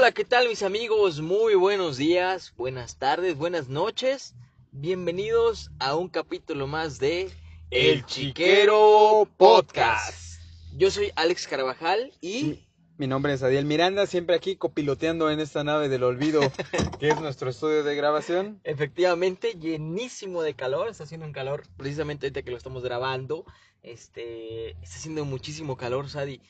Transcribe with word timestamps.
Hola, 0.00 0.12
¿qué 0.12 0.24
tal 0.24 0.48
mis 0.48 0.62
amigos? 0.62 1.20
Muy 1.20 1.54
buenos 1.56 1.98
días, 1.98 2.54
buenas 2.56 2.96
tardes, 2.96 3.36
buenas 3.36 3.68
noches. 3.68 4.34
Bienvenidos 4.72 5.70
a 5.78 5.94
un 5.94 6.08
capítulo 6.08 6.66
más 6.66 6.98
de 6.98 7.30
El 7.70 8.06
Chiquero 8.06 9.28
Podcast. 9.36 10.40
Yo 10.74 10.90
soy 10.90 11.12
Alex 11.16 11.46
Carvajal 11.46 12.12
y 12.22 12.44
Mi, 12.44 12.68
mi 12.96 13.06
nombre 13.08 13.34
es 13.34 13.42
Adiel 13.42 13.66
Miranda, 13.66 14.06
siempre 14.06 14.36
aquí 14.36 14.56
copiloteando 14.56 15.30
en 15.30 15.38
esta 15.38 15.64
nave 15.64 15.90
del 15.90 16.02
olvido, 16.02 16.40
que 16.98 17.08
es 17.08 17.20
nuestro 17.20 17.50
estudio 17.50 17.84
de 17.84 17.94
grabación. 17.94 18.58
efectivamente 18.64 19.52
llenísimo 19.60 20.42
de 20.42 20.54
calor. 20.54 20.88
Está 20.88 21.04
haciendo 21.04 21.26
un 21.26 21.34
calor 21.34 21.64
precisamente 21.76 22.24
ahorita 22.24 22.40
que 22.40 22.50
lo 22.50 22.56
estamos 22.56 22.82
grabando. 22.82 23.44
Este, 23.82 24.70
está 24.82 24.96
haciendo 24.96 25.26
muchísimo 25.26 25.76
calor, 25.76 26.08
Sadi. 26.08 26.40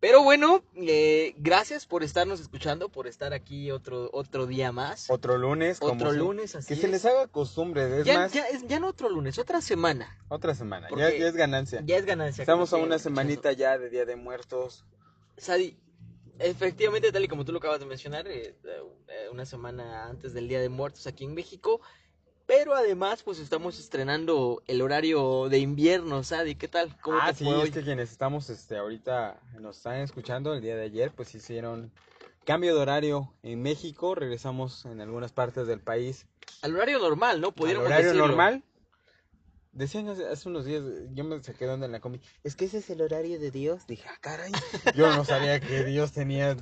Pero 0.00 0.22
bueno, 0.22 0.62
eh, 0.76 1.34
gracias 1.38 1.84
por 1.84 2.04
estarnos 2.04 2.38
escuchando, 2.40 2.88
por 2.88 3.08
estar 3.08 3.32
aquí 3.34 3.72
otro, 3.72 4.08
otro 4.12 4.46
día 4.46 4.70
más. 4.70 5.10
Otro 5.10 5.36
lunes, 5.38 5.80
como 5.80 5.94
Otro 5.94 6.12
si- 6.12 6.18
lunes, 6.18 6.54
así 6.54 6.68
Que 6.68 6.74
es. 6.74 6.80
se 6.80 6.88
les 6.88 7.04
haga 7.04 7.26
costumbre, 7.26 8.00
es 8.00 8.06
ya, 8.06 8.14
más, 8.18 8.32
ya, 8.32 8.44
ya 8.68 8.78
no 8.78 8.86
otro 8.88 9.08
lunes, 9.08 9.38
otra 9.38 9.60
semana. 9.60 10.16
otra 10.28 10.54
semana, 10.54 10.88
ya, 10.96 11.08
es 11.08 11.34
ganancia. 11.34 11.82
Ya 11.84 11.96
es 11.96 12.06
ganancia. 12.06 12.42
Estamos 12.42 12.72
a 12.72 12.76
una 12.76 12.98
semanita 13.00 13.50
ya 13.52 13.76
de 13.76 13.90
Día 13.90 14.04
de 14.04 14.14
Muertos. 14.14 14.84
Sadi, 15.36 15.76
efectivamente, 16.38 17.10
tal 17.10 17.24
y 17.24 17.28
como 17.28 17.44
tú 17.44 17.50
lo 17.50 17.58
acabas 17.58 17.80
de 17.80 17.86
mencionar, 17.86 18.28
eh, 18.28 18.54
eh, 18.64 19.28
una 19.32 19.46
semana 19.46 20.06
antes 20.06 20.32
del 20.32 20.46
Día 20.46 20.60
de 20.60 20.68
Muertos 20.68 21.08
aquí 21.08 21.24
en 21.24 21.34
México, 21.34 21.80
pero 22.48 22.74
además, 22.74 23.22
pues 23.22 23.38
estamos 23.40 23.78
estrenando 23.78 24.62
el 24.66 24.80
horario 24.80 25.50
de 25.50 25.58
invierno, 25.58 26.24
Sadi, 26.24 26.54
¿qué 26.54 26.66
tal? 26.66 26.98
¿Cómo 27.02 27.18
Ah, 27.20 27.30
te 27.34 27.44
sí, 27.44 27.50
es 27.62 27.70
que 27.70 27.82
quienes 27.82 28.10
estamos 28.10 28.48
este, 28.48 28.78
ahorita, 28.78 29.38
nos 29.60 29.76
están 29.76 29.96
escuchando 29.96 30.54
el 30.54 30.62
día 30.62 30.74
de 30.74 30.84
ayer, 30.84 31.12
pues 31.12 31.34
hicieron 31.34 31.92
cambio 32.46 32.74
de 32.74 32.80
horario 32.80 33.34
en 33.42 33.60
México, 33.60 34.14
regresamos 34.14 34.86
en 34.86 35.02
algunas 35.02 35.30
partes 35.32 35.66
del 35.66 35.80
país 35.80 36.26
Al 36.62 36.74
horario 36.74 36.98
normal, 36.98 37.42
¿no? 37.42 37.48
al 37.48 37.76
horario 37.76 38.06
decirlo. 38.06 38.26
normal. 38.28 38.64
Decían 39.72 40.08
hace, 40.08 40.26
hace 40.26 40.48
unos 40.48 40.64
días, 40.64 40.82
yo 41.12 41.24
me 41.24 41.42
saqué 41.42 41.66
de 41.66 41.72
onda 41.72 41.84
en 41.84 41.92
la 41.92 42.00
comida, 42.00 42.22
es 42.44 42.56
que 42.56 42.64
ese 42.64 42.78
es 42.78 42.88
el 42.88 43.02
horario 43.02 43.38
de 43.38 43.50
Dios. 43.50 43.86
Dije, 43.86 44.08
ah, 44.08 44.16
caray, 44.22 44.52
yo 44.94 45.14
no 45.14 45.22
sabía 45.26 45.60
que 45.60 45.84
Dios 45.84 46.12
tenía, 46.12 46.56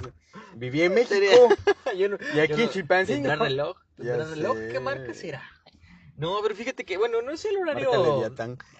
vivía 0.56 0.86
en 0.86 0.94
México. 0.94 1.14
Yo 1.96 2.08
no- 2.08 2.18
Y 2.34 2.40
aquí 2.40 2.50
yo 2.50 2.56
no- 2.58 2.62
en 2.64 2.70
Chilpancingo. 2.70 3.22
¿Tendrá 3.28 3.36
reloj? 3.36 3.76
Ya 3.98 4.04
¿Tendrá 4.18 4.24
reloj? 4.26 4.56
¿Qué 4.72 4.80
marca 4.80 5.14
será? 5.14 5.42
No, 6.18 6.38
pero 6.42 6.54
fíjate 6.54 6.84
que, 6.84 6.96
bueno, 6.96 7.22
no 7.22 7.32
es 7.32 7.44
el 7.44 7.56
horario... 7.58 7.90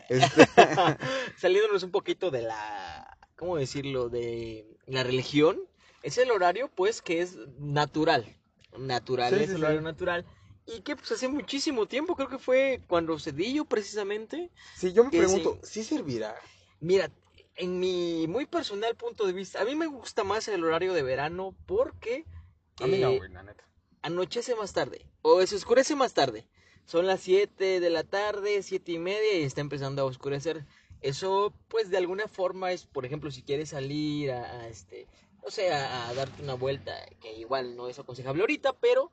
Este, 0.08 0.46
saliéndonos 1.36 1.82
un 1.82 1.90
poquito 1.90 2.30
de 2.30 2.42
la, 2.42 3.18
¿cómo 3.36 3.56
decirlo? 3.56 4.08
De 4.08 4.64
la 4.86 5.02
religión, 5.02 5.60
es 6.02 6.16
el 6.18 6.30
horario 6.30 6.68
pues 6.74 7.02
que 7.02 7.20
es 7.20 7.36
natural, 7.58 8.24
natural, 8.78 9.34
Sí, 9.34 9.40
es 9.40 9.46
sí, 9.46 9.50
el 9.52 9.56
sí. 9.56 9.62
horario 9.64 9.80
natural. 9.82 10.24
Y 10.66 10.80
que 10.80 10.96
pues 10.96 11.12
hace 11.12 11.28
muchísimo 11.28 11.86
tiempo, 11.86 12.16
creo 12.16 12.28
que 12.28 12.38
fue 12.38 12.80
cuando 12.88 13.18
Cedillo 13.18 13.64
precisamente. 13.64 14.50
si 14.74 14.92
yo 14.92 15.04
me 15.04 15.10
pregunto, 15.10 15.58
¿sí 15.62 15.84
servirá? 15.84 16.34
Mira, 16.80 17.10
en 17.56 17.78
mi 17.78 18.26
muy 18.28 18.46
personal 18.46 18.94
punto 18.96 19.26
de 19.26 19.32
vista, 19.32 19.60
a 19.60 19.64
mí 19.64 19.74
me 19.76 19.86
gusta 19.86 20.24
más 20.24 20.48
el 20.48 20.64
horario 20.64 20.92
de 20.92 21.02
verano 21.02 21.54
porque 21.66 22.24
A 22.80 22.86
mí 22.86 22.98
no, 22.98 23.10
eh, 23.10 23.18
güey, 23.18 23.30
la 23.30 23.42
neta. 23.42 23.64
anochece 24.02 24.54
más 24.54 24.72
tarde 24.72 25.06
o 25.22 25.44
se 25.46 25.56
oscurece 25.56 25.94
más 25.96 26.14
tarde. 26.14 26.48
Son 26.86 27.06
las 27.06 27.20
7 27.20 27.80
de 27.80 27.90
la 27.90 28.04
tarde, 28.04 28.62
siete 28.62 28.92
y 28.92 28.98
media 28.98 29.38
y 29.38 29.42
está 29.42 29.60
empezando 29.60 30.02
a 30.02 30.06
oscurecer. 30.06 30.64
Eso, 31.02 31.52
pues, 31.68 31.90
de 31.90 31.98
alguna 31.98 32.28
forma 32.28 32.72
es, 32.72 32.86
por 32.86 33.04
ejemplo, 33.04 33.30
si 33.30 33.42
quieres 33.42 33.70
salir 33.70 34.30
a, 34.32 34.60
a, 34.62 34.68
este, 34.68 35.06
no 35.44 35.50
sé, 35.50 35.72
a, 35.72 36.08
a 36.08 36.14
darte 36.14 36.42
una 36.42 36.54
vuelta, 36.54 36.92
que 37.20 37.34
igual 37.36 37.76
no 37.76 37.88
es 37.88 37.98
aconsejable 37.98 38.42
ahorita, 38.42 38.72
pero 38.74 39.12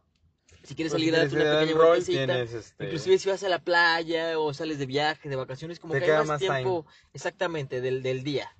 si 0.63 0.75
quieres 0.75 0.91
Pues, 0.91 1.01
salir 1.01 1.15
a 1.15 1.19
darte 1.19 1.35
una 1.35 1.59
pequeña 1.59 1.75
vueltecita, 1.75 2.39
este, 2.41 2.85
inclusive 2.85 3.17
si 3.17 3.29
vas 3.29 3.43
a 3.43 3.49
la 3.49 3.59
playa 3.63 4.39
o 4.39 4.53
sales 4.53 4.77
de 4.79 4.85
viaje, 4.85 5.27
de 5.29 5.35
vacaciones, 5.35 5.79
como 5.79 5.93
Te 5.93 5.99
que 6.01 6.11
hay 6.11 6.25
más 6.25 6.39
tiempo, 6.39 6.85
exactamente, 7.13 7.81
del, 7.81 8.01
del 8.01 8.23
día. 8.23 8.55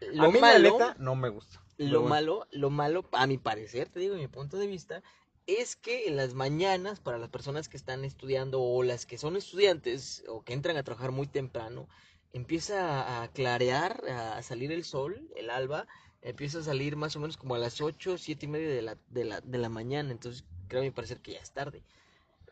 Lo 0.00 0.24
a 0.24 0.30
mí 0.30 0.40
malo, 0.40 0.78
la 0.78 0.96
no 0.98 1.14
me 1.14 1.28
gusta. 1.28 1.62
lo 1.78 2.00
bueno. 2.00 2.08
malo, 2.08 2.46
lo 2.50 2.70
malo, 2.70 3.08
a 3.12 3.26
mi 3.26 3.38
parecer, 3.38 3.88
te 3.88 4.00
digo, 4.00 4.14
en 4.14 4.20
mi 4.20 4.28
punto 4.28 4.56
de 4.58 4.66
vista, 4.66 5.02
es 5.46 5.76
que 5.76 6.08
en 6.08 6.16
las 6.16 6.34
mañanas, 6.34 7.00
para 7.00 7.18
las 7.18 7.30
personas 7.30 7.68
que 7.68 7.76
están 7.76 8.04
estudiando 8.04 8.60
o 8.60 8.82
las 8.82 9.06
que 9.06 9.18
son 9.18 9.36
estudiantes 9.36 10.24
o 10.28 10.42
que 10.42 10.52
entran 10.52 10.76
a 10.76 10.82
trabajar 10.82 11.12
muy 11.12 11.26
temprano, 11.26 11.88
empieza 12.32 13.22
a 13.22 13.28
clarear, 13.28 14.02
a 14.08 14.42
salir 14.42 14.72
el 14.72 14.84
sol, 14.84 15.30
el 15.36 15.50
alba, 15.50 15.86
empieza 16.22 16.58
a 16.58 16.62
salir 16.62 16.96
más 16.96 17.14
o 17.16 17.20
menos 17.20 17.36
como 17.36 17.54
a 17.54 17.58
las 17.58 17.80
8, 17.80 18.18
7 18.18 18.46
y 18.46 18.48
media 18.48 18.68
de 18.68 18.82
la, 18.82 18.96
de 19.10 19.24
la, 19.24 19.40
de 19.40 19.58
la 19.58 19.68
mañana, 19.68 20.10
entonces 20.10 20.44
creo 20.68 20.82
a 20.82 20.84
mi 20.84 20.90
parecer 20.90 21.20
que 21.20 21.32
ya 21.32 21.38
es 21.38 21.52
tarde. 21.52 21.82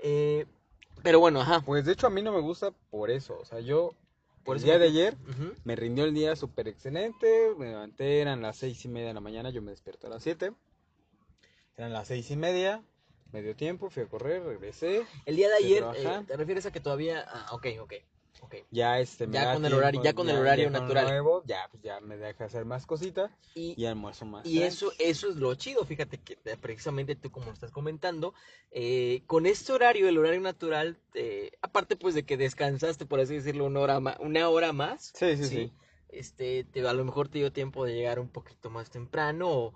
Eh, 0.00 0.46
pero 1.02 1.20
bueno, 1.20 1.40
ajá. 1.40 1.60
Pues 1.60 1.84
de 1.84 1.92
hecho 1.92 2.06
a 2.06 2.10
mí 2.10 2.22
no 2.22 2.32
me 2.32 2.40
gusta 2.40 2.70
por 2.90 3.10
eso. 3.10 3.38
O 3.38 3.44
sea, 3.44 3.60
yo, 3.60 3.94
Por 4.44 4.56
el 4.56 4.62
día 4.62 4.78
de 4.78 4.86
ayer, 4.86 5.16
me 5.64 5.76
rindió 5.76 6.04
el 6.04 6.14
día 6.14 6.36
súper 6.36 6.68
excelente. 6.68 7.54
Me 7.58 7.66
levanté, 7.66 8.20
eran 8.20 8.42
las 8.42 8.58
seis 8.58 8.84
y 8.84 8.88
media 8.88 9.08
de 9.08 9.14
la 9.14 9.20
mañana. 9.20 9.50
Yo 9.50 9.62
me 9.62 9.72
despierto 9.72 10.06
a 10.06 10.10
las 10.10 10.22
siete. 10.22 10.52
Eran 11.76 11.92
las 11.92 12.08
seis 12.08 12.30
y 12.30 12.36
media. 12.36 12.82
Me 13.32 13.42
dio 13.42 13.56
tiempo, 13.56 13.90
fui 13.90 14.04
a 14.04 14.06
correr, 14.06 14.42
regresé. 14.44 15.04
El 15.26 15.36
día 15.36 15.48
de 15.48 15.56
ayer, 15.56 15.84
eh, 15.96 16.24
¿te 16.26 16.36
refieres 16.36 16.66
a 16.66 16.72
que 16.72 16.80
todavía... 16.80 17.24
Ah, 17.28 17.48
ok, 17.52 17.66
ok, 17.80 17.92
ok. 18.42 18.54
Ya 18.70 19.00
este 19.00 19.26
me 19.26 19.34
Ya 19.34 19.46
da 19.46 19.54
con 19.54 19.64
el 19.64 19.72
tiempo, 19.72 19.86
horario- 19.88 20.02
ya 20.02 20.12
con 20.12 20.28
el 20.28 20.36
horario 20.36 20.66
con 20.66 20.72
lo 20.74 20.80
natural. 20.80 21.06
nuevo, 21.06 21.42
ya, 21.46 21.68
pues 21.70 21.82
ya 21.82 22.00
me 22.00 22.16
deja 22.16 22.44
hacer 22.44 22.64
más 22.64 22.86
cositas 22.86 23.30
Y, 23.56 23.74
y 23.76 23.86
almuerzo 23.86 24.24
más. 24.24 24.46
Y 24.46 24.62
eso, 24.62 24.92
eso 25.00 25.30
es 25.30 25.36
lo 25.36 25.54
chido, 25.56 25.84
fíjate 25.84 26.18
que 26.18 26.38
eh, 26.44 26.56
precisamente 26.60 27.16
tú 27.16 27.30
como 27.30 27.46
lo 27.46 27.52
estás 27.52 27.72
comentando, 27.72 28.34
eh, 28.70 29.22
con 29.26 29.46
este 29.46 29.72
horario, 29.72 30.08
el 30.08 30.18
horario 30.18 30.40
natural, 30.40 30.96
eh, 31.14 31.50
aparte 31.62 31.96
pues 31.96 32.14
de 32.14 32.24
que 32.24 32.36
descansaste, 32.36 33.06
por 33.06 33.20
así 33.20 33.34
decirlo, 33.34 33.64
una 33.64 33.80
hora 33.80 34.00
más, 34.00 34.16
una 34.20 34.48
hora 34.48 34.72
más, 34.72 35.12
Sí, 35.14 35.36
sí, 35.36 35.48
sí. 35.48 35.72
este, 36.08 36.64
te, 36.64 36.86
a 36.86 36.92
lo 36.92 37.04
mejor 37.04 37.28
te 37.28 37.38
dio 37.38 37.52
tiempo 37.52 37.84
de 37.84 37.94
llegar 37.94 38.20
un 38.20 38.28
poquito 38.28 38.70
más 38.70 38.90
temprano, 38.90 39.48
o, 39.50 39.74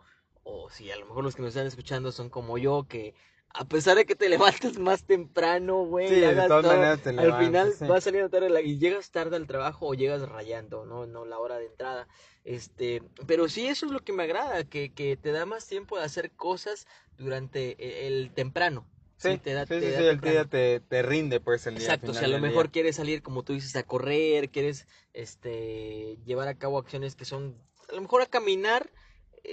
o 0.50 0.70
si 0.70 0.90
a 0.90 0.96
lo 0.96 1.06
mejor 1.06 1.24
los 1.24 1.34
que 1.36 1.42
nos 1.42 1.50
están 1.50 1.66
escuchando 1.66 2.10
son 2.12 2.30
como 2.30 2.58
yo, 2.58 2.86
que 2.88 3.14
a 3.50 3.64
pesar 3.66 3.96
de 3.96 4.06
que 4.06 4.16
te 4.16 4.28
levantas 4.72 4.78
más 4.78 5.04
temprano, 5.04 5.84
güey, 5.84 6.08
Sí, 6.08 6.20
de 6.20 6.26
hagas 6.30 6.48
todas 6.48 6.62
todo, 6.62 6.72
maneras 6.72 7.02
te 7.02 7.10
al 7.10 7.34
final 7.34 7.72
sí. 7.72 7.84
vas 7.86 8.04
saliendo 8.04 8.30
tarde 8.30 8.62
y 8.62 8.78
llegas 8.78 9.10
tarde 9.10 9.36
al 9.36 9.46
trabajo 9.46 9.86
o 9.88 9.94
llegas 9.94 10.28
rayando, 10.28 10.84
no, 10.86 11.06
no 11.06 11.24
la 11.24 11.38
hora 11.38 11.58
de 11.58 11.66
entrada. 11.66 12.08
Este, 12.44 13.02
pero 13.26 13.48
sí, 13.48 13.66
eso 13.66 13.86
es 13.86 13.92
lo 13.92 14.00
que 14.00 14.12
me 14.12 14.22
agrada, 14.22 14.64
que, 14.64 14.90
que 14.92 15.16
te 15.16 15.32
da 15.32 15.44
más 15.44 15.66
tiempo 15.66 15.98
de 15.98 16.04
hacer 16.04 16.30
cosas 16.30 16.86
durante 17.18 17.76
e- 17.78 18.06
el, 18.06 18.30
temprano. 18.34 18.86
Sí, 19.18 19.36
te 19.38 19.52
da, 19.52 19.66
te 19.66 19.80
da 19.90 19.98
el 20.10 20.20
día 20.20 20.44
te, 20.44 20.80
te 20.80 21.02
rinde 21.02 21.40
pues 21.40 21.66
el 21.66 21.74
día. 21.74 21.88
Exacto, 21.88 22.12
si 22.12 22.18
a 22.18 22.22
final 22.22 22.32
lo 22.32 22.38
día. 22.38 22.50
mejor 22.50 22.70
quieres 22.70 22.96
salir, 22.96 23.22
como 23.22 23.42
tú 23.42 23.52
dices, 23.52 23.74
a 23.76 23.82
correr, 23.82 24.50
quieres 24.50 24.86
este 25.12 26.16
llevar 26.24 26.48
a 26.48 26.54
cabo 26.58 26.78
acciones 26.78 27.14
que 27.16 27.24
son, 27.24 27.56
a 27.90 27.94
lo 27.94 28.00
mejor 28.02 28.22
a 28.22 28.26
caminar, 28.26 28.90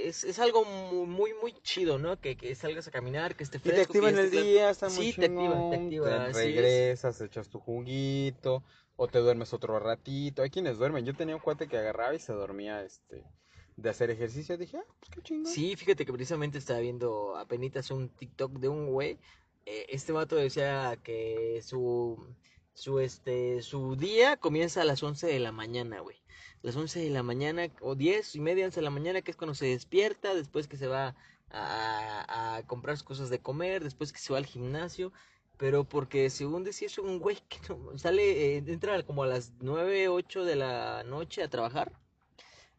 es, 0.04 0.24
es 0.24 0.40
algo 0.40 0.64
mu- 0.66 1.06
muy, 1.06 1.34
muy 1.42 1.54
chido, 1.62 1.98
¿no? 1.98 2.20
Que, 2.20 2.36
que 2.36 2.54
salgas 2.56 2.88
a 2.88 2.92
caminar, 2.92 3.36
que 3.36 3.44
esté 3.44 3.58
Y 3.58 3.62
te 3.62 3.70
fresco. 3.72 3.94
que 3.94 4.00
activa 4.00 4.10
en 4.10 4.18
el 4.20 4.32
claro. 4.32 4.46
día, 4.48 4.70
está 4.70 4.90
muy 4.90 5.06
Sí, 5.06 5.14
te 5.14 5.26
activa, 5.26 5.70
te 5.70 5.76
activa, 5.76 6.10
te 6.26 6.30
es. 6.30 6.36
regresas, 6.36 7.22
echas 7.22 7.50
tu 7.50 7.60
juguito, 7.60 8.64
o 8.96 9.08
te 9.08 9.20
duermes 9.20 9.54
otro 9.54 9.80
ratito. 9.80 10.42
Hay 10.42 10.50
quienes 10.50 10.78
duermen. 10.78 11.06
Yo 11.06 11.14
tenía 11.16 11.36
un 11.36 11.42
cuate 11.42 11.68
que 11.68 11.78
agarraba 11.78 12.14
y 12.16 12.20
se 12.20 12.34
dormía, 12.34 12.84
este, 12.84 13.24
de 13.78 13.90
hacer 13.90 14.10
ejercicio. 14.12 14.58
Dije, 14.58 14.78
ah, 14.78 14.86
pues 15.00 15.10
qué 15.12 15.22
chingón. 15.22 15.52
Sí, 15.52 15.76
fíjate 15.76 16.06
que 16.06 16.14
precisamente 16.14 16.58
estaba 16.58 16.80
viendo 16.80 17.36
apenas 17.38 17.92
un 17.92 18.10
TikTok 18.10 18.54
de 18.60 18.68
un 18.70 18.88
güey. 18.92 19.18
eh, 19.66 19.86
este 19.90 20.12
vato 20.12 20.36
decía 20.36 20.98
que 21.03 21.59
su, 21.64 22.18
su, 22.76 23.00
este, 23.00 23.62
su 23.64 23.96
día 23.96 24.38
comienza 24.38 24.82
a 24.82 24.86
las 24.86 25.02
11 25.02 25.28
de 25.28 25.40
la 25.40 25.52
mañana, 25.52 26.02
güey. 26.02 26.22
Las 26.62 26.76
11 26.76 27.00
de 27.00 27.10
la 27.10 27.24
mañana 27.24 27.68
o 27.82 27.96
10 27.96 28.36
y 28.36 28.42
media, 28.42 28.66
11 28.66 28.82
de 28.82 28.84
la 28.84 28.90
mañana, 28.92 29.22
que 29.22 29.32
es 29.32 29.38
cuando 29.38 29.56
se 29.56 29.68
despierta, 29.68 30.34
después 30.36 30.68
que 30.68 30.78
se 30.78 30.88
va 30.88 31.16
a, 31.52 32.62
comprar 32.68 33.02
cosas 33.04 33.30
de 33.30 33.40
comer, 33.40 33.84
después 33.84 34.12
que 34.14 34.20
se 34.20 34.34
va 34.34 34.40
al 34.40 34.46
gimnasio. 34.46 35.12
Pero 35.58 35.86
porque 35.86 36.30
según 36.30 36.64
decía 36.66 36.88
es 36.88 36.98
un 36.98 37.20
güey 37.20 37.38
que 37.50 37.60
no- 37.70 37.98
sale, 37.98 38.58
eh, 38.58 38.64
entra 38.68 39.04
como 39.04 39.24
a 39.24 39.28
las 39.28 39.54
9, 39.62 40.10
8 40.10 40.44
de 40.44 40.56
la 40.58 41.04
noche 41.06 41.44
a 41.44 41.50
trabajar. 41.50 41.94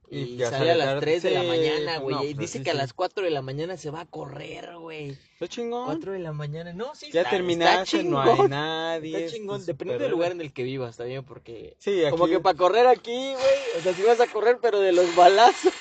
Y 0.08 0.19
Y, 0.19 0.38
sale 0.41 0.70
a 0.73 0.76
las 0.76 0.87
tarde. 0.87 1.00
3 1.00 1.23
de 1.25 1.31
la 1.32 1.41
Sí, 1.43 1.47
mañana, 1.49 1.93
pues 2.00 2.00
güey. 2.03 2.14
no, 2.14 2.25
y 2.25 2.35
pues 2.35 2.38
dice 2.38 2.58
así 2.58 2.64
que 2.64 2.70
a 2.70 2.73
sí. 2.75 2.79
las 2.79 2.93
4 2.93 3.25
de 3.25 3.31
la 3.31 3.43
mañana 3.43 3.76
se 3.76 3.91
va 3.91 4.00
a 4.03 4.06
correr, 4.06 4.76
güey. 4.79 5.11
Está 5.32 5.49
chingón. 5.49 5.87
4 5.87 6.12
de 6.12 6.19
la 6.20 6.32
mañana. 6.32 6.73
No, 6.73 6.94
sí, 6.94 7.11
Ya 7.12 7.20
está, 7.23 7.31
terminaste, 7.32 7.99
está 7.99 8.08
no 8.08 8.20
hay 8.20 8.49
nadie. 8.49 9.17
Está 9.25 9.37
chingón, 9.37 9.61
está 9.61 9.73
dependiendo 9.73 9.99
súper 9.99 9.99
del 9.99 10.11
lugar 10.11 10.32
en 10.32 10.41
el 10.41 10.53
que 10.53 10.62
vivas 10.62 10.97
también, 10.97 11.25
porque... 11.25 11.76
Sí, 11.79 12.05
aquí. 12.05 12.11
Como 12.11 12.26
que 12.26 12.41
para 12.41 12.56
correr 12.56 12.87
aquí, 12.87 13.32
güey, 13.32 13.79
o 13.79 13.81
sea, 13.82 13.93
si 13.94 14.03
vas 14.03 14.20
a 14.20 14.26
correr, 14.26 14.58
pero 14.62 14.79
de 14.81 14.93
los 14.93 15.14
balazos. 15.17 15.73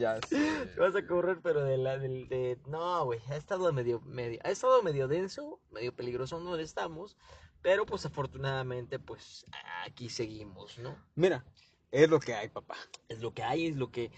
Ya 0.00 0.20
sé. 0.28 0.36
Si 0.74 0.78
vas 0.78 0.94
a 0.94 1.06
correr, 1.06 1.38
pero 1.42 1.64
de 1.64 1.78
la, 1.78 1.98
del, 1.98 2.28
de... 2.28 2.58
No, 2.66 3.04
güey, 3.06 3.20
ha 3.28 3.36
estado 3.36 3.72
medio, 3.72 4.00
medio, 4.02 4.38
ha 4.44 4.50
estado 4.50 4.82
medio 4.82 5.08
denso, 5.08 5.60
medio 5.70 5.94
peligroso 5.94 6.38
donde 6.38 6.62
estamos, 6.62 7.16
pero 7.62 7.86
pues 7.86 8.04
afortunadamente, 8.06 8.98
pues, 8.98 9.46
aquí 9.86 10.08
seguimos, 10.08 10.78
¿no? 10.78 10.96
Mira, 11.14 11.44
es 11.92 12.08
lo 12.10 12.18
que 12.18 12.34
hay, 12.34 12.48
papá. 12.48 12.76
Es 13.08 13.20
lo 13.20 13.32
que 13.32 13.42
hay, 13.44 13.66
es 13.68 13.76
lo 13.76 13.90
que... 13.92 14.10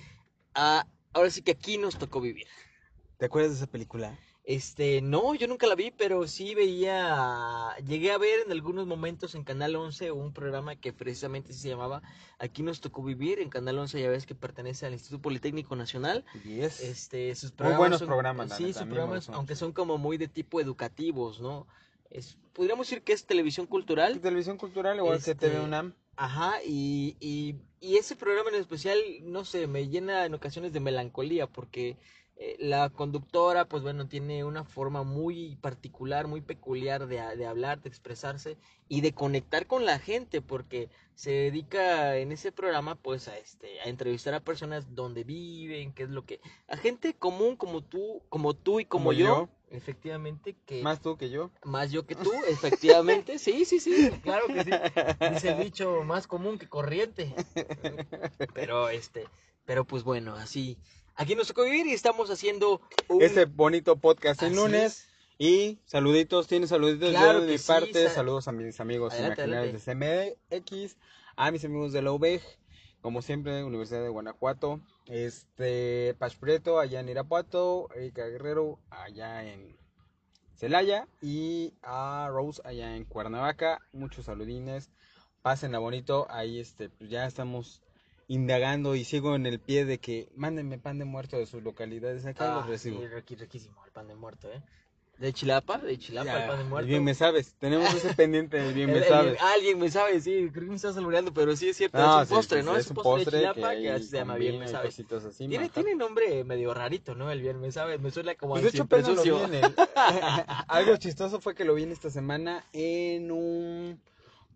ah, 0.54 0.86
ahora 1.12 1.28
sí 1.30 1.42
que 1.42 1.52
aquí 1.52 1.76
nos 1.76 1.98
tocó 1.98 2.20
vivir. 2.20 2.46
¿Te 3.18 3.26
acuerdas 3.26 3.52
de 3.52 3.56
esa 3.58 3.66
película? 3.66 4.18
Este, 4.46 5.00
no, 5.00 5.34
yo 5.34 5.46
nunca 5.48 5.66
la 5.66 5.74
vi, 5.74 5.90
pero 5.90 6.26
sí 6.26 6.54
veía, 6.54 7.74
llegué 7.86 8.12
a 8.12 8.18
ver 8.18 8.40
en 8.44 8.52
algunos 8.52 8.86
momentos 8.86 9.34
en 9.34 9.42
Canal 9.42 9.74
11 9.74 10.10
un 10.12 10.34
programa 10.34 10.76
que 10.76 10.92
precisamente 10.92 11.54
se 11.54 11.66
llamaba 11.68 12.02
Aquí 12.38 12.62
nos 12.62 12.82
tocó 12.82 13.02
vivir, 13.02 13.40
en 13.40 13.48
Canal 13.48 13.78
11 13.78 14.02
ya 14.02 14.10
ves 14.10 14.26
que 14.26 14.34
pertenece 14.34 14.84
al 14.84 14.92
Instituto 14.92 15.22
Politécnico 15.22 15.76
Nacional. 15.76 16.26
Yes. 16.44 16.80
Este, 16.80 17.34
sus 17.34 17.52
Muy 17.52 17.56
programas 17.56 17.78
buenos 17.78 17.98
son- 18.00 18.08
programas, 18.08 18.56
Sí, 18.56 18.64
neta, 18.64 18.80
sus 18.80 18.88
programas, 18.88 19.28
aunque 19.30 19.56
son 19.56 19.72
como 19.72 19.96
muy 19.96 20.18
de 20.18 20.28
tipo 20.28 20.60
educativos, 20.60 21.40
¿no? 21.40 21.66
Es, 22.10 22.36
podríamos 22.52 22.86
decir 22.86 23.02
que 23.02 23.14
es 23.14 23.24
televisión 23.24 23.66
cultural. 23.66 24.20
Televisión 24.20 24.58
cultural, 24.58 24.98
igual 24.98 25.22
que 25.22 25.34
TV 25.34 25.54
Este, 25.54 25.64
UNAM. 25.64 25.94
Ajá, 26.16 26.62
y, 26.64 27.16
y, 27.20 27.56
y 27.81 27.96
ese 27.96 28.14
programa 28.16 28.50
en 28.50 28.56
especial, 28.56 28.99
no 29.22 29.44
sé, 29.44 29.66
me 29.66 29.88
llena 29.88 30.25
en 30.26 30.34
ocasiones 30.34 30.72
de 30.72 30.81
melancolía 30.81 31.49
porque 31.49 31.96
eh, 32.37 32.56
la 32.58 32.90
conductora, 32.90 33.69
pues 33.69 33.82
bueno, 33.82 34.08
tiene 34.08 34.44
una 34.44 34.64
forma 34.64 35.02
muy 35.05 35.56
particular, 35.56 36.26
muy 36.26 36.40
peculiar 36.40 37.06
de, 37.06 37.16
de 37.37 37.46
hablar, 37.46 37.81
de 37.81 37.88
expresarse 37.88 38.56
y 38.88 39.00
de 39.00 39.12
conectar 39.12 39.66
con 39.66 39.84
la 39.84 39.99
gente 39.99 40.40
porque 40.40 40.88
se 41.14 41.31
dedica 41.31 42.17
en 42.17 42.32
ese 42.32 42.52
programa 42.52 42.96
pues 42.96 43.28
a 43.28 43.38
este 43.38 43.81
a 43.81 43.84
entrevistar 43.84 44.34
a 44.34 44.40
personas 44.40 44.94
donde 44.94 45.25
viven, 45.25 45.93
qué 45.93 46.05
es 46.05 46.10
lo 46.10 46.25
que 46.25 46.40
a 46.69 46.76
gente 46.76 47.14
común 47.14 47.56
como 47.56 47.82
tú, 47.82 48.22
como 48.28 48.55
tú 48.55 48.81
y 48.81 48.84
como, 48.84 49.06
Como 49.06 49.12
yo, 49.12 49.26
yo. 49.26 49.49
Efectivamente 49.76 50.56
que 50.66 50.82
Más 50.82 51.00
tú 51.00 51.16
que 51.16 51.30
yo. 51.30 51.50
más 51.64 51.90
yo 51.90 52.06
que 52.06 52.14
tú, 52.14 52.32
efectivamente. 52.48 53.38
Sí, 53.38 53.64
sí, 53.64 53.80
sí, 53.80 54.10
claro 54.22 54.46
que 54.46 54.64
sí. 54.64 54.70
Dice 55.32 55.48
el 55.50 55.58
dicho 55.62 56.02
más 56.04 56.26
común 56.26 56.58
que 56.58 56.68
corriente. 56.68 57.34
Pero 58.54 58.88
este, 58.88 59.26
pero 59.64 59.84
pues 59.84 60.02
bueno, 60.04 60.34
así. 60.34 60.78
Aquí 61.16 61.34
nos 61.36 61.46
tocó 61.48 61.62
vivir 61.64 61.86
y 61.86 61.92
estamos 61.92 62.28
haciendo 62.30 62.80
un... 63.08 63.22
Este 63.22 63.44
bonito 63.44 63.96
podcast 63.96 64.42
el 64.42 64.48
Así 64.48 64.56
lunes. 64.56 64.84
es. 64.84 65.08
Y 65.38 65.78
saluditos, 65.84 66.46
tienes 66.46 66.70
saluditos 66.70 67.10
Claro 67.10 67.40
yo 67.40 67.44
de 67.46 67.52
mi 67.52 67.58
sí, 67.58 67.66
parte. 67.66 68.04
sa- 68.08 68.14
Saludos 68.14 68.46
a 68.48 68.52
mis 68.52 68.78
amigos 68.80 69.12
Adelante, 69.14 69.42
imaginarios 69.44 69.84
de 69.84 70.34
CMX, 70.50 70.96
a 71.36 71.50
mis 71.50 71.64
amigos 71.64 71.92
de 71.92 72.02
la 72.02 72.12
UBEG, 72.12 72.40
como 73.04 73.20
siempre, 73.20 73.62
Universidad 73.64 74.02
de 74.02 74.08
Guanajuato, 74.08 74.80
este 75.04 76.14
Pach 76.18 76.34
Prieto 76.38 76.78
allá 76.80 77.00
en 77.00 77.10
Irapuato, 77.10 77.90
Erika 77.94 78.24
Guerrero 78.26 78.78
allá 78.88 79.44
en 79.44 79.76
Celaya 80.54 81.06
y 81.20 81.74
a 81.82 82.30
Rose 82.32 82.62
allá 82.64 82.96
en 82.96 83.04
Cuernavaca. 83.04 83.82
Muchos 83.92 84.24
saludines, 84.24 84.90
pásenla 85.42 85.80
bonito. 85.80 86.26
Ahí 86.30 86.58
este, 86.58 86.88
pues 86.88 87.10
ya 87.10 87.26
estamos 87.26 87.82
indagando 88.26 88.94
y 88.94 89.04
sigo 89.04 89.36
en 89.36 89.44
el 89.44 89.60
pie 89.60 89.84
de 89.84 89.98
que 89.98 90.32
mándenme 90.34 90.78
pan 90.78 90.98
de 90.98 91.04
muerto 91.04 91.36
de 91.38 91.44
sus 91.44 91.62
localidades. 91.62 92.24
Acá 92.24 92.54
Ah, 92.54 92.56
los 92.60 92.68
recibo. 92.68 93.02
sí, 93.02 93.34
riquísimo 93.34 93.84
el 93.84 93.92
pan 93.92 94.08
de 94.08 94.14
muerto, 94.14 94.50
¿eh? 94.50 94.62
De 95.19 95.32
Chilapa, 95.32 95.78
de 95.78 95.96
Chilapa 95.96 96.25
Ya, 96.26 96.43
el 96.43 96.49
pan 96.50 96.58
de 96.58 96.64
muerto. 96.64 96.88
Bien 96.88 97.05
me 97.05 97.14
sabes. 97.14 97.55
Tenemos 97.61 97.94
ese 97.94 98.12
pendiente 98.14 98.56
del 98.56 98.75
bien 98.75 98.93
me 98.93 99.00
sabes. 99.05 99.40
alguien 99.40 99.78
me 99.78 99.88
sabe, 99.90 100.20
sí, 100.20 100.49
creo 100.52 100.64
que 100.64 100.70
me 100.70 100.76
estás 100.76 100.96
albureando, 100.96 101.32
pero 101.32 101.55
sí 101.56 101.69
es 101.69 101.76
cierto, 101.76 101.99
No, 101.99 102.16
es 102.16 102.22
un 102.22 102.26
sí, 102.26 102.34
postre, 102.34 102.62
¿no? 102.64 102.76
Es 102.76 102.88
un 102.90 102.96
postre 102.96 103.38
de 103.38 103.44
Chilapa 103.55 103.75
que, 103.76 103.90
así 103.93 104.05
se 104.06 104.16
llama 104.16 104.34
bien 104.34 104.55
me 104.55 104.58
combina 104.58 104.70
y 104.70 104.72
sabe. 104.75 104.87
cositas 104.88 105.25
así, 105.25 105.46
Tiene, 105.49 105.69
tiene 105.69 105.94
nombre 105.94 106.43
medio 106.43 106.75
rarito, 106.75 107.14
¿no? 107.14 107.31
El 107.31 107.40
bien 107.40 107.61
me 107.61 107.70
sabe, 107.70 107.99
me 107.99 108.11
suena 108.11 108.34
como 108.34 108.55
Pues 108.55 108.64
de 108.64 108.69
hecho, 108.70 108.87
lo 108.90 108.96
vi 108.99 109.05
sucio. 109.16 109.44
en 109.44 109.55
el- 109.55 109.75
Algo 110.69 110.96
chistoso 110.96 111.40
fue 111.40 111.55
que 111.55 111.64
lo 111.64 111.75
vi 111.75 111.84
en 111.84 111.93
esta 111.93 112.10
semana 112.10 112.64
en 112.72 113.31
un 113.31 114.00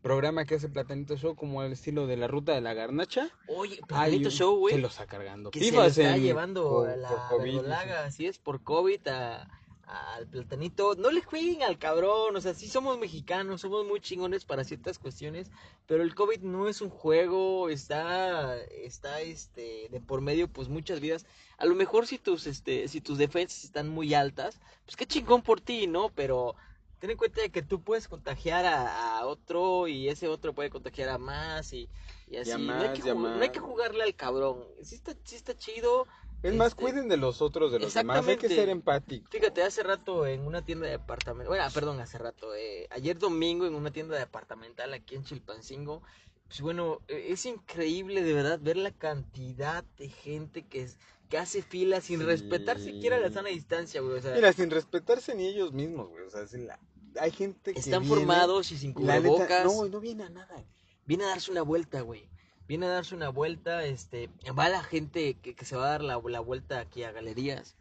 programa 0.02 0.44
que 0.44 0.56
hace 0.56 0.68
Platanito 0.68 1.16
Show, 1.16 1.36
como 1.36 1.62
el 1.62 1.72
estilo 1.72 2.06
de 2.08 2.16
la 2.16 2.26
ruta 2.26 2.52
de 2.52 2.60
la 2.60 2.74
garnacha. 2.74 3.30
Oye, 3.46 3.80
Platanito 3.86 4.30
Show, 4.30 4.56
güey. 4.58 4.74
Se 4.74 4.80
lo 4.80 4.88
está 4.88 5.06
cargando. 5.06 5.50
que 5.52 5.60
se 5.60 5.70
lo 5.72 5.84
está 5.84 6.16
en- 6.16 6.22
llevando 6.22 6.68
por- 6.68 6.88
a 6.88 6.96
la 6.96 7.08
por 7.08 7.38
COVID, 7.38 7.44
verdolaga, 7.54 8.04
así 8.06 8.26
es, 8.26 8.38
por 8.38 8.62
COVID 8.62 9.06
a- 9.08 9.48
al 9.88 10.26
platanito. 10.26 10.94
No 10.96 11.10
le 11.10 11.22
jueguen 11.22 11.62
al 11.62 11.78
cabrón, 11.78 12.36
o 12.36 12.40
sea, 12.40 12.54
sí 12.54 12.68
somos 12.68 12.98
mexicanos, 12.98 13.62
somos 13.62 13.86
muy 13.86 14.00
chingones 14.00 14.44
para 14.44 14.64
ciertas 14.64 14.98
cuestiones, 14.98 15.50
pero 15.86 16.02
el 16.02 16.14
COVID 16.14 16.40
no 16.40 16.68
es 16.68 16.80
un 16.80 16.90
juego, 16.90 17.68
está, 17.68 18.56
está, 18.62 19.20
este, 19.20 19.88
de 19.90 20.00
por 20.00 20.20
medio, 20.20 20.48
pues 20.48 20.68
muchas 20.68 21.00
vidas. 21.00 21.26
A 21.56 21.66
lo 21.66 21.74
mejor 21.74 22.06
si 22.06 22.18
tus, 22.18 22.46
este, 22.46 22.88
si 22.88 23.00
tus 23.00 23.18
defensas 23.18 23.64
están 23.64 23.88
muy 23.88 24.14
altas, 24.14 24.60
pues 24.84 24.96
qué 24.96 25.06
chingón 25.06 25.42
por 25.42 25.60
ti, 25.60 25.86
¿no? 25.86 26.10
Pero 26.10 26.54
ten 26.98 27.10
en 27.10 27.16
cuenta 27.16 27.40
de 27.40 27.50
que 27.50 27.62
tú 27.62 27.82
puedes 27.82 28.08
contagiar 28.08 28.66
a, 28.66 29.18
a 29.18 29.26
otro 29.26 29.88
y 29.88 30.08
ese 30.08 30.28
otro 30.28 30.52
puede 30.52 30.70
contagiar 30.70 31.08
a 31.08 31.18
más 31.18 31.72
y, 31.72 31.88
y 32.28 32.36
así. 32.36 32.50
a 32.50 32.58
no, 32.58 32.74
hay 32.74 32.92
que 32.92 33.14
no 33.14 33.40
hay 33.40 33.50
que 33.50 33.60
jugarle 33.60 34.04
al 34.04 34.14
cabrón. 34.14 34.64
Sí 34.82 34.96
está, 34.96 35.14
sí 35.24 35.36
está 35.36 35.56
chido. 35.56 36.06
Es 36.42 36.54
más, 36.54 36.68
Este, 36.68 36.82
cuiden 36.82 37.08
de 37.08 37.16
los 37.16 37.42
otros, 37.42 37.72
de 37.72 37.80
los 37.80 37.92
demás. 37.92 38.26
Hay 38.26 38.36
que 38.36 38.48
ser 38.48 38.68
empáticos. 38.68 39.28
Fíjate, 39.30 39.62
hace 39.62 39.82
rato 39.82 40.26
en 40.26 40.46
una 40.46 40.62
tienda 40.64 40.86
de 40.86 40.92
departamento, 40.92 41.50
bueno, 41.50 41.64
perdón, 41.74 41.98
hace 42.00 42.16
rato, 42.18 42.54
eh, 42.54 42.86
ayer 42.90 43.18
domingo 43.18 43.66
en 43.66 43.74
una 43.74 43.90
tienda 43.90 44.16
departamental 44.16 44.92
aquí 44.94 45.16
en 45.16 45.24
Chilpancingo, 45.24 46.02
pues 46.46 46.60
bueno, 46.60 47.00
eh, 47.08 47.26
es 47.30 47.44
increíble 47.44 48.22
de 48.22 48.32
verdad 48.34 48.60
ver 48.62 48.76
la 48.76 48.92
cantidad 48.92 49.82
de 49.98 50.08
gente 50.08 50.64
que 50.66 50.82
es, 50.82 50.96
que 51.28 51.38
hace 51.38 51.60
fila 51.60 52.00
sin 52.00 52.20
Sí. 52.20 52.24
respetar 52.26 52.78
siquiera 52.78 53.18
la 53.18 53.30
sana 53.30 53.48
distancia, 53.48 54.00
güey, 54.00 54.18
o 54.18 54.22
sea, 54.22 54.34
Mira, 54.34 54.52
sin 54.52 54.70
respetarse 54.70 55.34
ni 55.34 55.46
ellos 55.46 55.72
mismos, 55.72 56.08
güey. 56.08 56.24
O 56.24 56.30
sea, 56.30 56.46
si 56.46 56.58
la- 56.58 56.78
hay 57.20 57.32
gente 57.32 57.74
que. 57.74 57.80
están 57.80 58.02
viene 58.02 58.14
formados 58.16 58.70
y 58.72 58.78
sin 58.78 58.90
neta, 58.90 59.00
cubrebocas, 59.18 59.64
no, 59.64 59.88
no 59.88 60.00
viene 60.00 60.22
a 60.24 60.30
nada. 60.30 60.64
viene 61.04 61.24
a 61.24 61.28
darse 61.28 61.50
una 61.50 61.62
vuelta, 61.62 62.00
güey. 62.02 62.28
Viene 62.68 62.86
a 62.86 62.90
darse 62.90 63.14
una 63.14 63.30
vuelta, 63.30 63.84
este, 63.84 64.28
va 64.56 64.68
la 64.68 64.82
gente 64.82 65.34
que, 65.42 65.54
que 65.54 65.64
se 65.64 65.74
va 65.76 65.86
a 65.86 65.90
dar 65.92 66.02
la, 66.02 66.20
la 66.28 66.40
vuelta 66.40 66.78
aquí 66.80 67.02
a 67.02 67.12
galerías 67.12 67.74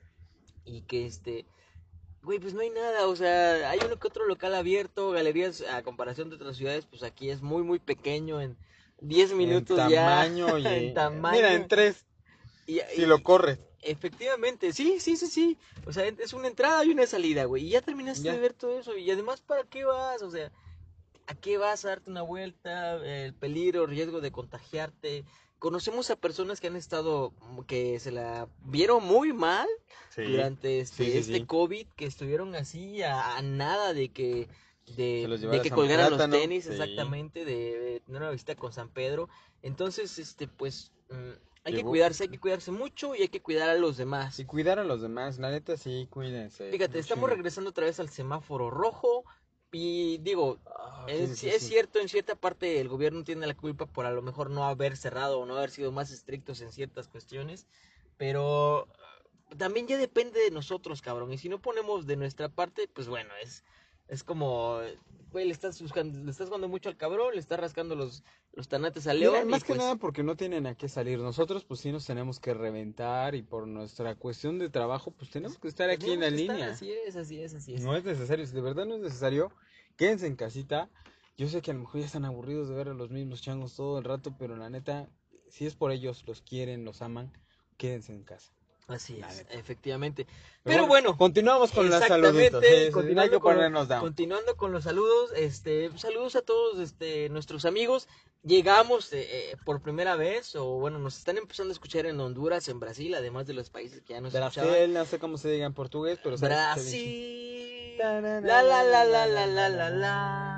y 0.65 0.81
que 0.83 1.05
este, 1.05 1.45
güey, 2.23 2.39
pues 2.39 2.53
no 2.53 2.61
hay 2.61 2.69
nada, 2.69 3.05
o 3.07 3.15
sea, 3.15 3.69
hay 3.69 3.79
uno 3.85 3.97
que 3.99 4.07
otro 4.07 4.25
local 4.25 4.55
abierto, 4.55 5.11
galerías 5.11 5.61
a 5.61 5.83
comparación 5.83 6.29
de 6.29 6.37
otras 6.37 6.55
ciudades, 6.57 6.85
pues 6.85 7.03
aquí 7.03 7.29
es 7.29 7.41
muy 7.41 7.63
muy 7.63 7.79
pequeño 7.79 8.39
en 8.41 8.57
10 9.01 9.33
minutos 9.33 9.77
en 9.77 9.89
ya. 9.89 10.05
tamaño 10.05 10.57
y 10.57 10.65
en 10.67 10.93
tamaño. 10.93 11.35
Mira, 11.35 11.53
en 11.53 11.67
tres, 11.67 12.05
Y- 12.65 12.79
si 12.95 13.01
y- 13.03 13.05
lo 13.05 13.21
corres. 13.23 13.59
Efectivamente, 13.81 14.73
sí, 14.73 14.99
sí, 14.99 15.15
sí, 15.15 15.27
sí. 15.27 15.57
O 15.85 15.93
sea, 15.93 16.05
es 16.05 16.33
una 16.33 16.47
entrada 16.47 16.83
y 16.83 16.89
una 16.89 17.05
salida, 17.05 17.45
güey. 17.45 17.65
Y 17.65 17.69
ya 17.69 17.81
terminaste 17.81 18.23
Ya. 18.23 18.33
de 18.33 18.39
ver 18.39 18.53
todo 18.53 18.77
eso. 18.77 18.97
Y 18.97 19.09
además, 19.11 19.39
¿para 19.41 19.63
qué 19.63 19.85
vas? 19.85 20.21
O 20.23 20.31
sea, 20.31 20.51
¿a 21.27 21.35
qué 21.35 21.57
vas 21.57 21.85
a 21.85 21.89
darte 21.89 22.09
una 22.09 22.21
vuelta? 22.21 22.95
El 23.05 23.33
peligro, 23.33 23.85
riesgo 23.85 24.21
de 24.21 24.31
contagiarte. 24.31 25.25
Conocemos 25.59 26.09
a 26.09 26.15
personas 26.15 26.61
que 26.61 26.67
han 26.67 26.75
estado, 26.75 27.33
mm, 27.41 27.61
que 27.61 27.99
se 27.99 28.11
la 28.11 28.47
vieron 28.61 29.03
muy 29.03 29.33
mal 29.33 29.67
durante 30.15 30.79
este, 30.79 31.05
Sí, 31.05 31.11
sí, 31.11 31.33
este. 31.33 31.45
COVID, 31.45 31.87
que 31.95 32.05
estuvieron 32.05 32.55
así 32.55 33.01
a, 33.01 33.37
a 33.37 33.41
nada 33.41 33.93
de 33.93 34.09
que 34.09 34.47
de, 34.95 35.59
que 35.61 35.69
colgaran 35.69 36.11
los 36.11 36.29
tenis, 36.29 36.67
exactamente, 36.67 37.43
de, 37.43 37.77
de 37.77 37.99
tener 37.99 38.21
una 38.21 38.31
visita 38.31 38.55
con 38.55 38.71
San 38.71 38.89
Pedro. 38.89 39.27
Entonces, 39.61 40.17
este, 40.17 40.47
pues, 40.47 40.93
mm, 41.09 41.31
hay 41.65 41.73
que 41.73 41.83
cuidarse, 41.83 42.23
hay 42.23 42.29
que 42.29 42.39
cuidarse 42.39 42.71
mucho 42.71 43.13
y 43.13 43.23
hay 43.23 43.27
que 43.27 43.41
cuidar 43.41 43.69
a 43.69 43.75
los 43.75 43.97
demás. 43.97 44.39
Y 44.39 44.45
cuidar 44.45 44.79
a 44.79 44.85
los 44.85 45.01
demás, 45.01 45.37
la 45.37 45.51
neta 45.51 45.75
sí, 45.75 46.07
cuídense. 46.09 46.71
Fíjate, 46.71 46.99
estamos 46.99 47.29
regresando 47.29 47.71
otra 47.71 47.85
vez 47.85 47.99
al 47.99 48.09
semáforo 48.09 48.69
rojo 48.69 49.25
y 49.71 50.17
digo, 50.19 50.59
Ah, 50.65 51.07
es, 51.07 51.31
sí, 51.35 51.35
sí, 51.35 51.51
es 51.51 51.63
sí. 51.63 51.67
cierto, 51.67 51.99
en 51.99 52.09
cierta 52.09 52.35
parte 52.35 52.79
el 52.79 52.87
gobierno 52.89 53.23
tiene 53.23 53.47
la 53.47 53.55
culpa 53.55 53.85
por 53.87 54.05
a 54.05 54.11
lo 54.11 54.21
mejor 54.21 54.49
no 54.49 54.65
haber 54.65 54.97
cerrado 54.97 55.39
o 55.39 55.45
no 55.45 55.55
haber 55.57 55.71
sido 55.71 55.91
más 55.91 56.11
estrictos 56.11 56.61
en 56.61 56.71
ciertas 56.71 57.07
cuestiones, 57.07 57.67
pero 58.17 58.87
eh, 59.51 59.55
también 59.57 59.87
ya 59.87 59.97
depende 59.97 60.39
de 60.41 60.51
nosotros, 60.51 61.01
cabrón, 61.01 61.31
y 61.33 61.37
si 61.37 61.49
no 61.49 61.61
ponemos 61.61 62.05
de 62.07 62.17
nuestra 62.17 62.49
parte, 62.49 62.87
pues 62.87 63.07
bueno, 63.07 63.33
es, 63.41 63.63
es 64.07 64.23
como, 64.23 64.79
güey, 65.31 65.45
le 65.45 65.51
estás 65.51 65.81
buscando, 65.81 66.17
le 66.23 66.31
estás 66.31 66.47
jugando 66.47 66.67
mucho 66.67 66.89
al 66.89 66.97
cabrón, 66.97 67.33
le 67.33 67.39
estás 67.39 67.59
rascando 67.59 67.95
los, 67.95 68.23
los 68.53 68.67
tanates 68.67 69.07
al 69.07 69.19
Mira, 69.19 69.31
león. 69.31 69.47
y 69.47 69.51
más 69.51 69.63
que 69.63 69.69
pues, 69.73 69.79
nada 69.79 69.95
porque 69.95 70.23
no 70.23 70.35
tienen 70.35 70.65
a 70.65 70.75
qué 70.75 70.87
salir. 70.87 71.19
Nosotros 71.19 71.65
pues 71.65 71.81
sí 71.81 71.91
nos 71.91 72.05
tenemos 72.05 72.39
que 72.39 72.53
reventar 72.53 73.35
y 73.35 73.43
por 73.43 73.67
nuestra 73.67 74.15
cuestión 74.15 74.59
de 74.59 74.69
trabajo 74.69 75.11
pues 75.11 75.29
tenemos 75.29 75.57
que 75.57 75.67
estar 75.67 75.89
aquí 75.89 76.11
en 76.11 76.21
la 76.21 76.29
línea. 76.29 76.71
Así 76.71 76.91
es, 76.91 77.15
así 77.15 77.41
es, 77.41 77.53
así 77.53 77.75
es. 77.75 77.81
No 77.81 77.95
es 77.95 78.03
necesario, 78.03 78.45
si 78.45 78.53
de 78.53 78.61
verdad 78.61 78.85
no 78.85 78.95
es 78.95 79.01
necesario, 79.01 79.51
quédense 79.95 80.27
en 80.27 80.35
casita. 80.35 80.89
Yo 81.37 81.47
sé 81.47 81.61
que 81.61 81.69
a 81.71 81.73
lo 81.75 81.81
mejor 81.81 81.99
ya 81.99 82.07
están 82.07 82.25
aburridos 82.25 82.67
de 82.67 82.75
ver 82.75 82.89
a 82.89 82.93
los 82.95 83.11
mismos 83.11 83.41
changos 83.41 83.75
todo 83.75 83.99
el 83.99 84.05
rato, 84.05 84.33
pero 84.39 84.55
la 84.55 84.71
neta, 84.71 85.07
si 85.49 85.67
es 85.67 85.75
por 85.75 85.91
ellos, 85.91 86.23
los 86.25 86.41
quieren, 86.41 86.83
los 86.83 87.03
aman, 87.03 87.31
quédense 87.77 88.11
en 88.13 88.23
casa. 88.23 88.56
Así 88.87 89.19
es, 89.19 89.45
efectivamente. 89.49 90.25
Pero 90.63 90.87
bueno, 90.87 91.17
continuamos 91.17 91.73
con 91.73 91.89
los 91.89 92.01
saluditos. 92.05 92.63
sí, 92.63 92.69
sí, 92.69 92.75
sí, 92.77 92.83
hay 92.85 92.91
continuando 92.91 93.37
que 93.37 93.39
con-. 93.41 93.99
Continuando 93.99 94.55
con 94.55 94.71
los 94.71 94.85
saludos, 94.85 95.31
este, 95.35 95.91
saludos 95.97 96.37
a 96.37 96.41
todos 96.41 96.79
este, 96.79 97.27
nuestros 97.27 97.65
amigos. 97.65 98.07
Llegamos 98.43 99.11
eh, 99.11 99.27
eh, 99.29 99.57
por 99.65 99.81
primera 99.81 100.15
vez, 100.15 100.55
o 100.55 100.79
bueno, 100.79 100.99
nos 100.99 101.17
están 101.17 101.37
empezando 101.37 101.71
a 101.71 101.73
escuchar 101.73 102.05
en 102.05 102.17
Honduras, 102.21 102.69
en 102.69 102.79
Brasil, 102.79 103.13
además 103.13 103.45
de 103.45 103.55
los 103.55 103.69
países 103.69 104.01
que 104.03 104.13
ya 104.13 104.21
nos 104.21 104.33
escuchaban. 104.33 104.69
Brasil, 104.69 104.93
no 104.93 105.05
sé 105.05 105.19
cómo 105.19 105.37
se 105.37 105.49
diga 105.49 105.65
en 105.65 105.73
portugués, 105.73 106.19
pero 106.23 106.37
Brasil. 106.37 107.97
La 107.97 108.21
la 108.21 108.39
la 108.41 108.83
la 108.83 109.25
la 109.25 109.47
la 109.47 109.69
la 109.69 109.89
la. 109.89 110.56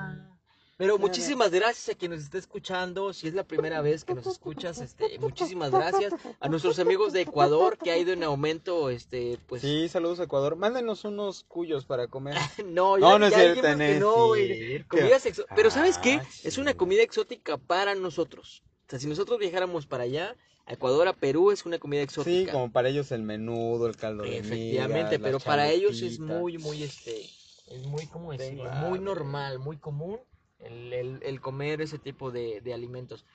Pero 0.79 0.98
muchísimas 0.98 1.51
gracias 1.51 1.93
a 1.93 2.00
quien 2.00 2.12
nos 2.12 2.21
está 2.21 2.38
escuchando. 2.38 3.12
Si 3.12 3.27
es 3.27 3.33
la 3.33 3.43
primera 3.43 3.81
vez 3.81 4.05
que 4.05 4.13
nos 4.13 4.25
escuchas, 4.25 4.79
este, 4.79 5.19
muchísimas 5.19 5.71
gracias. 5.71 6.13
A 6.39 6.48
nuestros 6.48 6.79
amigos 6.79 7.12
de 7.12 7.19
Ecuador 7.21 7.77
que 7.77 7.91
ha 7.91 7.98
ido 7.98 8.13
en 8.13 8.24
aumento, 8.24 8.89
este, 8.89 9.38
pues. 9.45 9.62
Sí, 9.62 9.89
saludos 9.89 10.21
a 10.21 10.24
Ecuador. 10.24 10.55
Mándenos 10.55 11.03
unos 11.03 11.43
cuyos 11.43 11.83
para 11.83 12.07
comer. 12.07 12.36
No, 12.65 12.98
ya, 12.98 13.01
No, 13.09 13.19
no 13.19 13.27
es 13.27 13.33
cierto, 13.33 13.62
no 13.69 13.77
que 13.77 13.93
es 13.95 14.00
no, 14.00 14.27
güey. 14.27 14.57
cierto. 14.67 14.88
Comidas 14.98 15.25
exo- 15.25 15.45
Pero 15.53 15.69
¿sabes 15.69 15.98
qué? 15.98 16.13
Ah, 16.13 16.25
Es 16.45 16.53
sí. 16.53 16.62
una 16.62 16.74
comida 16.74 17.01
exótica 17.03 17.57
para 17.57 17.93
nosotros. 17.95 18.63
O 18.88 18.89
sea, 18.89 19.00
si 19.00 19.07
nosotros 19.07 19.38
viajáramos 19.38 19.86
para 19.86 20.05
allá, 20.05 20.33
a 20.65 20.74
Ecuador, 20.74 21.09
a 21.09 21.13
Perú, 21.13 21.51
es 21.51 21.65
una 21.65 21.77
comida 21.79 22.00
Sí, 22.00 22.05
exótica. 22.05 22.53
como 22.53 22.71
para 22.71 22.88
ellos 22.88 23.12
el 23.12 23.24
menudo, 23.24 23.86
el 23.86 23.98
caldo 23.98 24.24
de 24.24 24.38
Efectivamente, 24.38 25.17
migas, 25.17 25.21
pero 25.29 25.39
para 25.41 25.69
ellos 25.69 26.01
es 26.01 26.19
muy, 26.19 26.57
muy, 26.57 26.83
este, 26.83 27.19
es 27.67 27.86
muy, 27.86 28.07
¿cómo 28.07 28.31
decirlo? 28.31 28.69
Muy 28.71 29.00
normal, 29.00 29.59
muy 29.59 29.75
común 29.77 30.21
el, 30.60 30.94
el, 30.94 31.20
el 31.24 31.42
comer 31.42 31.82
ese 31.82 32.00
tipo 32.00 32.32
de, 32.32 32.62
de 32.62 32.74
alimentos. 32.74 33.25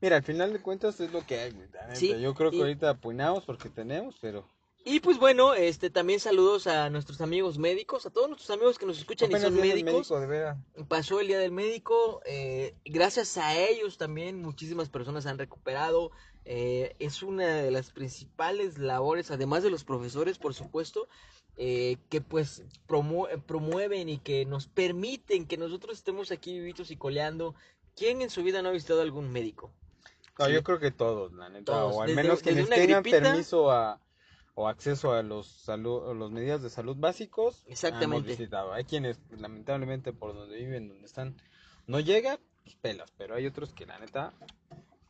Mira, 0.00 0.16
al 0.16 0.22
final 0.22 0.52
de 0.52 0.60
cuentas 0.60 1.00
es 1.00 1.12
lo 1.12 1.24
que 1.26 1.38
hay, 1.38 1.52
güey. 1.52 1.66
Sí, 1.94 2.14
Yo 2.20 2.34
creo 2.34 2.50
que 2.50 2.56
y- 2.56 2.60
ahorita 2.60 2.90
apuinamos 2.90 3.44
porque 3.44 3.70
tenemos, 3.70 4.16
pero 4.20 4.46
Y 4.84 5.00
pues 5.00 5.18
bueno, 5.18 5.54
este, 5.54 5.88
también 5.88 6.20
saludos 6.20 6.66
a 6.66 6.90
nuestros 6.90 7.22
amigos 7.22 7.58
médicos, 7.58 8.04
a 8.04 8.10
todos 8.10 8.28
nuestros 8.28 8.50
amigos 8.50 8.78
que 8.78 8.84
nos 8.84 8.98
escuchan 8.98 9.30
y 9.32 9.38
son 9.38 9.54
médicos. 9.54 10.10
médico, 10.10 10.20
de. 10.20 10.56
Pasó 10.88 11.20
el 11.20 11.28
día 11.28 11.38
del 11.38 11.52
médico, 11.52 12.20
eh, 12.26 12.74
gracias 12.84 13.38
a 13.38 13.56
ellos 13.56 13.96
también 13.96 14.42
muchísimas 14.42 14.90
personas 14.90 15.24
han 15.26 15.38
recuperado. 15.38 16.10
eh, 16.46 16.94
es 16.98 17.22
una 17.22 17.46
de 17.62 17.70
las 17.70 17.90
principales 17.90 18.76
labores, 18.76 19.30
además 19.30 19.62
de 19.62 19.70
los 19.70 19.84
profesores, 19.84 20.36
por 20.36 20.52
supuesto, 20.52 21.08
eh, 21.56 21.96
que 22.08 22.20
pues 22.20 22.64
promu- 22.88 23.28
promueven 23.44 24.08
y 24.08 24.18
que 24.18 24.44
nos 24.44 24.66
permiten 24.66 25.46
que 25.46 25.56
nosotros 25.56 25.96
estemos 25.98 26.30
aquí 26.32 26.54
vivitos 26.58 26.90
y 26.90 26.96
coleando. 26.96 27.54
¿Quién 27.96 28.22
en 28.22 28.30
su 28.30 28.42
vida 28.42 28.60
no 28.62 28.70
ha 28.70 28.72
visitado 28.72 29.00
a 29.00 29.04
algún 29.04 29.30
médico? 29.30 29.70
No, 30.38 30.46
Sí. 30.46 30.52
yo 30.52 30.64
creo 30.64 30.80
que 30.80 30.90
todos, 30.90 31.32
la 31.32 31.48
neta. 31.48 31.72
Todos, 31.72 31.94
O 31.96 32.02
al 32.02 32.08
desde- 32.08 32.22
menos 32.22 32.42
quienes 32.42 32.68
tengan 32.68 33.02
gripita. 33.02 33.22
permiso 33.22 33.70
a, 33.70 34.00
o 34.56 34.66
acceso 34.68 35.12
a 35.12 35.22
los 35.22 35.46
salud, 35.46 36.10
a 36.10 36.14
las 36.14 36.30
medidas 36.32 36.60
de 36.62 36.70
salud 36.70 36.96
básicos. 36.98 37.62
Exactamente. 37.68 38.16
hemos 38.16 38.26
visitado. 38.38 38.72
Hay 38.72 38.84
quienes, 38.84 39.20
lamentablemente, 39.38 40.12
por 40.12 40.34
donde 40.34 40.56
viven, 40.56 40.88
donde 40.88 41.06
están, 41.06 41.36
no 41.86 42.00
llega, 42.00 42.40
pues 42.64 42.74
pelas. 42.76 43.12
Pero 43.16 43.36
hay 43.36 43.46
otros 43.46 43.72
que, 43.72 43.86
la 43.86 43.98
neta, 44.00 44.32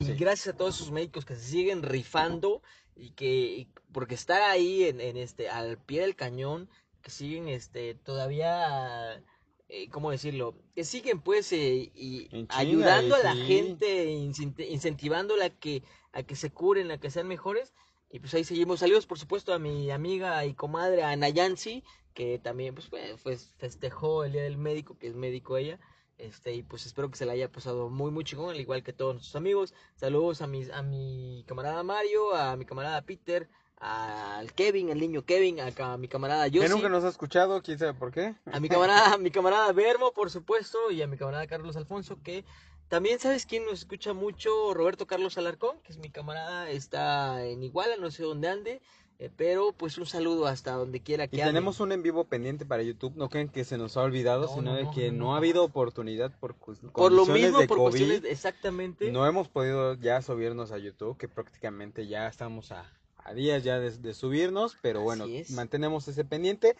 Y 0.00 0.06
Sí. 0.06 0.14
gracias 0.14 0.54
a 0.54 0.58
todos 0.58 0.74
esos 0.74 0.90
médicos 0.90 1.24
que 1.24 1.36
se 1.36 1.42
siguen 1.44 1.82
rifando 1.82 2.60
y 2.96 3.10
que 3.10 3.26
y 3.26 3.68
porque 3.92 4.14
estar 4.14 4.42
ahí 4.42 4.84
en, 4.84 5.00
en 5.00 5.16
este 5.16 5.48
al 5.48 5.78
pie 5.78 6.02
del 6.02 6.16
cañón, 6.16 6.68
que 7.02 7.10
siguen 7.10 7.48
este 7.48 7.94
todavía 7.94 9.22
eh, 9.68 9.88
¿cómo 9.90 10.10
decirlo? 10.10 10.54
Que 10.74 10.84
siguen 10.84 11.20
pues 11.20 11.52
eh, 11.52 11.90
y 11.94 12.28
ayudando 12.50 13.16
y 13.16 13.20
a 13.20 13.24
la 13.24 13.34
gente, 13.34 14.06
incent- 14.12 14.68
incentivándola 14.70 15.46
a 15.46 15.50
que 15.50 15.82
a 16.12 16.22
que 16.22 16.36
se 16.36 16.50
curen, 16.50 16.90
a 16.90 16.98
que 16.98 17.10
sean 17.10 17.26
mejores. 17.28 17.72
Y 18.10 18.20
pues 18.20 18.32
ahí 18.34 18.44
seguimos. 18.44 18.80
Saludos 18.80 19.06
por 19.06 19.18
supuesto 19.18 19.52
a 19.52 19.58
mi 19.58 19.90
amiga 19.90 20.44
y 20.46 20.54
comadre 20.54 21.02
Ana 21.02 21.28
Yancy, 21.30 21.82
que 22.14 22.38
también 22.38 22.74
pues 22.74 22.86
fue- 22.88 23.16
festejó 23.58 24.22
el 24.24 24.32
día 24.32 24.42
del 24.44 24.56
médico, 24.56 24.96
que 24.98 25.08
es 25.08 25.14
médico 25.14 25.56
ella. 25.56 25.80
Este, 26.18 26.54
y 26.54 26.62
pues 26.62 26.86
espero 26.86 27.10
que 27.10 27.16
se 27.16 27.26
la 27.26 27.32
haya 27.32 27.50
pasado 27.50 27.88
muy, 27.88 28.10
muy 28.10 28.24
chingón, 28.24 28.50
al 28.50 28.60
igual 28.60 28.82
que 28.82 28.92
todos 28.92 29.14
nuestros 29.14 29.36
amigos. 29.36 29.74
Saludos 29.96 30.42
a, 30.42 30.46
mis, 30.46 30.70
a 30.70 30.82
mi 30.82 31.44
camarada 31.46 31.82
Mario, 31.82 32.34
a 32.34 32.56
mi 32.56 32.64
camarada 32.64 33.02
Peter, 33.02 33.48
al 33.78 34.52
Kevin, 34.52 34.90
al 34.90 34.98
niño 34.98 35.24
Kevin, 35.24 35.58
a, 35.60 35.96
mi 35.96 36.08
camarada 36.08 36.44
que 36.44 36.58
Yossi, 36.58 36.70
nunca 36.70 36.88
nos 36.88 37.04
ha 37.04 37.08
escuchado, 37.08 37.62
quién 37.62 37.78
sabe 37.78 37.94
por 37.94 38.12
qué. 38.12 38.34
a 38.50 38.60
mi 38.60 38.68
camarada, 38.68 39.14
a 39.14 39.18
mi 39.18 39.30
camarada 39.32 39.72
Bermo, 39.72 40.12
por 40.12 40.30
supuesto, 40.30 40.90
y 40.90 41.02
a 41.02 41.06
mi 41.06 41.16
camarada 41.16 41.46
Carlos 41.46 41.76
Alfonso, 41.76 42.18
que 42.22 42.44
también 42.88 43.18
sabes 43.18 43.44
quién 43.44 43.64
nos 43.64 43.80
escucha 43.80 44.12
mucho, 44.12 44.72
Roberto 44.72 45.06
Carlos 45.06 45.36
Alarcón, 45.36 45.80
que 45.80 45.92
es 45.92 45.98
mi 45.98 46.10
camarada, 46.10 46.70
está 46.70 47.44
en 47.44 47.62
Iguala, 47.62 47.96
no 47.96 48.10
sé 48.10 48.22
dónde 48.22 48.48
ande, 48.48 48.82
eh, 49.18 49.30
pero 49.36 49.72
pues 49.72 49.98
un 49.98 50.06
saludo 50.06 50.46
hasta 50.46 50.72
donde 50.72 51.00
quiera 51.00 51.28
que 51.28 51.36
Y 51.36 51.40
tenemos 51.40 51.80
un 51.80 51.92
en 51.92 52.02
vivo 52.02 52.24
pendiente 52.24 52.66
para 52.66 52.82
YouTube. 52.82 53.14
No 53.16 53.28
creen 53.28 53.48
que 53.48 53.64
se 53.64 53.78
nos 53.78 53.96
ha 53.96 54.02
olvidado, 54.02 54.42
No, 54.46 54.48
sino 54.48 54.72
no, 54.72 54.76
de 54.76 54.90
que 54.94 55.12
no, 55.12 55.34
ha 55.34 55.38
habido 55.38 55.64
oportunidad 55.64 56.36
por 56.38 56.54
por 56.56 57.12
lo 57.12 57.26
mismo, 57.26 57.58
de 57.60 57.68
por 57.68 57.78
COVID. 57.78 57.90
cuestiones, 57.90 58.24
exactamente. 58.24 59.10
No 59.12 59.26
hemos 59.26 59.48
podido 59.48 59.94
ya 59.94 60.20
subirnos 60.22 60.72
a 60.72 60.78
YouTube, 60.78 61.16
que 61.16 61.28
prácticamente 61.28 62.06
ya 62.06 62.26
estamos 62.28 62.72
a, 62.72 62.90
a 63.16 63.34
días 63.34 63.62
ya 63.62 63.78
de, 63.78 63.90
de 63.90 64.14
subirnos, 64.14 64.76
pero 64.82 65.02
bueno, 65.02 65.26
es. 65.26 65.50
mantenemos 65.50 66.08
ese 66.08 66.24
pendiente. 66.24 66.76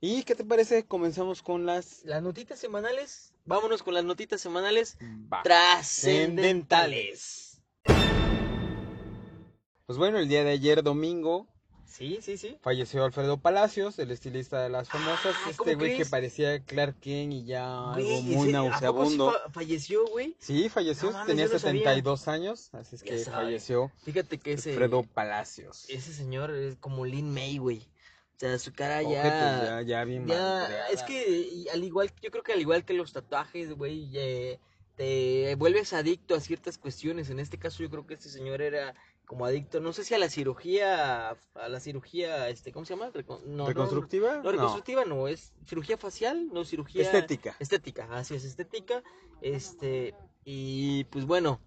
¿Y 0.00 0.22
qué 0.24 0.34
te 0.34 0.44
parece? 0.44 0.84
Comenzamos 0.86 1.42
con 1.42 1.66
las 1.66 2.02
Las 2.04 2.22
notitas 2.22 2.58
semanales, 2.58 3.32
vámonos 3.46 3.82
con 3.82 3.94
las 3.94 4.04
notitas 4.04 4.40
semanales 4.40 4.98
Va. 5.32 5.42
trascendentales. 5.42 7.60
Pues 9.86 9.98
bueno, 9.98 10.18
el 10.18 10.28
día 10.28 10.44
de 10.44 10.50
ayer, 10.50 10.82
domingo, 10.82 11.46
Sí, 11.96 12.18
sí, 12.22 12.36
sí. 12.36 12.58
falleció 12.60 13.04
Alfredo 13.04 13.36
Palacios, 13.36 14.00
el 14.00 14.10
estilista 14.10 14.60
de 14.60 14.68
las 14.68 14.88
famosas. 14.88 15.32
Ah, 15.46 15.52
¿cómo 15.56 15.70
este 15.70 15.74
güey 15.76 15.96
que 15.96 16.04
parecía 16.06 16.58
Clark 16.64 16.98
Kent 16.98 17.32
y 17.32 17.44
ya 17.44 17.92
Güey, 17.94 18.16
algo 18.16 18.18
¿en 18.18 18.34
muy 18.36 18.52
nauseabundo. 18.52 19.30
fa- 19.30 19.50
falleció, 19.52 20.04
güey? 20.08 20.34
Sí, 20.40 20.68
falleció, 20.68 21.10
No 21.10 21.12
mames, 21.12 21.26
tenía 21.28 21.46
yo 21.46 21.52
no 21.52 21.58
sabía. 21.60 21.80
72 21.82 22.26
años, 22.26 22.70
así 22.74 22.96
es 22.96 23.02
que 23.04 23.18
falleció 23.18 23.92
Fíjate 24.04 24.38
que 24.38 24.54
ese, 24.54 24.70
Alfredo 24.70 25.04
Palacios. 25.04 25.84
ese 25.88 26.12
señor 26.12 26.50
es 26.50 26.74
como 26.78 27.06
Lin 27.06 27.32
May, 27.32 27.58
güey. 27.58 27.78
O 28.36 28.40
sea, 28.40 28.58
su 28.58 28.72
cara 28.72 29.00
ya... 29.02 29.22
ya, 29.22 29.82
ya 29.82 30.04
bien 30.04 30.26
ya- 30.26 30.88
es 30.88 31.04
que 31.04 31.66
al 31.72 31.84
igual, 31.84 32.10
yo 32.20 32.32
creo 32.32 32.42
que 32.42 32.54
al 32.54 32.60
igual 32.60 32.84
que 32.84 32.94
los 32.94 33.12
tatuajes, 33.12 33.72
güey, 33.76 34.10
eh, 34.14 34.58
te 34.96 35.54
vuelves 35.54 35.92
adicto 35.92 36.34
a 36.34 36.40
ciertas 36.40 36.76
cuestiones. 36.76 37.30
En 37.30 37.38
este 37.38 37.56
caso 37.56 37.84
yo 37.84 37.90
creo 37.90 38.04
que 38.04 38.14
este 38.14 38.28
señor 38.28 38.60
era 38.62 38.94
como 39.26 39.46
adicto, 39.46 39.80
no 39.80 39.92
sé 39.92 40.04
si 40.04 40.14
a 40.14 40.18
la 40.18 40.28
cirugía, 40.28 41.30
a 41.30 41.68
la 41.68 41.80
cirugía, 41.80 42.48
este, 42.48 42.72
¿cómo 42.72 42.84
se 42.84 42.94
llama? 42.94 43.10
No, 43.26 43.40
no, 43.46 43.66
¿Reconstructiva? 43.66 44.42
No, 44.42 44.52
reconstructiva 44.52 45.04
no, 45.04 45.28
es 45.28 45.52
cirugía 45.66 45.96
facial, 45.96 46.48
no 46.52 46.64
cirugía... 46.64 47.02
Estética. 47.02 47.56
Estética, 47.58 48.08
así 48.10 48.34
es, 48.34 48.44
estética. 48.44 49.02
Este, 49.40 50.14
y 50.44 51.04
pues 51.04 51.26
bueno, 51.26 51.60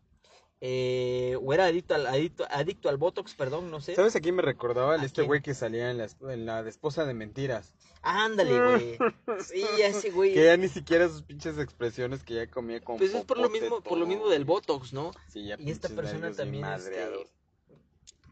eh, 0.60 1.38
o 1.42 1.54
era 1.54 1.66
adicto 1.66 1.94
al, 1.94 2.08
adicto, 2.08 2.46
adicto 2.50 2.90
al 2.90 2.98
Botox, 2.98 3.36
perdón, 3.36 3.70
no 3.70 3.80
sé. 3.80 3.96
¿Sabes 3.96 4.16
a 4.16 4.22
quién 4.22 4.36
me 4.36 4.42
recordaba? 4.42 4.94
¿A 4.94 4.96
El 4.96 5.04
este 5.04 5.22
güey 5.22 5.42
que 5.42 5.54
salía 5.54 5.92
en 5.92 5.98
la, 5.98 6.08
en 6.22 6.46
la 6.46 6.64
de 6.64 6.70
esposa 6.70 7.06
de 7.06 7.14
mentiras. 7.14 7.76
Ándale, 8.02 8.60
güey. 8.64 8.98
Sí, 9.44 9.64
ese 9.82 10.10
güey. 10.12 10.34
Que 10.34 10.46
ya 10.46 10.58
ni 10.58 10.68
siquiera 10.68 11.10
sus 11.10 11.22
pinches 11.22 11.58
expresiones 11.60 12.24
que 12.24 12.36
ya 12.36 12.48
comía 12.48 12.82
con 12.82 12.98
Pues 12.98 13.14
es 13.14 13.24
por 13.26 13.38
lo 13.38 13.50
mismo, 13.50 13.82
por 13.82 13.98
lo 13.98 14.08
mismo 14.08 14.30
del 14.30 14.46
Botox, 14.46 14.94
¿no? 14.94 15.12
Sí, 15.28 15.46
ya 15.46 15.58
Y 15.60 15.70
esta 15.70 15.90
persona 15.90 16.32
también, 16.32 16.66
este, 16.66 17.08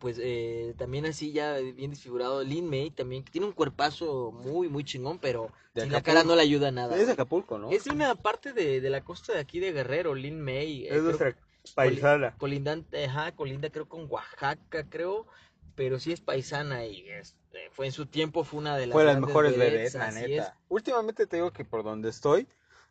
pues 0.05 0.19
eh, 0.21 0.75
también 0.77 1.07
así 1.07 1.31
ya 1.31 1.55
bien 1.55 1.89
desfigurado, 1.89 2.43
Lin 2.43 2.69
May 2.69 2.91
también, 2.91 3.23
que 3.23 3.31
tiene 3.31 3.47
un 3.47 3.53
cuerpazo 3.53 4.31
muy, 4.31 4.69
muy 4.69 4.83
chingón, 4.83 5.17
pero 5.17 5.51
sin 5.73 5.91
la 5.91 6.03
cara 6.03 6.23
no 6.23 6.35
le 6.35 6.43
ayuda 6.43 6.69
nada. 6.69 6.95
Es 6.95 7.07
de. 7.07 7.13
Acapulco, 7.13 7.57
¿no? 7.57 7.71
Es 7.71 7.85
de 7.85 7.89
una 7.89 8.13
parte 8.13 8.53
de, 8.53 8.81
de 8.81 8.89
la 8.91 9.03
costa 9.03 9.33
de 9.33 9.39
aquí 9.39 9.59
de 9.59 9.71
Guerrero, 9.71 10.13
Lin 10.13 10.39
May. 10.39 10.85
eh, 10.85 10.89
creo- 10.89 11.01
nuestra 11.05 11.35
paisana. 11.73 12.37
colindante, 12.37 13.03
ajá, 13.03 13.31
colinda 13.31 13.71
creo 13.71 13.89
con 13.89 14.05
Oaxaca, 14.07 14.87
creo, 14.87 15.25
pero 15.73 15.99
sí 15.99 16.11
es 16.11 16.21
paisana 16.21 16.85
y 16.85 17.09
este, 17.09 17.71
fue 17.71 17.87
en 17.87 17.91
su 17.91 18.05
tiempo 18.05 18.43
fue 18.43 18.59
una 18.59 18.77
de 18.77 18.85
las 18.85 18.93
Fue 18.93 19.05
las 19.05 19.19
mejores 19.19 19.57
vedettes, 19.57 19.95
vedettes, 19.95 19.95
la 19.95 20.11
neta. 20.11 20.43
es. 20.49 20.53
Últimamente 20.67 21.25
te 21.25 21.37
digo 21.37 21.49
que 21.49 21.65
por 21.65 21.83
donde 21.83 22.09
estoy, 22.09 22.47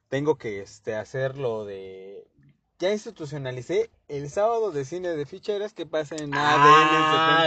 tengo 0.08 0.36
que 0.36 0.62
este, 0.62 0.96
hacer 0.96 1.38
lo 1.38 1.64
de... 1.64 2.26
Ya 2.84 2.92
institucionalicé 2.92 3.90
el 4.08 4.28
sábado 4.28 4.70
de 4.70 4.84
cine 4.84 5.08
de 5.08 5.24
ficheras 5.24 5.72
que 5.72 5.86
pasa 5.86 6.16
en 6.16 6.34
Ah, 6.34 6.52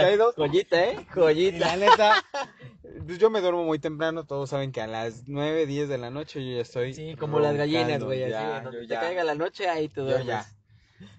72. 0.00 0.34
Joyita, 0.34 0.84
¿eh? 0.84 1.06
Joyita. 1.14 1.58
la 1.58 1.76
neta, 1.76 2.24
pues 3.06 3.18
yo 3.20 3.30
me 3.30 3.40
duermo 3.40 3.62
muy 3.62 3.78
temprano, 3.78 4.24
todos 4.26 4.50
saben 4.50 4.72
que 4.72 4.80
a 4.80 4.88
las 4.88 5.28
9, 5.28 5.66
10 5.66 5.88
de 5.88 5.96
la 5.96 6.10
noche 6.10 6.44
yo 6.44 6.56
ya 6.56 6.62
estoy 6.62 6.92
Sí, 6.92 7.14
como 7.14 7.38
las 7.38 7.54
gallinas, 7.56 8.02
güey, 8.02 8.24
así, 8.24 8.64
donde 8.64 8.88
te 8.88 8.94
caiga 8.96 9.22
la 9.22 9.36
noche, 9.36 9.68
ahí 9.68 9.88
te 9.88 10.00
duermes. 10.00 10.26
ya. 10.26 10.46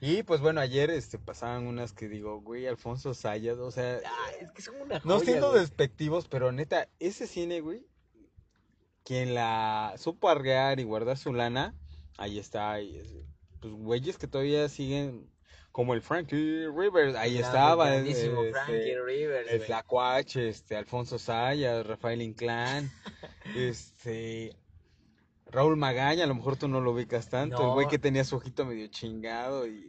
Y 0.02 0.24
pues 0.24 0.42
bueno, 0.42 0.60
ayer 0.60 0.90
este 0.90 1.18
pasaban 1.18 1.66
unas 1.66 1.94
que 1.94 2.10
digo, 2.10 2.42
güey, 2.42 2.68
Alfonso 2.68 3.14
Sayas, 3.14 3.58
o 3.60 3.72
sea, 3.72 4.02
Ah, 4.06 4.32
es 4.42 4.52
que 4.52 4.62
son 4.62 4.82
una 4.82 4.96
no 5.06 5.14
joya, 5.14 5.26
siendo 5.28 5.52
güey. 5.52 5.62
despectivos, 5.62 6.28
pero 6.28 6.52
neta, 6.52 6.90
ese 7.00 7.26
cine, 7.26 7.62
güey, 7.62 7.88
quien 9.06 9.34
la 9.34 9.94
supo 9.98 10.28
arrear 10.28 10.82
y 10.82 10.84
guardar 10.84 11.18
su 11.18 11.32
lana, 11.32 11.74
ahí 12.18 12.38
está, 12.38 12.82
y 12.82 12.98
es- 12.98 13.16
pues 13.60 13.74
güeyes 13.74 14.18
que 14.18 14.28
todavía 14.28 14.68
siguen 14.70 15.30
como 15.72 15.94
el 15.94 16.01
Frankie 16.01 16.68
Rivers, 16.68 17.16
ahí 17.16 17.36
Grande, 17.36 17.39
estaba, 17.39 17.96
este, 17.96 18.51
Frankie 18.51 18.96
Rivers, 19.06 19.51
el. 19.51 19.62
Flacuache, 19.62 20.50
este, 20.50 20.75
Alfonso 20.75 21.20
Sayas, 21.20 21.86
Rafael 21.86 22.22
Inclán, 22.22 22.92
este, 23.56 24.56
Raúl 25.51 25.78
Magaña, 25.78 26.24
a 26.24 26.28
lo 26.28 26.36
mejor 26.36 26.56
tú 26.58 26.68
no 26.68 26.82
lo 26.82 26.92
ubicas 26.92 27.30
tanto, 27.30 27.62
el 27.68 27.74
güey 27.74 27.88
que 27.88 28.00
tenía 28.00 28.24
su 28.24 28.36
ojito 28.38 28.66
medio 28.66 28.88
chingado 28.88 29.68
y 29.68 29.86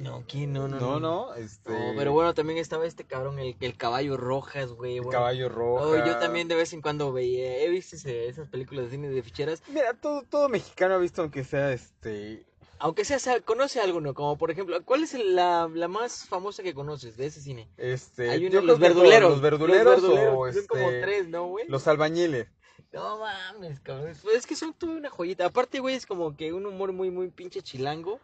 No, 0.00 0.24
¿quién? 0.28 0.52
No, 0.52 0.66
no, 0.68 0.78
No, 0.78 1.00
no. 1.00 1.26
no, 1.28 1.34
este. 1.34 1.70
No, 1.72 1.92
pero 1.96 2.12
bueno, 2.12 2.34
también 2.34 2.58
estaba 2.58 2.86
este 2.86 3.04
cabrón, 3.04 3.38
el, 3.38 3.56
el 3.60 3.76
caballo 3.76 4.16
rojas, 4.18 4.72
güey. 4.72 4.96
El 4.96 5.02
bueno. 5.02 5.18
caballo 5.18 5.48
rojo. 5.48 5.90
Oh, 5.90 5.96
yo 6.06 6.16
también 6.18 6.46
de 6.48 6.56
vez 6.56 6.72
en 6.74 6.82
cuando 6.82 7.10
veía, 7.12 7.58
he 7.58 7.68
visto 7.70 7.96
ese- 7.96 8.28
esas 8.28 8.48
películas 8.48 8.86
de 8.86 8.90
cine 8.92 9.08
de 9.08 9.22
ficheras. 9.22 9.62
Mira, 9.68 9.94
todo, 9.94 10.22
todo 10.24 10.48
mexicano 10.50 10.94
ha 10.94 10.98
visto 10.98 11.22
aunque 11.22 11.42
sea 11.44 11.72
este. 11.72 12.44
Aunque 12.80 13.04
sea, 13.04 13.18
conoce 13.40 13.80
alguno, 13.80 14.14
como 14.14 14.36
por 14.38 14.50
ejemplo, 14.50 14.80
¿cuál 14.84 15.02
es 15.02 15.12
la, 15.14 15.68
la 15.72 15.88
más 15.88 16.24
famosa 16.26 16.62
que 16.62 16.74
conoces 16.74 17.16
de 17.16 17.26
ese 17.26 17.40
cine? 17.40 17.68
Este. 17.76 18.30
Hay 18.30 18.46
uno, 18.46 18.60
los 18.60 18.78
verduleros. 18.78 19.30
Los 19.32 19.40
verduleros, 19.40 20.00
Los 20.00 20.02
verduleros, 20.02 20.34
o 20.38 20.44
que 20.44 20.52
son 20.52 20.66
como 20.66 20.82
este, 20.90 21.00
tres, 21.02 21.28
¿no, 21.28 21.46
güey? 21.48 21.66
Los 21.68 21.86
albañiles. 21.88 22.46
No 22.92 23.18
mames, 23.18 23.80
cabrón. 23.80 24.14
Pues 24.22 24.36
es 24.36 24.46
que 24.46 24.56
son 24.56 24.72
toda 24.72 24.92
una 24.92 25.10
joyita. 25.10 25.44
Aparte, 25.46 25.80
güey, 25.80 25.96
es 25.96 26.06
como 26.06 26.36
que 26.36 26.52
un 26.52 26.64
humor 26.66 26.92
muy, 26.92 27.10
muy 27.10 27.28
pinche 27.28 27.60
chilango. 27.62 28.20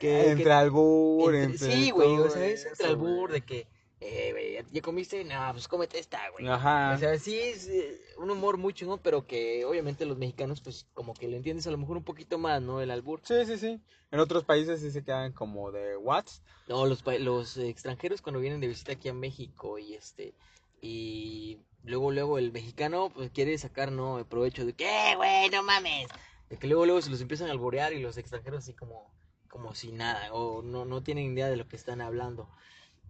Que- 0.00 0.30
entre 0.30 0.44
que- 0.44 0.52
albur, 0.52 1.34
Entre- 1.34 1.52
entre. 1.66 1.72
sí, 1.72 1.90
güey, 1.90 2.16
o 2.16 2.30
sea, 2.30 2.46
es 2.46 2.64
entre 2.64 2.86
albur 2.86 3.30
de 3.32 3.42
que, 3.42 3.66
eh, 4.00 4.30
güey, 4.32 4.52
¿ya- 4.54 4.64
¿ya 4.70 4.82
comiste? 4.82 5.24
No, 5.24 5.48
pues 5.52 5.66
cómete 5.68 5.98
esta, 5.98 6.20
güey. 6.30 6.46
Ajá. 6.48 6.94
O 6.94 6.98
sea, 6.98 7.18
sí 7.18 7.38
es 7.38 7.66
eh, 7.68 8.00
un 8.18 8.30
humor 8.30 8.56
muy 8.56 8.72
chingón, 8.72 9.00
pero 9.02 9.26
que 9.26 9.64
obviamente 9.64 10.06
los 10.06 10.18
mexicanos, 10.18 10.60
pues, 10.60 10.86
como 10.94 11.14
que 11.14 11.28
lo 11.28 11.36
entiendes 11.36 11.66
a 11.66 11.70
lo 11.70 11.78
mejor 11.78 11.96
un 11.96 12.04
poquito 12.04 12.38
más, 12.38 12.62
¿no? 12.62 12.80
El 12.80 12.90
albur. 12.90 13.20
Sí, 13.24 13.44
sí, 13.46 13.58
sí. 13.58 13.80
En 14.10 14.20
otros 14.20 14.44
países 14.44 14.80
sí 14.80 14.90
se 14.90 15.04
quedan 15.04 15.32
como 15.32 15.70
de 15.72 15.96
what? 15.96 16.24
No, 16.68 16.86
los, 16.86 17.04
los 17.20 17.56
eh, 17.56 17.68
extranjeros 17.68 18.22
cuando 18.22 18.40
vienen 18.40 18.60
de 18.60 18.68
visita 18.68 18.92
aquí 18.92 19.08
a 19.08 19.14
México 19.14 19.78
y 19.78 19.94
este, 19.94 20.34
y 20.80 21.58
luego, 21.82 22.10
luego 22.10 22.38
el 22.38 22.52
mexicano, 22.52 23.10
pues, 23.14 23.30
quiere 23.30 23.56
sacar, 23.58 23.90
¿no? 23.92 24.18
El 24.18 24.26
provecho 24.26 24.64
de 24.64 24.74
que, 24.74 25.14
güey, 25.16 25.48
no 25.50 25.62
mames. 25.62 26.08
De 26.48 26.56
que 26.56 26.66
luego, 26.66 26.86
luego 26.86 27.02
se 27.02 27.10
los 27.10 27.20
empiezan 27.20 27.48
a 27.48 27.52
alborear 27.52 27.92
y 27.92 28.00
los 28.00 28.16
extranjeros 28.16 28.60
así 28.64 28.72
como, 28.74 29.12
como 29.50 29.74
si 29.74 29.92
nada, 29.92 30.32
o 30.32 30.62
no, 30.62 30.84
no 30.84 31.02
tienen 31.02 31.32
idea 31.32 31.48
de 31.48 31.56
lo 31.56 31.68
que 31.68 31.76
están 31.76 32.00
hablando. 32.00 32.48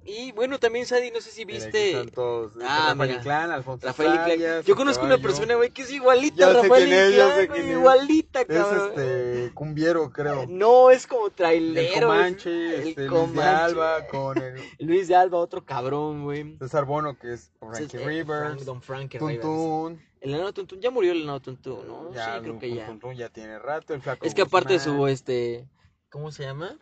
Y 0.05 0.33
bueno, 0.33 0.59
también, 0.59 0.87
Sadi, 0.87 1.11
no 1.11 1.21
sé 1.21 1.31
si 1.31 1.45
viste... 1.45 1.91
están 1.91 2.09
todos. 2.09 2.53
este, 2.53 2.65
Ah, 2.67 2.89
Rafael. 2.93 3.11
Inclán, 3.17 3.51
Alfonso 3.51 3.87
Rafael 3.87 4.15
Inclán. 4.15 4.63
Yo 4.63 4.73
el 4.73 4.75
conozco 4.77 5.05
una 5.05 5.19
persona, 5.19 5.55
güey, 5.57 5.71
que 5.71 5.83
es 5.83 5.93
igualita 5.93 6.37
Ya 6.37 6.63
Rafael 6.63 6.91
es, 6.93 7.11
Inclán, 7.13 7.29
sé 7.29 7.35
güey, 7.35 7.49
quién 7.49 7.67
es. 7.73 7.73
igualita, 7.79 8.41
Es 8.41 8.47
cabrón. 8.47 8.89
este. 8.97 9.51
Cumbiero, 9.55 10.11
creo. 10.11 10.47
No, 10.49 10.91
es 10.91 11.07
como 11.07 11.27
El 11.27 11.33
trailero. 11.35 12.09
Comanche, 12.09 12.51
es- 12.51 12.73
este, 12.73 12.79
el 12.79 12.85
Luis 12.85 12.97
de 12.97 13.07
Comanche. 13.09 13.43
Alba, 13.65 14.07
con 14.07 14.39
el 14.39 14.55
Luis 14.79 15.09
de 15.09 15.15
Alba, 15.17 15.39
otro 15.39 15.65
cabrón, 15.67 16.25
güey. 16.25 16.57
César 16.59 16.87
Bono, 16.87 17.19
que 17.19 17.35
es 17.35 17.53
Frankie 17.61 17.85
es, 17.85 18.03
eh, 18.03 18.07
Rivers. 18.07 18.41
Frank- 18.55 18.61
Don 18.63 18.81
Frankie 18.81 19.19
Rivers. 19.19 20.01
El 20.21 20.35
enano 20.35 20.53
Tuntún, 20.55 20.81
ya 20.81 20.91
murió 20.91 21.13
el 21.13 21.23
enano 21.23 21.41
Tuntún, 21.41 21.87
¿no? 21.87 22.13
Ya, 22.15 22.37
sí, 22.37 22.41
creo 22.43 22.59
que 22.59 22.75
ya. 22.75 22.87
Tuntún 22.87 23.15
ya 23.15 23.29
tiene 23.29 23.59
rato. 23.59 23.93
El 23.95 24.01
flaco 24.01 24.25
Es 24.27 24.35
que 24.35 24.43
aparte 24.43 24.73
de 24.73 24.81
su, 24.81 24.93
Guzmán. 24.93 25.11
este, 25.11 25.69
¿cómo 26.09 26.33
se 26.33 26.43
llama? 26.45 26.77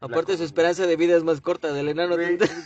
Aparte 0.00 0.36
su 0.36 0.44
esperanza 0.44 0.86
de 0.86 0.96
vida 0.96 1.16
es 1.16 1.24
más 1.24 1.40
corta 1.40 1.72
del 1.72 1.88
enano 1.88 2.16
Tuntún. 2.16 2.48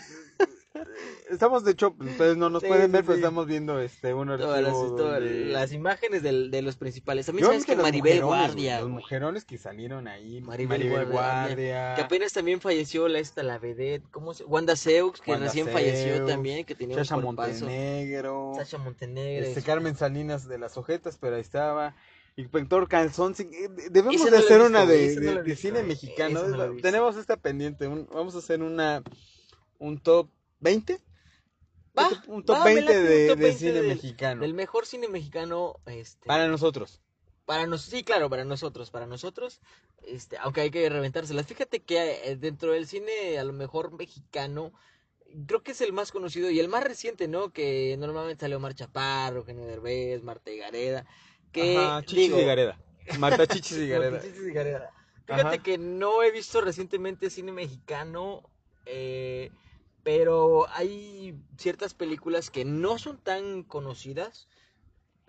Estamos, 1.31 1.65
de 1.65 1.71
hecho, 1.73 1.95
ustedes 1.99 2.37
no 2.37 2.51
nos 2.51 2.61
Sí, 2.63 2.69
pueden 2.69 2.87
sí, 2.87 2.93
ver, 2.93 3.03
pero 3.05 3.15
sí. 3.15 3.21
estamos 3.21 3.47
viendo 3.47 3.81
este 3.81 4.13
un 4.13 4.27
Todas 4.29 4.61
las, 4.63 4.75
archivo 4.75 4.97
todas 4.97 5.21
donde- 5.23 5.47
las 5.47 5.73
imágenes 5.73 6.23
del- 6.23 6.51
de 6.51 6.61
los 6.61 6.77
principales. 6.77 7.25
También 7.27 7.45
Yo 7.47 7.51
sabes 7.53 7.65
que 7.65 7.77
Maribel 7.77 8.23
Guardia, 8.23 8.81
Los 8.81 8.89
güey, 8.89 8.95
mujerones 9.01 9.45
que 9.47 9.57
salieron 9.57 10.09
ahí. 10.09 10.41
Maribel 10.43 10.79
Maribel, 10.81 11.07
Guardia, 11.07 11.47
Guardia. 11.47 11.95
que 11.95 12.03
apenas 12.03 12.33
también 12.35 12.61
falleció 12.61 13.09
la 13.09 13.19
esta, 13.19 13.43
la 13.43 13.59
vedette, 13.59 14.05
¿cómo 14.11 14.35
se? 14.35 14.45
Wanda 14.45 14.77
Seux, 14.77 15.21
que 15.23 15.31
Wanda 15.31 15.47
recién 15.47 15.69
falleció 15.69 16.17
Seux, 16.17 16.27
también, 16.29 16.65
que 16.67 16.75
tenía 16.75 16.97
Sasha 16.97 17.17
un. 17.17 17.25
Montenegro. 17.25 18.53
Sasha 18.57 18.77
Montenegro. 18.79 19.47
Este 19.47 19.61
es- 19.61 19.65
Carmen 19.65 19.97
Salinas 19.97 20.47
de 20.49 20.59
las 20.59 20.77
ojetas, 20.77 21.17
pero 21.19 21.37
ahí 21.37 21.43
estaba. 21.43 21.95
Inspector 22.37 22.89
Calzón. 22.89 23.35
sí, 23.35 23.49
eh, 23.53 23.69
Debemos 23.91 24.17
no 24.25 24.31
de 24.31 24.39
hacer 24.39 24.59
visto, 24.59 24.67
una 24.67 24.87
de, 24.87 25.17
no 25.45 25.57
cine 25.57 25.83
mexicano. 25.83 26.49
no. 26.49 26.77
Tenemos 26.81 27.17
esta 27.17 27.37
pendiente. 27.37 27.87
un- 27.87 28.09
vamos 28.13 28.35
a 28.35 28.39
hacer 28.39 28.63
una 28.63 29.03
un 29.79 29.99
top 29.99 30.29
20. 30.61 31.01
Va, 31.99 32.09
un 32.29 32.43
top 32.45 32.57
va, 32.57 32.65
me 32.65 32.75
20 32.77 32.83
late 32.95 33.01
un 33.01 33.07
de, 33.07 33.27
top 33.29 33.37
de 33.39 33.45
20 33.45 33.59
cine 33.59 33.73
del- 33.73 33.87
mexicano. 33.89 34.41
Del 34.43 34.55
mejor 34.55 34.87
cine 34.87 35.09
mexicano, 35.09 35.77
este, 35.87 36.27
Para 36.27 36.49
nosotros. 36.49 37.01
Para 37.45 37.67
nos, 37.67 37.83
sí, 37.83 38.03
claro, 38.05 38.31
para 38.31 38.45
nosotros, 38.45 38.91
para 38.91 39.07
nosotros, 39.07 39.61
este, 40.07 40.39
aunque 40.39 40.63
hay 40.63 40.71
que 40.71 40.89
reventárselas. 40.89 41.47
Fíjate 41.47 41.81
que 41.81 42.31
eh, 42.31 42.37
dentro 42.37 42.73
del 42.73 42.87
cine, 42.87 43.39
a 43.39 43.45
lo 43.45 43.53
mejor 43.53 43.93
mexicano, 43.93 44.73
creo 45.47 45.63
que 45.63 45.73
es 45.73 45.81
el 45.83 45.93
más 45.93 46.13
conocido 46.13 46.49
y 46.51 46.61
el 46.61 46.69
más 46.69 46.85
reciente, 46.85 47.29
¿no? 47.29 47.53
Que 47.53 47.95
normalmente 47.99 48.43
salió 48.43 48.57
Omar 48.57 48.75
Chaparro, 48.75 49.45
Genio 49.45 49.67
Derbez, 49.67 50.23
Marta 50.23 50.51
Gareda, 50.53 51.05
que 51.53 51.77
Ajá, 51.77 52.03
Chichis 52.03 52.25
digo, 52.29 52.41
y 52.41 52.45
Gareda. 52.45 52.79
Marta 53.19 53.47
Chichis 53.47 53.79
y 53.79 53.89
Gareda. 53.89 54.21
Chichis 54.21 54.47
y 54.49 54.53
Gareda. 54.53 54.91
Fíjate 55.27 55.43
Ajá. 55.49 55.59
que 55.63 55.79
no 55.79 56.23
he 56.23 56.31
visto 56.31 56.61
recientemente 56.61 57.31
cine 57.31 57.53
mexicano, 57.53 58.43
eh, 58.87 59.51
pero 60.03 60.67
hay 60.71 61.37
ciertas 61.57 61.95
películas 61.95 62.51
que 62.51 62.65
no 62.65 62.99
son 62.99 63.19
tan 63.19 63.63
conocidas 63.63 64.49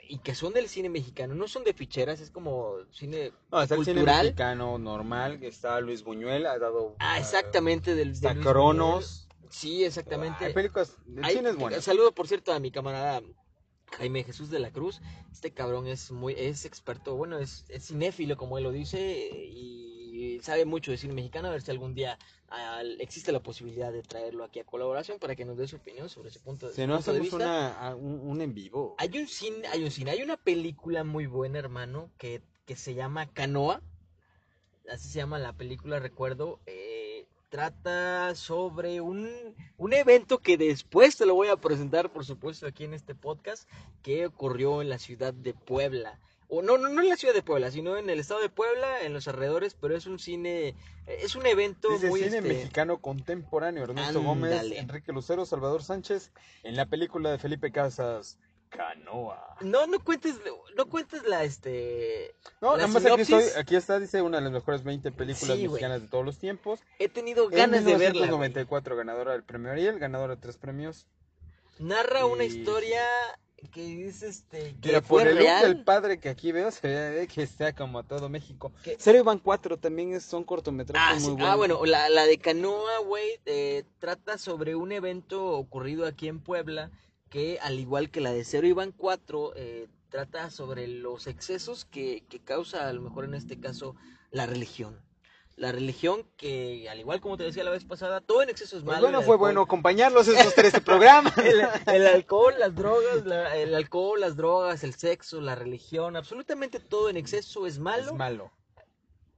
y 0.05 0.17
que 0.19 0.36
son 0.36 0.51
del 0.53 0.67
cine 0.67 0.89
mexicano, 0.89 1.36
no 1.36 1.47
son 1.47 1.63
de 1.63 1.73
ficheras, 1.73 2.19
es 2.19 2.29
como 2.31 2.75
cine 2.91 3.31
No, 3.51 3.62
está 3.62 3.75
el 3.75 3.86
cine 3.86 3.97
cultural. 4.01 4.25
mexicano 4.25 4.77
normal. 4.79 5.39
que 5.39 5.47
Está 5.47 5.79
Luis 5.79 6.03
Buñuel, 6.03 6.45
ha 6.47 6.57
dado. 6.57 6.95
Ah, 6.99 7.19
exactamente, 7.19 7.95
del 7.95 8.12
Está 8.12 8.33
de 8.33 8.41
Cronos. 8.41 9.27
Buñuel. 9.29 9.49
Sí, 9.53 9.86
exactamente. 9.86 10.45
Hay 10.45 10.53
películas. 10.53 10.97
El 11.15 11.23
Hay- 11.23 11.36
cine 11.36 11.49
es 11.49 11.55
bueno. 11.55 11.79
Saludo, 11.81 12.12
por 12.12 12.27
cierto, 12.27 12.51
a 12.51 12.59
mi 12.59 12.71
camarada 12.71 13.21
Jaime 13.97 14.23
Jesús 14.23 14.49
de 14.49 14.60
la 14.60 14.71
Cruz. 14.71 15.01
Este 15.32 15.51
cabrón 15.51 15.88
es 15.88 16.12
muy, 16.12 16.34
es 16.38 16.65
experto, 16.65 17.15
bueno, 17.15 17.38
es, 17.39 17.65
es 17.69 17.88
cinéfilo, 17.88 18.38
como 18.38 18.58
él 18.58 18.63
lo 18.65 18.71
dice, 18.71 18.99
y 19.27 20.39
sabe 20.41 20.65
mucho 20.65 20.91
de 20.91 20.97
cine 20.97 21.13
mexicano. 21.13 21.47
A 21.47 21.51
ver 21.51 21.62
si 21.62 21.71
algún 21.71 21.93
día 21.93 22.17
existe 22.99 23.32
la 23.32 23.41
posibilidad 23.41 23.91
de 23.91 24.03
traerlo 24.03 24.43
aquí 24.43 24.60
a 24.60 24.63
colaboración 24.65 25.19
para 25.19 25.36
que 25.36 25.45
nos 25.45 25.58
dé 25.58 25.67
su 25.67 25.77
opinión 25.77 26.10
sobre 26.10 26.29
ese 26.29 26.39
punto, 26.39 26.69
Si 26.71 26.86
no 26.86 26.95
punto 26.95 27.12
de 27.13 27.19
hacemos 27.19 27.21
vista. 27.21 27.36
una, 27.38 27.79
a- 27.89 27.95
un, 27.95 28.19
un 28.19 28.41
en 28.41 28.53
vivo. 28.53 28.95
Hay 28.99 29.10
un 29.17 29.27
cine, 29.27 29.67
hay 29.67 29.84
un 29.84 29.91
cine, 29.91 30.12
hay 30.12 30.21
una 30.21 30.38
película 30.38 31.03
muy 31.03 31.25
buena, 31.25 31.60
hermano, 31.60 32.12
que, 32.17 32.41
que 32.65 32.75
se 32.75 32.93
llama 32.93 33.32
Canoa. 33.32 33.82
Así 34.91 35.08
se 35.10 35.17
llama 35.19 35.39
la 35.39 35.53
película, 35.53 35.99
recuerdo. 35.99 36.60
eh, 36.65 36.92
trata 37.53 38.33
sobre 38.33 38.99
un, 38.99 39.29
un 39.77 39.93
evento 39.93 40.39
que 40.39 40.57
después 40.57 41.17
te 41.17 41.27
lo 41.27 41.35
voy 41.35 41.49
a 41.49 41.55
presentar, 41.55 42.11
por 42.11 42.25
supuesto, 42.25 42.65
aquí 42.65 42.83
en 42.83 42.95
este 42.95 43.13
podcast, 43.13 43.69
que 44.01 44.25
ocurrió 44.25 44.81
en 44.81 44.89
la 44.89 44.97
ciudad 44.97 45.35
de 45.35 45.53
Puebla. 45.53 46.19
O 46.47 46.63
no, 46.63 46.79
no, 46.79 46.89
no 46.89 47.03
en 47.03 47.09
la 47.09 47.15
ciudad 47.15 47.35
de 47.35 47.43
Puebla, 47.43 47.69
sino 47.69 47.95
en 47.95 48.09
el 48.09 48.19
estado 48.19 48.41
de 48.41 48.49
Puebla, 48.49 49.03
en 49.03 49.13
los 49.13 49.27
alrededores, 49.27 49.75
pero 49.79 49.95
es 49.95 50.07
un 50.07 50.17
cine, 50.17 50.73
es 51.05 51.35
un 51.35 51.45
evento 51.45 51.89
Dice 51.91 52.07
muy... 52.09 52.23
cine 52.23 52.37
este, 52.37 52.49
mexicano 52.49 52.97
contemporáneo. 52.97 53.83
Ernesto 53.83 54.23
Gómez. 54.23 54.71
Enrique 54.71 55.11
Lucero, 55.11 55.45
Salvador 55.45 55.83
Sánchez. 55.83 56.31
En 56.63 56.75
la 56.75 56.87
película 56.87 57.29
de 57.29 57.37
Felipe 57.37 57.71
Casas, 57.71 58.39
Canoa. 58.75 59.55
No, 59.62 59.86
no 59.88 59.99
cuentes, 60.03 60.36
no 60.75 60.86
cuentes 60.89 61.23
la, 61.25 61.43
este... 61.43 62.33
No, 62.62 62.71
La 62.71 62.88
nada 62.88 62.88
más 62.88 63.05
aquí, 63.05 63.21
estoy, 63.21 63.43
aquí 63.57 63.75
está, 63.75 63.99
dice 63.99 64.21
una 64.21 64.38
de 64.38 64.43
las 64.43 64.51
mejores 64.53 64.83
20 64.83 65.12
películas 65.12 65.57
Sí, 65.57 65.67
mexicanas 65.67 66.01
de 66.01 66.07
todos 66.07 66.25
los 66.25 66.38
tiempos. 66.39 66.79
He 66.99 67.07
tenido 67.09 67.45
En 67.51 67.57
ganas 67.57 67.86
de 67.86 67.91
verla. 67.91 67.97
güey. 68.07 68.23
1994, 68.29 68.95
ganadora 68.95 69.31
del 69.33 69.43
premio 69.43 69.71
Ariel, 69.71 69.99
ganadora 69.99 70.36
de 70.36 70.41
tres 70.41 70.57
premios. 70.57 71.05
Narra 71.79 72.25
una 72.25 72.43
Y- 72.43 72.47
historia 72.47 73.01
que 73.71 73.81
dice 73.81 74.27
este 74.27 74.75
que 74.81 74.88
Mira, 74.89 75.01
fue 75.01 75.21
por 75.21 75.27
el 75.31 75.38
real. 75.38 75.62
del 75.63 75.83
padre 75.86 76.19
que 76.19 76.27
aquí 76.27 76.51
veo, 76.51 76.69
se 76.71 76.88
ve 76.88 77.27
que 77.33 77.43
está 77.43 77.73
como 77.73 78.03
todo 78.03 78.27
México. 78.27 78.73
Cero 78.97 79.19
Iván 79.19 79.39
4 79.39 79.77
también 79.77 80.13
es, 80.13 80.23
son 80.25 80.43
cortometrajes 80.43 81.15
Ah, 81.15 81.19
sí, 81.19 81.27
muy 81.27 81.36
buenos. 81.36 81.49
ah, 81.49 81.55
bueno, 81.55 81.86
la, 81.86 82.09
la 82.09 82.25
de 82.25 82.38
Canoa, 82.39 82.99
güey, 83.05 83.39
eh, 83.45 83.83
trata 83.99 84.38
sobre 84.38 84.75
un 84.75 84.91
evento 84.91 85.45
ocurrido 85.47 86.05
aquí 86.05 86.27
en 86.27 86.41
Puebla 86.41 86.91
que, 87.33 87.57
al 87.63 87.79
igual 87.79 88.11
que 88.11 88.21
la 88.21 88.31
de 88.31 88.45
Cero 88.45 88.67
Iván 88.67 88.91
4, 88.95 89.53
eh, 89.55 89.87
trata 90.09 90.51
sobre 90.51 90.87
los 90.87 91.25
excesos 91.25 91.83
que, 91.85 92.23
que 92.29 92.39
causa, 92.39 92.87
a 92.87 92.93
lo 92.93 93.01
mejor 93.01 93.25
en 93.25 93.33
este 93.33 93.59
caso, 93.59 93.95
la 94.29 94.45
religión. 94.45 95.01
La 95.55 95.71
religión 95.71 96.25
que, 96.37 96.87
al 96.89 96.99
igual 96.99 97.21
como 97.21 97.35
te 97.37 97.43
decía 97.43 97.63
la 97.63 97.71
vez 97.71 97.85
pasada, 97.85 98.21
todo 98.21 98.43
en 98.43 98.49
exceso 98.49 98.77
es 98.77 98.83
Pues 98.83 98.95
malo. 98.97 99.07
bueno, 99.07 99.23
fue 99.23 99.35
bueno 99.37 99.61
acompañarlos 99.61 100.27
esos 100.27 100.53
13 100.53 100.81
programas. 100.81 101.33
el, 101.39 101.61
el 101.87 102.07
alcohol, 102.07 102.53
las 102.59 102.75
drogas, 102.75 103.25
la- 103.25 103.55
el 103.57 103.73
alcohol, 103.73 104.19
las 104.21 104.35
drogas, 104.35 104.83
el 104.83 104.93
sexo, 104.93 105.41
la 105.41 105.55
religión, 105.55 106.15
absolutamente 106.15 106.79
todo 106.79 107.09
en 107.09 107.17
exceso 107.17 107.65
es 107.65 107.79
malo. 107.79 108.11
Es 108.11 108.13
malo. 108.13 108.51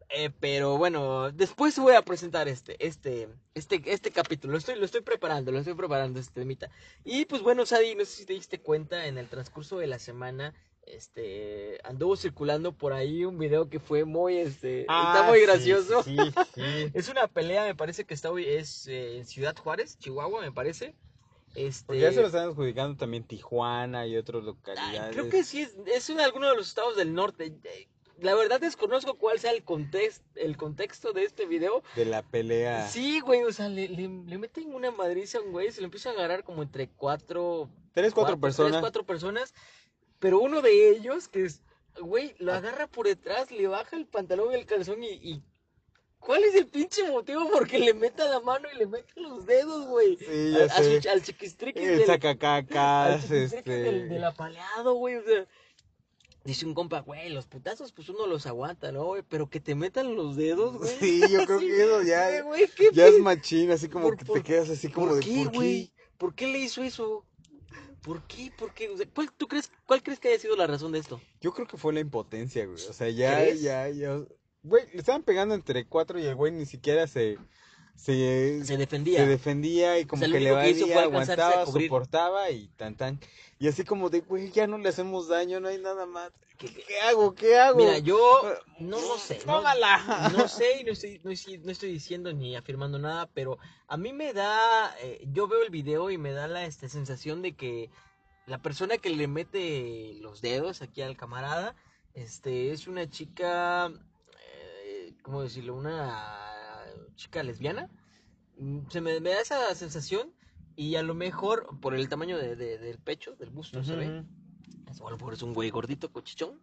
Eh, 0.10 0.30
pero 0.40 0.78
bueno, 0.78 1.32
después 1.32 1.78
voy 1.80 1.96
a 1.96 2.02
presentar 2.04 2.48
este, 2.48 2.76
este, 2.86 3.28
este, 3.56 3.82
este 3.86 4.12
capítulo. 4.12 4.52
Lo 4.54 4.58
estoy, 4.60 4.76
lo 4.76 4.86
estoy 4.86 5.02
preparando, 5.02 5.52
lo 5.52 5.58
estoy 5.60 5.74
preparando 5.74 6.20
este 6.20 6.42
temita. 6.42 6.70
Y 7.04 7.26
pues 7.26 7.42
bueno, 7.42 7.66
Sadi, 7.66 7.96
no 7.96 8.06
sé 8.06 8.12
si 8.18 8.26
te 8.26 8.34
diste 8.34 8.62
cuenta, 8.62 9.08
en 9.08 9.18
el 9.18 9.28
transcurso 9.30 9.78
de 9.80 9.88
la 9.88 9.98
semana, 10.00 10.54
este, 10.86 11.80
anduvo 11.84 12.16
circulando 12.16 12.72
por 12.74 12.94
ahí 12.94 13.26
un 13.26 13.40
video 13.40 13.68
que 13.70 13.80
fue 13.80 14.06
muy, 14.06 14.38
este, 14.38 14.82
está 14.82 15.26
Ah, 15.26 15.28
muy 15.28 15.40
sí, 15.40 15.46
gracioso. 15.46 16.04
Sí, 16.04 16.16
sí. 16.56 16.62
Es 16.94 17.10
una 17.10 17.28
pelea, 17.28 17.64
me 17.66 17.76
parece 17.76 18.06
que 18.06 18.14
está 18.14 18.30
hoy, 18.30 18.46
es 18.46 18.88
eh, 18.88 19.18
en 19.18 19.26
Ciudad 19.26 19.56
Juárez, 19.58 19.98
Chihuahua, 19.98 20.42
me 20.42 20.52
parece. 20.52 20.94
Este, 21.56 21.86
Porque 21.88 22.02
ya 22.02 22.12
se 22.12 22.22
lo 22.22 22.28
están 22.28 22.50
adjudicando 22.50 22.98
también 22.98 23.24
Tijuana 23.24 24.06
y 24.06 24.18
otras 24.18 24.42
Ay, 24.42 24.46
localidades. 24.46 25.16
creo 25.16 25.30
que 25.30 25.44
sí, 25.44 25.62
es, 25.62 25.76
es 25.88 26.10
en 26.10 26.20
alguno 26.20 26.50
de 26.50 26.56
los 26.56 26.68
estados 26.68 26.96
del 26.98 27.14
norte. 27.14 27.58
La 28.20 28.34
verdad 28.34 28.62
desconozco 28.62 29.16
cuál 29.16 29.40
sea 29.40 29.52
el 29.52 29.64
contexto, 29.64 30.24
el 30.36 30.56
contexto 30.56 31.12
de 31.12 31.24
este 31.24 31.46
video. 31.46 31.84
De 31.96 32.06
la 32.06 32.22
pelea. 32.22 32.88
Sí, 32.88 33.20
güey, 33.20 33.44
o 33.44 33.52
sea, 33.52 33.68
le, 33.68 33.90
le, 33.90 34.08
le 34.08 34.38
meten 34.38 34.74
una 34.74 34.92
madriza 34.92 35.40
a 35.40 35.42
un 35.42 35.52
güey, 35.52 35.72
se 35.72 35.82
lo 35.82 35.86
empieza 35.86 36.10
a 36.10 36.14
agarrar 36.14 36.44
como 36.44 36.64
entre 36.64 36.88
cuatro... 36.88 37.70
Tres, 37.94 38.14
cuatro, 38.14 38.40
personas. 38.40 38.72
Tres, 38.72 38.82
cuatro 38.82 39.06
personas, 39.06 39.54
pero 40.20 40.40
uno 40.40 40.62
de 40.62 40.90
ellos, 40.90 41.28
que 41.28 41.44
es, 41.46 41.62
güey, 42.00 42.36
lo 42.40 42.54
agarra 42.54 42.88
por 42.88 43.06
detrás, 43.08 43.52
le 43.52 43.68
baja 43.68 43.96
el 43.96 44.06
pantalón 44.06 44.52
y 44.52 44.56
el 44.56 44.66
calzón 44.66 45.04
y... 45.04 45.10
y 45.12 45.44
¿Cuál 46.20 46.44
es 46.44 46.56
el 46.56 46.68
pinche 46.68 47.08
motivo 47.12 47.50
porque 47.52 47.78
le 47.78 47.94
meta 47.94 48.28
la 48.28 48.40
mano 48.40 48.68
y 48.74 48.78
le 48.78 48.88
mete 48.88 49.14
los 49.20 49.46
dedos, 49.46 49.86
güey? 49.88 50.18
Sí, 50.18 51.08
al 51.08 51.22
chiquistriquis 51.22 51.84
El 51.84 52.00
del, 52.00 52.02
al 52.02 52.08
sacacacas, 52.08 53.22
chiquistriquis 53.22 53.54
este... 53.54 53.72
del, 53.72 54.10
del 54.10 54.24
apaleado, 54.24 54.94
güey, 54.94 55.18
o 55.18 55.24
sea... 55.24 55.46
Dice 56.46 56.66
un 56.68 56.74
compa, 56.76 57.00
güey, 57.02 57.30
los 57.30 57.48
putazos 57.48 57.92
pues 57.92 58.08
uno 58.08 58.28
los 58.28 58.46
aguanta, 58.46 58.92
¿no, 58.92 59.04
güey? 59.06 59.24
Pero 59.28 59.50
que 59.50 59.60
te 59.60 59.74
metan 59.76 60.16
los 60.16 60.36
dedos, 60.36 60.78
güey. 60.78 60.96
Sí, 61.00 61.22
yo 61.30 61.44
creo 61.46 61.60
Sí, 61.60 61.66
que 61.68 61.84
eso 61.84 62.02
ya, 62.04 62.42
güey, 62.44 62.70
¿qué 62.78 62.90
ya 62.94 63.08
es 63.08 63.20
machín, 63.20 63.72
así 63.72 63.90
como 63.90 64.10
Por- 64.10 64.18
que 64.18 64.26
por- 64.26 64.38
te 64.38 64.44
quedas 64.44 64.70
así 64.70 64.90
como 64.90 65.08
¿Por 65.08 65.16
de 65.16 65.22
qué, 65.22 65.36
¿por 65.44 65.52
qué? 65.52 65.58
güey? 65.58 65.92
¿Por 66.18 66.36
qué 66.36 66.48
le 66.48 66.60
hizo 66.60 66.84
eso? 66.84 67.26
¿Por 68.04 68.22
qué? 68.28 68.52
¿Por 68.56 68.74
qué? 68.76 68.90
O 68.90 68.96
sea, 68.98 69.08
¿cuál, 69.14 69.32
tú 69.36 69.48
crees, 69.48 69.72
¿Cuál 69.88 70.04
crees 70.04 70.20
que 70.20 70.28
haya 70.28 70.40
sido 70.40 70.56
la 70.56 70.68
razón 70.68 70.92
de 70.92 71.00
esto? 71.00 71.20
Yo 71.42 71.52
creo 71.52 71.66
que 71.68 71.78
fue 71.78 71.92
la 71.92 72.00
impotencia, 72.02 72.64
güey. 72.68 72.86
O 72.88 72.94
sea, 72.94 73.10
ya, 73.10 73.38
¿Crees? 73.38 73.62
ya, 73.64 73.90
ya. 73.90 74.22
Güey, 74.62 74.86
le 74.94 75.00
estaban 75.00 75.24
pegando 75.24 75.56
entre 75.56 75.88
cuatro 75.88 76.20
y 76.20 76.26
el 76.26 76.36
güey 76.36 76.52
ni 76.52 76.68
siquiera 76.68 77.08
se. 77.08 77.40
Se, 77.96 78.64
Se 78.66 78.78
defendía. 78.78 79.20
se 79.20 79.28
defendía 79.28 80.00
y 80.00 80.06
como 80.06 80.20
O 80.20 80.26
sea, 80.26 80.28
lo 80.28 80.34
que 80.36 80.40
le 80.44 80.52
valía, 80.52 81.02
aguantaba, 81.02 81.66
soportaba 81.66 82.50
y 82.52 82.68
tan 82.78 82.96
tan. 82.96 83.20
Y 83.58 83.68
así 83.68 83.84
como 83.84 84.10
de, 84.10 84.20
güey, 84.20 84.52
ya 84.52 84.68
no 84.68 84.78
le 84.78 84.90
hacemos 84.90 85.28
daño, 85.28 85.60
no 85.60 85.70
hay 85.70 85.80
nada 85.80 86.06
más. 86.06 86.32
¿Qué- 86.58 86.72
hago? 87.10 87.36
¿Qué 87.36 87.58
hago? 87.58 87.78
Mira, 87.80 87.98
yo 88.00 88.18
no, 88.80 89.00
no 89.00 89.18
sé. 89.18 89.40
No, 89.46 89.58
Tómala. 89.58 90.30
no 90.38 90.48
sé 90.48 90.82
y 90.82 90.84
no 90.84 90.92
estoy, 90.94 91.20
no, 91.24 91.32
estoy, 91.32 91.58
no 91.60 91.72
estoy 91.72 91.92
diciendo 91.92 92.32
ni 92.32 92.56
afirmando 92.56 92.98
nada, 93.00 93.28
pero 93.34 93.58
a 93.88 93.98
mí 93.98 94.14
me 94.14 94.34
da, 94.34 94.96
eh, 95.02 95.26
yo 95.34 95.48
veo 95.48 95.64
el 95.64 95.70
video 95.70 96.12
y 96.12 96.18
me 96.18 96.32
da 96.32 96.48
la 96.48 96.66
este, 96.66 96.88
sensación 96.90 97.42
de 97.42 97.54
que 97.54 97.90
la 98.46 98.60
persona 98.62 98.98
que 98.98 99.10
le 99.10 99.28
mete 99.28 100.14
los 100.22 100.42
dedos 100.42 100.82
aquí 100.82 101.02
al 101.02 101.18
camarada, 101.18 101.76
este, 102.14 102.72
es 102.72 102.88
una 102.88 103.10
chica, 103.10 103.92
eh, 104.54 105.14
¿cómo 105.24 105.42
decirlo? 105.42 105.76
Una 105.76 106.54
chica 107.16 107.44
lesbiana. 107.44 107.90
Mm, 108.58 108.80
Se 108.90 109.02
me, 109.02 109.20
me 109.20 109.32
da 109.32 109.42
esa 109.42 109.74
sensación 109.76 110.32
y 110.76 110.96
a 110.96 111.04
lo 111.04 111.14
mejor 111.14 111.68
por 111.82 111.94
el 111.96 112.08
tamaño 112.10 112.38
de- 112.38 112.56
de- 112.56 112.78
del 112.78 112.98
pecho, 113.00 113.36
del 113.38 113.50
busto, 113.50 113.84
se 113.84 113.96
ve. 113.96 114.24
Es, 114.92 115.00
bueno, 115.00 115.18
por 115.18 115.34
es 115.34 115.42
un 115.42 115.54
güey 115.54 115.70
gordito, 115.70 116.12
cochichón. 116.12 116.60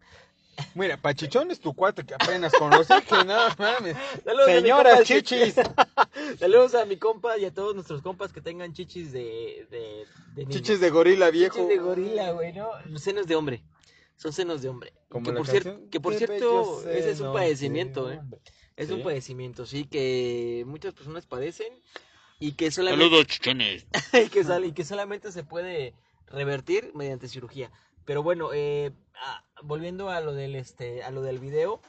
Mira, 0.74 0.98
Pachichón 0.98 1.50
es 1.50 1.60
tu 1.60 1.72
cuate 1.72 2.04
que 2.04 2.14
apenas 2.14 2.52
conocí, 2.52 2.92
que 3.08 3.24
no 3.24 3.38
mames. 3.58 3.96
Saludos 4.24 4.46
Señora 4.46 4.90
compa, 4.90 5.04
chichis. 5.04 5.54
Saludos 6.38 6.74
a 6.74 6.84
mi 6.84 6.98
compa 6.98 7.38
y 7.38 7.46
a 7.46 7.54
todos 7.54 7.74
nuestros 7.74 8.02
compas 8.02 8.34
que 8.34 8.42
tengan 8.42 8.74
chichis 8.74 9.12
de, 9.12 9.66
de, 9.70 10.04
de. 10.34 10.46
Chichis 10.52 10.78
de 10.78 10.90
gorila 10.90 11.30
viejo. 11.30 11.54
Chichis 11.54 11.68
de 11.70 11.78
gorila, 11.78 12.32
güey, 12.32 12.52
¿no? 12.52 12.68
Senos 12.98 13.26
de 13.26 13.34
hombre. 13.34 13.62
Son 14.22 14.32
senos 14.32 14.62
de 14.62 14.68
hombre. 14.68 14.92
Como 15.08 15.24
que, 15.24 15.32
la 15.32 15.38
por 15.38 15.46
canción, 15.48 15.90
que 15.90 15.98
por 15.98 16.12
"Qué 16.12 16.18
cierto, 16.26 16.88
ese 16.88 17.10
es 17.10 17.18
un 17.18 17.32
padecimiento, 17.32 18.06
de 18.06 18.14
¿eh? 18.14 18.18
hombre". 18.18 18.40
Es 18.76 18.86
¿Sí? 18.86 18.94
un 18.94 19.02
padecimiento, 19.02 19.66
sí, 19.66 19.84
que 19.84 20.62
muchas 20.64 20.94
personas 20.94 21.26
padecen 21.26 21.72
y 22.38 22.52
que 22.52 22.70
solamente, 22.70 23.26
chichones. 23.26 23.84
y 24.24 24.28
que, 24.28 24.44
sal- 24.44 24.64
y 24.64 24.72
que 24.72 24.84
solamente 24.84 25.32
se 25.32 25.42
puede 25.42 25.94
revertir 26.28 26.92
mediante 26.94 27.26
cirugía. 27.26 27.72
Pero 28.04 28.22
bueno, 28.22 28.50
eh, 28.54 28.92
volviendo 29.64 30.08
a 30.08 30.20
lo 30.20 30.32
del 30.34 30.54
este, 30.54 31.02
a 31.02 31.10
lo 31.10 31.22
del 31.22 31.40
video, 31.40 31.80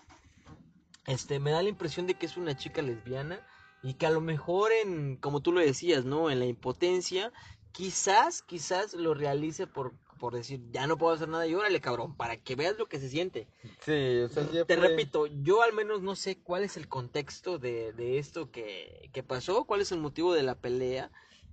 este, 1.06 1.39
me 1.39 1.52
da 1.52 1.62
la 1.62 1.69
impresión 1.69 2.08
de 2.08 2.15
que 2.15 2.26
es 2.26 2.36
una 2.36 2.58
chica 2.58 2.82
lesbiana 2.82 3.39
y 3.84 3.93
que 3.93 4.08
a 4.08 4.10
lo 4.10 4.22
mejor 4.22 4.72
en, 4.72 5.17
como 5.17 5.41
tú 5.41 5.52
lo 5.52 5.60
decías, 5.60 6.04
¿no? 6.04 6.32
En 6.32 6.39
la 6.39 6.46
impotencia, 6.46 7.32
quizás, 7.74 8.41
quizás 8.41 8.96
lo 8.96 9.13
realice 9.13 9.67
por, 9.67 9.93
por 10.24 10.36
decir, 10.36 10.62
ya 10.72 10.88
no 10.88 10.98
puedo 10.98 11.14
hacer 11.14 11.28
nada 11.28 11.46
y 11.46 11.54
órale, 11.54 11.82
cabrón, 11.82 12.16
para 12.16 12.38
que 12.38 12.56
veas 12.56 12.78
lo 12.78 12.86
que 12.88 12.98
se 12.98 13.10
siente. 13.10 13.46
Sí, 13.82 14.20
o 14.22 14.30
sea, 14.30 14.48
Te 14.66 14.78
fue- 14.78 14.88
repito, 14.88 15.26
yo 15.28 15.62
al 15.64 15.74
menos 15.74 16.02
no 16.02 16.16
sé 16.16 16.38
cuál 16.38 16.64
es 16.64 16.78
el 16.78 16.88
contexto 16.88 17.60
de, 17.60 17.92
de 17.92 18.20
esto 18.20 18.50
que, 18.50 19.10
que 19.12 19.22
pasó, 19.22 19.66
cuál 19.66 19.82
es 19.82 19.92
el 19.92 20.00
motivo 20.00 20.34
de 20.34 20.44
la 20.44 20.56
pelea, 20.56 21.12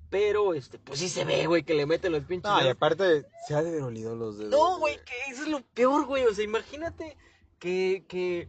pero 0.09 0.55
este, 0.55 0.79
pues 0.79 1.01
sí 1.01 1.09
se 1.09 1.25
ve, 1.25 1.49
güey, 1.49 1.65
que 1.65 1.75
le 1.75 1.85
meten 1.85 2.13
los 2.13 2.23
pinches. 2.23 2.49
No, 2.49 2.65
y 2.65 2.69
aparte, 2.69 3.27
se 3.49 3.57
ha 3.57 3.63
de 3.65 3.81
los 3.81 4.39
dedos. 4.39 4.53
No, 4.53 4.79
güey, 4.79 4.99
que 4.99 5.33
eso 5.33 5.43
es 5.43 5.49
lo 5.49 5.63
peor, 5.75 6.07
güey. 6.07 6.25
O 6.27 6.33
sea, 6.33 6.45
imagínate 6.45 7.17
que, 7.59 8.05
que 8.07 8.49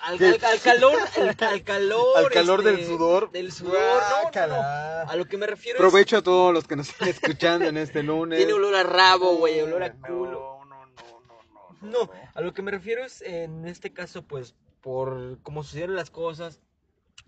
al, 0.00 0.14
al- 0.22 0.44
al 0.44 0.60
calor, 0.60 0.98
al, 1.16 1.36
al 1.48 1.62
calor, 1.62 2.16
Al 2.18 2.30
calor 2.30 2.60
este, 2.60 2.72
del 2.72 2.86
sudor. 2.86 3.30
del 3.32 3.52
sudor, 3.52 4.02
no, 4.34 4.46
no. 4.48 4.54
A 4.62 5.14
lo 5.16 5.24
que 5.26 5.36
me 5.36 5.46
refiero 5.46 5.78
Provecho 5.78 6.18
a 6.18 6.22
todos 6.22 6.52
los 6.52 6.66
que 6.66 6.76
nos 6.76 6.88
están 6.88 7.08
escuchando 7.08 7.66
en 7.66 7.76
este 7.76 8.00
es 8.00 8.04
lunes. 8.04 8.38
tiene 8.38 8.52
olor 8.52 8.74
a 8.74 8.82
rabo, 8.82 9.36
güey, 9.36 9.60
olor 9.60 9.82
a 9.82 9.88
No, 9.90 10.00
culo. 10.06 10.58
No, 10.66 10.86
no, 10.86 10.86
no, 11.22 11.76
no. 11.82 12.06
No, 12.06 12.10
a 12.34 12.40
lo 12.40 12.54
que 12.54 12.62
me 12.62 12.70
refiero 12.70 13.04
es 13.04 13.22
en 13.22 13.66
este 13.66 13.92
caso, 13.92 14.22
pues, 14.22 14.54
por 14.80 15.38
cómo 15.42 15.62
sucedieron 15.62 15.94
las 15.96 16.10
cosas, 16.10 16.60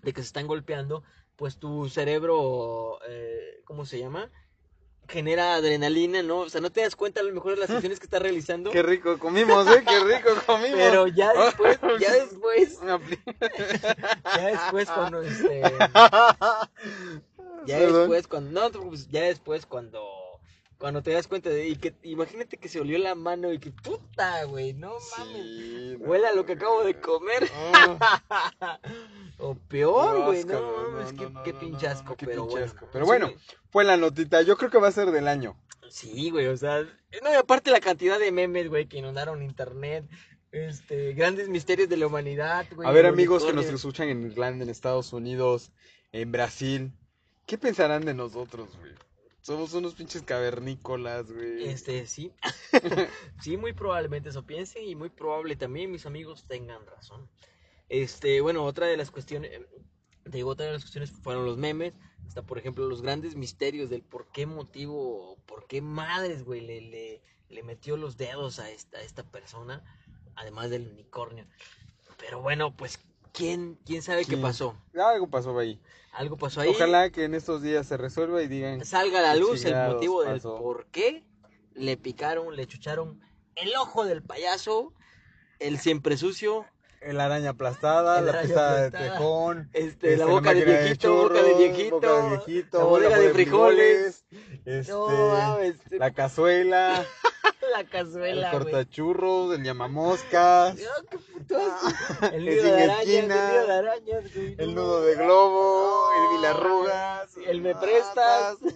de 0.03 0.13
que 0.13 0.21
se 0.23 0.27
están 0.27 0.47
golpeando, 0.47 1.03
pues 1.37 1.59
tu 1.59 1.89
cerebro, 1.89 2.99
eh, 3.09 3.61
¿cómo 3.65 3.87
se 3.87 3.99
llama? 3.99 4.31
Genera 5.09 5.55
adrenalina, 5.55 6.23
¿no? 6.23 6.39
O 6.41 6.49
sea, 6.49 6.61
no 6.61 6.71
te 6.71 6.81
das 6.81 6.97
cuenta 6.97 7.21
a 7.21 7.25
lo 7.25 7.33
mejor 7.33 7.55
de 7.55 7.61
las 7.61 7.71
acciones 7.71 7.99
que 7.99 8.07
estás 8.07 8.23
realizando. 8.23 8.71
Qué 8.71 8.83
rico 8.83 9.19
comimos, 9.19 9.67
¿eh? 9.69 9.85
Qué 9.87 10.01
rico 10.01 10.31
comimos. 10.47 10.79
Pero 10.79 11.07
ya 11.09 11.33
después, 11.45 11.79
ya 12.01 12.13
después, 12.13 12.79
ya 14.37 14.47
después 14.47 14.89
cuando 14.91 15.23
este, 15.23 15.63
ya 17.67 17.79
Perdón. 17.79 18.01
después 18.01 18.27
cuando, 18.29 18.61
no, 18.61 18.71
preocupes, 18.71 19.09
ya 19.11 19.23
después 19.23 19.67
cuando, 19.67 20.03
cuando 20.85 21.03
te 21.03 21.13
das 21.13 21.27
cuenta 21.29 21.49
de, 21.49 21.67
y 21.67 21.77
que, 21.77 21.95
imagínate 22.03 22.59
que 22.59 22.69
se 22.69 22.79
olió 22.79 22.99
la 22.99 23.15
mano 23.15 23.51
y 23.51 23.59
que 23.59 23.71
puta, 23.71 24.45
güey, 24.45 24.75
no 24.75 24.93
mames, 25.17 25.43
Sí, 25.47 25.97
no. 25.99 26.05
huele 26.05 26.27
a 26.27 26.35
lo 26.35 26.45
que 26.45 26.53
acabo 26.53 26.85
de 26.85 27.01
comer, 27.01 27.51
Ah, 27.55 28.79
o 29.39 29.55
peor, 29.55 30.27
güey, 30.27 30.45
no, 30.45 30.61
mames, 30.61 31.15
no, 31.15 31.43
qué, 31.43 31.43
qué 31.43 31.53
no, 31.55 31.59
pinche 31.59 31.87
no, 31.87 31.93
asco, 31.93 32.11
no, 32.11 32.17
qué 32.19 32.27
pero 32.27 32.45
bueno. 32.45 32.73
Pero 32.93 33.07
bueno. 33.07 33.33
Fue 33.71 33.85
la 33.85 33.97
notita, 33.97 34.43
yo 34.43 34.59
creo 34.59 34.71
que 34.71 34.77
va 34.77 34.89
a 34.89 34.93
ser 34.93 35.11
del 35.11 35.27
año. 35.27 35.57
Sí, 35.89 36.29
güey, 36.29 36.49
o 36.49 36.57
sea, 36.59 36.83
no, 36.83 37.33
y 37.33 37.35
aparte 37.35 37.71
la 37.71 37.81
cantidad 37.81 38.19
de 38.19 38.31
memes, 38.31 38.69
güey, 38.69 38.87
que 38.87 38.99
inundaron 38.99 39.43
internet, 39.43 40.05
este, 40.53 41.15
grandes 41.15 41.49
misterios 41.49 41.89
de 41.89 41.97
la 41.97 42.09
humanidad, 42.09 42.67
güey. 42.77 42.87
A 42.87 42.93
ver, 42.93 43.07
amigos 43.07 43.43
que 43.47 43.55
nos 43.55 43.65
escuchan 43.65 44.11
en 44.11 44.27
Irlanda, 44.27 44.65
en 44.65 44.69
Estados 44.69 45.15
Unidos, 45.15 45.73
en 46.13 46.31
Brasil, 46.31 46.93
¿qué 47.47 47.57
pensarán 47.57 48.05
de 48.05 48.13
nosotros, 48.13 48.69
güey? 48.79 48.93
Somos 49.45 49.75
unos 49.75 49.93
pinches 49.95 50.23
cavernícolas, 50.23 51.31
güey. 51.31 51.69
Este, 51.69 52.07
sí. 52.07 52.33
sí, 53.43 53.59
muy 53.59 53.75
probablemente 53.75 54.31
eso 54.31 54.47
piensen 54.47 54.85
y 54.85 54.95
muy 54.95 55.11
probable 55.11 55.55
también 55.55 55.91
mis 55.93 56.07
amigos 56.07 56.47
tengan 56.49 56.87
razón. 56.87 57.29
Este, 57.91 58.41
bueno, 58.41 58.65
otra 58.65 58.87
de 58.87 58.97
las 58.97 59.11
cuestiones, 59.11 59.51
te 60.23 60.31
digo, 60.31 60.49
otra 60.49 60.65
de 60.65 60.73
las 60.73 60.81
cuestiones 60.81 61.11
fueron 61.11 61.45
los 61.45 61.59
memes, 61.59 61.93
hasta 62.27 62.41
por 62.41 62.57
ejemplo 62.57 62.89
los 62.89 63.03
grandes 63.03 63.37
misterios 63.37 63.91
del 63.91 64.03
por 64.03 64.33
qué 64.33 64.47
motivo, 64.47 65.37
por 65.45 65.67
qué 65.67 65.83
madres, 65.83 66.43
güey, 66.43 66.63
le, 66.63 66.81
le, 66.81 67.23
le 67.51 67.63
metió 67.63 67.99
los 67.99 68.17
dedos 68.17 68.59
a 68.61 68.71
esta, 68.71 68.97
a 68.97 69.03
esta 69.03 69.25
persona, 69.25 69.85
además 70.37 70.71
del 70.71 70.89
unicornio. 70.89 71.47
Pero 72.17 72.41
bueno, 72.41 72.75
pues, 72.75 72.99
¿quién, 73.35 73.79
quién 73.85 74.01
sabe 74.03 74.27
qué 74.27 74.29
¿Quién? 74.29 74.43
pasó? 74.43 74.77
Algo 74.95 75.29
pasó 75.29 75.59
ahí. 75.59 75.83
Algo 76.13 76.39
pasó 76.39 76.63
ahí. 76.63 76.71
Ojalá 76.71 77.11
que 77.11 77.25
en 77.25 77.35
estos 77.35 77.61
días 77.61 77.87
se 77.87 77.97
resuelva 77.99 78.41
y 78.43 78.49
digan. 78.49 78.85
salga 78.85 79.19
a 79.19 79.23
la 79.23 79.33
¿Qué 79.35 79.41
luz 79.41 79.65
el 79.67 79.75
motivo 79.75 80.23
del 80.23 80.41
pasó? 80.41 80.57
por 80.57 80.87
qué 80.87 81.25
le 81.75 81.97
picaron, 81.99 82.57
le 82.57 82.67
chucharon 82.67 83.21
el 83.57 83.75
ojo 83.77 84.05
del 84.07 84.23
payaso, 84.23 84.95
el 85.59 85.79
siempre 85.79 86.17
sucio, 86.17 86.67
El 87.01 87.21
araña 87.21 87.51
aplastada, 87.51 88.21
El 88.21 88.27
la 88.27 88.33
araña 88.33 88.43
pisada 88.49 88.81
de 88.81 88.87
aplastada, 88.87 89.19
tejón. 89.19 89.71
este, 89.73 90.17
la 90.17 90.25
este, 90.25 90.25
boca 90.25 90.55
de 90.55 90.65
viejito, 90.65 91.15
boca 91.15 91.43
de 91.43 91.55
viejito, 91.55 91.95
boca 91.97 92.23
de 92.23 92.29
viejito, 92.29 92.79
la 92.79 92.85
bodega 92.85 93.19
de 93.19 93.31
frijoles, 93.31 94.25
este, 94.65 94.93
no 94.93 95.29
mames, 95.29 95.77
la 95.91 96.13
cazuela, 96.13 97.05
la 97.73 97.85
cazuela, 97.85 98.51
el 98.51 98.59
cortachurros, 98.59 99.55
el 99.57 99.65
llamamoscas, 99.65 100.77
No, 100.77 100.83
qué 101.11 101.19
puto 101.19 101.57
asco. 101.59 102.27
El 102.27 102.35
El 102.35 102.45
nido 102.45 102.65
de 102.65 102.71
sin 102.71 102.91
arañas, 102.91 103.09
el 103.09 103.29
nido 103.29 103.67
de 103.67 103.73
arañas, 103.73 104.35
güey, 104.35 104.55
el 104.59 104.75
nudo 104.75 105.03
de 105.03 105.15
globo, 105.17 106.11
el 106.17 106.23
No, 106.25 106.31
vilarrugas, 106.39 107.37
el 107.47 107.61
me 107.61 107.75
prestas. 107.75 108.57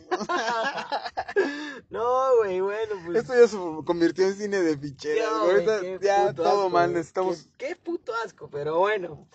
No, 1.90 2.37
güey, 2.38 2.61
bueno, 2.61 2.94
pues. 3.07 3.18
Esto 3.18 3.35
ya 3.35 3.48
se 3.48 3.57
convirtió 3.85 4.27
en 4.27 4.35
cine 4.35 4.61
de 4.61 4.77
ficheras, 4.77 5.29
Ahorita 5.33 5.81
ya 6.01 6.33
todo 6.35 6.46
asco, 6.48 6.70
mal, 6.70 6.92
necesitamos... 6.92 7.48
Qué, 7.57 7.68
qué 7.68 7.77
puto 7.77 8.12
asco, 8.24 8.48
pero 8.51 8.79
bueno. 8.79 9.27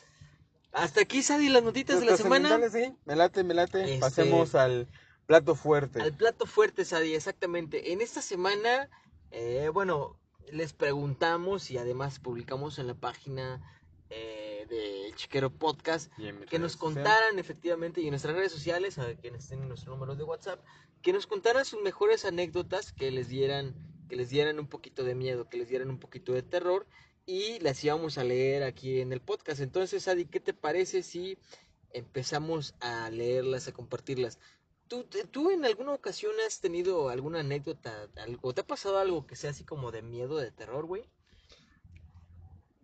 Hasta 0.72 1.02
aquí, 1.02 1.24
Sadie, 1.24 1.50
las 1.50 1.64
notitas 1.64 2.00
de 2.00 2.06
la 2.08 2.18
semana. 2.18 2.60
sí. 2.70 2.94
Me 3.06 3.16
late, 3.16 3.44
me 3.44 3.54
late. 3.54 3.84
Este- 3.84 4.00
Pasemos 4.00 4.56
al 4.56 4.88
plato 5.26 5.56
fuerte. 5.56 6.02
Al 6.02 6.14
plato 6.14 6.46
fuerte, 6.46 6.86
Sadie, 6.86 7.16
exactamente. 7.16 7.94
En 7.94 8.02
esta 8.02 8.22
semana, 8.22 8.90
eh, 9.34 9.70
bueno, 9.70 10.16
les 10.52 10.74
preguntamos 10.74 11.72
y 11.72 11.80
además 11.80 12.20
publicamos 12.20 12.78
en 12.78 12.86
la 12.86 12.94
página 12.94 13.62
eh, 14.12 14.68
del 14.70 15.16
Chiquero 15.16 15.50
Podcast 15.50 16.12
que 16.50 16.60
nos 16.60 16.78
contaran 16.78 17.40
efectivamente 17.40 18.00
y 18.00 18.06
en 18.06 18.12
nuestras 18.12 18.36
redes 18.36 18.52
sociales, 18.52 19.00
a 19.00 19.16
quienes 19.16 19.48
tienen 19.48 19.68
nuestro 19.68 19.92
número 19.92 20.16
de 20.16 20.24
WhatsApp, 20.24 20.64
que 21.02 21.14
nos 21.14 21.26
contaran 21.26 21.66
sus 21.66 21.82
mejores 21.82 22.26
anécdotas 22.26 22.94
que 22.94 23.10
les 23.10 23.28
dieran, 23.28 23.74
que 24.08 24.16
les 24.16 24.30
dieran 24.30 24.60
un 24.60 24.68
poquito 24.68 25.04
de 25.04 25.16
miedo, 25.16 25.50
que 25.50 25.58
les 25.58 25.68
dieran 25.68 25.90
un 25.90 25.98
poquito 25.98 26.32
de 26.34 26.44
terror 26.44 26.86
y 27.26 27.60
las 27.60 27.84
íbamos 27.84 28.20
a 28.20 28.24
leer 28.24 28.62
aquí 28.62 29.02
en 29.02 29.14
el 29.14 29.20
podcast. 29.20 29.62
Entonces, 29.62 30.08
Adi, 30.08 30.26
¿qué 30.26 30.40
te 30.40 30.54
parece 30.54 31.02
si 31.02 31.40
empezamos 31.92 32.76
a 32.82 33.10
leerlas, 33.10 33.68
a 33.68 33.72
compartirlas? 33.72 34.38
¿Tú, 34.94 35.28
¿Tú 35.32 35.50
en 35.52 35.66
alguna 35.66 35.94
ocasión 35.94 36.34
has 36.46 36.60
tenido 36.60 37.10
alguna 37.10 37.40
anécdota, 37.40 38.08
algo, 38.18 38.54
te 38.54 38.62
ha 38.62 38.68
pasado 38.68 39.00
algo 39.00 39.26
que 39.26 39.36
sea 39.36 39.50
así 39.50 39.64
como 39.64 39.92
de 39.92 40.02
miedo, 40.04 40.38
de 40.38 40.52
terror, 40.52 40.86
güey? 40.86 41.04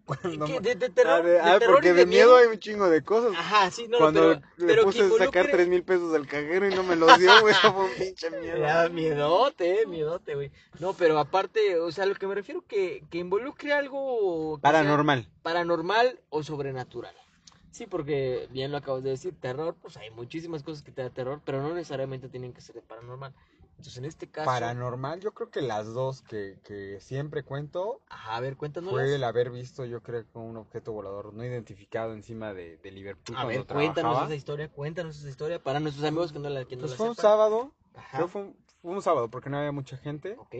Cuando 0.05 0.45
¿Qué? 0.47 0.53
me- 0.53 0.59
¿De, 0.61 0.73
de 0.75 0.89
terror? 0.89 1.19
Ah, 1.19 1.21
de- 1.21 1.31
de 1.33 1.39
ah, 1.39 1.59
terror 1.59 1.75
porque 1.75 1.93
de 1.93 2.05
miedo 2.07 2.35
hay 2.35 2.47
un 2.47 2.57
chingo 2.57 2.89
de 2.89 3.03
cosas. 3.03 3.33
Ajá, 3.37 3.69
sí, 3.69 3.87
no, 3.87 3.99
Cuando 3.99 4.21
pero, 4.21 4.41
le 4.57 4.65
pero 4.67 4.83
puse 4.85 5.01
a 5.03 5.09
sacar 5.09 5.45
involucre- 5.45 5.51
tres 5.51 5.67
mil 5.67 5.83
pesos 5.83 6.11
del 6.11 6.25
cajero 6.25 6.67
y 6.67 6.73
no 6.73 6.81
me 6.81 6.95
los 6.95 7.19
dio, 7.19 7.29
güey, 7.41 7.53
fue 7.61 7.85
un 7.85 7.91
pinche 7.95 8.31
miedo. 8.41 8.57
Ya, 8.57 8.89
miedote, 8.89 9.81
eh, 9.83 9.85
miedote, 9.85 10.33
güey. 10.33 10.51
No, 10.79 10.93
pero 10.93 11.19
aparte, 11.19 11.77
o 11.79 11.91
sea, 11.91 12.07
lo 12.07 12.15
que 12.15 12.25
me 12.25 12.33
refiero 12.33 12.65
que, 12.65 13.03
que 13.11 13.19
involucre 13.19 13.71
algo 13.73 14.55
que 14.57 14.61
sea 14.61 14.71
Paranormal. 14.71 15.27
paranormal 15.43 16.19
o 16.29 16.41
sobrenatural. 16.41 17.15
Sí, 17.71 17.85
porque 17.87 18.47
bien 18.51 18.71
lo 18.71 18.77
acabas 18.77 19.03
de 19.03 19.11
decir, 19.11 19.35
terror, 19.39 19.75
pues 19.81 19.97
hay 19.97 20.09
muchísimas 20.11 20.63
cosas 20.63 20.83
que 20.83 20.91
te 20.91 21.01
da 21.01 21.09
terror, 21.09 21.41
pero 21.45 21.61
no 21.61 21.73
necesariamente 21.73 22.29
tienen 22.29 22.53
que 22.53 22.61
ser 22.61 22.75
de 22.75 22.81
paranormal. 22.81 23.33
Entonces, 23.71 23.97
en 23.97 24.05
este 24.05 24.27
caso, 24.27 24.45
Paranormal, 24.47 25.21
yo 25.21 25.33
creo 25.33 25.49
que 25.49 25.61
las 25.61 25.93
dos 25.93 26.21
que, 26.21 26.57
que 26.65 26.99
siempre 26.99 27.43
cuento 27.43 28.01
ajá, 28.09 28.35
a 28.35 28.39
ver, 28.41 28.57
cuéntanos. 28.57 28.91
fue 28.91 29.15
el 29.15 29.23
haber 29.23 29.51
visto, 29.51 29.85
yo 29.85 30.01
creo, 30.03 30.25
un 30.33 30.57
objeto 30.57 30.91
volador 30.91 31.33
no 31.33 31.45
identificado 31.45 32.13
encima 32.13 32.53
de, 32.53 32.77
de 32.77 32.91
Liverpool. 32.91 33.37
A 33.37 33.45
ver, 33.45 33.65
cuéntanos 33.65 33.97
trabajaba. 33.97 34.25
esa 34.25 34.35
historia, 34.35 34.67
cuéntanos 34.69 35.17
esa 35.19 35.29
historia 35.29 35.63
para 35.63 35.79
nuestros 35.79 36.05
amigos 36.05 36.33
que 36.33 36.39
no 36.39 36.49
la, 36.49 36.65
que 36.65 36.75
no 36.75 36.81
Pues 36.81 36.91
la 36.91 36.97
fue 36.97 37.09
un 37.09 37.15
sábado, 37.15 37.71
Ajá, 37.95 38.17
creo 38.17 38.27
fue 38.27 38.41
un, 38.41 38.57
fue 38.81 38.91
un 38.91 39.01
sábado 39.01 39.29
porque 39.29 39.49
no 39.49 39.57
había 39.57 39.71
mucha 39.71 39.95
gente. 39.95 40.35
ok, 40.37 40.55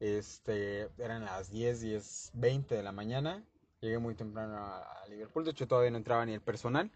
Este, 0.00 0.88
eran 0.98 1.24
las 1.24 1.50
10, 1.50 1.80
10, 1.80 2.30
20 2.34 2.74
de 2.74 2.82
la 2.82 2.92
mañana. 2.92 3.44
Llegué 3.82 3.98
muy 3.98 4.14
temprano 4.14 4.56
a, 4.58 5.04
Liverpool, 5.08 5.44
de 5.44 5.50
hecho 5.50 5.66
todavía 5.66 5.90
no 5.90 5.96
entraba 5.98 6.24
ni 6.24 6.32
el 6.34 6.40
personal. 6.40 6.90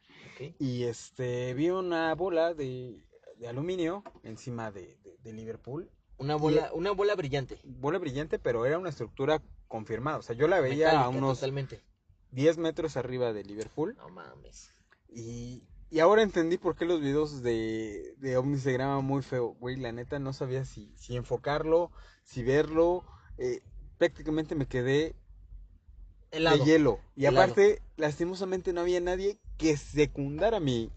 Y 0.60 0.84
este, 0.84 1.52
vi 1.54 1.68
una 1.70 2.14
bola 2.14 2.54
de, 2.54 3.04
de 3.38 3.48
aluminio 3.48 4.04
encima 4.22 4.70
de, 4.70 4.96
de- 5.02 5.16
de 5.20 5.32
Liverpool. 5.32 5.90
Una 6.18 6.36
bola, 6.36 6.70
una 6.72 6.92
bola 6.92 7.16
brillante. 7.16 7.58
Bola 7.64 7.98
brillante, 7.98 8.38
pero 8.38 8.64
era 8.64 8.78
una 8.78 8.88
estructura 8.90 9.42
confirmada. 9.66 10.18
O 10.18 10.22
sea, 10.22 10.36
yo 10.36 10.46
la 10.46 10.60
veía 10.60 11.00
a 11.02 11.08
unos 11.08 11.40
Totalmente. 11.40 11.82
10 12.30 12.56
metros 12.56 12.96
arriba 12.96 13.32
de 13.32 13.42
Liverpool. 13.42 13.96
No 13.96 14.08
mames. 14.08 14.72
Y, 15.08 15.64
y 15.90 15.98
ahora 15.98 16.22
entendí 16.22 16.56
por 16.56 16.76
qué 16.76 16.84
los 16.84 17.00
videos 17.00 17.42
de, 17.42 18.14
de 18.18 18.36
ovnis 18.36 18.62
se 18.62 18.72
graban 18.72 19.04
muy 19.04 19.22
feo. 19.22 19.56
Güey, 19.58 19.76
la 19.76 19.90
neta 19.90 20.20
no 20.20 20.32
sabía 20.32 20.64
si, 20.64 20.94
si 20.96 21.16
enfocarlo, 21.16 21.90
si 22.22 22.44
verlo. 22.44 23.04
eh, 23.38 23.60
prácticamente 23.98 24.54
me 24.54 24.66
quedé 24.66 25.16
Helado. 26.36 26.58
de 26.58 26.64
hielo. 26.64 27.00
Y 27.16 27.26
Helado. 27.26 27.44
aparte, 27.44 27.82
lastimosamente 27.96 28.72
no 28.72 28.80
había 28.82 29.00
nadie 29.00 29.38
que 29.58 29.76
secundara 29.76 30.60
mi... 30.60 30.90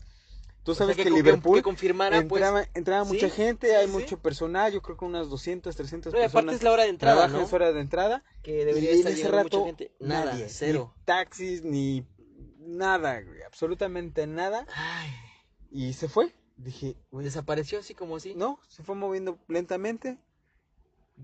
Tú 0.63 0.73
O 0.73 0.75
sea, 0.75 0.85
sabes 0.87 0.97
que, 0.97 1.09
Liverpool 1.09 1.55
que 1.57 1.63
confirmara, 1.63 2.17
pues. 2.27 2.41
entraba, 2.43 2.67
entraba 2.73 3.05
sí, 3.05 3.13
mucha 3.13 3.29
gente, 3.29 3.75
hay 3.77 3.87
sí. 3.87 3.91
mucho 3.93 4.19
personal, 4.19 4.71
yo 4.73 4.81
creo 4.81 4.97
que 4.97 5.05
unas 5.05 5.29
200, 5.29 5.73
300 5.75 6.13
No, 6.13 6.19
y 6.19 6.23
aparte 6.23 6.33
personas 6.33 6.55
es 6.55 6.63
la 6.63 6.71
hora 6.73 6.83
de 6.83 6.89
entrada, 6.89 7.15
trabajan 7.15 7.39
¿no? 7.39 7.45
es 7.47 7.53
hora 7.53 7.71
de 7.71 7.79
entrada. 7.79 8.23
Que 8.43 8.65
debería 8.65 8.91
y 8.91 8.93
en 8.93 8.99
estar 8.99 9.13
ese 9.13 9.27
rato, 9.29 9.59
mucha 9.59 9.67
gente. 9.67 9.91
Nada, 9.99 10.33
nadie, 10.33 10.47
cero. 10.49 10.93
Ni 10.97 11.03
taxis, 11.05 11.63
ni 11.63 12.05
nada, 12.59 13.21
güey, 13.21 13.41
absolutamente 13.43 14.27
nada. 14.27 14.67
Ay, 14.75 15.09
Y 15.71 15.93
se 15.93 16.09
fue. 16.09 16.35
Dije, 16.57 16.97
güey, 17.09 17.23
desapareció 17.23 17.79
así 17.79 17.95
como 17.95 18.17
así. 18.17 18.35
no, 18.35 18.59
se 18.67 18.83
fue 18.83 18.93
moviendo 18.95 19.39
lentamente. 19.47 20.17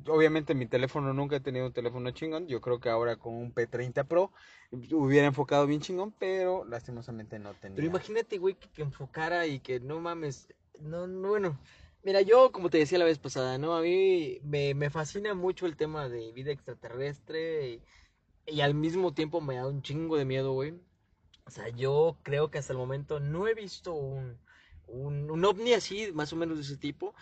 Obviamente 0.07 0.55
mi 0.55 0.65
teléfono 0.65 1.13
nunca 1.13 1.37
he 1.37 1.39
tenido 1.39 1.67
un 1.67 1.73
teléfono 1.73 2.11
chingón. 2.11 2.47
Yo 2.47 2.61
creo 2.61 2.79
que 2.79 2.89
ahora 2.89 3.15
con 3.15 3.33
un 3.33 3.53
P30 3.53 4.05
Pro 4.05 4.31
hubiera 4.91 5.27
enfocado 5.27 5.65
bien 5.67 5.81
chingón, 5.81 6.11
pero 6.11 6.65
lastimosamente 6.65 7.39
no 7.39 7.53
tenía. 7.53 7.75
Pero 7.75 7.87
imagínate, 7.87 8.37
güey, 8.37 8.55
que, 8.55 8.81
enfocara 8.81 9.47
y 9.47 9.59
que 9.59 9.79
no 9.79 9.99
mames. 9.99 10.53
No, 10.81 11.07
no, 11.07 11.29
bueno. 11.29 11.57
Mira, 12.03 12.21
yo, 12.21 12.51
como 12.51 12.69
te 12.69 12.77
decía 12.77 12.99
la 12.99 13.05
vez 13.05 13.17
pasada, 13.17 13.57
¿no? 13.57 13.75
A 13.75 13.81
mí 13.81 14.39
me, 14.43 14.75
me 14.75 14.89
fascina 14.89 15.33
mucho 15.33 15.65
el 15.65 15.75
tema 15.75 16.07
de 16.07 16.31
vida 16.33 16.51
extraterrestre 16.51 17.69
y, 17.69 17.81
y 18.47 18.61
al 18.61 18.75
mismo 18.75 19.13
tiempo 19.13 19.41
me 19.41 19.55
da 19.55 19.67
un 19.67 19.81
chingo 19.81 20.17
de 20.17 20.25
miedo, 20.25 20.51
güey. 20.51 20.73
O 21.45 21.49
sea, 21.49 21.69
yo 21.69 22.17
creo 22.23 22.51
que 22.51 22.57
hasta 22.57 22.73
el 22.73 22.79
momento 22.79 23.19
no 23.19 23.47
he 23.47 23.53
visto 23.53 23.93
un, 23.93 24.37
un, 24.87 25.29
un 25.31 25.45
ovni 25.45 25.73
así, 25.73 26.11
más 26.13 26.33
o 26.33 26.35
menos 26.35 26.57
de 26.57 26.63
ese 26.63 26.77
tipo, 26.77 27.13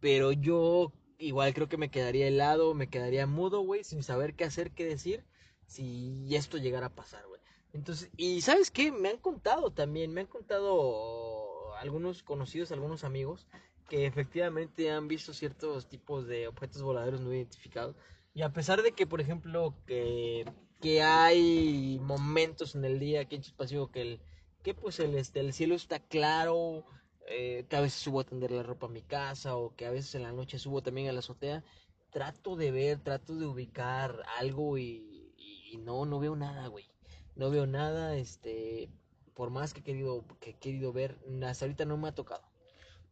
pero 0.00 0.32
yo 0.32 0.92
igual 1.18 1.54
creo 1.54 1.68
que 1.68 1.76
me 1.76 1.90
quedaría 1.90 2.28
helado, 2.28 2.74
me 2.74 2.88
quedaría 2.88 3.26
mudo, 3.26 3.60
güey, 3.60 3.84
sin 3.84 4.02
saber 4.02 4.34
qué 4.34 4.44
hacer, 4.44 4.72
qué 4.72 4.84
decir, 4.84 5.24
si 5.66 6.34
esto 6.34 6.58
llegara 6.58 6.86
a 6.86 6.94
pasar, 6.94 7.26
güey. 7.26 7.40
Entonces, 7.72 8.10
y 8.16 8.40
¿sabes 8.40 8.70
qué? 8.70 8.90
Me 8.92 9.10
han 9.10 9.18
contado 9.18 9.70
también, 9.70 10.12
me 10.12 10.22
han 10.22 10.26
contado 10.26 11.74
algunos 11.76 12.22
conocidos, 12.22 12.72
algunos 12.72 13.04
amigos, 13.04 13.46
que 13.88 14.06
efectivamente 14.06 14.90
han 14.90 15.08
visto 15.08 15.32
ciertos 15.32 15.88
tipos 15.88 16.26
de 16.26 16.48
objetos 16.48 16.82
voladores 16.82 17.20
no 17.20 17.32
identificados. 17.32 17.96
Y 18.34 18.42
a 18.42 18.52
pesar 18.52 18.82
de 18.82 18.92
que, 18.92 19.06
por 19.06 19.20
ejemplo, 19.20 19.74
que, 19.86 20.44
que 20.80 21.02
hay 21.02 21.98
momentos 22.02 22.74
en 22.74 22.84
el 22.84 22.98
día 22.98 23.22
aquí 23.22 23.36
en 23.36 23.42
Chispasivo 23.42 23.90
que 23.90 24.02
el, 24.02 24.20
que 24.62 24.74
pues 24.74 24.98
el, 25.00 25.14
este, 25.14 25.40
el 25.40 25.52
cielo 25.52 25.74
está 25.74 26.00
claro, 26.00 26.84
eh, 27.28 27.66
que 27.68 27.76
a 27.76 27.80
veces 27.80 28.00
subo 28.00 28.20
a 28.20 28.24
tender 28.24 28.50
la 28.50 28.62
ropa 28.62 28.86
a 28.86 28.90
mi 28.90 29.02
casa 29.02 29.56
o 29.56 29.74
que 29.74 29.86
a 29.86 29.90
veces 29.90 30.14
en 30.14 30.22
la 30.22 30.32
noche 30.32 30.58
subo 30.58 30.82
también 30.82 31.08
a 31.08 31.12
la 31.12 31.20
azotea, 31.20 31.64
trato 32.10 32.56
de 32.56 32.70
ver, 32.70 32.98
trato 33.00 33.36
de 33.36 33.46
ubicar 33.46 34.22
algo 34.38 34.78
y, 34.78 35.32
y 35.36 35.76
no, 35.78 36.06
no 36.06 36.18
veo 36.18 36.36
nada, 36.36 36.68
güey. 36.68 36.86
No 37.34 37.50
veo 37.50 37.66
nada, 37.66 38.16
este, 38.16 38.88
por 39.34 39.50
más 39.50 39.74
que 39.74 39.80
he 39.80 39.82
querido, 39.82 40.24
que 40.40 40.50
he 40.50 40.54
querido 40.54 40.92
ver, 40.92 41.18
hasta 41.44 41.66
ahorita 41.66 41.84
no 41.84 41.98
me 41.98 42.08
ha 42.08 42.14
tocado. 42.14 42.42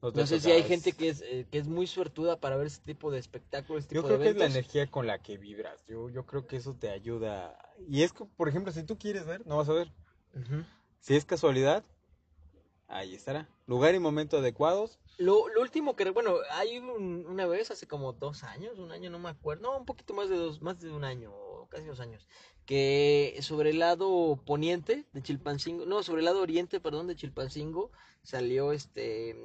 te 0.00 0.18
No 0.20 0.26
sé 0.26 0.40
si 0.40 0.50
hay 0.50 0.62
gente 0.62 0.92
que 0.92 1.10
es, 1.10 1.20
eh, 1.20 1.46
que 1.50 1.58
es 1.58 1.68
muy 1.68 1.86
suertuda 1.86 2.40
para 2.40 2.56
ver 2.56 2.66
este 2.66 2.84
tipo 2.86 3.10
de 3.10 3.18
espectáculos, 3.18 3.82
este 3.82 3.96
Yo 3.96 4.02
tipo 4.02 4.08
creo 4.08 4.18
de 4.18 4.24
que 4.24 4.30
es 4.30 4.36
la 4.36 4.46
energía 4.46 4.90
con 4.90 5.06
la 5.06 5.18
que 5.18 5.36
vibras. 5.36 5.84
Yo, 5.86 6.08
yo 6.08 6.24
creo 6.24 6.46
que 6.46 6.56
eso 6.56 6.74
te 6.74 6.88
ayuda. 6.88 7.58
Y 7.88 8.02
es 8.02 8.12
que, 8.12 8.24
por 8.24 8.48
ejemplo, 8.48 8.72
si 8.72 8.82
tú 8.84 8.96
quieres 8.96 9.26
ver, 9.26 9.46
no 9.46 9.58
vas 9.58 9.68
a 9.68 9.74
ver. 9.74 9.92
Si 11.00 11.14
es 11.14 11.26
casualidad, 11.26 11.84
ahí 12.88 13.14
estará. 13.14 13.48
Lugar 13.66 13.94
y 13.94 13.98
momento 13.98 14.38
adecuados. 14.38 14.98
Lo, 15.18 15.48
lo 15.48 15.60
último 15.60 15.94
que, 15.94 16.10
bueno, 16.10 16.36
hay 16.50 16.78
un- 16.78 17.24
una 17.26 17.46
vez, 17.46 17.70
hace 17.70 17.86
como 17.86 18.12
dos 18.12 18.42
años, 18.42 18.78
un 18.78 18.90
año, 18.90 19.10
no 19.10 19.18
me 19.18 19.28
acuerdo, 19.28 19.62
no, 19.62 19.78
un 19.78 19.84
poquito 19.84 20.12
más 20.12 20.28
de 20.28 20.36
dos, 20.36 20.60
más 20.60 20.80
de 20.80 20.90
un 20.92 21.04
año, 21.04 21.32
casi 21.70 21.86
dos 21.86 22.00
años, 22.00 22.26
que 22.66 23.36
sobre 23.40 23.70
el 23.70 23.78
lado 23.78 24.40
poniente 24.44 25.04
de 25.12 25.22
Chilpancingo, 25.22 25.86
no, 25.86 26.02
sobre 26.02 26.20
el 26.20 26.24
lado 26.24 26.40
oriente, 26.42 26.80
perdón, 26.80 27.06
de 27.06 27.14
Chilpancingo, 27.16 27.90
salió 28.22 28.72
este 28.72 29.36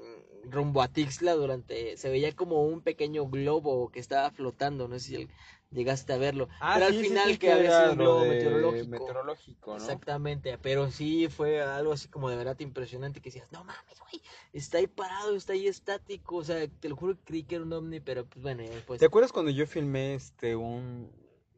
rumbo 0.43 0.81
a 0.81 0.87
Tixla 0.87 1.33
durante, 1.33 1.97
se 1.97 2.09
veía 2.09 2.35
como 2.35 2.63
un 2.63 2.81
pequeño 2.81 3.27
globo 3.27 3.89
que 3.91 3.99
estaba 3.99 4.31
flotando, 4.31 4.87
no 4.87 4.97
sé 4.97 5.05
si 5.05 5.15
el- 5.15 5.29
llegaste 5.71 6.13
a 6.13 6.17
verlo, 6.17 6.47
pero 6.59 6.85
al 6.85 6.93
final 6.95 7.37
que 7.37 7.51
había 7.51 7.79
sido 7.79 7.91
un 7.91 7.97
globo 7.97 8.25
meteorológico. 8.25 8.89
meteorológico, 8.89 9.71
¿no? 9.71 9.77
Exactamente, 9.77 10.57
pero 10.57 10.89
sí 10.91 11.27
fue 11.29 11.61
algo 11.61 11.93
así 11.93 12.07
como 12.07 12.29
de 12.29 12.37
verdad 12.37 12.59
impresionante 12.59 13.21
que 13.21 13.29
decías, 13.29 13.51
no 13.51 13.63
mames, 13.63 13.99
güey, 13.99 14.21
está 14.53 14.79
ahí 14.79 14.87
parado, 14.87 15.35
está 15.35 15.53
ahí 15.53 15.67
estático, 15.67 16.37
o 16.37 16.43
sea, 16.43 16.67
te 16.67 16.89
lo 16.89 16.95
juro 16.95 17.15
que 17.15 17.23
creí 17.23 17.43
que 17.43 17.55
era 17.55 17.63
un 17.63 17.73
ovni, 17.73 17.99
pero 17.99 18.25
pues 18.25 18.41
bueno, 18.41 18.63
ya 18.63 18.71
después. 18.71 18.99
¿Te 18.99 19.05
acuerdas 19.05 19.31
cuando 19.31 19.51
yo 19.51 19.65
filmé 19.67 20.15
este 20.15 20.55
un 20.55 21.11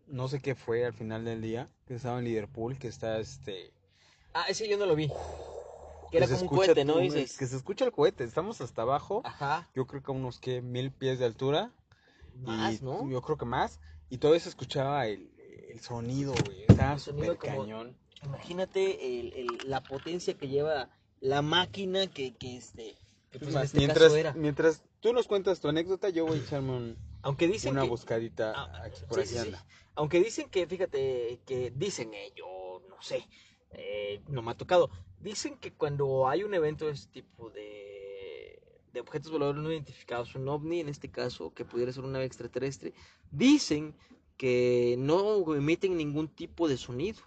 no 0.08 0.28
sé 0.28 0.42
qué 0.42 0.56
fue 0.56 0.86
al 0.86 0.94
final 0.94 1.24
del 1.24 1.42
día? 1.42 1.70
Que 1.88 1.96
estaba 1.96 2.20
en 2.20 2.26
Liverpool, 2.26 2.78
que 2.78 2.88
está 2.90 3.20
este 3.20 3.72
Ah, 4.34 4.46
ese 4.50 4.68
yo 4.68 4.78
no 4.78 4.86
lo 4.86 4.96
vi. 4.96 5.08
Que 5.08 5.14
que 6.12 6.18
era 6.18 6.28
se 6.28 6.34
como 6.34 6.42
un 6.42 6.46
escucha 6.48 6.66
cohete, 6.74 6.86
¿no? 6.86 6.98
Dices. 7.00 7.38
Que 7.38 7.48
se 7.48 7.56
escucha 7.56 7.86
el 7.86 7.92
cohete, 7.92 8.24
estamos 8.24 8.60
hasta 8.62 8.82
abajo. 8.82 9.22
Ajá, 9.24 9.70
Yo 9.74 9.88
creo 9.88 10.04
que 10.04 10.12
a 10.12 10.16
unos 10.16 10.40
que 10.40 10.62
mil 10.62 10.92
pies 10.92 11.20
de 11.20 11.26
altura. 11.26 11.72
más, 12.44 12.82
y 12.82 12.84
¿no? 12.84 13.10
Yo 13.10 13.22
creo 13.22 13.38
que 13.38 13.46
más. 13.46 13.80
Y 14.12 14.18
todavía 14.18 14.42
se 14.42 14.50
escuchaba 14.50 15.08
el, 15.08 15.32
el 15.70 15.80
sonido, 15.80 16.34
güey. 16.46 16.64
Estaba 16.68 17.00
súper 17.00 17.38
cañón. 17.38 17.98
Imagínate 18.24 19.20
el, 19.20 19.34
el- 19.34 19.70
la 19.70 19.82
potencia 19.82 20.36
que 20.36 20.48
lleva 20.50 20.90
la 21.22 21.42
máquina 21.42 22.08
que, 22.08 22.36
que 22.36 22.58
este, 22.58 22.98
que 23.32 23.40
pues 23.40 23.44
Es 23.44 23.48
en 23.48 23.54
más, 23.54 23.64
este 23.68 23.78
mientras, 23.80 24.14
era. 24.14 24.34
mientras 24.34 24.84
tú 25.00 25.14
nos 25.14 25.28
cuentas 25.28 25.62
tu 25.62 25.70
anécdota, 25.70 26.10
yo 26.10 26.26
voy 26.26 26.40
a 26.40 26.42
echarme 26.42 26.72
un- 26.76 26.98
Aunque 27.24 27.48
dicen 27.48 27.72
una 27.72 27.84
que, 27.84 27.90
buscadita 27.90 28.52
Ah, 28.54 28.84
aquí 28.84 29.02
por 29.08 29.20
sí, 29.20 29.22
aquí 29.22 29.30
sí, 29.30 29.36
sí. 29.36 29.40
anda. 29.48 29.66
Aunque 29.96 30.20
dicen 30.20 30.50
que, 30.50 30.68
fíjate, 30.68 31.40
que 31.46 31.72
dicen, 31.74 32.14
eh, 32.14 32.34
yo 32.36 32.82
no 32.90 33.02
sé, 33.02 33.26
eh, 33.72 34.22
no 34.28 34.42
me 34.42 34.52
ha 34.52 34.56
tocado. 34.58 34.90
Dicen 35.20 35.58
que 35.58 35.72
cuando 35.74 36.28
hay 36.28 36.44
un 36.44 36.54
evento 36.54 36.88
de 36.88 36.92
este 36.94 37.12
tipo 37.22 37.50
de, 37.50 37.91
de 38.94 39.00
objetos 39.00 39.32
voladores 39.32 39.62
no 39.62 39.72
identificados, 39.72 40.36
un 40.36 40.48
ovni 40.48 40.80
en 40.80 40.90
este 40.90 41.10
caso, 41.10 41.54
que 41.54 41.66
pudiera 41.66 41.92
ser 41.92 42.04
una 42.04 42.14
nave 42.14 42.26
extraterrestre, 42.26 42.94
dicen 43.32 43.96
que 44.38 44.96
no 44.98 45.56
emiten 45.56 45.98
ningún 45.98 46.28
tipo 46.28 46.68
de 46.68 46.78
sonido. 46.78 47.22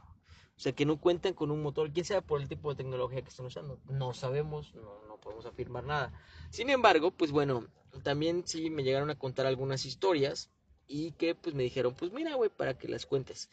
O 0.57 0.61
sea, 0.61 0.73
que 0.73 0.87
no 0.87 1.01
cuentan 1.01 1.35
con 1.35 1.51
un 1.51 1.63
motor, 1.63 1.93
quién 1.93 2.05
sabe 2.05 2.23
por 2.23 2.41
el 2.41 2.49
tipo 2.49 2.71
de 2.71 2.77
tecnología 2.77 3.23
que 3.23 3.29
están 3.29 3.47
usando. 3.47 3.81
No 3.89 4.13
sabemos, 4.13 4.73
no, 4.75 5.03
no 5.09 5.17
podemos 5.17 5.47
afirmar 5.47 5.85
nada. 5.85 6.13
Sin 6.51 6.71
embargo, 6.71 7.11
pues 7.11 7.33
bueno, 7.33 7.67
también 8.03 8.45
sí 8.47 8.71
me 8.71 8.85
llegaron 8.85 9.11
a 9.11 9.19
contar 9.19 9.47
algunas 9.47 9.85
historias 9.85 10.51
y 10.87 11.13
que 11.13 11.35
pues 11.35 11.55
me 11.55 11.63
dijeron, 11.63 11.95
pues 11.95 12.13
mira, 12.13 12.35
güey, 12.35 12.51
para 12.51 12.79
que 12.79 12.89
las 12.89 13.07
cuentes. 13.07 13.49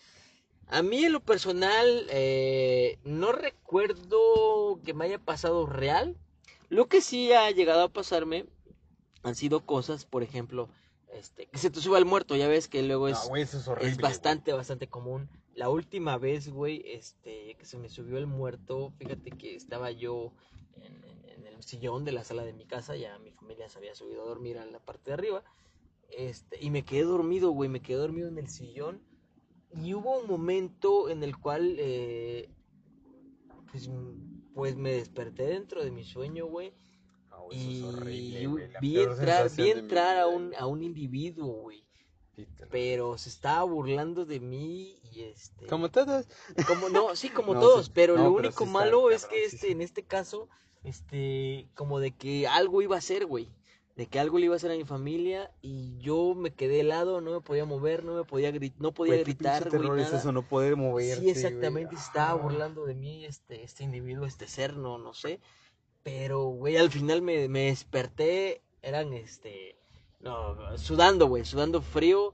A 0.68 0.82
mí 0.84 1.04
en 1.04 1.14
lo 1.14 1.20
personal 1.20 2.06
eh, 2.10 2.98
no 3.04 3.32
recuerdo 3.32 4.80
que 4.86 4.94
me 4.94 5.06
haya 5.06 5.20
pasado 5.20 5.66
real. 5.66 6.16
Lo 6.72 6.88
que 6.88 7.02
sí 7.02 7.34
ha 7.34 7.52
llegado 7.52 7.84
a 7.84 7.90
pasarme 7.90 8.46
han 9.24 9.36
sido 9.36 9.66
cosas, 9.66 10.06
por 10.06 10.24
ejemplo, 10.24 10.70
este, 11.14 11.48
que 11.48 11.58
se 11.58 11.70
te 11.70 11.82
suba 11.82 11.98
el 11.98 12.06
muerto, 12.06 12.38
ya 12.38 12.48
ves 12.48 12.70
que 12.70 12.82
luego 12.82 13.10
es, 13.10 13.22
No, 13.26 13.28
güey, 13.28 13.44
eso 13.44 13.58
es 13.58 13.68
horrible. 13.68 13.92
es 13.92 13.98
bastante, 13.98 14.54
bastante 14.54 14.88
común. 14.88 15.30
La 15.54 15.68
última 15.68 16.18
vez, 16.18 16.48
güey, 16.50 16.82
este, 16.86 17.56
que 17.60 17.66
se 17.66 17.78
me 17.78 17.90
subió 17.90 18.18
el 18.18 18.26
muerto, 18.26 18.94
fíjate 18.98 19.32
que 19.32 19.54
estaba 19.54 19.92
yo 19.92 20.32
en, 20.82 21.04
en- 21.04 21.30
en 21.30 21.46
el 21.48 21.62
sillón 21.62 22.06
de 22.06 22.14
la 22.14 22.24
sala 22.24 22.46
de 22.46 22.54
mi 22.54 22.66
casa, 22.66 22.96
ya 22.96 23.20
mi 23.20 23.32
familia 23.34 23.68
se 23.68 23.78
había 23.78 23.94
subido 23.94 24.22
a 24.24 24.28
dormir 24.28 24.58
a 24.58 24.66
la 24.66 24.80
parte 24.80 25.10
de 25.12 25.14
arriba, 25.16 25.44
este, 26.10 26.58
y 26.64 26.70
me 26.70 26.86
quedé 26.86 27.04
dormido, 27.04 27.52
güey, 27.52 27.70
me 27.70 27.82
quedé 27.82 27.98
dormido 27.98 28.30
en 28.30 28.38
el 28.38 28.48
sillón, 28.48 29.04
y 29.76 29.94
hubo 29.94 30.18
un 30.20 30.28
momento 30.28 31.10
en 31.10 31.22
el 31.22 31.38
cual, 31.38 31.76
eh, 31.80 32.50
pues, 33.72 33.90
pues 34.54 34.76
me 34.76 34.94
desperté 34.94 35.44
dentro 35.48 35.84
de 35.84 35.92
mi 35.92 36.04
sueño, 36.04 36.46
güey, 36.48 36.74
No, 37.30 37.52
es 37.52 37.58
y 37.58 37.84
horrible, 37.84 38.48
güey, 38.48 38.70
vi 38.82 39.00
entrar, 39.00 39.50
vi 39.52 39.70
entrar 39.72 40.18
a 40.18 40.28
un, 40.28 40.54
a 40.58 40.66
un 40.68 40.84
individuo, 40.84 41.48
güey 41.62 41.84
pero 42.72 43.18
se 43.18 43.30
estaba 43.30 43.64
burlando 43.64 44.26
de 44.26 44.40
mí 44.40 45.00
y 45.12 45.22
este 45.22 45.68
Como 45.68 45.92
todos. 45.92 46.26
como 46.66 46.90
no 46.90 47.16
sí 47.16 47.30
como 47.30 47.54
No, 47.54 47.60
todos 47.60 47.86
sí. 47.88 47.92
pero 47.94 48.16
No, 48.18 48.24
lo 48.24 48.36
pero 48.36 48.48
único 48.48 48.64
sí 48.66 48.70
está 48.70 48.80
malo 48.80 49.12
es 49.12 49.26
que 49.26 49.30
cabrón, 49.36 49.46
este 49.46 49.68
sí. 49.68 49.72
en 49.74 49.82
este 49.82 50.04
caso 50.04 50.50
este 50.84 51.68
como 51.76 52.00
de 52.00 52.12
que 52.16 52.48
algo 52.48 52.82
iba 52.82 52.96
a 52.96 53.00
hacer 53.00 53.26
güey 53.28 53.50
de 54.02 54.08
que 54.08 54.20
algo 54.20 54.40
le 54.40 54.46
iba 54.46 54.56
a 54.56 54.58
hacer 54.58 54.72
a 54.72 54.76
mi 54.76 54.84
familia 54.84 55.52
y 55.62 55.96
yo 56.00 56.34
me 56.34 56.52
quedé 56.52 56.80
helado 56.80 57.22
no 57.22 57.30
me 57.34 57.42
podía 57.42 57.66
mover 57.66 58.04
no 58.04 58.16
me 58.16 58.24
podía 58.24 58.50
gri- 58.52 58.74
no 58.80 58.94
podía 58.94 59.14
Güey, 59.14 59.26
qué 59.26 59.32
gritar 59.34 59.70
güey 59.70 59.72
terror 59.80 60.00
es 60.00 60.06
nada. 60.08 60.18
eso, 60.18 60.32
no 60.32 60.42
poder 60.42 60.76
moverte, 60.76 61.22
sí 61.22 61.30
exactamente 61.30 61.94
güey. 61.94 62.04
estaba 62.04 62.32
Ah. 62.32 62.34
burlando 62.34 62.86
de 62.86 62.96
mí 62.96 63.26
este 63.26 63.64
este 63.64 63.84
individuo 63.84 64.26
este 64.26 64.48
ser 64.48 64.76
no 64.76 64.98
no 64.98 65.14
sé 65.14 65.40
pero 66.02 66.46
güey 66.46 66.78
al 66.78 66.90
final 66.90 67.22
me, 67.22 67.48
me 67.48 67.66
desperté 67.68 68.64
eran 68.82 69.14
este 69.14 69.76
no 70.20 70.56
sudando 70.80 71.28
güey 71.28 71.46
sudando 71.46 71.84
frío 71.84 72.34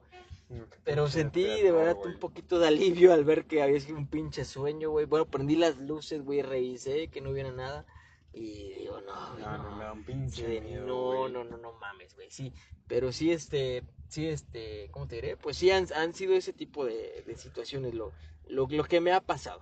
pero 0.86 1.10
sentí 1.10 1.44
de 1.44 1.56
terror, 1.58 1.74
verdad 1.80 1.98
un 2.06 2.20
poquito 2.20 2.60
de 2.60 2.68
alivio 2.70 3.12
al 3.12 3.26
ver 3.26 3.44
que 3.44 3.62
había 3.62 3.82
sido 3.82 3.98
un 3.98 4.08
pinche 4.08 4.46
sueño, 4.46 4.90
güey. 4.92 5.06
Bueno, 5.06 5.26
prendí 5.26 5.58
las 5.58 5.78
luces, 5.78 6.24
güey, 6.24 6.42
revisé 6.42 7.10
que 7.10 7.20
no 7.20 7.32
hubiera 7.32 7.52
nada. 7.52 7.86
Y 8.34 8.74
digo, 8.76 9.02
no, 9.02 9.34
güey, 9.34 9.44
No, 9.44 9.58
no. 9.58 9.64
no, 9.72 9.76
me 9.78 9.84
da 9.84 9.94
un 9.94 10.06
Sí, 10.06 10.06
pinche 10.06 10.48
de, 10.48 10.62
miedo, 10.62 10.86
no, 10.86 11.28
no, 11.30 11.44
no, 11.44 11.58
no 11.58 11.74
mames, 11.74 12.14
güey. 12.16 12.30
Sí, 12.30 12.54
pero 12.88 13.12
sí, 13.12 13.32
este, 13.32 13.84
sí, 14.10 14.28
este, 14.28 14.90
¿cómo 14.92 15.08
te 15.08 15.16
diré? 15.16 15.38
Pues 15.38 15.58
sí 15.58 15.72
han, 15.72 15.88
han 15.94 16.14
sido 16.14 16.34
ese 16.36 16.54
tipo 16.54 16.86
de, 16.86 17.24
de 17.26 17.36
situaciones 17.36 17.94
lo, 17.94 18.12
lo, 18.48 18.68
lo 18.70 18.84
que 18.84 19.02
me 19.02 19.12
ha 19.12 19.22
pasado. 19.22 19.62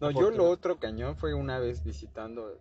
No, 0.00 0.10
yo 0.10 0.30
lo 0.30 0.48
otro 0.48 0.78
cañón 0.78 1.16
fue 1.16 1.34
una 1.34 1.58
vez 1.58 1.84
visitando. 1.84 2.58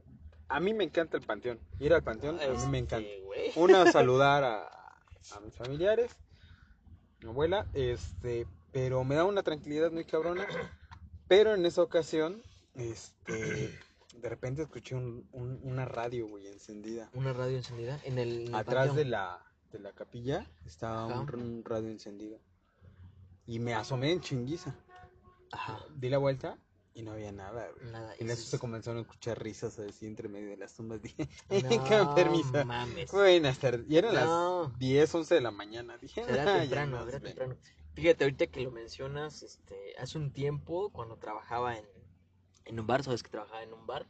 A 0.48 0.60
mí 0.60 0.74
me 0.74 0.84
encanta 0.84 1.16
el 1.18 1.24
panteón. 1.24 1.60
Ir 1.80 1.94
al 1.94 2.04
panteón, 2.04 2.40
a 2.42 2.48
mí 2.48 2.58
me 2.70 2.80
encanta. 2.80 3.08
Este, 3.08 3.22
güey. 3.22 3.52
Una, 3.56 3.92
saludar 3.92 4.44
a, 4.44 4.68
a 4.68 5.40
mis 5.42 5.56
familiares, 5.56 6.12
mi 7.22 7.30
abuela, 7.30 7.66
este, 7.74 8.48
pero 8.72 9.04
me 9.04 9.16
da 9.16 9.26
una 9.26 9.44
tranquilidad 9.44 9.92
muy 9.92 10.06
cabrona. 10.06 10.48
Pero 11.28 11.54
en 11.54 11.66
esa 11.66 11.84
ocasión, 11.84 12.42
este, 12.76 13.78
de 14.20 14.30
repente 14.30 14.62
escuché 14.64 14.96
un- 14.96 15.28
un- 15.32 15.60
una 15.64 15.86
radio, 15.86 16.28
güey, 16.28 16.48
encendida. 16.48 17.10
Una 17.14 17.34
radio 17.34 17.58
encendida 17.58 18.00
en 18.04 18.18
el, 18.18 18.42
en 18.42 18.48
el 18.50 18.56
Atrás 18.56 18.96
de 18.96 19.06
la, 19.06 19.44
de 19.72 19.80
la 19.80 19.92
capilla 19.94 20.50
estaba 20.66 21.06
un, 21.08 21.34
un 21.36 21.64
radio 21.66 21.90
encendido. 21.90 22.40
Y 23.48 23.60
me 23.60 23.74
asomé 23.74 24.12
en 24.12 24.22
chinguiza. 24.22 24.76
Ajá, 25.52 25.80
Di 25.96 26.10
la 26.10 26.20
vuelta 26.20 26.58
y 26.94 27.02
no 27.02 27.12
había 27.14 27.32
nada, 27.32 27.70
güey. 27.80 27.92
nada. 27.92 28.14
En 28.20 28.30
eso 28.30 28.42
es- 28.44 28.50
se 28.50 28.60
comenzaron 28.60 29.00
a 29.00 29.02
escuchar 29.02 29.42
risas 29.42 29.80
así 29.80 30.06
entre 30.06 30.28
medio 30.30 30.50
de 30.50 30.58
las 30.58 30.76
tumbas. 30.76 31.02
Dije, 31.04 31.28
No 31.50 32.14
permiso. 32.16 32.66
mames. 32.66 33.12
Buenas 33.12 33.58
tardes. 33.60 33.86
Y 33.90 33.98
eran 33.98 34.14
No. 34.14 34.64
las 34.70 34.78
10, 34.80 35.16
11 35.16 35.36
de 35.36 35.42
la 35.42 35.52
mañana. 35.52 35.98
Dije, 35.98 36.24
Será 36.26 36.56
"Ah, 36.56 36.60
temprano, 36.60 37.06
ven". 37.06 37.22
temprano. 37.22 37.56
Fíjate, 37.96 38.24
ahorita 38.24 38.48
que 38.48 38.62
lo 38.62 38.72
mencionas, 38.72 39.42
este, 39.44 39.76
hace 39.98 40.18
un 40.20 40.32
tiempo, 40.32 40.90
cuando 40.92 41.18
trabajaba 41.18 41.78
en, 41.78 41.86
en 42.70 42.80
un 42.80 42.88
bar, 42.88 43.04
sabes 43.04 43.24
que 43.24 43.30
trabajaba 43.30 43.64
en 43.64 43.74
un 43.74 43.86
bar, 43.86 44.06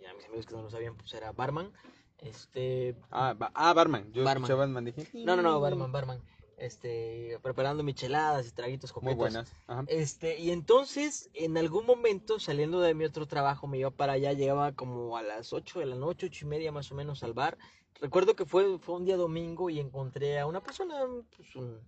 y 0.00 0.04
a 0.04 0.14
mis 0.14 0.24
amigos 0.26 0.46
que 0.46 0.54
no 0.54 0.62
lo 0.62 0.70
sabían, 0.70 0.96
pues 0.96 1.12
era 1.14 1.32
barman. 1.32 1.72
Este, 2.18 2.94
Ah, 3.10 3.34
ba- 3.36 3.50
ah, 3.54 3.72
barman. 3.72 4.12
Yo 4.12 4.22
Barman. 4.22 4.48
Batman. 4.56 4.84
Dije, 4.84 5.08
no, 5.24 5.34
no, 5.36 5.42
no, 5.42 5.60
barman, 5.60 5.90
barman. 5.90 6.22
Este, 6.56 7.38
preparando 7.42 7.82
micheladas 7.82 8.46
y 8.46 8.52
traguitos 8.52 8.92
Muy 8.92 9.00
coquetos. 9.00 9.16
buenas. 9.18 9.52
Ajá. 9.66 9.84
Este, 9.88 10.38
y 10.38 10.52
entonces, 10.52 11.28
en 11.34 11.58
algún 11.58 11.84
momento, 11.86 12.38
saliendo 12.38 12.80
de 12.80 12.94
mi 12.94 13.04
otro 13.04 13.26
trabajo, 13.26 13.66
me 13.66 13.78
iba 13.78 13.90
para 13.90 14.12
allá, 14.12 14.32
llegaba 14.32 14.70
como 14.72 15.16
a 15.16 15.22
las 15.22 15.52
8 15.52 15.80
de 15.80 15.86
la 15.86 15.96
noche, 15.96 16.26
ocho 16.26 16.44
y 16.44 16.48
media 16.48 16.70
más 16.70 16.92
o 16.92 16.94
menos 16.94 17.24
al 17.24 17.32
bar. 17.32 17.58
Recuerdo 18.00 18.36
que 18.36 18.44
fue, 18.44 18.78
fue 18.78 18.94
un 18.96 19.04
día 19.04 19.16
domingo 19.16 19.70
y 19.70 19.80
encontré 19.80 20.38
a 20.38 20.46
una 20.46 20.60
persona, 20.62 21.00
pues 21.36 21.56
un- 21.56 21.80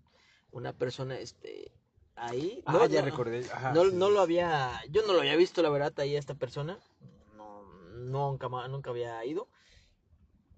una 0.51 0.73
persona, 0.73 1.19
este, 1.21 1.71
ahí. 2.17 2.63
Ah, 2.67 2.73
No, 2.73 2.87
ya 2.87 3.01
no, 3.01 3.07
recordé. 3.07 3.45
Ajá, 3.53 3.73
no, 3.73 3.85
sí, 3.85 3.93
no 3.93 4.09
sí, 4.09 4.13
lo 4.13 4.21
había, 4.21 4.81
yo 4.91 5.07
no 5.07 5.13
lo 5.13 5.21
había 5.21 5.37
visto, 5.37 5.63
la 5.63 5.71
verdad, 5.71 5.93
ahí 6.01 6.17
a 6.17 6.19
esta 6.19 6.35
persona. 6.35 6.79
No, 7.37 7.63
nunca, 7.95 8.49
nunca 8.69 8.91
había 8.91 9.25
ido. 9.25 9.49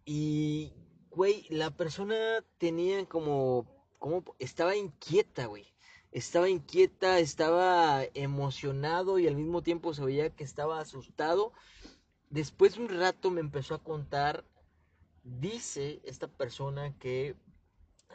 Y, 0.05 0.73
güey, 1.11 1.47
la 1.51 1.71
persona 1.71 2.45
tenía 2.59 3.07
como, 3.07 3.67
como, 3.99 4.25
estaba 4.39 4.77
inquieta, 4.77 5.47
güey. 5.47 5.67
Estaba 6.13 6.49
inquieta, 6.49 7.19
estaba 7.19 8.05
emocionado 8.15 9.19
y 9.19 9.27
al 9.27 9.37
mismo 9.37 9.63
tiempo 9.63 9.93
se 9.95 10.05
veía 10.05 10.31
que 10.35 10.45
estaba 10.45 10.81
asustado. 10.81 11.53
Después 12.31 12.75
de 12.75 12.83
un 12.83 12.89
rato 12.89 13.31
me 13.31 13.41
empezó 13.41 13.75
a 13.75 13.83
contar, 13.83 14.45
dice 15.25 16.01
esta 16.05 16.29
persona 16.29 16.97
que 16.99 17.37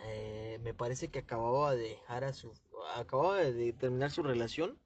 eh, 0.04 0.60
me 0.64 0.74
parece 0.74 1.10
que 1.10 1.20
acababa 1.20 1.76
de 1.76 1.90
dejar 1.90 2.24
a 2.24 2.34
su, 2.34 2.54
acababa 2.96 3.38
de 3.38 3.74
terminar 3.74 4.12
su 4.12 4.24
relación, 4.24 4.78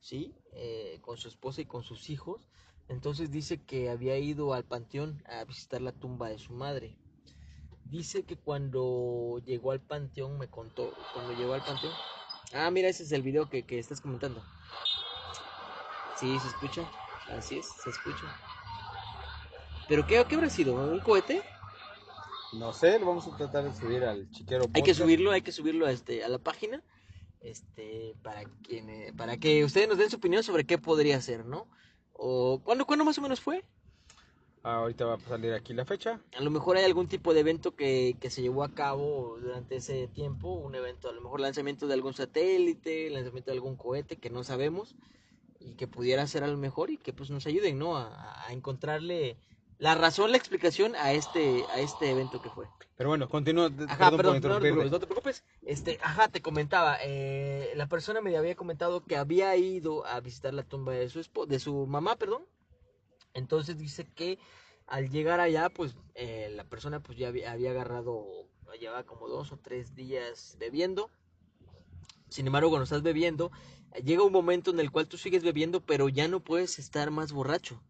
¿sí? 0.00 0.34
Eh, 0.52 0.98
con 1.00 1.16
su 1.16 1.28
esposa 1.28 1.60
y 1.60 1.66
con 1.66 1.82
sus 1.82 2.10
hijos. 2.10 2.48
Entonces 2.88 3.30
dice 3.30 3.62
que 3.62 3.90
había 3.90 4.18
ido 4.18 4.52
al 4.52 4.64
panteón 4.64 5.22
a 5.26 5.44
visitar 5.44 5.80
la 5.80 5.92
tumba 5.92 6.28
de 6.28 6.38
su 6.38 6.52
madre. 6.52 6.96
Dice 7.84 8.24
que 8.24 8.36
cuando 8.36 9.40
llegó 9.44 9.72
al 9.72 9.80
panteón, 9.80 10.38
me 10.38 10.48
contó, 10.48 10.92
cuando 11.12 11.32
llegó 11.32 11.54
al 11.54 11.64
panteón. 11.64 11.92
Ah, 12.52 12.70
mira, 12.70 12.88
ese 12.88 13.04
es 13.04 13.12
el 13.12 13.22
video 13.22 13.48
que, 13.48 13.64
que 13.64 13.78
estás 13.78 14.00
comentando. 14.00 14.42
Sí, 16.18 16.38
se 16.38 16.48
escucha. 16.48 16.88
Así 17.30 17.58
es, 17.58 17.66
se 17.82 17.90
escucha. 17.90 18.26
¿Pero 19.88 20.06
qué, 20.06 20.24
qué 20.28 20.34
habrá 20.34 20.50
sido? 20.50 20.74
¿Un 20.74 21.00
cohete? 21.00 21.42
No 22.52 22.72
sé, 22.72 22.98
lo 22.98 23.06
vamos 23.06 23.26
a 23.26 23.36
tratar 23.36 23.64
de 23.64 23.74
subir 23.74 24.04
al 24.04 24.30
chiquero. 24.30 24.66
Hay 24.72 24.82
que 24.82 24.94
subirlo, 24.94 25.30
hay 25.32 25.42
que 25.42 25.52
subirlo 25.52 25.86
a, 25.86 25.90
este, 25.90 26.22
a 26.22 26.28
la 26.28 26.38
página. 26.38 26.82
Este, 27.44 28.14
para, 28.22 28.42
para 29.18 29.36
que 29.36 29.64
ustedes 29.64 29.86
nos 29.86 29.98
den 29.98 30.08
su 30.08 30.16
opinión 30.16 30.42
sobre 30.42 30.64
qué 30.64 30.78
podría 30.78 31.20
ser, 31.20 31.44
¿no? 31.44 31.68
O 32.14 32.62
¿cuándo, 32.64 32.86
¿cuándo 32.86 33.04
más 33.04 33.18
o 33.18 33.20
menos 33.20 33.40
fue? 33.40 33.62
Ah, 34.62 34.76
ahorita 34.76 35.04
va 35.04 35.14
a 35.16 35.20
salir 35.20 35.52
aquí 35.52 35.74
la 35.74 35.84
fecha. 35.84 36.22
A 36.34 36.40
lo 36.40 36.50
mejor 36.50 36.78
hay 36.78 36.84
algún 36.84 37.06
tipo 37.06 37.34
de 37.34 37.40
evento 37.40 37.76
que, 37.76 38.16
que 38.18 38.30
se 38.30 38.40
llevó 38.40 38.64
a 38.64 38.72
cabo 38.72 39.36
durante 39.38 39.76
ese 39.76 40.08
tiempo, 40.08 40.54
un 40.54 40.74
evento, 40.74 41.10
a 41.10 41.12
lo 41.12 41.20
mejor 41.20 41.40
lanzamiento 41.40 41.86
de 41.86 41.92
algún 41.92 42.14
satélite, 42.14 43.10
lanzamiento 43.10 43.50
de 43.50 43.58
algún 43.58 43.76
cohete 43.76 44.16
que 44.16 44.30
no 44.30 44.42
sabemos 44.42 44.94
y 45.60 45.74
que 45.74 45.86
pudiera 45.86 46.26
ser 46.26 46.44
a 46.44 46.48
lo 46.48 46.56
mejor 46.56 46.90
y 46.90 46.96
que 46.96 47.12
pues 47.12 47.28
nos 47.28 47.46
ayuden, 47.46 47.78
¿no? 47.78 47.98
A, 47.98 48.48
a 48.48 48.54
encontrarle 48.54 49.36
la 49.78 49.94
razón, 49.94 50.30
la 50.30 50.36
explicación 50.36 50.94
a 50.96 51.12
este, 51.12 51.64
a 51.72 51.80
este 51.80 52.10
evento 52.10 52.40
que 52.40 52.50
fue. 52.50 52.66
Pero 52.96 53.08
bueno, 53.08 53.28
continúa. 53.28 53.70
Ajá, 53.88 54.10
perdón, 54.10 54.40
por 54.40 54.42
perdón, 54.42 54.42
no 54.42 54.60
te 54.60 54.60
preocupes, 54.60 54.90
no 54.92 55.00
te 55.00 55.06
preocupes. 55.06 55.44
Este, 55.62 55.98
ajá, 56.00 56.28
te 56.28 56.40
comentaba, 56.42 56.98
eh, 57.02 57.72
la 57.74 57.88
persona 57.88 58.20
me 58.20 58.36
había 58.36 58.54
comentado 58.54 59.04
que 59.04 59.16
había 59.16 59.56
ido 59.56 60.06
a 60.06 60.20
visitar 60.20 60.54
la 60.54 60.62
tumba 60.62 60.92
de 60.92 61.08
su 61.08 61.22
de 61.46 61.58
su 61.58 61.86
mamá, 61.86 62.16
perdón. 62.16 62.44
Entonces 63.32 63.78
dice 63.78 64.06
que 64.14 64.38
al 64.86 65.10
llegar 65.10 65.40
allá, 65.40 65.70
pues 65.70 65.96
eh, 66.14 66.52
la 66.54 66.64
persona 66.64 67.00
pues 67.00 67.18
ya 67.18 67.28
había, 67.28 67.50
había 67.50 67.70
agarrado, 67.70 68.26
llevaba 68.78 69.04
como 69.04 69.28
dos 69.28 69.50
o 69.50 69.56
tres 69.56 69.96
días 69.96 70.56
bebiendo. 70.60 71.10
Sin 72.28 72.46
embargo, 72.46 72.70
cuando 72.70 72.84
estás 72.84 73.02
bebiendo, 73.02 73.50
llega 74.04 74.22
un 74.22 74.32
momento 74.32 74.70
en 74.70 74.78
el 74.78 74.90
cual 74.90 75.08
tú 75.08 75.18
sigues 75.18 75.42
bebiendo, 75.42 75.80
pero 75.80 76.08
ya 76.08 76.28
no 76.28 76.40
puedes 76.40 76.78
estar 76.78 77.10
más 77.10 77.32
borracho. 77.32 77.80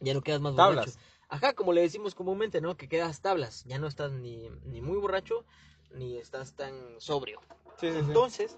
Ya 0.00 0.14
no 0.14 0.22
quedas 0.22 0.40
más 0.40 0.54
borracho. 0.54 0.74
Tablas. 0.74 0.98
Ajá, 1.28 1.54
como 1.54 1.72
le 1.72 1.80
decimos 1.80 2.14
comúnmente, 2.14 2.60
¿no? 2.60 2.76
Que 2.76 2.88
quedas 2.88 3.20
tablas. 3.20 3.64
Ya 3.64 3.78
no 3.78 3.86
estás 3.86 4.12
ni, 4.12 4.48
ni 4.64 4.80
muy 4.80 4.96
borracho, 4.98 5.44
ni 5.90 6.18
estás 6.18 6.54
tan 6.54 7.00
sobrio. 7.00 7.40
Sí, 7.80 7.88
sí, 7.88 7.92
sí. 7.92 7.98
Entonces, 7.98 8.56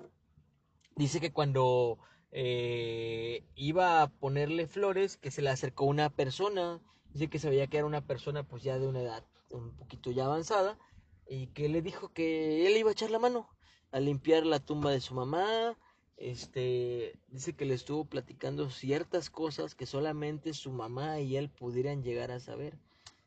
dice 0.97 1.21
que 1.21 1.33
cuando 1.33 1.99
eh, 2.31 3.45
iba 3.55 4.03
a 4.03 4.09
ponerle 4.09 4.67
flores, 4.67 5.17
que 5.17 5.31
se 5.31 5.43
le 5.43 5.51
acercó 5.51 5.85
una 5.85 6.11
persona, 6.11 6.81
dice 7.11 7.29
que 7.29 7.39
se 7.39 7.49
veía 7.49 7.69
que 7.69 7.79
era 7.79 7.87
una 7.87 8.07
persona 8.07 8.43
pues 8.43 8.63
ya 8.63 8.79
de 8.79 8.87
una 8.87 9.01
edad 9.01 9.25
un 9.51 9.75
poquito 9.77 10.11
ya 10.11 10.27
avanzada, 10.27 10.79
y 11.27 11.49
que 11.49 11.69
le 11.69 11.83
dijo 11.83 12.13
que 12.13 12.67
él 12.67 12.77
iba 12.77 12.91
a 12.91 12.93
echar 12.93 13.11
la 13.11 13.19
mano 13.19 13.49
a 13.91 14.01
limpiar 14.01 14.45
la 14.45 14.61
tumba 14.61 14.91
de 14.91 15.01
su 15.01 15.15
mamá, 15.15 15.77
este, 16.19 17.17
dice 17.29 17.55
que 17.55 17.65
le 17.65 17.75
estuvo 17.75 18.05
platicando 18.05 18.71
ciertas 18.71 19.31
cosas 19.31 19.75
que 19.75 19.87
solamente 19.87 20.53
su 20.55 20.71
mamá 20.73 21.21
y 21.21 21.37
él 21.37 21.49
pudieran 21.49 22.03
llegar 22.03 22.31
a 22.31 22.41
saber. 22.41 22.79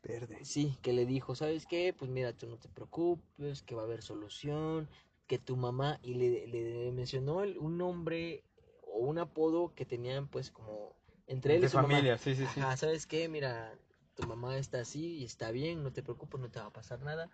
Verde. 0.02 0.38
Sí, 0.44 0.76
que 0.82 0.92
le 0.92 1.06
dijo, 1.06 1.34
¿sabes 1.36 1.66
qué? 1.66 1.94
Pues 1.96 2.10
mira, 2.10 2.32
tú 2.32 2.46
no 2.48 2.56
te 2.58 2.68
preocupes, 2.68 3.62
que 3.62 3.74
va 3.74 3.82
a 3.82 3.84
haber 3.84 4.02
solución, 4.02 4.88
que 5.28 5.38
tu 5.38 5.56
mamá, 5.56 6.00
y 6.02 6.14
le, 6.14 6.46
le 6.48 6.90
mencionó 6.92 7.42
el- 7.42 7.56
un 7.58 7.78
nombre 7.78 8.42
o 8.82 8.98
un 8.98 9.18
apodo 9.18 9.72
que 9.74 9.84
tenían 9.86 10.26
pues 10.28 10.50
como 10.50 10.94
entre 11.28 11.54
él 11.54 11.60
De 11.62 11.68
y 11.68 11.70
su 11.70 11.76
mamá. 11.76 11.88
familia, 11.88 12.18
sí, 12.18 12.34
sí, 12.34 12.44
sí. 12.52 12.60
Ajá, 12.60 12.76
¿sabes 12.76 13.06
qué? 13.06 13.28
Mira, 13.28 13.72
tu 14.16 14.26
mamá 14.26 14.58
está 14.58 14.80
así 14.80 15.18
y 15.18 15.24
está 15.24 15.50
bien, 15.52 15.82
no 15.82 15.92
te 15.92 16.02
preocupes, 16.02 16.40
no 16.40 16.50
te 16.50 16.58
va 16.58 16.66
a 16.66 16.72
pasar 16.72 17.00
nada. 17.00 17.30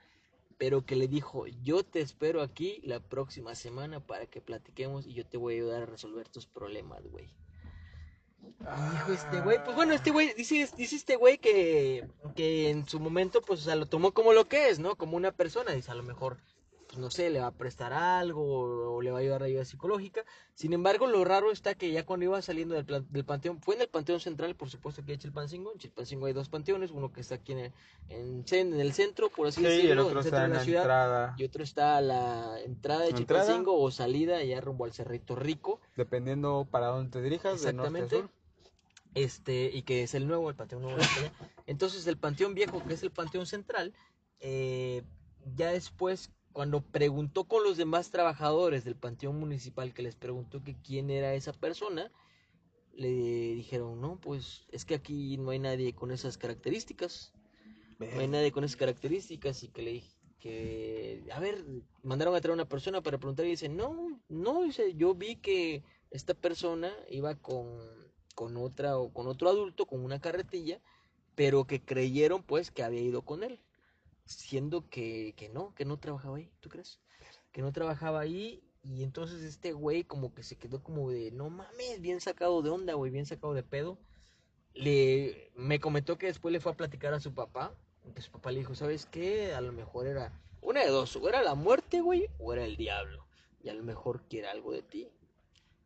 Pero 0.58 0.84
que 0.84 0.96
le 0.96 1.08
dijo, 1.08 1.46
yo 1.62 1.84
te 1.84 2.00
espero 2.00 2.42
aquí 2.42 2.80
la 2.84 3.00
próxima 3.00 3.54
semana 3.54 4.00
para 4.00 4.26
que 4.26 4.40
platiquemos 4.40 5.06
y 5.06 5.14
yo 5.14 5.24
te 5.24 5.38
voy 5.38 5.54
a 5.54 5.56
ayudar 5.58 5.82
a 5.82 5.86
resolver 5.86 6.28
tus 6.28 6.46
problemas, 6.46 7.06
güey. 7.06 7.30
Y 8.60 8.90
dijo 8.92 9.12
este 9.12 9.40
güey, 9.40 9.62
pues 9.62 9.76
bueno, 9.76 9.94
este 9.94 10.10
güey, 10.10 10.34
dice, 10.34 10.68
dice 10.76 10.96
este 10.96 11.16
güey 11.16 11.38
que, 11.38 12.08
que 12.34 12.70
en 12.70 12.88
su 12.88 12.98
momento, 12.98 13.40
pues, 13.40 13.60
o 13.60 13.64
sea, 13.64 13.76
lo 13.76 13.86
tomó 13.86 14.12
como 14.12 14.32
lo 14.32 14.48
que 14.48 14.68
es, 14.68 14.78
¿no? 14.78 14.96
Como 14.96 15.16
una 15.16 15.32
persona, 15.32 15.72
dice, 15.72 15.90
a 15.90 15.94
lo 15.94 16.02
mejor, 16.02 16.38
pues, 16.88 16.98
no 16.98 17.10
sé, 17.10 17.30
le 17.30 17.38
va 17.40 17.48
a 17.48 17.52
prestar 17.52 17.92
algo 17.92 18.42
o, 18.42 18.96
o 18.96 19.02
le 19.02 19.10
va 19.10 19.18
a 19.18 19.20
ayudar 19.20 19.42
ayuda 19.42 19.64
psicológica. 19.64 20.24
Sin 20.54 20.72
embargo, 20.72 21.06
lo 21.06 21.24
raro 21.24 21.52
está 21.52 21.74
que 21.74 21.92
ya 21.92 22.04
cuando 22.04 22.24
iba 22.24 22.42
saliendo 22.42 22.74
del, 22.74 22.84
plan- 22.84 23.06
del 23.10 23.24
panteón, 23.24 23.60
fue 23.60 23.74
en 23.76 23.82
el 23.82 23.88
panteón 23.88 24.18
central, 24.20 24.56
por 24.56 24.70
supuesto 24.70 25.04
que 25.04 25.12
hay 25.12 25.18
Chilpancingo, 25.18 25.72
en 25.72 25.78
Chilpancingo 25.78 26.26
hay 26.26 26.32
dos 26.32 26.48
panteones, 26.48 26.90
uno 26.90 27.12
que 27.12 27.20
está 27.20 27.36
aquí 27.36 27.52
en 27.52 27.58
el, 27.58 27.72
en, 28.08 28.44
en 28.50 28.80
el 28.80 28.92
centro, 28.94 29.28
por 29.28 29.46
así 29.46 29.60
Sí, 29.60 29.66
y 29.66 29.70
decirlo, 29.70 29.92
el 29.92 29.98
en 29.98 30.04
otro 30.06 30.18
el 30.20 30.24
centro 30.24 30.36
está 30.38 30.40
de 30.40 30.46
en 30.46 30.52
la 30.54 30.64
ciudad, 30.64 30.82
entrada. 30.82 31.34
y 31.38 31.44
otro 31.44 31.62
está 31.62 31.96
a 31.98 32.00
la 32.00 32.60
entrada 32.62 33.02
de 33.02 33.10
¿Entrada? 33.10 33.42
Chilpancingo 33.44 33.80
o 33.80 33.90
salida, 33.90 34.42
ya 34.42 34.60
rumbo 34.60 34.84
al 34.86 34.92
Cerrito 34.92 35.36
Rico. 35.36 35.80
Dependiendo 35.96 36.66
para 36.70 36.86
dónde 36.86 37.10
te 37.10 37.22
dirijas, 37.22 37.62
de 37.62 37.72
norte 37.74 37.98
a 37.98 38.00
Exactamente. 38.00 38.16
sur. 38.16 38.38
Este, 39.14 39.70
y 39.72 39.82
que 39.82 40.02
es 40.02 40.14
el 40.14 40.26
nuevo, 40.26 40.48
el 40.50 40.54
Panteón 40.56 40.82
Nuevo. 40.82 40.98
Entonces, 41.66 42.06
el 42.06 42.16
Panteón 42.18 42.54
Viejo, 42.54 42.82
que 42.86 42.94
es 42.94 43.02
el 43.02 43.10
Panteón 43.10 43.46
Central, 43.46 43.92
eh, 44.40 45.02
ya 45.56 45.70
después, 45.72 46.30
cuando 46.52 46.80
preguntó 46.80 47.44
con 47.44 47.64
los 47.64 47.76
demás 47.76 48.10
trabajadores 48.10 48.84
del 48.84 48.96
Panteón 48.96 49.38
Municipal, 49.38 49.94
que 49.94 50.02
les 50.02 50.16
preguntó 50.16 50.62
que 50.62 50.76
quién 50.80 51.10
era 51.10 51.34
esa 51.34 51.52
persona, 51.52 52.10
le 52.94 53.10
dijeron, 53.54 54.00
no, 54.00 54.20
pues 54.20 54.66
es 54.72 54.84
que 54.84 54.94
aquí 54.94 55.36
no 55.36 55.50
hay 55.50 55.60
nadie 55.60 55.94
con 55.94 56.10
esas 56.10 56.36
características. 56.36 57.32
No 57.98 58.20
hay 58.20 58.28
nadie 58.28 58.52
con 58.52 58.64
esas 58.64 58.76
características 58.76 59.62
y 59.64 59.68
que 59.68 59.82
le 59.82 59.92
dije 59.92 60.18
que, 60.38 61.24
a 61.32 61.40
ver, 61.40 61.64
mandaron 62.02 62.34
a 62.34 62.40
traer 62.40 62.54
una 62.54 62.68
persona 62.68 63.02
para 63.02 63.18
preguntar 63.18 63.46
y 63.46 63.50
dice, 63.50 63.68
no, 63.68 64.20
no, 64.28 64.62
dice, 64.62 64.94
yo 64.94 65.14
vi 65.14 65.36
que 65.36 65.82
esta 66.10 66.34
persona 66.34 66.92
iba 67.10 67.34
con, 67.34 67.80
con 68.34 68.56
otra 68.56 68.98
o 68.98 69.12
con 69.12 69.26
otro 69.26 69.48
adulto, 69.48 69.86
con 69.86 70.04
una 70.04 70.20
carretilla, 70.20 70.80
pero 71.34 71.66
que 71.66 71.80
creyeron 71.80 72.42
pues 72.42 72.70
que 72.70 72.82
había 72.82 73.00
ido 73.00 73.22
con 73.22 73.42
él, 73.42 73.60
siendo 74.28 74.88
que, 74.88 75.34
que 75.36 75.48
no, 75.48 75.74
que 75.74 75.84
no 75.84 75.98
trabajaba 75.98 76.36
ahí, 76.36 76.50
¿tú 76.60 76.68
crees? 76.68 77.00
Que 77.52 77.62
no 77.62 77.72
trabajaba 77.72 78.20
ahí 78.20 78.62
y 78.82 79.02
entonces 79.02 79.42
este 79.42 79.72
güey 79.72 80.04
como 80.04 80.34
que 80.34 80.42
se 80.42 80.56
quedó 80.56 80.82
como 80.82 81.10
de, 81.10 81.30
no 81.32 81.50
mames, 81.50 82.00
bien 82.00 82.20
sacado 82.20 82.62
de 82.62 82.70
onda, 82.70 82.94
güey, 82.94 83.10
bien 83.10 83.26
sacado 83.26 83.54
de 83.54 83.62
pedo. 83.62 83.98
Le, 84.74 85.50
me 85.56 85.80
comentó 85.80 86.18
que 86.18 86.26
después 86.26 86.52
le 86.52 86.60
fue 86.60 86.72
a 86.72 86.76
platicar 86.76 87.12
a 87.12 87.20
su 87.20 87.34
papá, 87.34 87.74
que 88.14 88.22
su 88.22 88.30
papá 88.30 88.52
le 88.52 88.60
dijo, 88.60 88.74
¿sabes 88.74 89.06
qué? 89.06 89.54
A 89.54 89.60
lo 89.60 89.72
mejor 89.72 90.06
era 90.06 90.32
una 90.62 90.80
de 90.80 90.88
dos, 90.88 91.16
o 91.16 91.28
era 91.28 91.42
la 91.42 91.54
muerte, 91.54 92.00
güey, 92.00 92.28
o 92.38 92.52
era 92.52 92.64
el 92.64 92.76
diablo. 92.76 93.26
Y 93.62 93.68
a 93.68 93.74
lo 93.74 93.82
mejor 93.82 94.22
quiere 94.28 94.48
algo 94.48 94.72
de 94.72 94.82
ti. 94.82 95.10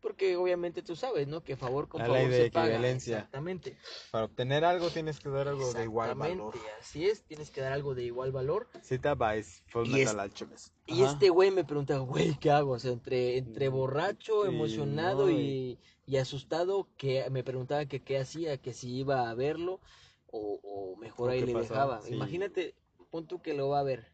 Porque 0.03 0.37
obviamente 0.37 0.83
tú 0.83 0.97
sabes, 0.97 1.29
¿no? 1.29 1.43
Que 1.45 1.57
favor 1.57 1.89
con 1.89 2.01
La 2.01 2.07
favor 2.09 2.21
ley 2.23 2.29
de 2.29 2.45
se 2.47 2.51
paga. 2.51 2.67
equivalencia. 2.67 3.17
Exactamente. 3.19 3.79
Para 4.11 4.25
obtener 4.25 4.65
algo 4.65 4.91
tienes 4.91 5.21
que 5.21 5.29
dar 5.31 5.47
algo 5.49 5.73
de 5.73 5.85
igual 5.85 6.11
Exactamente, 6.11 6.43
valor. 6.43 6.55
Así 6.81 7.07
es, 7.07 7.23
tienes 7.23 7.51
que 7.51 7.61
dar 7.61 7.73
algo 7.73 7.95
de 7.95 8.03
igual 8.05 8.33
valor. 8.33 8.69
Cita 8.83 9.15
by 9.15 9.43
Full 9.69 9.87
Y 9.87 9.91
Metal 9.91 10.31
es-. 10.53 10.73
Y 10.87 11.03
este 11.05 11.31
güey 11.31 11.51
me 11.53 11.65
pregunta, 11.65 11.97
güey, 11.99 12.37
¿qué 12.39 12.51
hago? 12.51 12.73
O 12.73 12.79
sea, 12.81 12.93
entre, 12.93 13.39
entre 13.39 13.69
borracho, 13.69 14.43
Sí, 14.43 14.49
emocionado 14.49 15.27
no, 15.27 15.31
y, 15.31 15.79
y 16.07 16.17
asustado, 16.17 16.89
que 16.97 17.31
me 17.31 17.45
preguntaba 17.45 17.87
que 17.87 18.03
qué 18.03 18.19
hacía, 18.19 18.59
que 18.59 18.73
si 18.75 18.95
iba 18.97 19.31
a 19.31 19.35
verlo 19.35 19.81
o, 20.27 20.59
o 20.65 20.97
mejor 20.97 21.31
ahí 21.31 21.43
le 21.43 21.53
pasó, 21.53 21.75
dejaba. 21.75 22.03
sí. 22.03 22.13
Imagínate, 22.15 22.75
pon 23.11 23.27
tú 23.27 23.41
que 23.41 23.55
lo 23.55 23.69
va 23.69 23.79
a 23.81 23.85
ver 23.85 24.13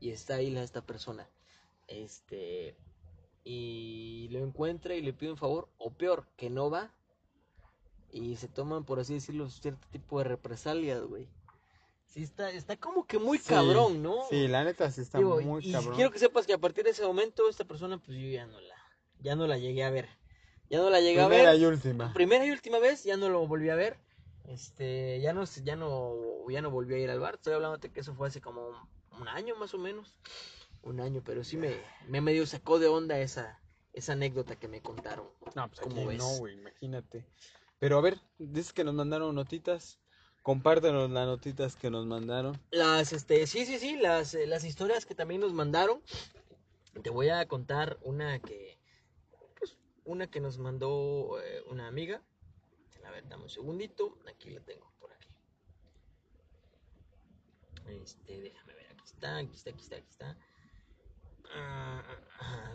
y 0.00 0.10
está 0.10 0.34
ahí 0.36 0.50
la, 0.50 0.62
esta 0.62 0.84
persona. 0.84 1.30
Este, 1.88 2.76
y 3.52 4.28
lo 4.28 4.38
encuentra 4.38 4.94
y 4.94 5.02
le 5.02 5.12
pide 5.12 5.30
un 5.32 5.36
favor, 5.36 5.68
o 5.78 5.90
peor, 5.90 6.26
que 6.36 6.50
no 6.50 6.70
va. 6.70 6.92
Y 8.12 8.36
se 8.36 8.48
toman, 8.48 8.84
por 8.84 9.00
así 9.00 9.14
decirlo, 9.14 9.48
cierto 9.50 9.86
tipo 9.90 10.18
de 10.18 10.24
represalias, 10.24 11.02
güey. 11.02 11.28
Sí, 12.06 12.22
está, 12.22 12.50
está 12.50 12.76
como 12.76 13.06
que 13.06 13.18
muy 13.18 13.38
Sí, 13.38 13.48
cabrón, 13.48 14.02
¿no? 14.02 14.16
Sí, 14.28 14.48
la 14.48 14.64
neta 14.64 14.90
sí 14.90 15.00
está 15.00 15.18
Digo, 15.18 15.40
muy 15.40 15.64
y 15.66 15.72
cabrón. 15.72 15.94
quiero 15.94 16.10
que 16.10 16.18
sepas 16.18 16.46
que 16.46 16.52
a 16.52 16.58
partir 16.58 16.84
de 16.84 16.90
ese 16.90 17.04
momento 17.06 17.48
esta 17.48 17.64
persona 17.64 17.98
pues 17.98 18.18
yo 18.18 18.28
ya 18.28 18.46
no 18.46 18.60
la 18.60 18.74
ya 19.20 19.36
no 19.36 19.46
la 19.46 19.58
llegué 19.58 19.84
a 19.84 19.90
ver. 19.90 20.08
Ya 20.68 20.78
no 20.78 20.90
la 20.90 21.00
llegué 21.00 21.20
Primera 21.20 21.50
a 21.50 21.52
ver. 21.52 21.60
y 21.60 21.66
última. 21.66 22.12
Primera 22.12 22.44
y 22.46 22.50
última 22.50 22.78
vez 22.78 23.04
ya 23.04 23.16
no 23.16 23.28
lo 23.28 23.46
volví 23.46 23.68
a 23.70 23.74
ver. 23.76 23.96
Este, 24.48 25.20
ya 25.20 25.32
no 25.32 25.46
se- 25.46 25.62
ya 25.62 25.76
no 25.76 26.14
ya 26.48 26.62
no 26.62 26.70
volví 26.70 26.94
a 26.94 26.98
ir 26.98 27.10
al 27.10 27.20
bar. 27.20 27.34
Estoy 27.34 27.54
hablando 27.54 27.78
de 27.78 27.90
que 27.92 28.00
eso 28.00 28.14
fue 28.14 28.26
hace 28.28 28.40
como 28.40 28.70
un 29.20 29.28
año 29.28 29.54
más 29.56 29.72
o 29.74 29.78
menos. 29.78 30.16
Un 30.82 31.00
año, 31.00 31.22
pero 31.24 31.44
sí 31.44 31.56
me 31.56 31.76
me 32.08 32.20
medio 32.20 32.46
sacó 32.46 32.78
de 32.78 32.88
onda 32.88 33.18
esa 33.18 33.60
esa 33.92 34.12
anécdota 34.12 34.56
que 34.56 34.68
me 34.68 34.80
contaron. 34.82 35.28
No, 35.54 35.68
pues 35.68 35.80
¿Cómo 35.80 35.96
aquí 35.96 36.06
ves? 36.08 36.18
no, 36.18 36.28
güey, 36.38 36.54
imagínate. 36.54 37.26
Pero 37.78 37.98
a 37.98 38.00
ver, 38.00 38.18
dices 38.38 38.72
que 38.72 38.84
nos 38.84 38.94
mandaron 38.94 39.34
notitas. 39.34 39.98
Compártenos 40.42 41.10
las 41.10 41.26
notitas 41.26 41.76
que 41.76 41.90
nos 41.90 42.06
mandaron. 42.06 42.58
Las, 42.70 43.12
este, 43.12 43.46
sí, 43.46 43.66
sí, 43.66 43.78
sí, 43.78 43.96
las, 43.96 44.34
eh, 44.34 44.46
las 44.46 44.64
historias 44.64 45.04
que 45.04 45.14
también 45.14 45.40
nos 45.42 45.52
mandaron. 45.52 46.02
Te 47.02 47.10
voy 47.10 47.28
a 47.28 47.46
contar 47.46 47.98
una 48.02 48.38
que, 48.38 48.78
pues, 49.58 49.76
una 50.04 50.28
que 50.28 50.40
nos 50.40 50.58
mandó 50.58 51.38
eh, 51.42 51.62
una 51.68 51.86
amiga. 51.88 52.22
A 53.06 53.10
ver, 53.10 53.28
dame 53.28 53.44
un 53.44 53.50
segundito. 53.50 54.16
Aquí 54.32 54.50
la 54.50 54.60
tengo, 54.60 54.90
por 54.98 55.12
aquí. 55.12 55.28
Este, 58.02 58.40
déjame 58.40 58.74
ver, 58.74 58.86
aquí 58.86 59.04
está, 59.04 59.36
aquí 59.36 59.54
está, 59.54 59.70
aquí 59.70 59.80
está, 59.82 59.96
aquí 59.96 60.08
está. 60.10 60.36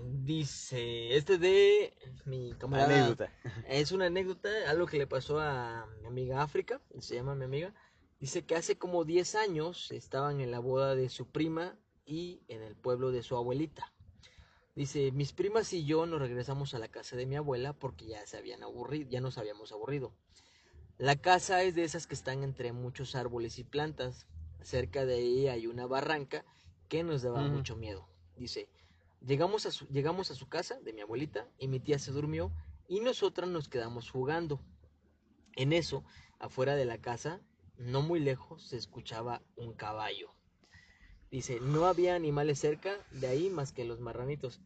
Dice, 0.03 1.15
este 1.15 1.37
de 1.37 1.93
mi 2.25 2.53
camarada. 2.53 2.95
Anécdota. 2.95 3.31
Es 3.67 3.91
una 3.91 4.07
anécdota, 4.07 4.49
algo 4.67 4.87
que 4.87 4.97
le 4.97 5.07
pasó 5.07 5.39
a 5.39 5.87
mi 6.01 6.07
amiga 6.07 6.41
África, 6.41 6.81
se 6.99 7.15
llama 7.15 7.35
mi 7.35 7.45
amiga. 7.45 7.73
Dice 8.19 8.45
que 8.45 8.55
hace 8.55 8.77
como 8.77 9.05
10 9.05 9.35
años 9.35 9.91
estaban 9.91 10.41
en 10.41 10.51
la 10.51 10.59
boda 10.59 10.95
de 10.95 11.09
su 11.09 11.27
prima 11.27 11.77
y 12.05 12.41
en 12.47 12.63
el 12.63 12.75
pueblo 12.75 13.11
de 13.11 13.23
su 13.23 13.35
abuelita. 13.35 13.93
Dice, 14.75 15.11
mis 15.11 15.31
primas 15.31 15.71
y 15.73 15.85
yo 15.85 16.05
nos 16.05 16.19
regresamos 16.19 16.73
a 16.73 16.79
la 16.79 16.87
casa 16.87 17.15
de 17.15 17.25
mi 17.25 17.35
abuela 17.35 17.73
porque 17.73 18.07
ya 18.07 18.25
se 18.25 18.37
habían 18.37 18.63
aburrido, 18.63 19.09
ya 19.09 19.21
nos 19.21 19.37
habíamos 19.37 19.71
aburrido. 19.71 20.13
La 20.97 21.15
casa 21.15 21.61
es 21.63 21.75
de 21.75 21.83
esas 21.83 22.07
que 22.07 22.15
están 22.15 22.43
entre 22.43 22.71
muchos 22.73 23.15
árboles 23.15 23.59
y 23.59 23.63
plantas. 23.63 24.27
Cerca 24.61 25.05
de 25.05 25.15
ahí 25.15 25.47
hay 25.47 25.67
una 25.67 25.85
barranca 25.85 26.45
que 26.89 27.03
nos 27.03 27.21
daba 27.21 27.41
mucho 27.41 27.75
miedo. 27.75 28.07
Dice, 28.37 28.67
llegamos 29.25 29.65
a, 29.65 29.71
su, 29.71 29.87
llegamos 29.87 30.31
a 30.31 30.35
su 30.35 30.47
casa 30.47 30.79
de 30.81 30.93
mi 30.93 31.01
abuelita 31.01 31.47
y 31.57 31.67
mi 31.67 31.79
tía 31.79 31.99
se 31.99 32.11
durmió 32.11 32.51
y 32.87 32.99
nosotras 32.99 33.49
nos 33.49 33.69
quedamos 33.69 34.09
jugando. 34.09 34.59
En 35.55 35.73
eso, 35.73 36.03
afuera 36.39 36.75
de 36.75 36.85
la 36.85 36.99
casa, 36.99 37.41
no 37.77 38.01
muy 38.01 38.19
lejos, 38.19 38.67
se 38.67 38.77
escuchaba 38.77 39.41
un 39.55 39.73
caballo. 39.73 40.33
Dice, 41.31 41.59
no 41.59 41.85
había 41.85 42.15
animales 42.15 42.59
cerca 42.59 42.97
de 43.11 43.27
ahí 43.27 43.49
más 43.49 43.71
que 43.71 43.85
los 43.85 43.99
marranitos. 43.99 44.61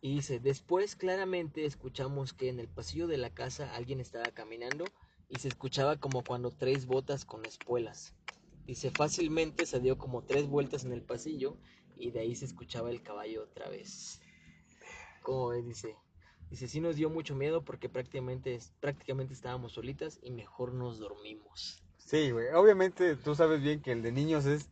Y 0.00 0.14
dice, 0.16 0.40
después 0.40 0.96
claramente 0.96 1.64
escuchamos 1.64 2.32
que 2.32 2.48
en 2.48 2.58
el 2.58 2.68
pasillo 2.68 3.06
de 3.06 3.18
la 3.18 3.30
casa 3.30 3.74
alguien 3.74 4.00
estaba 4.00 4.30
caminando 4.32 4.84
y 5.28 5.38
se 5.38 5.48
escuchaba 5.48 5.96
como 5.96 6.22
cuando 6.24 6.50
tres 6.50 6.86
botas 6.86 7.24
con 7.24 7.44
espuelas. 7.44 8.14
Dice, 8.66 8.90
fácilmente 8.90 9.64
se 9.66 9.80
dio 9.80 9.98
como 9.98 10.22
tres 10.22 10.46
vueltas 10.46 10.84
en 10.84 10.92
el 10.92 11.02
pasillo 11.02 11.56
y 11.96 12.10
de 12.10 12.20
ahí 12.20 12.34
se 12.34 12.44
escuchaba 12.44 12.90
el 12.90 13.02
caballo 13.02 13.42
otra 13.44 13.68
vez. 13.68 14.20
Como 15.22 15.48
ves? 15.48 15.64
dice, 15.66 15.96
dice, 16.50 16.68
sí 16.68 16.80
nos 16.80 16.96
dio 16.96 17.10
mucho 17.10 17.34
miedo 17.34 17.64
porque 17.64 17.88
prácticamente, 17.88 18.58
prácticamente 18.80 19.34
estábamos 19.34 19.72
solitas 19.72 20.18
y 20.22 20.30
mejor 20.30 20.72
nos 20.74 20.98
dormimos. 20.98 21.82
Sí, 21.98 22.30
güey. 22.30 22.48
Obviamente 22.54 23.16
tú 23.16 23.34
sabes 23.34 23.62
bien 23.62 23.80
que 23.80 23.92
el 23.92 24.02
de 24.02 24.12
niños 24.12 24.44
es 24.46 24.68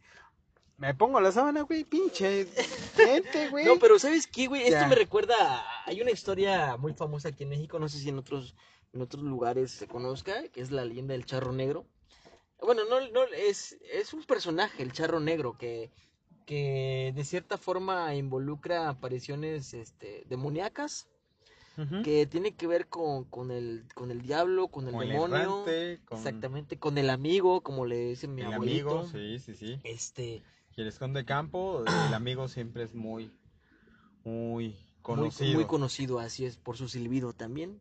Me 0.77 0.95
pongo 0.95 1.21
la 1.21 1.31
sábana, 1.31 1.63
güey, 1.63 1.85
pinche. 1.85 2.47
Gente, 2.97 3.49
güey. 3.51 3.67
No, 3.67 3.79
pero 3.79 3.99
¿sabes 3.99 4.27
qué, 4.27 4.47
güey? 4.47 4.63
Esto 4.63 4.73
Ya. 4.81 4.89
me 4.89 4.95
recuerda. 4.95 5.35
a- 5.39 5.85
Hay 5.87 6.01
una 6.01 6.11
historia 6.11 6.77
muy 6.79 6.95
famosa 6.95 7.29
aquí 7.29 7.43
en 7.45 7.51
México, 7.51 7.79
no 7.79 7.89
sé 7.89 7.99
si 7.99 8.09
en 8.09 8.19
otros, 8.19 8.55
en 8.93 9.03
otros 9.03 9.23
lugares 9.23 9.71
se 9.73 9.87
conozca, 9.87 10.49
que 10.49 10.61
es 10.61 10.71
la 10.71 10.85
leyenda 10.85 11.13
del 11.13 11.27
charro 11.27 11.53
negro. 11.53 11.87
Bueno, 12.63 12.83
no, 12.87 13.01
no, 13.11 13.25
es, 13.25 13.77
es 13.93 14.13
un 14.15 14.25
personaje, 14.25 14.83
el 14.83 14.93
charro 14.93 15.21
negro, 15.21 15.57
que, 15.59 15.91
que 16.51 17.13
de 17.15 17.25
cierta 17.25 17.57
forma 17.59 18.15
involucra 18.17 18.89
apariciones 18.89 19.73
este, 19.73 20.25
demoníacas, 20.29 21.09
que 22.05 22.27
tiene 22.27 22.55
que 22.55 22.67
ver 22.67 22.89
con, 22.89 23.25
con, 23.25 23.51
el, 23.51 23.85
con 23.95 24.11
el 24.11 24.21
diablo, 24.21 24.69
con 24.69 24.87
el 24.89 24.93
Con 24.93 25.03
el 25.05 25.09
demonio. 25.13 25.65
errante, 25.65 26.01
con 26.05 26.19
Exactamente, 26.19 26.79
con 26.79 26.99
el 26.99 27.09
amigo, 27.09 27.63
como 27.63 27.87
le 27.87 27.97
dice 28.11 28.27
mi 28.29 28.43
el 28.43 28.53
abuelito. 28.53 28.91
amigo, 28.91 29.07
sí, 29.13 29.39
sí, 29.39 29.55
sí. 29.55 29.81
Este, 29.85 30.43
Y 30.77 30.81
el 30.83 30.89
esconde 30.89 31.25
campo, 31.25 31.85
el 32.09 32.15
amigo 32.15 32.49
siempre 32.49 32.83
es 32.83 32.95
muy, 32.95 33.31
muy 34.25 34.77
conocido. 35.03 35.55
muy 35.55 35.65
conocido, 35.67 36.19
así 36.19 36.45
es, 36.45 36.57
por 36.57 36.77
su 36.77 36.89
silbido 36.89 37.33
también. 37.33 37.81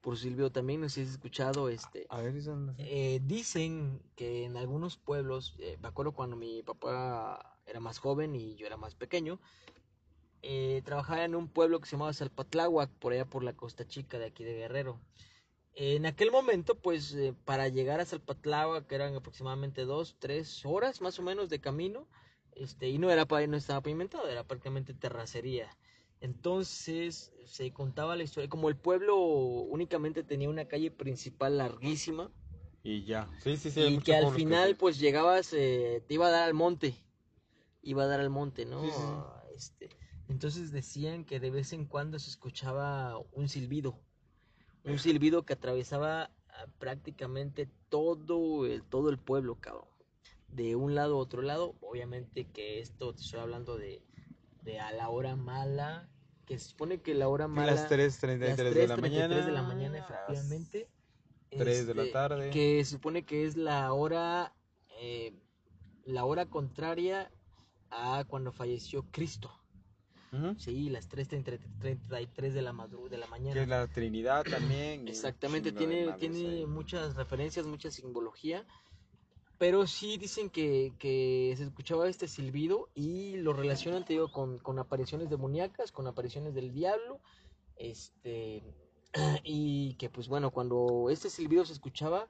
Por 0.00 0.16
su 0.16 0.22
silbido 0.22 0.50
también, 0.52 0.80
no 0.80 0.88
sé 0.88 0.94
si 0.94 1.00
has 1.02 1.08
escuchado, 1.14 1.68
este, 1.68 2.06
A 2.08 2.18
ver, 2.22 2.34
eh, 2.78 3.20
dicen 3.24 4.00
que 4.16 4.44
en 4.44 4.56
algunos 4.56 4.96
pueblos, 4.96 5.56
eh, 5.58 5.76
me 5.82 5.88
acuerdo 5.88 6.12
cuando 6.12 6.36
mi 6.36 6.62
papá 6.62 7.57
era 7.68 7.80
más 7.80 7.98
joven 7.98 8.34
y 8.34 8.56
yo 8.56 8.66
era 8.66 8.76
más 8.76 8.94
pequeño, 8.94 9.40
eh, 10.42 10.82
trabajaba 10.84 11.24
en 11.24 11.34
un 11.34 11.48
pueblo 11.48 11.80
que 11.80 11.86
se 11.86 11.92
llamaba 11.92 12.12
Salpatláhuac, 12.12 12.90
por 12.92 13.12
allá 13.12 13.24
por 13.26 13.42
la 13.42 13.54
Costa 13.54 13.86
Chica 13.86 14.18
de 14.18 14.26
aquí 14.26 14.44
de 14.44 14.54
Guerrero. 14.54 15.00
En 15.74 16.06
aquel 16.06 16.30
momento, 16.30 16.76
pues, 16.76 17.14
eh, 17.14 17.34
para 17.44 17.68
llegar 17.68 18.00
a 18.00 18.04
Salpatláhuac, 18.04 18.86
que 18.86 18.94
eran 18.94 19.14
aproximadamente 19.14 19.84
dos, 19.84 20.16
tres 20.18 20.64
horas 20.64 21.00
más 21.00 21.18
o 21.18 21.22
menos 21.22 21.48
de 21.50 21.60
camino, 21.60 22.08
este, 22.52 22.88
y 22.88 22.98
no 22.98 23.10
era 23.10 23.26
no 23.46 23.56
estaba 23.56 23.80
pavimentado, 23.80 24.28
era 24.28 24.44
prácticamente 24.44 24.94
terracería. 24.94 25.68
Entonces 26.20 27.32
se 27.44 27.72
contaba 27.72 28.16
la 28.16 28.24
historia, 28.24 28.48
como 28.48 28.68
el 28.68 28.76
pueblo 28.76 29.16
únicamente 29.16 30.24
tenía 30.24 30.50
una 30.50 30.66
calle 30.66 30.90
principal 30.90 31.58
larguísima, 31.58 32.30
Y 32.82 33.04
ya. 33.04 33.28
Sí, 33.42 33.56
sí, 33.56 33.70
sí. 33.70 33.80
y 33.82 33.98
que 33.98 34.14
al 34.14 34.32
final 34.32 34.70
sí. 34.70 34.74
pues 34.74 34.98
llegabas, 34.98 35.52
eh, 35.52 36.02
te 36.06 36.14
iba 36.14 36.26
a 36.26 36.30
dar 36.30 36.42
al 36.42 36.54
monte, 36.54 36.94
iba 37.88 38.04
a 38.04 38.06
dar 38.06 38.20
al 38.20 38.30
monte, 38.30 38.66
¿no? 38.66 38.82
Sí, 38.82 38.90
sí, 38.90 38.96
sí. 38.96 39.04
Ah, 39.06 39.44
Este, 39.54 39.88
entonces 40.28 40.72
decían 40.72 41.24
que 41.24 41.40
de 41.40 41.50
vez 41.50 41.72
en 41.72 41.86
cuando 41.86 42.18
se 42.18 42.30
escuchaba 42.30 43.18
un 43.32 43.48
silbido, 43.48 43.98
un 44.84 44.98
silbido 44.98 45.44
que 45.44 45.54
atravesaba 45.54 46.30
ah, 46.48 46.66
prácticamente 46.78 47.68
todo 47.88 48.66
el, 48.66 48.82
todo 48.84 49.10
el 49.10 49.18
pueblo, 49.18 49.60
cabrón. 49.60 49.88
De 50.48 50.76
un 50.76 50.94
lado 50.94 51.16
a 51.16 51.18
otro 51.18 51.42
lado, 51.42 51.76
obviamente 51.80 52.50
que 52.50 52.80
esto 52.80 53.14
te 53.14 53.22
estoy 53.22 53.40
hablando 53.40 53.76
de, 53.76 54.02
de 54.62 54.78
a 54.80 54.92
la 54.92 55.08
hora 55.10 55.36
mala, 55.36 56.10
que 56.46 56.58
se 56.58 56.70
supone 56.70 57.02
que 57.02 57.14
la 57.14 57.28
hora 57.28 57.48
mala... 57.48 57.72
las 57.72 57.86
3.33 57.86 58.56
las 58.56 58.74
de 58.74 58.86
la 58.86 58.96
3:33 58.96 58.98
mañana. 58.98 59.46
de 59.46 59.52
la 59.52 59.62
mañana, 59.62 59.98
efectivamente. 59.98 60.90
3 61.56 61.86
de 61.86 61.94
la 61.94 62.02
Este, 62.04 62.12
tarde. 62.12 62.50
Que 62.50 62.84
se 62.84 62.92
supone 62.92 63.24
que 63.24 63.44
es 63.46 63.56
la 63.56 63.92
hora, 63.92 64.56
eh, 65.00 65.34
la 66.04 66.24
hora 66.24 66.46
contraria 66.46 67.30
a 67.90 68.24
cuando 68.26 68.52
falleció 68.52 69.04
Cristo. 69.10 69.50
Sí, 70.58 70.90
las 70.90 71.08
3.33 71.08 72.52
de 72.52 72.60
la 72.62 72.74
madru 72.74 73.08
de 73.08 73.16
la 73.16 73.26
mañana. 73.28 73.54
Que 73.54 73.62
es 73.62 73.68
la 73.68 73.86
Trinidad 73.86 74.44
también. 74.44 75.08
Exactamente, 75.08 75.72
tiene, 75.72 76.12
tiene 76.18 76.38
ahí. 76.38 76.66
muchas 76.66 77.16
referencias, 77.16 77.64
mucha 77.64 77.90
simbología. 77.90 78.66
Pero 79.56 79.86
sí 79.86 80.18
dicen 80.18 80.50
que, 80.50 80.92
que 80.98 81.54
se 81.56 81.64
escuchaba 81.64 82.08
este 82.08 82.28
silbido 82.28 82.90
y 82.94 83.38
lo 83.38 83.54
relacionan, 83.54 84.04
te 84.04 84.12
digo, 84.12 84.30
con, 84.30 84.58
con 84.58 84.78
apariciones 84.78 85.30
demoníacas, 85.30 85.92
con 85.92 86.06
apariciones 86.06 86.54
del 86.54 86.72
diablo. 86.72 87.20
Este, 87.76 88.62
y 89.44 89.94
que 89.94 90.10
pues 90.10 90.28
bueno, 90.28 90.50
cuando 90.50 91.08
este 91.10 91.30
silbido 91.30 91.64
se 91.64 91.72
escuchaba, 91.72 92.28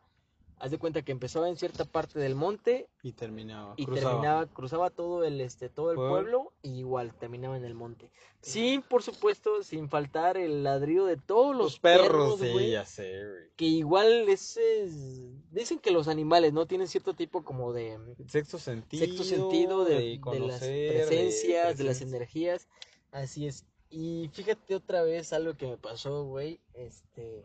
haz 0.61 0.70
de 0.70 0.78
cuenta 0.78 1.02
que 1.02 1.12
empezaba 1.12 1.48
en 1.48 1.56
cierta 1.56 1.84
parte 1.84 2.18
del 2.18 2.34
monte 2.34 2.88
Y 3.02 3.12
terminaba. 3.12 3.74
y 3.76 3.84
cruzaba. 3.86 4.11
terminaba, 4.12 4.46
cruzaba 4.46 4.90
todo 4.90 5.24
el 5.24 5.40
este, 5.40 5.68
todo 5.68 5.90
el 5.90 5.96
Pueblo. 5.96 6.11
pueblo 6.14 6.52
y 6.62 6.78
igual 6.80 7.14
terminaba 7.14 7.56
en 7.56 7.64
el 7.64 7.74
monte. 7.74 8.11
Sin, 8.40 8.82
por 8.82 9.02
supuesto, 9.02 9.62
sin 9.62 9.88
faltar 9.88 10.36
el 10.36 10.62
ladrido 10.62 11.06
de 11.06 11.16
todos 11.16 11.54
los, 11.56 11.64
Los 11.64 11.80
perros, 11.80 12.38
sí, 12.40 12.70
ya 12.70 12.84
sé, 12.84 13.11
güey. 13.24 13.50
que 13.56 13.64
igual 13.64 14.28
ese 14.28 14.82
es- 14.82 15.52
dicen 15.52 15.78
que 15.78 15.90
los 15.90 16.06
animales 16.09 16.52
no 16.52 16.66
tienen 16.66 16.86
cierto 16.88 17.14
tipo 17.14 17.44
como 17.44 17.72
de 17.72 17.98
Sexto 18.28 18.59
sentido. 18.59 19.04
sexto 19.06 19.24
sentido 19.24 19.84
de, 19.84 19.94
de 19.94 20.11
las 20.14 20.20
conocer, 20.20 20.70
de 20.70 21.06
presencias, 21.06 21.78
de 21.78 21.84
las 21.84 22.00
energías, 22.00 22.68
así 23.11 23.46
es. 23.46 23.64
Y 23.90 24.28
fíjate 24.34 24.74
otra 24.74 25.02
vez 25.02 25.32
algo 25.32 25.54
que 25.56 25.66
me 25.66 25.76
pasó, 25.78 26.24
güey, 26.24 26.61
este, 26.74 27.44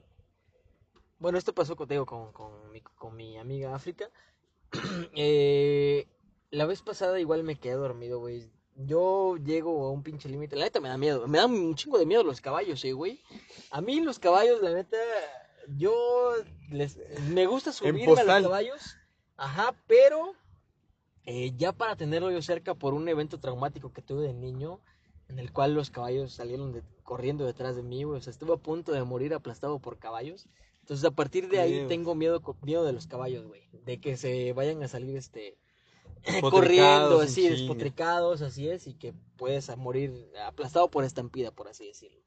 bueno, 1.24 1.38
esto 1.38 1.54
pasó 1.54 1.78
contigo 1.78 2.06
con, 2.06 2.34
con, 2.34 2.70
mi, 2.72 2.82
con 2.82 3.16
mi 3.16 3.38
amiga 3.38 3.74
África. 3.74 4.10
Eh, 5.16 6.06
la 6.52 6.66
vez 6.66 6.82
pasada 6.82 7.18
igual 7.20 7.44
me 7.44 7.56
quedé 7.56 7.76
dormido, 7.76 8.20
güey. 8.20 8.52
Yo 8.76 9.38
llego 9.38 9.86
a 9.86 9.92
un 9.92 10.04
pinche 10.04 10.28
límite. 10.28 10.58
La 10.58 10.66
neta 10.66 10.82
me 10.82 10.90
da 10.90 10.98
miedo. 10.98 11.26
Me 11.28 11.38
da 11.38 11.46
un 11.46 11.76
chingo 11.76 11.98
de 11.98 12.06
miedo 12.06 12.24
los 12.24 12.42
caballos, 12.42 12.84
eh, 12.84 12.92
güey. 12.92 13.22
A 13.72 13.80
mí 13.80 14.02
los 14.02 14.20
caballos, 14.20 14.62
la 14.62 14.74
neta, 14.74 14.98
yo 15.78 15.94
les, 16.72 16.98
me 17.30 17.46
gusta 17.46 17.72
subirme 17.72 18.00
a 18.04 18.24
los 18.26 18.26
caballos. 18.50 18.98
Ajá, 19.38 19.74
pero 19.88 20.34
eh, 21.26 21.54
ya 21.56 21.72
para 21.72 21.96
tenerlo 21.96 22.32
yo 22.32 22.42
cerca 22.42 22.74
por 22.76 22.94
un 22.94 23.08
evento 23.08 23.40
traumático 23.40 23.94
que 23.94 24.02
tuve 24.02 24.24
de 24.28 24.34
niño, 24.34 24.82
en 25.30 25.40
el 25.40 25.54
cual 25.54 25.74
los 25.74 25.90
caballos 25.90 26.34
salieron 26.34 26.74
de- 26.74 26.84
corriendo 27.04 27.46
detrás 27.46 27.76
de 27.78 27.84
mí, 27.84 28.04
güey. 28.04 28.18
O 28.18 28.22
sea, 28.22 28.32
estuve 28.32 28.54
a 28.54 28.58
punto 28.58 28.92
de 28.92 29.04
morir 29.06 29.34
aplastado 29.34 29.80
por 29.80 30.00
caballos. 30.00 30.48
Entonces, 30.84 31.06
a 31.06 31.12
partir 31.12 31.48
de 31.48 31.62
ahí 31.62 31.72
Dios. 31.76 31.88
tengo 31.88 32.14
miedo, 32.14 32.42
miedo 32.62 32.84
de 32.84 32.92
los 32.92 33.08
caballos, 33.08 33.46
güey. 33.48 33.62
De 33.86 34.00
que 34.02 34.18
se 34.18 34.52
vayan 34.52 34.84
a 34.84 34.90
salir, 34.90 35.16
este, 35.16 35.58
corriendo, 36.52 37.22
en 37.22 37.30
así, 37.30 37.48
despotricados, 37.48 38.42
así 38.42 38.68
es, 38.68 38.88
y 38.88 38.94
que 38.94 39.14
puedes 39.38 39.76
morir 39.78 40.12
aplastado 40.46 40.90
por 40.92 41.06
estampida, 41.06 41.52
por 41.52 41.70
así 41.70 41.88
decirlo. 41.88 42.20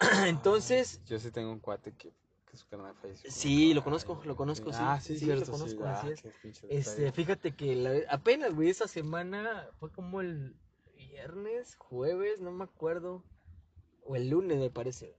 Entonces, 0.26 1.00
Yo 1.06 1.18
sí 1.18 1.30
tengo 1.30 1.52
un 1.52 1.60
cuate 1.60 1.92
que, 1.92 2.10
que 2.50 2.56
su 2.56 2.66
carnal 2.68 2.94
falleció. 3.02 3.30
Sí, 3.30 3.74
lo 3.74 3.84
conozco, 3.84 4.20
lo 4.24 4.34
conozco, 4.34 4.72
sí. 4.72 4.78
Ah, 4.80 4.98
sí, 5.02 5.18
Sí, 5.18 5.26
cierto, 5.26 5.46
lo 5.46 5.52
conozco, 5.52 5.84
sí. 5.84 5.90
así 5.90 6.06
Ah, 6.06 6.10
es. 6.12 6.22
qué 6.22 6.30
pinche 6.42 6.66
este, 6.70 7.12
fíjate 7.12 7.52
que 7.52 7.76
la- 7.76 8.00
apenas, 8.10 8.54
güey, 8.54 8.70
esta 8.70 8.88
semana 8.88 9.68
fue 9.78 9.90
como 9.90 10.20
el 10.22 10.54
viernes, 10.96 11.76
jueves, 11.76 12.40
no 12.40 12.50
me 12.50 12.64
acuerdo, 12.64 13.22
o 14.04 14.16
el 14.16 14.30
lunes, 14.30 14.58
me 14.58 14.70
parece. 14.70 15.14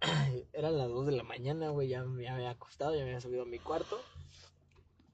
Eran 0.52 0.78
las 0.78 0.88
2 0.88 1.06
de 1.06 1.12
la 1.12 1.22
mañana, 1.22 1.70
güey, 1.70 1.88
ya 1.88 2.02
me 2.04 2.28
había 2.28 2.50
acostado, 2.50 2.92
ya 2.92 3.02
me 3.02 3.08
había 3.10 3.20
subido 3.20 3.42
a 3.42 3.46
mi 3.46 3.58
cuarto. 3.58 4.00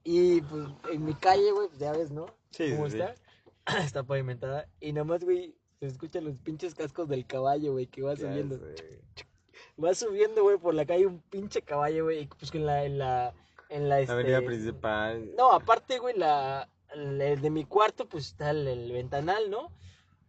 Y 0.03 0.41
pues 0.41 0.67
en 0.91 1.03
mi 1.05 1.13
calle, 1.15 1.51
güey, 1.51 1.67
pues 1.67 1.79
ya 1.79 1.91
ves, 1.91 2.11
¿no? 2.11 2.27
Sí, 2.51 2.71
¿Cómo 2.71 2.89
sí, 2.89 2.97
está? 2.99 3.15
está 3.83 4.03
pavimentada. 4.03 4.67
Y 4.79 4.93
nomás, 4.93 5.23
güey, 5.23 5.55
se 5.79 5.87
escuchan 5.87 6.23
los 6.23 6.37
pinches 6.37 6.73
cascos 6.75 7.09
del 7.09 7.25
caballo, 7.25 7.73
güey, 7.73 7.87
que 7.87 8.01
va 8.01 8.15
subiendo. 8.15 8.59
Va 9.83 9.93
subiendo, 9.93 10.41
güey, 10.41 10.57
por 10.57 10.73
la 10.73 10.85
calle 10.87 11.05
un 11.05 11.21
pinche 11.21 11.61
caballo, 11.61 12.05
güey. 12.05 12.21
y 12.21 12.27
Pues 12.27 12.53
en 12.55 12.65
la, 12.65 12.83
en 12.85 12.97
la, 12.97 13.33
en 13.69 13.89
la, 13.89 14.01
La 14.01 14.13
avenida 14.13 14.37
este, 14.37 14.47
principal. 14.47 15.35
No, 15.37 15.51
aparte, 15.51 15.99
güey, 15.99 16.17
la, 16.17 16.67
la- 16.95 17.35
de 17.35 17.49
mi 17.51 17.63
cuarto, 17.65 18.07
pues 18.09 18.27
está 18.27 18.49
el, 18.51 18.67
el 18.67 18.91
ventanal, 18.91 19.51
¿no? 19.51 19.71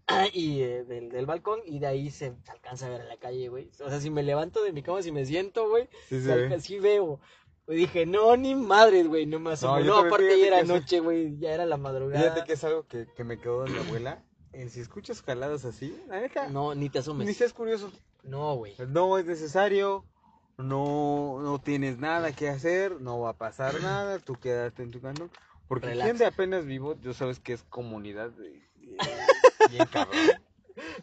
Y 0.32 0.62
eh, 0.62 0.84
del, 0.84 1.10
del 1.10 1.26
balcón, 1.26 1.60
y 1.64 1.78
de 1.78 1.86
ahí 1.86 2.10
se, 2.10 2.34
se 2.44 2.50
alcanza 2.50 2.86
a 2.86 2.90
ver 2.90 3.02
en 3.02 3.08
la 3.08 3.16
calle, 3.18 3.48
güey. 3.48 3.70
O 3.84 3.88
sea, 3.90 4.00
si 4.00 4.10
me 4.10 4.22
levanto 4.22 4.62
de 4.62 4.72
mi 4.72 4.82
cama, 4.82 5.02
si 5.02 5.12
me 5.12 5.24
siento, 5.26 5.68
güey, 5.68 5.88
Sí, 6.08 6.16
alca- 6.30 6.56
veo. 6.80 7.20
Y 7.68 7.74
dije, 7.74 8.06
no, 8.06 8.34
ni 8.36 8.54
madres, 8.54 9.06
güey, 9.08 9.26
no 9.26 9.38
me 9.38 9.52
asomo. 9.52 9.78
No, 9.80 9.84
también, 9.96 10.06
aparte 10.06 10.40
ya 10.40 10.46
era 10.46 10.62
noche, 10.64 11.00
güey, 11.00 11.36
ya 11.38 11.52
era 11.52 11.66
la 11.66 11.76
madrugada. 11.76 12.22
Fíjate 12.22 12.44
que 12.46 12.52
es 12.54 12.64
algo 12.64 12.86
que, 12.86 13.06
que 13.14 13.24
me 13.24 13.38
quedó 13.38 13.64
de 13.64 13.70
mi 13.70 13.78
abuela. 13.78 14.24
El 14.52 14.70
si 14.70 14.80
escuchas 14.80 15.20
jaladas 15.22 15.66
así, 15.66 15.94
la 16.08 16.20
neta, 16.20 16.48
No, 16.48 16.74
ni 16.74 16.88
te 16.88 16.98
ni 16.98 17.00
asomes. 17.00 17.36
seas 17.36 17.52
curioso. 17.52 17.92
No, 18.22 18.54
güey. 18.56 18.74
No 18.88 19.18
es 19.18 19.26
necesario. 19.26 20.06
No, 20.56 21.38
no 21.42 21.60
tienes 21.60 21.98
nada 21.98 22.32
que 22.32 22.48
hacer. 22.48 23.00
No 23.00 23.20
va 23.20 23.30
a 23.30 23.36
pasar 23.36 23.74
nada. 23.82 24.18
Tú 24.18 24.34
quédate 24.36 24.82
en 24.82 24.90
tu 24.90 25.00
canto. 25.02 25.28
Porque 25.68 25.88
Relax. 25.88 26.08
gente 26.08 26.24
apenas 26.24 26.64
vivo, 26.64 26.96
yo 27.02 27.12
sabes 27.12 27.38
que 27.38 27.52
es 27.52 27.62
comunidad. 27.64 28.30
de- 28.30 28.62
de- 28.76 28.96
bien 29.70 29.86
cabrón. 29.86 30.16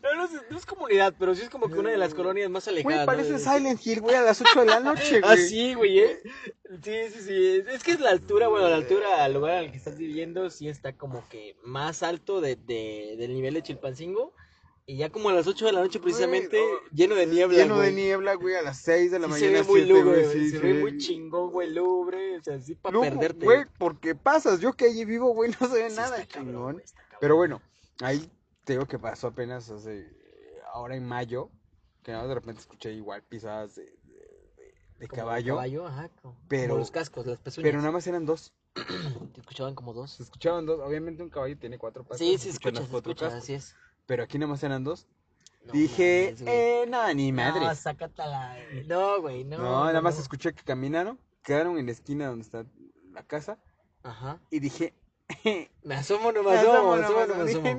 No, 0.02 0.16
no, 0.16 0.24
es, 0.24 0.32
no 0.50 0.58
es 0.58 0.66
comunidad, 0.66 1.14
pero 1.20 1.36
sí 1.36 1.42
es 1.42 1.50
como 1.50 1.68
que 1.68 1.78
una 1.78 1.90
de 1.90 1.98
las 1.98 2.14
colonias 2.14 2.50
más 2.50 2.66
alejadas. 2.70 2.86
Güey, 2.86 2.98
¿no? 3.00 3.06
parece 3.06 3.34
De- 3.34 3.40
Silent 3.40 3.86
Hill, 3.86 4.00
güey, 4.00 4.16
a 4.16 4.22
las 4.22 4.40
8 4.40 4.62
de 4.62 4.66
la 4.68 4.80
noche, 4.80 5.20
güey. 5.20 5.34
Ah, 5.34 5.36
sí, 5.36 5.74
güey, 5.74 6.00
¿eh? 6.00 6.20
Sí, 6.82 6.92
sí, 7.14 7.22
sí. 7.22 7.64
Es 7.70 7.84
que 7.84 7.92
es 7.92 8.00
la 8.00 8.12
altura, 8.12 8.48
bueno, 8.48 8.70
la 8.70 8.78
altura 8.78 9.26
al 9.26 9.34
lugar 9.34 9.56
al 9.56 9.72
que 9.72 9.78
estás 9.78 9.98
viviendo 9.98 10.50
sí 10.50 10.70
está 10.70 10.94
como 10.96 11.28
que 11.28 11.58
más 11.64 12.04
alto 12.04 12.40
de, 12.40 12.56
de- 12.56 13.16
del 13.18 13.34
nivel 13.34 13.54
de 13.54 13.64
Chilpancingo. 13.64 14.34
Y 14.88 14.98
ya 14.98 15.10
como 15.10 15.28
a 15.30 15.34
las 15.34 15.46
8 15.48 15.66
de 15.66 15.72
la 15.74 15.82
noche 15.82 16.00
precisamente, 16.00 16.58
Güey, 16.58 16.72
oh, 16.74 16.80
lleno 16.94 17.16
de 17.16 17.26
niebla, 17.26 17.58
Lleno 17.58 17.80
de 17.80 17.92
güey. 17.92 17.96
niebla, 17.96 18.36
güey, 18.36 18.56
a 18.56 18.62
las 18.62 18.78
6 18.82 19.12
de 19.12 19.20
la 19.20 19.26
Sí 19.26 19.32
mañana. 19.32 19.48
se 19.58 19.62
ve 19.62 19.68
muy 19.68 19.80
7, 19.82 19.94
lúgubre, 19.94 20.24
güey, 20.26 20.34
sí, 20.40 20.50
se 20.52 20.60
ve 20.60 20.74
muy 20.76 20.98
chingón, 21.00 21.52
güey, 21.52 21.74
lúgubre, 21.74 22.38
o 22.38 22.44
sea, 22.44 22.62
sí 22.62 22.76
para 22.76 22.98
perderte. 23.02 23.44
Güey, 23.46 23.66
porque 23.80 24.14
pasas, 24.16 24.60
yo 24.62 24.72
que 24.74 24.86
allí 24.86 25.04
vivo, 25.04 25.34
güey, 25.34 25.52
no 25.60 25.68
se 25.68 25.84
ve 25.84 25.90
Sí, 25.90 25.96
nada 25.98 26.18
está 26.20 26.36
cabrón, 26.36 26.54
chingón. 26.54 26.74
güey, 26.76 26.86
está 26.86 27.02
cabrón. 27.02 27.18
Pero 27.20 27.36
bueno, 27.36 27.62
ahí 28.02 28.30
te 28.66 28.74
digo 28.74 28.86
que 28.86 29.00
pasó 29.00 29.28
apenas 29.28 29.70
hace, 29.70 30.12
ahora 30.74 30.96
en 30.96 31.06
mayo, 31.06 31.50
que 32.04 32.12
nada, 32.12 32.28
de 32.28 32.34
repente 32.36 32.62
escuché 32.62 32.92
igual 32.94 33.24
pisadas 33.24 33.76
de, 33.76 33.84
de- 33.84 33.94
de- 34.58 34.76
de 35.00 35.08
caballo, 35.08 35.56
caballo, 35.56 35.88
ajá, 35.88 36.10
como, 36.22 36.36
Pero- 36.48 36.70
como 36.70 36.80
los 36.80 36.92
cascos, 36.92 37.26
las 37.26 37.40
pezuñas. 37.40 37.68
pero 37.70 37.78
nada 37.80 37.92
más 37.92 38.06
eran 38.08 38.26
dos. 38.26 38.54
Te 39.34 39.40
escuchaban 39.40 39.74
como 39.76 39.94
dos. 39.94 40.12
Se 40.12 40.24
escuchaban 40.24 40.66
dos, 40.66 40.80
obviamente 40.82 41.24
un 41.24 41.30
caballo 41.30 41.58
tiene 41.58 41.78
cuatro 41.78 42.04
patas. 42.04 42.20
Sí, 42.20 42.34
se 42.34 42.44
sí, 42.46 42.50
escuchan 42.50 42.74
escucha, 42.76 42.82
los 42.82 42.90
se 42.90 42.98
escucha, 43.10 43.26
cascos, 43.28 43.44
así 43.44 43.54
es. 43.54 43.76
Pero 44.06 44.24
aquí 44.24 44.38
nada 44.38 44.52
más 44.52 44.64
eran 44.64 44.84
dos. 44.84 45.08
No 45.66 45.72
Dije, 45.74 46.36
mames, 46.38 46.48
eh, 46.54 46.86
nada, 46.88 47.14
ni 47.14 47.32
No, 47.32 47.38
madre. 47.38 47.76
sácatela. 47.76 48.56
güey. 48.72 48.86
No, 48.88 49.22
güey, 49.22 49.44
no. 49.46 49.58
No, 49.58 49.86
nada 49.86 50.02
más 50.02 50.16
no. 50.16 50.22
escuché 50.22 50.54
que 50.54 50.64
caminaron, 50.64 51.20
quedaron 51.42 51.78
en 51.80 51.86
la 51.88 51.92
esquina 51.94 52.28
donde 52.28 52.44
está 52.44 52.66
la 53.12 53.24
casa 53.24 53.58
Ajá. 54.04 54.40
y 54.52 54.60
dije, 54.60 54.94
Me 55.84 55.96
asomo, 55.96 56.32
no 56.32 56.44
me 56.44 56.52
"Me 56.52 56.58
asomo, 56.58 56.96
me 56.96 57.02
no 57.02 57.06
asomo, 57.06 57.20
no 57.20 57.34
asomo". 57.34 57.44
me 57.44 57.52
asomo. 57.52 57.70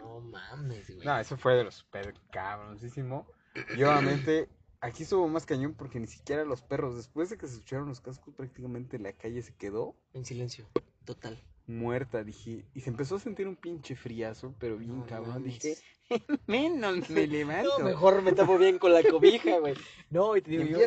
No 0.00 0.20
mames, 0.20 0.90
güey. 0.94 1.06
No, 1.06 1.18
eso 1.18 1.36
fue 1.36 1.54
de 1.54 1.64
los 1.64 1.74
super 1.74 2.14
cabroncísimo. 2.30 3.26
Y 3.76 3.82
obviamente, 3.84 4.48
aquí 4.80 5.02
estuvo 5.04 5.26
más 5.28 5.46
cañón 5.46 5.74
porque 5.74 5.98
ni 6.00 6.06
siquiera 6.06 6.44
los 6.44 6.62
perros, 6.62 6.96
después 6.96 7.30
de 7.30 7.38
que 7.38 7.46
se 7.46 7.54
escucharon 7.54 7.88
los 7.88 8.00
cascos, 8.00 8.34
prácticamente 8.34 8.98
la 8.98 9.12
calle 9.12 9.42
se 9.42 9.54
quedó 9.54 9.94
En 10.14 10.24
silencio, 10.24 10.66
total. 11.04 11.42
muerta, 11.66 12.22
dije. 12.24 12.64
Y 12.74 12.80
se 12.80 12.90
empezó 12.90 13.16
a 13.16 13.20
sentir 13.20 13.46
un 13.48 13.56
pinche 13.56 13.94
friazo, 13.96 14.54
pero 14.58 14.76
bien 14.78 14.98
No 15.00 15.06
cabrón. 15.06 15.34
mames. 15.44 15.60
Dije, 15.62 15.76
menos 16.46 17.10
me 17.10 17.26
levanto. 17.26 17.78
No, 17.78 17.84
mejor 17.84 18.22
me 18.22 18.32
tapo 18.32 18.58
bien 18.58 18.78
con 18.78 18.92
la 18.92 19.02
cobija, 19.02 19.58
güey. 19.58 19.74
No, 20.10 20.36
y 20.36 20.42
te 20.42 20.50
digo, 20.50 20.64
yo. 20.64 20.78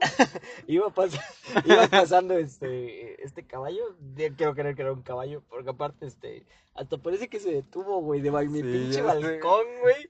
iba, 0.66 0.88
pas- 0.94 1.18
iba 1.64 1.86
pasando 1.88 2.36
este, 2.38 3.22
este 3.24 3.44
caballo, 3.46 3.96
quiero 4.36 4.54
creer 4.54 4.74
que 4.74 4.82
era 4.82 4.92
un 4.92 5.02
caballo, 5.02 5.42
porque 5.48 5.70
aparte, 5.70 6.06
este, 6.06 6.44
hasta 6.74 6.98
parece 6.98 7.28
que 7.28 7.40
se 7.40 7.50
detuvo, 7.50 8.00
güey, 8.00 8.20
de 8.20 8.30
mi 8.30 8.58
Sí, 8.60 8.62
pinche 8.62 9.02
balcón, 9.02 9.66
güey. 9.80 10.08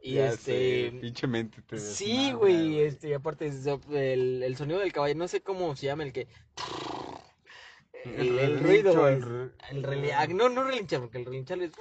Y 0.00 0.14
Ya 0.14 0.28
este, 0.28 0.90
sé, 0.90 0.98
pinche 1.00 1.26
mente 1.26 1.62
te 1.62 1.78
sí, 1.78 2.32
güey, 2.32 2.80
este, 2.80 3.14
aparte, 3.14 3.46
el, 3.90 4.42
el 4.42 4.56
sonido 4.56 4.80
del 4.80 4.92
caballo, 4.92 5.14
no 5.14 5.28
sé 5.28 5.40
cómo 5.42 5.74
se 5.76 5.86
llama 5.86 6.02
el 6.02 6.12
que... 6.12 6.26
El, 8.04 8.38
el 8.38 8.60
ruido, 8.60 9.08
el 9.08 9.22
re- 9.22 9.50
El 9.70 9.84
reli- 9.84 10.10
ah, 10.14 10.26
no, 10.26 10.48
no 10.48 10.64
relinchar, 10.64 11.00
porque 11.00 11.18
el 11.18 11.24
relinchar 11.26 11.62
es... 11.62 11.72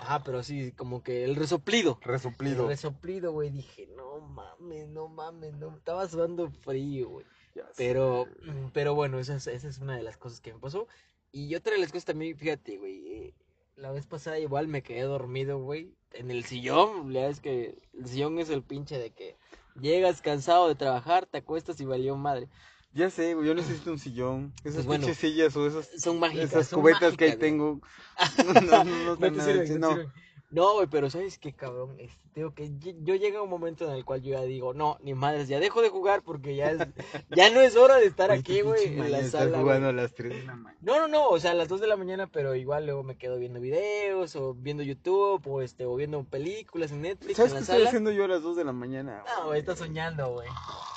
Ajá, 0.00 0.22
pero 0.22 0.42
sí, 0.42 0.72
como 0.72 1.02
que 1.02 1.24
el 1.24 1.34
resoplido. 1.36 1.98
El 2.02 2.08
Resoplido. 2.08 2.68
resoplido, 2.68 3.32
güey, 3.32 3.50
dije, 3.50 3.88
no 3.96 4.20
mames, 4.20 4.88
no 4.88 5.08
mames, 5.08 5.54
no, 5.54 5.74
estaba 5.76 6.06
sudando 6.08 6.50
frío, 6.50 7.08
güey. 7.08 7.26
Sé. 7.54 7.62
Pero, 7.76 8.26
mm, 8.42 8.68
pero 8.72 8.94
bueno, 8.94 9.18
esa 9.18 9.36
es, 9.36 9.46
esa 9.46 9.68
es 9.68 9.78
una 9.78 9.96
de 9.96 10.02
las 10.02 10.16
cosas 10.16 10.40
que 10.40 10.52
me 10.52 10.58
pasó. 10.58 10.86
Y 11.32 11.54
otra 11.54 11.72
de 11.72 11.78
las 11.80 11.90
cosas 11.90 12.04
también, 12.04 12.36
fíjate, 12.36 12.76
güey, 12.78 13.06
eh, 13.12 13.34
la 13.76 13.90
vez 13.92 14.06
pasada 14.06 14.38
igual 14.38 14.68
me 14.68 14.82
quedé 14.82 15.02
dormido, 15.02 15.58
güey, 15.58 15.94
en 16.12 16.30
el 16.30 16.44
sillón, 16.44 17.12
ya 17.12 17.26
es 17.28 17.40
que 17.40 17.82
el 17.92 18.06
sillón 18.06 18.38
es 18.38 18.50
el 18.50 18.62
pinche 18.62 18.98
de 18.98 19.10
que 19.10 19.36
llegas 19.80 20.20
cansado 20.20 20.68
de 20.68 20.74
trabajar, 20.76 21.26
te 21.26 21.38
acuestas 21.38 21.80
y 21.80 21.84
valió 21.84 22.16
madre. 22.16 22.48
Ya 22.94 23.10
sé, 23.10 23.34
güey, 23.34 23.48
yo 23.48 23.54
necesito 23.54 23.90
un 23.90 23.98
sillón. 23.98 24.52
Esas 24.58 24.74
Pues 24.74 24.86
bueno, 24.86 25.12
sillas 25.14 25.56
o 25.56 25.66
esas, 25.66 25.90
Son 26.00 26.20
mágicas, 26.20 26.50
esas 26.50 26.68
son 26.68 26.80
cubetas 26.80 27.16
que 27.16 27.24
ahí 27.24 27.30
güey. 27.30 27.40
tengo. 27.40 27.80
No, 28.44 28.84
no, 28.84 28.84
no, 28.84 29.16
no 29.16 29.96
no. 29.96 30.12
No, 30.54 30.74
güey, 30.74 30.86
pero 30.86 31.10
¿sabes 31.10 31.36
qué, 31.38 31.52
cabrón? 31.52 31.96
Este, 31.98 32.16
digo 32.36 32.54
que 32.54 32.70
ye- 32.78 32.94
yo 33.02 33.16
llega 33.16 33.42
un 33.42 33.50
momento 33.50 33.86
en 33.88 33.90
el 33.96 34.04
cual 34.04 34.22
yo 34.22 34.30
ya 34.38 34.42
digo, 34.42 34.72
no, 34.72 34.98
ni 35.02 35.12
madres, 35.12 35.48
ya 35.48 35.58
dejo 35.58 35.82
de 35.82 35.88
jugar 35.88 36.22
porque 36.22 36.54
ya 36.54 36.70
es, 36.70 36.78
ya 37.36 37.50
no 37.50 37.60
es 37.60 37.74
hora 37.76 37.96
de 37.96 38.06
estar 38.06 38.30
aquí, 38.30 38.54
qué 38.54 38.62
güey, 38.62 38.84
en 38.86 39.10
la 39.10 39.24
sala, 39.24 39.58
jugando 39.58 39.88
güey. 39.88 39.98
a 39.98 40.02
las 40.02 40.14
3 40.14 40.30
de 40.32 40.42
la 40.44 40.54
mañana. 40.54 40.78
No, 40.80 41.00
no, 41.00 41.08
no, 41.08 41.28
o 41.28 41.40
sea, 41.40 41.50
a 41.50 41.54
las 41.54 41.66
2 41.66 41.80
de 41.80 41.88
la 41.88 41.96
mañana, 41.96 42.28
pero 42.28 42.54
igual 42.54 42.86
luego 42.86 43.02
me 43.02 43.16
quedo 43.16 43.36
viendo 43.38 43.58
videos 43.58 44.36
o 44.36 44.54
viendo 44.54 44.84
YouTube 44.84 45.42
o 45.44 45.60
este 45.60 45.86
o 45.86 45.96
viendo 45.96 46.22
películas 46.22 46.92
en 46.92 47.02
Netflix 47.02 47.36
¿Sabes 47.36 47.50
en 47.50 47.54
qué 47.56 47.58
la 47.58 47.60
estoy 47.62 47.76
sala. 47.78 47.88
haciendo 47.88 48.12
yo 48.12 48.24
a 48.24 48.28
las 48.28 48.42
2 48.42 48.56
de 48.56 48.64
la 48.64 48.72
mañana? 48.72 49.24
No, 49.36 49.46
güey, 49.46 49.58
estás 49.58 49.78
soñando, 49.80 50.32
güey. 50.34 50.48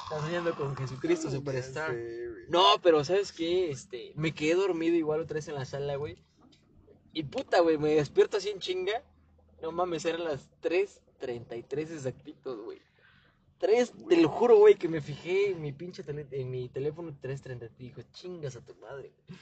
Estás 0.04 0.22
soñando 0.22 0.54
con 0.56 0.76
Jesucristo 0.76 1.32
Superstar. 1.32 1.92
sé. 1.96 2.28
No, 2.50 2.64
pero 2.84 3.04
¿sabes 3.04 3.32
qué? 3.34 3.72
Este, 3.72 4.12
me 4.16 4.34
quedé 4.36 4.54
dormido 4.54 4.96
igual 4.96 5.20
otra 5.22 5.36
vez 5.36 5.48
en 5.48 5.56
la 5.56 5.66
sala, 5.66 5.96
güey. 5.96 6.16
Y 7.12 7.24
puta, 7.24 7.60
güey, 7.62 7.80
me 7.80 7.96
despierto 7.96 8.38
así 8.38 8.50
en 8.50 8.60
chinga. 8.60 9.02
No 9.62 9.72
mames, 9.72 10.06
eran 10.06 10.24
las 10.24 10.50
3.33 10.62 11.92
exactitos, 11.92 12.60
güey. 12.64 12.80
3, 13.60 13.92
te 14.08 14.22
lo 14.22 14.30
juro, 14.30 14.58
güey, 14.58 14.76
que 14.76 14.88
me 14.88 15.02
fijé 15.02 15.52
en 15.52 15.62
mi 15.62 15.72
pinche 15.72 16.04
tele- 16.04 16.28
en 16.32 16.52
mi 16.52 16.70
teléfono 16.70 17.12
3.33. 17.22 17.72
Dijo, 17.78 18.02
chingas 18.14 18.56
a 18.56 18.62
tu 18.62 18.76
madre, 18.76 19.12
güey. 19.28 19.40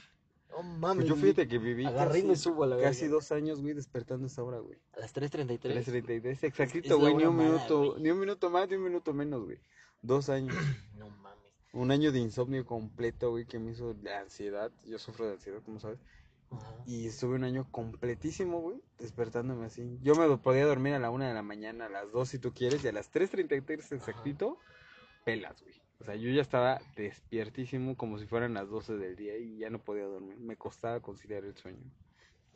No 0.51 0.63
mames. 0.63 1.03
Pues 1.03 1.07
yo 1.09 1.15
güey. 1.15 1.33
fíjate 1.33 1.47
que 1.49 1.57
viví 1.57 1.85
Agarré 1.85 2.19
y 2.19 2.23
me 2.23 2.29
casi, 2.29 2.43
subo 2.43 2.63
a 2.63 2.67
la 2.67 2.77
casi 2.79 3.01
verga. 3.01 3.15
dos 3.15 3.31
años, 3.33 3.61
güey, 3.61 3.73
despertando 3.73 4.23
a 4.23 4.27
esa 4.27 4.41
hora, 4.41 4.59
güey. 4.59 4.77
A 4.95 4.99
las 5.01 5.13
3.33. 5.13 5.59
3.33, 5.59 6.25
Es 6.31 6.43
exactito, 6.43 6.97
güey, 6.97 7.13
ni 7.15 7.25
un 7.25 7.35
mala, 7.35 7.49
minuto, 7.49 7.91
güey. 7.91 8.01
ni 8.03 8.09
un 8.11 8.19
minuto 8.21 8.49
más, 8.49 8.69
ni 8.69 8.75
un 8.75 8.83
minuto 8.83 9.13
menos, 9.13 9.43
güey. 9.43 9.57
Dos 10.01 10.29
años. 10.29 10.55
No 10.97 11.09
mames. 11.09 11.35
Un 11.73 11.91
año 11.91 12.13
de 12.13 12.19
insomnio 12.19 12.65
completo, 12.65 13.31
güey, 13.31 13.45
que 13.45 13.59
me 13.59 13.71
hizo 13.71 13.93
de 13.95 14.13
ansiedad. 14.13 14.71
Yo 14.85 14.97
sufro 14.97 15.25
de 15.25 15.33
ansiedad, 15.33 15.61
como 15.65 15.77
sabes. 15.81 15.99
Ajá. 16.55 16.75
Y 16.85 17.07
estuve 17.07 17.35
un 17.35 17.43
año 17.43 17.67
completísimo, 17.71 18.59
güey, 18.61 18.81
despertándome 18.99 19.65
así. 19.65 19.99
Yo 20.01 20.15
me 20.15 20.37
podía 20.37 20.65
dormir 20.65 20.93
a 20.93 20.99
la 20.99 21.09
una 21.09 21.27
de 21.27 21.33
la 21.33 21.41
mañana, 21.41 21.85
a 21.85 21.89
las 21.89 22.11
dos 22.11 22.29
si 22.29 22.39
tú 22.39 22.53
quieres, 22.53 22.83
y 22.83 22.87
a 22.87 22.91
las 22.91 23.11
3.33 23.11 23.95
exactito, 23.95 24.57
pelas, 25.23 25.61
güey. 25.61 25.75
O 25.99 26.03
sea, 26.03 26.15
yo 26.15 26.29
ya 26.29 26.41
estaba 26.41 26.81
despiertísimo 26.95 27.95
como 27.95 28.19
si 28.19 28.25
fueran 28.25 28.53
las 28.53 28.69
12 28.69 28.97
del 28.97 29.15
día 29.15 29.37
y 29.37 29.57
ya 29.57 29.69
no 29.69 29.79
podía 29.79 30.05
dormir. 30.05 30.37
Me 30.37 30.57
costaba 30.57 30.99
conciliar 30.99 31.45
el 31.45 31.55
sueño. 31.55 31.83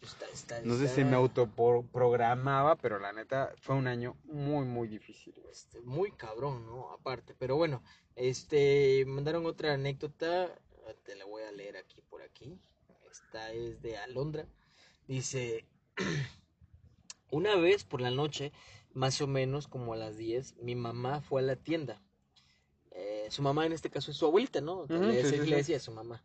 Está, 0.01 0.25
está, 0.27 0.61
No 0.61 0.75
sé 0.77 0.87
si 0.87 1.03
me 1.03 1.15
autoprogramaba, 1.15 2.75
pero 2.77 2.99
la 2.99 3.11
neta 3.11 3.53
fue 3.57 3.75
un 3.75 3.87
año 3.87 4.15
muy, 4.23 4.65
muy 4.65 4.87
difícil. 4.87 5.33
este, 5.51 5.81
muy 5.81 6.11
cabrón, 6.11 6.65
¿no? 6.65 6.91
Aparte, 6.91 7.35
pero 7.37 7.57
bueno, 7.57 7.83
este, 8.15 9.03
mandaron 9.05 9.45
otra 9.45 9.73
anécdota, 9.73 10.53
te 11.03 11.15
la 11.15 11.25
voy 11.25 11.43
a 11.43 11.51
leer 11.51 11.77
aquí 11.77 12.01
por 12.09 12.21
aquí. 12.21 12.57
Esta 13.25 13.51
es 13.51 13.81
de 13.81 13.97
Alondra. 13.97 14.47
Dice, 15.07 15.65
una 17.31 17.55
vez 17.55 17.83
por 17.83 18.01
la 18.01 18.11
noche, 18.11 18.51
más 18.93 19.21
o 19.21 19.27
menos 19.27 19.67
como 19.67 19.93
a 19.93 19.97
las 19.97 20.17
10, 20.17 20.55
mi 20.57 20.75
mamá 20.75 21.21
fue 21.21 21.41
a 21.41 21.45
la 21.45 21.55
tienda. 21.55 22.01
Eh, 22.91 23.27
su 23.29 23.41
mamá 23.41 23.65
en 23.65 23.73
este 23.73 23.89
caso 23.89 24.11
es 24.11 24.17
su 24.17 24.25
abuelita, 24.25 24.61
¿no? 24.61 24.87
Sí, 24.87 24.93
le 24.93 25.55
decía 25.57 25.77
a 25.77 25.81
su 25.81 25.91
mamá. 25.91 26.23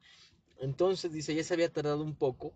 Entonces 0.60 1.12
dice, 1.12 1.34
ya 1.34 1.44
se 1.44 1.54
había 1.54 1.72
tardado 1.72 2.02
un 2.02 2.14
poco, 2.14 2.54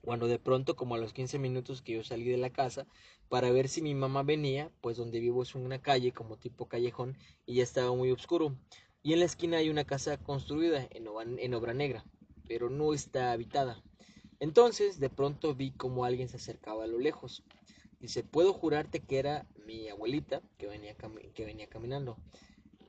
cuando 0.00 0.26
de 0.26 0.38
pronto, 0.38 0.76
como 0.76 0.94
a 0.94 0.98
los 0.98 1.12
15 1.12 1.38
minutos 1.38 1.82
que 1.82 1.94
yo 1.94 2.04
salí 2.04 2.24
de 2.24 2.38
la 2.38 2.50
casa, 2.50 2.86
para 3.28 3.50
ver 3.50 3.68
si 3.68 3.82
mi 3.82 3.94
mamá 3.94 4.22
venía, 4.22 4.70
pues 4.80 4.96
donde 4.96 5.20
vivo 5.20 5.42
es 5.42 5.54
una 5.54 5.82
calle 5.82 6.12
como 6.12 6.38
tipo 6.38 6.66
callejón 6.66 7.18
y 7.46 7.56
ya 7.56 7.62
estaba 7.62 7.94
muy 7.94 8.10
oscuro. 8.10 8.56
Y 9.02 9.12
en 9.12 9.18
la 9.18 9.26
esquina 9.26 9.58
hay 9.58 9.68
una 9.70 9.84
casa 9.84 10.16
construida 10.18 10.88
en 10.90 11.08
en 11.38 11.54
obra 11.54 11.74
negra, 11.74 12.04
pero 12.50 12.68
no 12.68 12.92
está 12.92 13.30
habitada. 13.30 13.80
Entonces, 14.40 14.98
de 14.98 15.08
pronto 15.08 15.54
vi 15.54 15.70
como 15.70 16.04
alguien 16.04 16.28
se 16.28 16.38
acercaba 16.38 16.82
a 16.82 16.88
lo 16.88 16.98
lejos. 16.98 17.44
Dice, 18.00 18.24
puedo 18.24 18.52
jurarte 18.52 18.98
que 18.98 19.20
era 19.20 19.46
mi 19.64 19.88
abuelita 19.88 20.42
que 20.58 20.66
venía, 20.66 20.96
que 21.32 21.44
venía 21.44 21.68
caminando. 21.68 22.18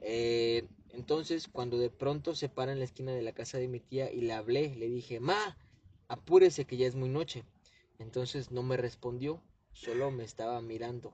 Eh, 0.01 0.68
entonces, 0.89 1.47
cuando 1.47 1.78
de 1.78 1.91
pronto 1.91 2.34
se 2.34 2.49
para 2.49 2.72
en 2.72 2.80
la 2.80 2.86
esquina 2.86 3.12
de 3.12 3.22
la 3.22 3.34
casa 3.34 3.59
de 3.59 3.68
mi 3.68 3.80
tía 3.80 4.12
y 4.12 4.22
le 4.22 4.34
hablé, 4.34 4.76
le 4.78 4.88
dije, 4.88 5.20
Ma, 5.20 5.55
apúrese 6.07 6.66
que 6.66 6.78
ya 6.78 6.88
es 6.88 6.95
muy 6.95 7.09
noche. 7.09 7.43
Entonces 7.99 8.49
no 8.49 8.64
me 8.64 8.78
respondió, 8.78 9.43
solo 9.74 10.09
me 10.09 10.24
estaba 10.24 10.59
mirando. 10.64 11.14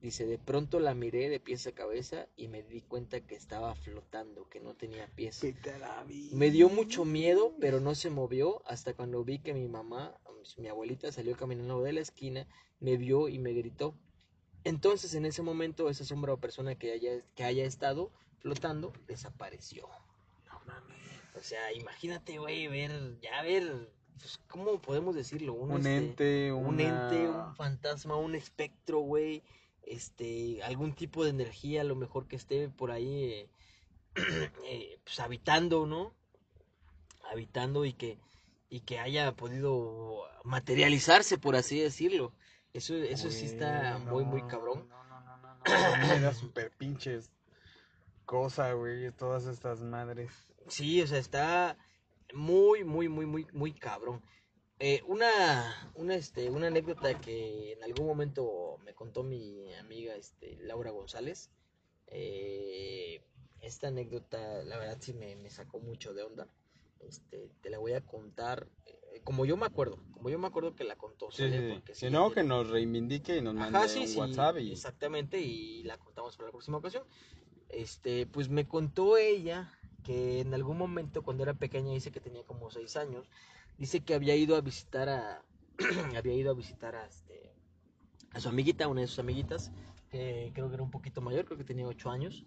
Dice, 0.00 0.26
de 0.26 0.38
pronto 0.38 0.78
la 0.78 0.94
miré 0.94 1.28
de 1.28 1.40
pies 1.40 1.66
a 1.66 1.72
cabeza 1.72 2.28
y 2.36 2.48
me 2.48 2.62
di 2.62 2.82
cuenta 2.82 3.20
que 3.20 3.34
estaba 3.34 3.74
flotando, 3.74 4.48
que 4.48 4.60
no 4.60 4.74
tenía 4.74 5.08
pies. 5.14 5.42
Me 6.32 6.50
dio 6.50 6.68
mucho 6.68 7.04
miedo, 7.04 7.54
pero 7.60 7.80
no 7.80 7.94
se 7.94 8.10
movió 8.10 8.62
hasta 8.66 8.94
cuando 8.94 9.24
vi 9.24 9.38
que 9.38 9.54
mi 9.54 9.68
mamá, 9.68 10.14
mi 10.58 10.68
abuelita, 10.68 11.10
salió 11.10 11.36
caminando 11.36 11.82
de 11.82 11.92
la 11.92 12.00
esquina, 12.00 12.46
me 12.78 12.96
vio 12.96 13.28
y 13.28 13.38
me 13.38 13.52
gritó. 13.52 13.94
Entonces, 14.64 15.14
en 15.14 15.24
ese 15.24 15.42
momento, 15.42 15.88
esa 15.88 16.04
sombra 16.04 16.34
o 16.34 16.40
persona 16.40 16.74
que 16.74 16.92
haya, 16.92 17.22
que 17.34 17.44
haya 17.44 17.64
estado 17.64 18.12
flotando 18.40 18.92
desapareció. 19.06 19.88
No 20.46 20.60
mames. 20.66 20.96
O 21.36 21.40
sea, 21.40 21.72
imagínate, 21.72 22.38
güey, 22.38 22.66
ver, 22.68 23.18
ya 23.20 23.42
ver, 23.42 23.90
pues, 24.18 24.38
¿cómo 24.48 24.80
podemos 24.80 25.14
decirlo? 25.14 25.54
Un 25.54 25.76
este, 25.76 25.96
ente, 25.96 26.52
un 26.52 26.80
ente, 26.80 27.28
un 27.28 27.54
fantasma, 27.54 28.16
un 28.16 28.34
espectro, 28.34 29.00
güey, 29.00 29.42
este, 29.86 30.62
algún 30.62 30.94
tipo 30.94 31.24
de 31.24 31.30
energía, 31.30 31.80
a 31.80 31.84
lo 31.84 31.96
mejor 31.96 32.26
que 32.26 32.36
esté 32.36 32.68
por 32.68 32.90
ahí, 32.90 33.24
eh, 33.24 33.48
eh, 34.66 34.98
pues 35.04 35.20
habitando, 35.20 35.86
¿no? 35.86 36.12
Habitando 37.30 37.84
y 37.84 37.92
que, 37.92 38.18
y 38.68 38.80
que 38.80 38.98
haya 38.98 39.32
podido 39.32 40.22
materializarse, 40.44 41.38
por 41.38 41.56
así 41.56 41.78
decirlo. 41.78 42.32
Eso, 42.72 42.94
eso 42.94 43.30
sí 43.30 43.46
está 43.46 43.98
muy, 43.98 44.24
muy 44.24 44.42
cabrón. 44.42 44.86
No, 44.88 45.04
no, 45.04 45.20
no, 45.20 45.36
no, 45.38 45.54
no. 45.54 45.94
A 45.94 45.96
mí 45.96 46.08
me 46.08 46.20
da 46.20 46.34
súper 46.34 46.70
pinches 46.72 47.30
cosa, 48.26 48.72
güey, 48.72 49.10
todas 49.12 49.46
estas 49.46 49.80
madres. 49.80 50.30
Sí, 50.68 51.00
o 51.00 51.06
sea, 51.06 51.18
está 51.18 51.78
muy, 52.34 52.84
muy, 52.84 53.08
muy, 53.08 53.24
muy, 53.24 53.46
muy 53.52 53.72
cabrón. 53.72 54.20
Eh, 54.78 55.02
una, 55.06 55.90
una, 55.94 56.14
este, 56.14 56.50
una 56.50 56.66
anécdota 56.66 57.18
que 57.20 57.72
en 57.72 57.82
algún 57.82 58.06
momento 58.06 58.78
me 58.84 58.94
contó 58.94 59.22
mi 59.22 59.72
amiga, 59.74 60.14
este, 60.16 60.56
Laura 60.60 60.90
González. 60.90 61.50
eh, 62.08 63.22
esta 63.62 63.88
anécdota, 63.88 64.62
la 64.62 64.78
verdad, 64.78 64.98
sí 65.00 65.12
me, 65.12 65.34
me 65.34 65.50
sacó 65.50 65.80
mucho 65.80 66.14
de 66.14 66.22
onda. 66.22 66.46
Este, 67.00 67.50
te 67.62 67.70
la 67.70 67.78
voy 67.78 67.94
a 67.94 68.00
contar 68.04 68.68
eh, 68.84 69.20
como 69.24 69.44
yo 69.44 69.56
me 69.56 69.66
acuerdo, 69.66 69.98
como 70.12 70.30
yo 70.30 70.38
me 70.38 70.46
acuerdo 70.46 70.76
que 70.76 70.84
la 70.84 70.96
contó. 70.96 71.30
Sí, 71.30 71.44
sí, 71.50 71.82
Si 71.92 72.10
no, 72.10 72.30
que 72.30 72.44
nos 72.44 72.68
reivindique 72.70 73.36
y 73.36 73.42
nos 73.42 73.54
mande 73.54 73.78
Ajá, 73.78 73.88
un 74.00 74.16
WhatsApp 74.18 74.58
y... 74.58 74.72
exactamente, 74.72 75.40
y 75.40 75.82
la 75.82 75.98
contamos 75.98 76.36
para 76.36 76.48
la 76.48 76.52
próxima 76.52 76.78
ocasión. 76.78 77.04
Este, 77.68 78.26
pues 78.26 78.48
me 78.48 78.68
contó 78.68 79.16
ella 79.16 79.72
que 80.04 80.40
en 80.40 80.54
algún 80.54 80.78
momento 80.78 81.22
cuando 81.22 81.42
era 81.42 81.54
pequeña, 81.54 81.92
dice 81.92 82.12
que 82.12 82.20
tenía 82.20 82.44
como 82.44 82.70
seis 82.70 82.96
años, 82.96 83.28
dice 83.78 84.04
que 84.04 84.14
había 84.14 84.36
ido 84.36 84.56
a 84.56 84.60
visitar 84.60 85.08
a, 85.08 85.42
había 86.16 86.34
ido 86.34 86.50
a 86.50 86.54
visitar 86.54 86.94
a, 86.94 87.06
este, 87.06 87.52
a 88.32 88.40
su 88.40 88.48
amiguita, 88.48 88.88
una 88.88 89.02
de 89.02 89.06
sus 89.06 89.18
amiguitas, 89.18 89.72
que 90.10 90.50
creo 90.54 90.68
que 90.68 90.74
era 90.74 90.82
un 90.82 90.90
poquito 90.90 91.20
mayor, 91.20 91.44
creo 91.44 91.58
que 91.58 91.64
tenía 91.64 91.86
ocho 91.86 92.10
años. 92.10 92.44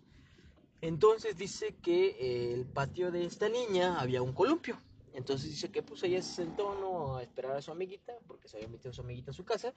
Entonces 0.81 1.37
dice 1.37 1.75
que 1.81 2.53
el 2.53 2.65
patio 2.65 3.11
de 3.11 3.25
esta 3.25 3.49
niña 3.49 3.99
había 3.99 4.21
un 4.21 4.33
columpio. 4.33 4.79
Entonces 5.13 5.49
dice 5.49 5.69
que 5.69 5.83
pues 5.83 6.03
ella 6.03 6.21
se 6.21 6.35
sentó 6.35 6.75
¿no? 6.79 7.17
a 7.17 7.23
esperar 7.23 7.57
a 7.57 7.61
su 7.61 7.71
amiguita, 7.71 8.13
porque 8.27 8.47
se 8.47 8.57
había 8.57 8.69
metido 8.69 8.93
su 8.93 9.01
amiguita 9.01 9.31
a 9.31 9.33
su 9.33 9.43
casa, 9.43 9.73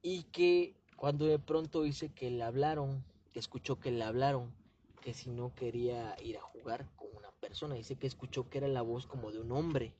y 0.00 0.24
que 0.24 0.76
cuando 0.96 1.26
de 1.26 1.38
pronto 1.38 1.82
dice 1.82 2.10
que 2.14 2.30
le 2.30 2.42
hablaron, 2.42 3.04
que 3.32 3.40
escuchó 3.40 3.78
que 3.78 3.90
le 3.90 4.04
hablaron, 4.04 4.54
que 5.00 5.12
si 5.12 5.30
no 5.30 5.54
quería 5.54 6.16
ir 6.22 6.38
a 6.38 6.40
jugar 6.40 6.88
con 6.96 7.08
una 7.14 7.30
persona, 7.32 7.74
dice 7.74 7.96
que 7.96 8.06
escuchó 8.06 8.48
que 8.48 8.58
era 8.58 8.68
la 8.68 8.82
voz 8.82 9.06
como 9.06 9.32
de 9.32 9.40
un 9.40 9.52
hombre, 9.52 9.92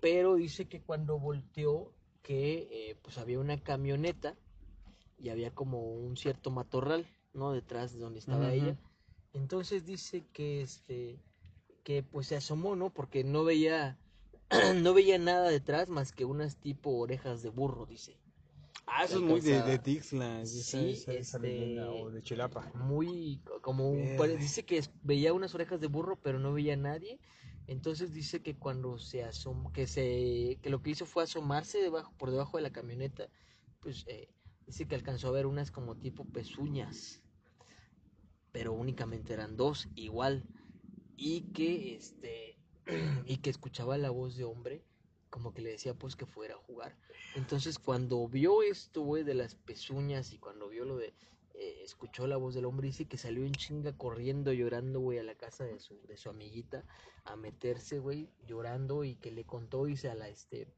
pero 0.00 0.36
dice 0.36 0.66
que 0.68 0.80
cuando 0.82 1.18
volteó 1.18 1.92
que 2.22 2.68
eh, 2.70 2.96
pues 3.02 3.18
había 3.18 3.38
una 3.40 3.62
camioneta 3.62 4.36
y 5.18 5.28
había 5.30 5.54
como 5.54 5.80
un 5.94 6.16
cierto 6.16 6.50
matorral, 6.50 7.06
¿no? 7.34 7.52
Detrás 7.52 7.92
de 7.92 7.98
donde 8.00 8.18
estaba 8.18 8.52
ella. 8.52 8.76
Entonces 9.32 9.86
dice 9.86 10.24
que 10.32 10.62
este 10.62 11.18
que 11.84 12.02
pues 12.02 12.26
se 12.28 12.36
asomó, 12.36 12.76
¿no? 12.76 12.90
Porque 12.90 13.24
no 13.24 13.44
veía 13.44 13.98
no 14.82 14.94
veía 14.94 15.18
nada 15.18 15.48
detrás 15.48 15.88
más 15.88 16.12
que 16.12 16.24
unas 16.24 16.56
tipo 16.56 16.90
orejas 16.98 17.42
de 17.42 17.50
burro, 17.50 17.86
dice. 17.86 18.16
Ah, 18.86 19.04
eso 19.04 19.16
es 19.18 19.22
muy 19.22 19.40
de, 19.40 19.62
de 19.62 19.78
Tixla, 19.78 20.42
Sí, 20.42 20.90
esa- 20.90 21.12
esa 21.12 21.36
este, 21.38 21.82
o 21.84 22.10
de 22.10 22.22
Chilapa. 22.22 22.70
Muy 22.74 23.40
co- 23.44 23.60
como 23.62 23.88
un- 23.88 24.16
pare- 24.16 24.36
dice 24.36 24.64
que 24.64 24.82
veía 25.04 25.32
unas 25.32 25.54
orejas 25.54 25.80
de 25.80 25.86
burro, 25.86 26.18
pero 26.22 26.38
no 26.38 26.52
veía 26.52 26.74
a 26.74 26.76
nadie. 26.76 27.18
Entonces 27.70 28.12
dice 28.12 28.42
que 28.42 28.56
cuando 28.56 28.98
se 28.98 29.22
asomó, 29.22 29.72
que 29.72 29.86
se 29.86 30.58
que 30.60 30.70
lo 30.70 30.82
que 30.82 30.90
hizo 30.90 31.06
fue 31.06 31.22
asomarse 31.22 31.78
debajo 31.78 32.12
por 32.18 32.32
debajo 32.32 32.56
de 32.56 32.64
la 32.64 32.72
camioneta, 32.72 33.28
pues 33.78 34.04
eh, 34.08 34.28
dice 34.66 34.88
que 34.88 34.96
alcanzó 34.96 35.28
a 35.28 35.30
ver 35.30 35.46
unas 35.46 35.70
como 35.70 35.96
tipo 35.96 36.24
pezuñas. 36.24 37.22
Pero 38.50 38.72
únicamente 38.72 39.34
eran 39.34 39.56
dos, 39.56 39.86
igual. 39.94 40.48
Y 41.16 41.42
que 41.52 41.94
este 41.94 42.58
y 43.24 43.36
que 43.36 43.50
escuchaba 43.50 43.96
la 43.98 44.10
voz 44.10 44.36
de 44.36 44.42
hombre 44.42 44.84
como 45.30 45.54
que 45.54 45.62
le 45.62 45.70
decía 45.70 45.94
pues 45.94 46.16
que 46.16 46.26
fuera 46.26 46.54
a 46.54 46.58
jugar. 46.66 46.98
Entonces 47.36 47.78
cuando 47.78 48.26
vio 48.26 48.64
esto, 48.64 49.02
güey, 49.02 49.22
de 49.22 49.34
las 49.34 49.54
pezuñas 49.54 50.32
y 50.32 50.38
cuando 50.38 50.68
vio 50.68 50.84
lo 50.84 50.96
de, 50.96 51.14
eh, 51.62 51.82
escuchó 51.84 52.26
la 52.26 52.38
voz 52.38 52.54
del 52.54 52.64
hombre, 52.64 52.86
dice 52.86 53.04
que 53.04 53.18
salió 53.18 53.44
en 53.44 53.52
chinga 53.52 53.92
corriendo, 53.92 54.50
llorando, 54.50 54.98
güey, 54.98 55.18
a 55.18 55.22
la 55.22 55.34
casa 55.34 55.64
de 55.64 55.78
su, 55.78 56.00
de 56.06 56.16
su 56.16 56.30
amiguita, 56.30 56.86
a 57.24 57.36
meterse, 57.36 57.98
güey, 57.98 58.30
llorando 58.46 59.04
y 59.04 59.16
que 59.16 59.30
le 59.30 59.44
contó, 59.44 59.84
dice, 59.84 60.08
a 60.08 60.14
la, 60.14 60.30
este, 60.30 60.68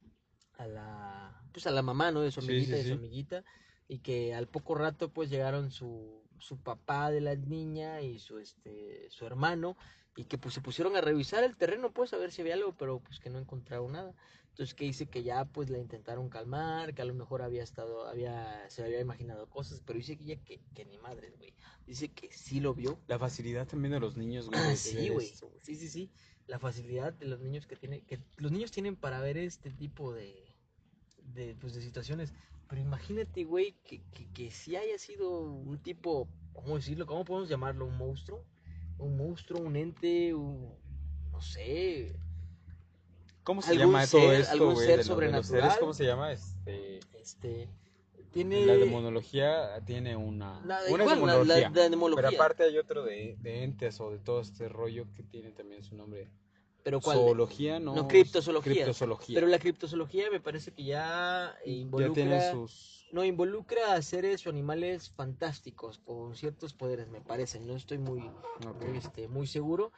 a 0.59 0.67
la, 0.67 1.41
pues 1.53 1.69
a 1.69 1.71
la 1.71 1.83
mamá, 1.83 2.11
¿no? 2.11 2.21
De 2.21 2.33
su 2.33 2.41
amiguita, 2.41 2.77
sí, 2.77 2.83
de 2.83 2.89
su 2.89 2.95
amiguita, 2.95 3.45
y 3.87 4.01
que 4.01 4.35
al 4.35 4.49
poco 4.49 4.75
rato, 4.75 5.13
pues 5.13 5.31
llegaron 5.31 5.71
su, 5.71 6.21
su 6.41 6.61
papá 6.61 7.13
de 7.13 7.21
la 7.21 7.37
niña 7.37 8.01
y 8.01 8.19
su, 8.19 8.41
este, 8.41 9.09
su 9.09 9.25
hermano, 9.25 9.77
y 10.17 10.25
que 10.25 10.37
pues 10.37 10.53
se 10.53 10.63
pusieron 10.63 10.97
a 10.97 11.01
revisar 11.01 11.45
el 11.45 11.57
terreno, 11.57 11.93
pues 11.93 12.13
a 12.13 12.17
ver 12.17 12.33
si 12.33 12.43
había 12.43 12.55
algo, 12.55 12.77
pero 12.77 12.99
pues 12.99 13.21
que 13.21 13.31
no 13.31 13.39
encontraron 13.39 13.93
nada. 13.93 14.17
Entonces 14.53 14.75
que 14.75 14.85
dice 14.85 15.07
que 15.07 15.23
ya 15.23 15.47
pues 15.47 15.71
la 15.71 15.79
intentaron 15.79 16.29
calmar, 16.29 16.93
que 16.93 17.01
a 17.01 17.07
lo 17.07 17.15
mejor 17.15 17.41
había 17.41 17.63
estado, 17.63 18.07
había, 18.07 18.69
se 18.69 18.85
había 18.85 19.01
imaginado 19.01 19.49
cosas, 19.49 19.81
pero 19.81 19.97
dice 19.97 20.19
que 20.19 20.25
ya 20.25 20.37
que, 20.37 20.61
que 20.75 20.85
ni 20.85 20.99
madres, 20.99 21.39
güey. 21.39 21.55
Dice 21.87 22.09
que 22.09 22.31
sí 22.31 22.61
lo 22.61 22.75
vio. 22.75 23.01
La 23.07 23.19
facilidad 23.19 23.67
también 23.67 23.93
de 23.93 24.01
los 24.01 24.19
niños, 24.19 24.51
güey. 24.51 24.61
de 24.61 24.77
sí, 24.77 25.09
güey. 25.09 25.33
Sí, 25.63 25.75
sí, 25.75 25.89
sí. 25.89 26.11
La 26.49 26.59
facilidad 26.59 27.15
de 27.15 27.27
los 27.27 27.41
niños 27.41 27.67
que 27.67 27.77
tienen, 27.77 28.03
que 28.03 28.21
los 28.37 28.53
niños 28.53 28.71
tienen 28.71 28.95
para 28.95 29.21
ver 29.21 29.39
este 29.39 29.71
tipo 29.71 30.13
de, 30.13 30.55
de, 31.25 31.55
pues, 31.55 31.73
de 31.73 31.81
situaciones. 31.81 32.35
Pero 32.69 32.83
imagínate, 32.83 33.45
güey, 33.45 33.79
que, 33.85 34.03
que, 34.13 34.31
que 34.35 34.51
si 34.51 34.77
haya 34.77 34.99
sido 34.99 35.41
un 35.41 35.79
tipo, 35.79 36.29
¿cómo 36.53 36.77
decirlo? 36.77 37.07
¿Cómo 37.07 37.25
podemos 37.25 37.49
llamarlo? 37.49 37.87
¿Un 37.87 37.97
monstruo? 37.97 38.45
Un 38.99 39.17
monstruo, 39.17 39.63
un 39.63 39.77
ente, 39.77 40.35
un, 40.35 40.75
no 41.31 41.41
sé, 41.41 42.15
¿Cómo 43.45 43.63
se 43.63 43.77
llama 43.77 44.07
todo 44.07 44.21
ser- 44.21 44.41
esto, 44.41 44.53
algún 44.53 44.75
güey? 44.75 44.87
ser 44.87 44.99
de 44.99 45.03
de 45.05 45.09
los 45.09 45.17
seres? 45.19 45.43
sobrenatural. 45.47 45.79
¿Cómo 45.81 45.95
se 45.95 46.05
llama? 46.05 46.33
Este... 46.33 47.01
este, 47.21 47.69
tiene... 48.31 48.65
La 48.67 48.75
demonología 48.75 49.81
tiene 49.85 50.17
una... 50.17 50.61
Nada, 50.61 50.83
una 50.91 51.05
igual, 51.05 51.07
la, 51.09 51.15
demonología. 51.15 51.71
la- 51.71 51.77
la 51.83 51.89
demología. 51.89 52.29
Pero 52.29 52.37
aparte 52.43 52.63
hay 52.65 52.79
otro 52.79 53.03
de, 53.05 53.37
de 53.41 53.65
entes 53.65 54.01
o 54.01 54.11
de 54.11 54.19
todo 54.19 54.41
este 54.41 54.69
rollo 54.69 55.07
que 55.15 55.23
tiene 55.23 55.51
también 55.53 55.83
su 55.83 55.95
nombre. 55.97 56.31
Pero 56.85 57.01
¿cuál? 57.01 57.17
Zoología, 57.19 57.79
no. 57.79 57.95
No, 57.95 58.09
criptozoología. 58.09 58.73
Criptozoología. 58.73 59.35
Pero 59.35 59.47
la 59.47 59.59
criptozoología 59.59 60.31
me 60.31 60.41
parece 60.41 60.73
que 60.73 60.85
ya 60.85 61.55
involucra... 61.65 62.09
ya 62.09 62.15
tiene 62.15 62.51
sus... 62.53 63.07
No, 63.13 63.23
involucra 63.25 63.93
a 63.93 64.01
seres 64.03 64.47
o 64.47 64.51
animales 64.51 65.11
fantásticos 65.11 65.99
con 65.99 66.35
ciertos 66.35 66.73
poderes, 66.73 67.09
me 67.09 67.21
parece. 67.21 67.61
No 67.61 67.77
estoy 67.77 67.99
muy, 67.99 68.21
Ok. 68.67 68.83
muy, 68.89 68.97
este, 68.97 69.29
muy 69.29 69.47
seguro. 69.47 69.93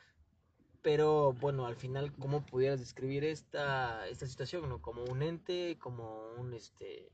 Pero 0.84 1.32
bueno, 1.32 1.64
al 1.64 1.76
final, 1.76 2.12
¿cómo 2.12 2.44
pudieras 2.44 2.78
describir 2.78 3.24
esta, 3.24 4.06
esta 4.08 4.26
situación? 4.26 4.68
¿no? 4.68 4.82
Como 4.82 5.02
un 5.04 5.22
ente, 5.22 5.78
como 5.80 6.28
un, 6.36 6.52
este, 6.52 7.10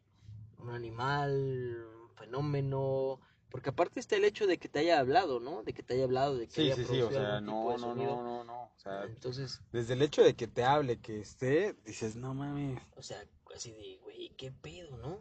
un 0.59 0.71
animal, 0.71 1.87
un 2.03 2.17
fenómeno. 2.17 3.21
Porque 3.49 3.71
aparte 3.71 4.01
está 4.01 4.17
el 4.17 4.25
hecho 4.25 4.49
de 4.49 4.59
que 4.59 4.69
te 4.69 4.81
haya 4.81 4.99
hablado, 4.99 5.39
¿no? 5.39 5.63
De 5.63 5.73
que 5.73 5.85
te 5.85 5.95
haya 5.95 6.03
hablado, 6.03 6.37
de 6.37 6.49
que 6.49 6.55
Sí, 6.55 6.61
haya 6.63 6.75
sí, 6.75 6.85
sí, 6.85 7.01
o 7.01 7.09
producido 7.09 7.21
sea, 7.21 7.37
algún 7.37 7.47
tipo 7.47 7.79
no, 7.79 7.95
no, 7.95 8.23
no, 8.25 8.45
no. 8.45 8.63
O 8.65 8.79
sea, 8.81 9.05
Entonces, 9.05 9.61
desde 9.71 9.95
el 9.95 10.03
hecho 10.03 10.25
de 10.25 10.35
que 10.35 10.49
te 10.49 10.65
hable, 10.65 10.99
que 11.01 11.21
esté, 11.21 11.75
dices, 11.85 12.17
no 12.17 12.35
mames. 12.35 12.83
o 12.97 13.03
sea, 13.03 13.25
así 13.55 13.71
de, 13.71 13.99
güey, 14.03 14.31
¿qué 14.37 14.51
pedo, 14.51 14.97
no? 14.97 15.21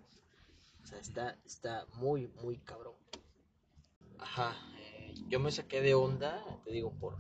O 0.82 0.86
sea, 0.88 0.98
está, 0.98 1.38
está 1.46 1.86
muy, 1.94 2.28
muy 2.42 2.58
cabrón. 2.58 2.96
Ajá, 4.18 4.56
eh, 4.80 5.14
yo 5.28 5.40
me 5.40 5.52
saqué 5.52 5.82
de 5.82 5.94
onda, 5.94 6.44
te 6.66 6.72
digo, 6.72 6.92
por... 7.00 7.16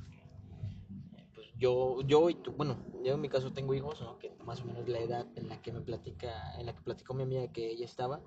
yo, 1.59 2.01
yo 2.01 2.29
y 2.29 2.35
tú, 2.35 2.51
bueno, 2.53 2.77
yo 3.03 3.13
en 3.13 3.21
mi 3.21 3.29
caso 3.29 3.51
tengo 3.51 3.73
hijos, 3.73 4.01
¿no? 4.01 4.17
Que 4.17 4.33
más 4.45 4.61
o 4.61 4.65
menos 4.65 4.87
la 4.87 4.99
edad 4.99 5.27
en 5.35 5.49
la 5.49 5.61
que 5.61 5.71
me 5.71 5.81
platica, 5.81 6.53
en 6.59 6.65
la 6.65 6.73
que 6.73 6.81
platicó 6.81 7.13
mi 7.13 7.23
amiga 7.23 7.51
que 7.51 7.69
ella 7.69 7.85
estaba. 7.85 8.21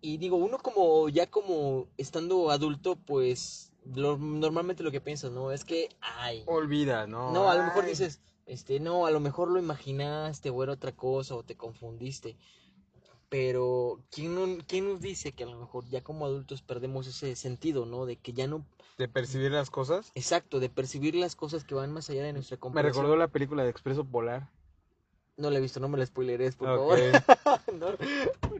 Y 0.00 0.18
digo, 0.18 0.36
uno 0.36 0.58
como, 0.58 1.08
ya 1.08 1.26
como 1.30 1.86
estando 1.96 2.50
adulto, 2.50 2.96
pues, 2.96 3.72
lo- 3.86 4.18
normalmente 4.18 4.82
lo 4.82 4.90
que 4.90 5.00
piensas, 5.00 5.32
¿no? 5.32 5.50
Es 5.52 5.64
que, 5.64 5.88
ay, 6.00 6.42
Olvida, 6.46 7.06
¿no? 7.06 7.32
no, 7.32 7.50
a 7.50 7.54
lo 7.54 7.62
mejor 7.64 7.84
Ay. 7.84 7.90
dices, 7.90 8.20
este, 8.46 8.80
no, 8.80 9.06
a 9.06 9.10
lo 9.10 9.20
mejor 9.20 9.50
lo 9.50 9.58
imaginaste 9.58 10.50
o 10.50 10.62
era 10.62 10.72
otra 10.72 10.92
cosa 10.92 11.34
o 11.36 11.42
te 11.42 11.56
confundiste. 11.56 12.36
Pero, 13.30 14.00
¿quién, 14.10 14.60
¿quién 14.68 14.88
nos 14.88 15.00
dice 15.00 15.32
que 15.32 15.44
a 15.44 15.46
lo 15.46 15.58
mejor 15.58 15.84
ya 15.88 16.02
como 16.02 16.26
adultos 16.26 16.62
perdemos 16.62 17.06
ese 17.06 17.34
sentido, 17.34 17.84
¿no? 17.86 18.06
De 18.06 18.16
que 18.16 18.32
ya 18.32 18.46
no, 18.46 18.64
De 18.96 19.08
percibir 19.08 19.50
las 19.50 19.70
cosas. 19.70 20.12
exacto, 20.14 20.60
de 20.60 20.68
percibir 20.68 21.14
las 21.16 21.34
cosas 21.34 21.64
que 21.64 21.74
van 21.74 21.92
más 21.92 22.08
allá 22.10 22.22
de 22.22 22.32
nuestra 22.32 22.56
Me 22.56 22.60
comprensión. 22.60 22.94
recordó 22.94 23.16
la 23.16 23.28
película 23.28 23.64
de 23.64 23.70
Expreso 23.70 24.04
Polar. 24.04 24.48
No 25.36 25.50
la 25.50 25.58
he 25.58 25.60
visto, 25.60 25.80
no 25.80 25.88
me 25.88 25.98
la 25.98 26.06
spoileres, 26.06 26.54
por 26.54 26.68
Ok. 26.68 26.76
favor. 26.76 26.98
no, 27.74 27.86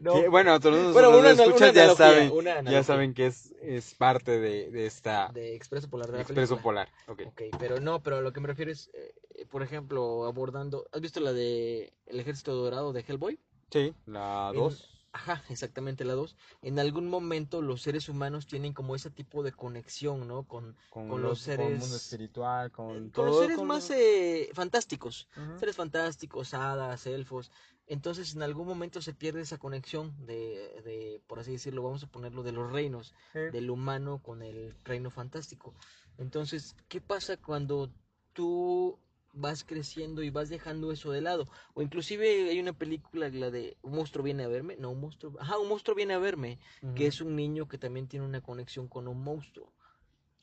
no. 0.01 0.15
Que, 0.21 0.29
bueno, 0.29 0.59
todos 0.59 0.75
los, 0.75 0.93
Bueno, 0.93 1.17
una, 1.17 1.31
escuchas 1.31 1.57
una 1.61 1.73
ya 1.73 1.83
analogía, 1.85 1.95
saben, 1.97 2.33
una 2.33 2.63
ya 2.69 2.83
saben 2.83 3.15
que 3.15 3.27
es, 3.27 3.53
es 3.63 3.95
parte 3.95 4.41
de, 4.41 4.73
de 4.73 4.87
esta 4.87 5.31
de 5.33 5.55
Expreso 5.55 5.89
Polar 5.89 6.09
de 6.09 6.15
la 6.15 6.23
Expreso 6.23 6.57
película. 6.57 6.87
Polar. 6.87 6.89
Ok. 7.07 7.23
Ok, 7.29 7.57
pero 7.61 7.79
no, 7.79 8.03
pero 8.03 8.17
a 8.17 8.21
lo 8.23 8.33
que 8.33 8.41
me 8.41 8.49
refiero 8.49 8.73
es, 8.73 8.91
eh, 8.93 9.47
por 9.49 9.63
ejemplo, 9.63 10.25
abordando, 10.27 10.85
¿has 10.91 11.01
visto 11.01 11.21
la 11.21 11.33
de 11.33 11.93
El 12.07 12.19
Ejército 12.19 12.53
Dorado 12.57 12.93
de 12.93 13.05
Hellboy? 13.07 13.39
Sí, 13.71 13.95
la 14.07 14.51
En- 14.53 14.59
2. 14.59 14.91
Ajá, 15.15 15.45
exactamente 15.49 16.05
la 16.05 16.15
2. 16.15 16.35
En 16.61 16.81
algún 16.81 17.09
momento 17.09 17.63
los 17.63 17.83
seres 17.83 18.09
humanos 18.09 18.49
tienen 18.49 18.73
como 18.73 18.97
ese 18.97 19.11
tipo 19.11 19.45
de 19.45 19.53
conexión, 19.53 20.27
¿no? 20.27 20.43
Con, 20.43 20.77
Con, 20.91 21.09
con 21.09 21.23
los, 21.23 21.31
los 21.31 21.39
seres... 21.39 21.67
Con 21.67 21.73
el 21.75 21.79
mundo 21.79 21.97
espiritual, 21.97 22.73
con, 22.73 22.87
con 22.87 23.11
todo, 23.13 23.27
los 23.27 23.39
seres 23.39 23.63
más 23.63 23.91
eh, 23.91 24.51
fantásticos. 24.55 25.29
Seres 25.61 25.77
fantásticos, 25.77 26.53
hadas, 26.53 27.07
elfos. 27.07 27.53
Entonces 27.87 28.35
en 28.35 28.43
algún 28.43 28.67
momento 28.67 29.01
se 29.01 29.15
pierde 29.15 29.43
esa 29.43 29.59
conexión 29.59 30.27
de, 30.27 30.83
de, 30.85 31.23
por 31.29 31.39
así 31.39 31.53
decirlo, 31.53 31.85
vamos 31.85 32.03
a 32.03 32.09
ponerlo, 32.09 32.43
de 32.43 32.51
los 32.51 32.73
reinos, 32.73 33.15
Sí. 33.33 33.39
del 33.53 33.71
humano 33.71 34.21
con 34.21 34.43
el 34.43 34.75
reino 34.83 35.11
fantástico. 35.13 35.75
Entonces, 36.19 36.75
¿qué 36.89 37.01
pasa 37.01 37.37
cuando 37.37 37.93
tú 38.33 38.99
vas 39.35 39.65
creciendo 39.65 40.23
y 40.23 40.31
vas 40.31 40.49
dejando 40.49 40.93
eso 40.93 41.11
de 41.13 41.21
lado? 41.21 41.49
O 41.75 41.83
inclusive 41.83 42.49
hay 42.51 42.61
una 42.61 42.73
película, 42.73 43.29
la 43.29 43.51
de 43.51 43.77
Un 43.83 43.95
monstruo 43.97 44.25
viene 44.25 44.45
a 44.45 44.49
verme, 44.49 44.77
no, 44.79 44.91
un 44.91 45.01
monstruo, 45.01 45.35
ajá, 45.41 45.59
un 45.59 45.69
monstruo 45.69 45.95
viene 45.97 46.15
a 46.15 46.19
verme, 46.19 46.59
que 46.95 47.07
es 47.07 47.21
un 47.21 47.37
niño 47.37 47.69
que 47.69 47.79
también 47.79 48.09
tiene 48.09 48.27
una 48.27 48.41
conexión 48.41 48.89
con 48.89 49.09
un 49.09 49.23
monstruo. 49.23 49.73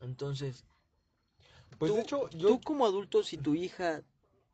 Entonces, 0.01 0.65
Pues 1.79 1.89
tú, 1.91 1.95
de 1.95 2.01
hecho, 2.01 2.29
yo... 2.31 2.49
tú 2.49 2.61
como 2.61 2.85
adulto, 2.85 3.23
si 3.23 3.37
tu 3.37 3.55
hija, 3.55 4.03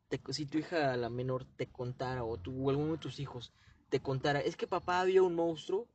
te- 0.08 0.20
si 0.32 0.46
tu 0.46 0.58
hija 0.58 0.96
la 0.96 1.10
menor 1.10 1.44
te 1.56 1.66
contara, 1.66 2.24
o, 2.24 2.36
tú, 2.38 2.66
o 2.66 2.70
alguno 2.70 2.92
de 2.92 2.98
tus 2.98 3.18
hijos 3.20 3.52
te 3.90 4.00
contara, 4.00 4.40
es 4.40 4.56
que 4.56 4.66
papá 4.66 5.04
vio 5.04 5.24
un 5.24 5.34
monstruo, 5.34 5.86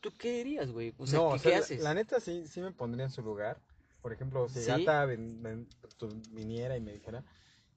¿tú 0.00 0.10
qué 0.18 0.32
dirías, 0.38 0.70
güey? 0.70 0.94
O 0.98 1.06
sea, 1.06 1.18
no, 1.18 1.28
¿qué, 1.30 1.34
o 1.34 1.38
sea, 1.38 1.50
qué 1.50 1.54
la- 1.56 1.58
haces? 1.60 1.82
La, 1.82 1.94
neta 1.94 2.20
sí, 2.20 2.46
sí 2.46 2.60
me 2.60 2.72
pondría 2.72 3.04
en 3.06 3.10
su 3.10 3.22
lugar. 3.22 3.60
Por 4.02 4.12
ejemplo, 4.12 4.48
si 4.48 4.60
¿Sí? 4.60 4.66
Gata 4.66 5.04
ven- 5.06 5.42
ven- 5.42 5.68
tu- 5.96 6.08
viniera 6.32 6.76
y 6.76 6.80
me 6.80 6.92
dijera, 6.92 7.24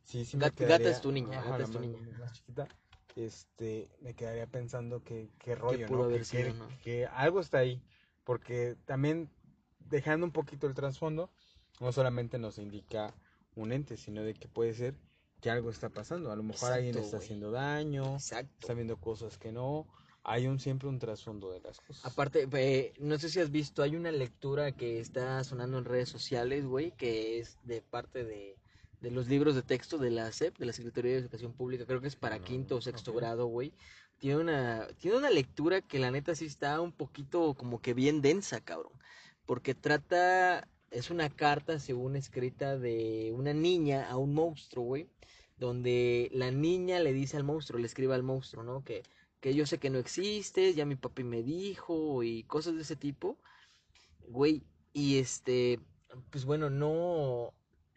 sí, 0.06 0.24
sí 0.26 0.38
me 0.38 0.46
Gata 0.46 0.56
quedaría- 0.56 0.90
es 0.92 1.02
tu 1.02 1.12
niña, 1.12 1.40
ajá, 1.40 1.52
Gata 1.52 1.64
es 1.64 1.72
tu 1.72 1.80
más- 1.80 1.88
niña. 1.88 2.18
más 2.20 2.32
chiquita, 2.34 2.68
este, 3.16 3.90
me 4.02 4.14
quedaría 4.14 4.48
pensando 4.48 5.04
que 5.04 5.30
qué 5.40 5.56
rollo, 5.56 5.88
¿no? 5.88 6.10
que, 6.10 6.24
sido, 6.24 6.44
que- 6.44 6.54
no? 6.54 6.68
que 6.84 7.06
algo 7.08 7.40
está 7.40 7.60
ahí, 7.60 7.82
porque 8.24 8.76
también 8.86 9.30
dejando 9.80 10.26
un 10.26 10.32
poquito 10.32 10.68
el 10.68 10.74
trasfondo, 10.74 11.30
no 11.80 11.92
solamente 11.92 12.38
nos 12.38 12.58
indica 12.58 13.14
un 13.56 13.72
ente, 13.72 13.98
sino 13.98 14.22
de 14.24 14.34
que 14.34 14.48
puede 14.48 14.74
ser 14.74 14.96
que 15.42 15.50
algo 15.50 15.70
está 15.70 15.90
pasando. 15.90 16.32
A 16.32 16.36
lo 16.36 16.44
mejor 16.44 16.72
alguien 16.72 16.98
está 16.98 17.18
haciendo 17.18 17.52
daño, 17.52 18.16
Exacto. 18.16 18.52
está 18.60 18.74
viendo 18.74 18.98
cosas 18.98 19.38
que 19.38 19.52
no. 19.52 19.86
Hay 20.24 20.48
un 20.48 20.60
siempre 20.60 20.90
un 20.90 20.98
trasfondo 20.98 21.52
de 21.52 21.60
las 21.62 21.80
cosas. 21.82 22.04
Aparte, 22.04 22.48
eh, 22.54 22.94
no 23.00 23.20
sé 23.20 23.30
si 23.30 23.40
has 23.40 23.52
visto, 23.52 23.84
hay 23.84 23.96
una 23.96 24.12
lectura 24.12 24.72
que 24.72 25.00
está 25.00 25.44
sonando 25.44 25.78
en 25.78 25.86
redes 25.86 26.10
sociales, 26.10 26.66
güey, 26.66 26.92
que 26.94 27.38
es 27.40 27.60
de 27.64 27.82
parte 27.84 28.24
de, 28.24 28.58
de 29.06 29.12
los 29.12 29.28
libros 29.28 29.54
de 29.54 29.62
texto 29.62 30.00
de 30.00 30.10
la 30.10 30.32
SEP, 30.32 30.58
de 30.58 30.66
la 30.66 30.74
Secretaría 30.74 31.12
de 31.12 31.20
Educación 31.20 31.54
Pública, 31.54 31.86
creo 31.86 32.02
que 32.02 32.08
es 32.08 32.16
para 32.16 32.40
No, 32.40 32.44
quinto 32.44 32.78
o 32.78 32.82
sexto 32.82 33.14
grado, 33.14 33.46
güey. 33.46 33.72
Tiene 34.18 34.42
una, 34.42 34.88
tiene 34.98 35.18
una 35.18 35.30
lectura 35.30 35.82
que 35.82 36.00
la 36.00 36.10
neta 36.10 36.34
sí 36.34 36.46
está 36.46 36.82
un 36.82 36.92
poquito 36.92 37.54
como 37.54 37.84
que 37.84 37.94
bien 37.94 38.24
densa, 38.24 38.62
cabrón. 38.62 38.94
Porque 39.46 39.76
trata, 39.76 40.68
es 40.90 41.12
una 41.12 41.30
carta 41.30 41.78
según 41.78 42.16
escrita 42.16 42.80
de 42.80 43.32
una 43.36 43.54
niña 43.54 44.10
a 44.10 44.18
un 44.18 44.34
monstruo, 44.34 44.86
güey. 44.86 45.08
Donde 45.56 46.32
la 46.34 46.50
niña 46.50 47.00
le 47.00 47.14
dice 47.14 47.38
al 47.38 47.44
monstruo, 47.44 47.80
le 47.80 47.86
escribe 47.86 48.16
al 48.16 48.24
monstruo, 48.24 48.64
¿no? 48.64 48.84
Que, 48.84 49.04
que 49.40 49.54
yo 49.54 49.68
sé 49.68 49.78
que 49.78 49.92
no 49.92 50.00
existes, 50.00 50.76
ya 50.76 50.84
mi 50.88 50.96
papi 50.96 51.24
me 51.24 51.44
dijo 51.44 52.24
y 52.24 52.42
cosas 52.46 52.74
de 52.74 52.82
ese 52.82 52.96
tipo. 52.96 53.38
Güey, 54.28 54.64
y 54.94 55.20
este, 55.20 55.80
pues 56.32 56.44
bueno, 56.44 56.72
no... 56.72 57.54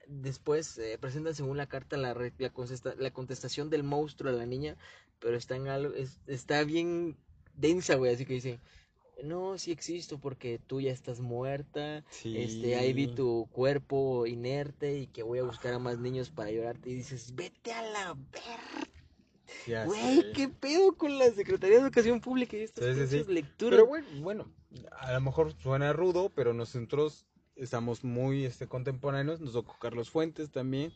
Después 0.08 0.78
eh, 0.78 0.98
presentan 1.00 1.34
según 1.34 1.56
la 1.56 1.66
carta 1.68 1.96
la, 1.96 2.14
la, 2.38 2.50
contesta- 2.50 2.94
la 2.98 3.10
contestación 3.12 3.70
del 3.70 3.84
monstruo 3.84 4.30
a 4.32 4.34
la 4.36 4.46
niña, 4.46 4.76
pero 5.20 5.36
está, 5.36 5.56
en 5.56 5.68
algo, 5.68 5.94
es- 5.94 6.18
está 6.26 6.64
bien 6.64 7.16
densa, 7.54 7.94
güey, 7.96 8.14
así 8.14 8.24
que 8.24 8.34
dice, 8.34 8.58
no, 9.22 9.58
sí 9.58 9.72
existo 9.72 10.18
porque 10.18 10.58
tú 10.66 10.80
ya 10.80 10.92
estás 10.92 11.20
muerta, 11.20 12.04
este, 12.22 12.76
ahí 12.76 12.92
vi 12.92 13.08
tu 13.08 13.48
cuerpo 13.52 14.26
inerte 14.26 14.98
y 14.98 15.06
que 15.08 15.22
voy 15.22 15.40
a 15.40 15.44
buscar 15.44 15.74
a 15.74 15.78
más 15.78 15.98
niños 15.98 16.30
para 16.30 16.50
llorarte 16.50 16.90
y 16.90 16.94
dices, 16.94 17.34
vete 17.34 17.72
a 17.72 17.82
la 17.82 18.14
verga. 18.14 18.88
Güey. 19.86 20.32
¿qué 20.32 20.48
pedo 20.48 20.96
con 20.96 21.18
la 21.18 21.30
Secretaría 21.30 21.76
de 21.78 21.82
Educación 21.82 22.20
Pública 22.20 22.56
y 22.56 22.60
estas 22.62 22.84
Sí, 22.96 23.06
sí, 23.06 23.24
lecturas? 23.32 23.80
Pero 23.80 23.86
bueno, 23.86 24.06
bueno, 24.22 24.46
a 24.92 25.12
lo 25.12 25.20
mejor 25.20 25.52
suena 25.52 25.92
rudo, 25.92 26.30
pero 26.34 26.54
nosotros 26.54 27.26
estamos 27.58 28.04
muy 28.04 28.44
este, 28.44 28.66
contemporáneos. 28.66 29.40
Nos 29.40 29.52
tocó 29.52 29.76
Carlos 29.78 30.10
Fuentes 30.10 30.50
también. 30.50 30.92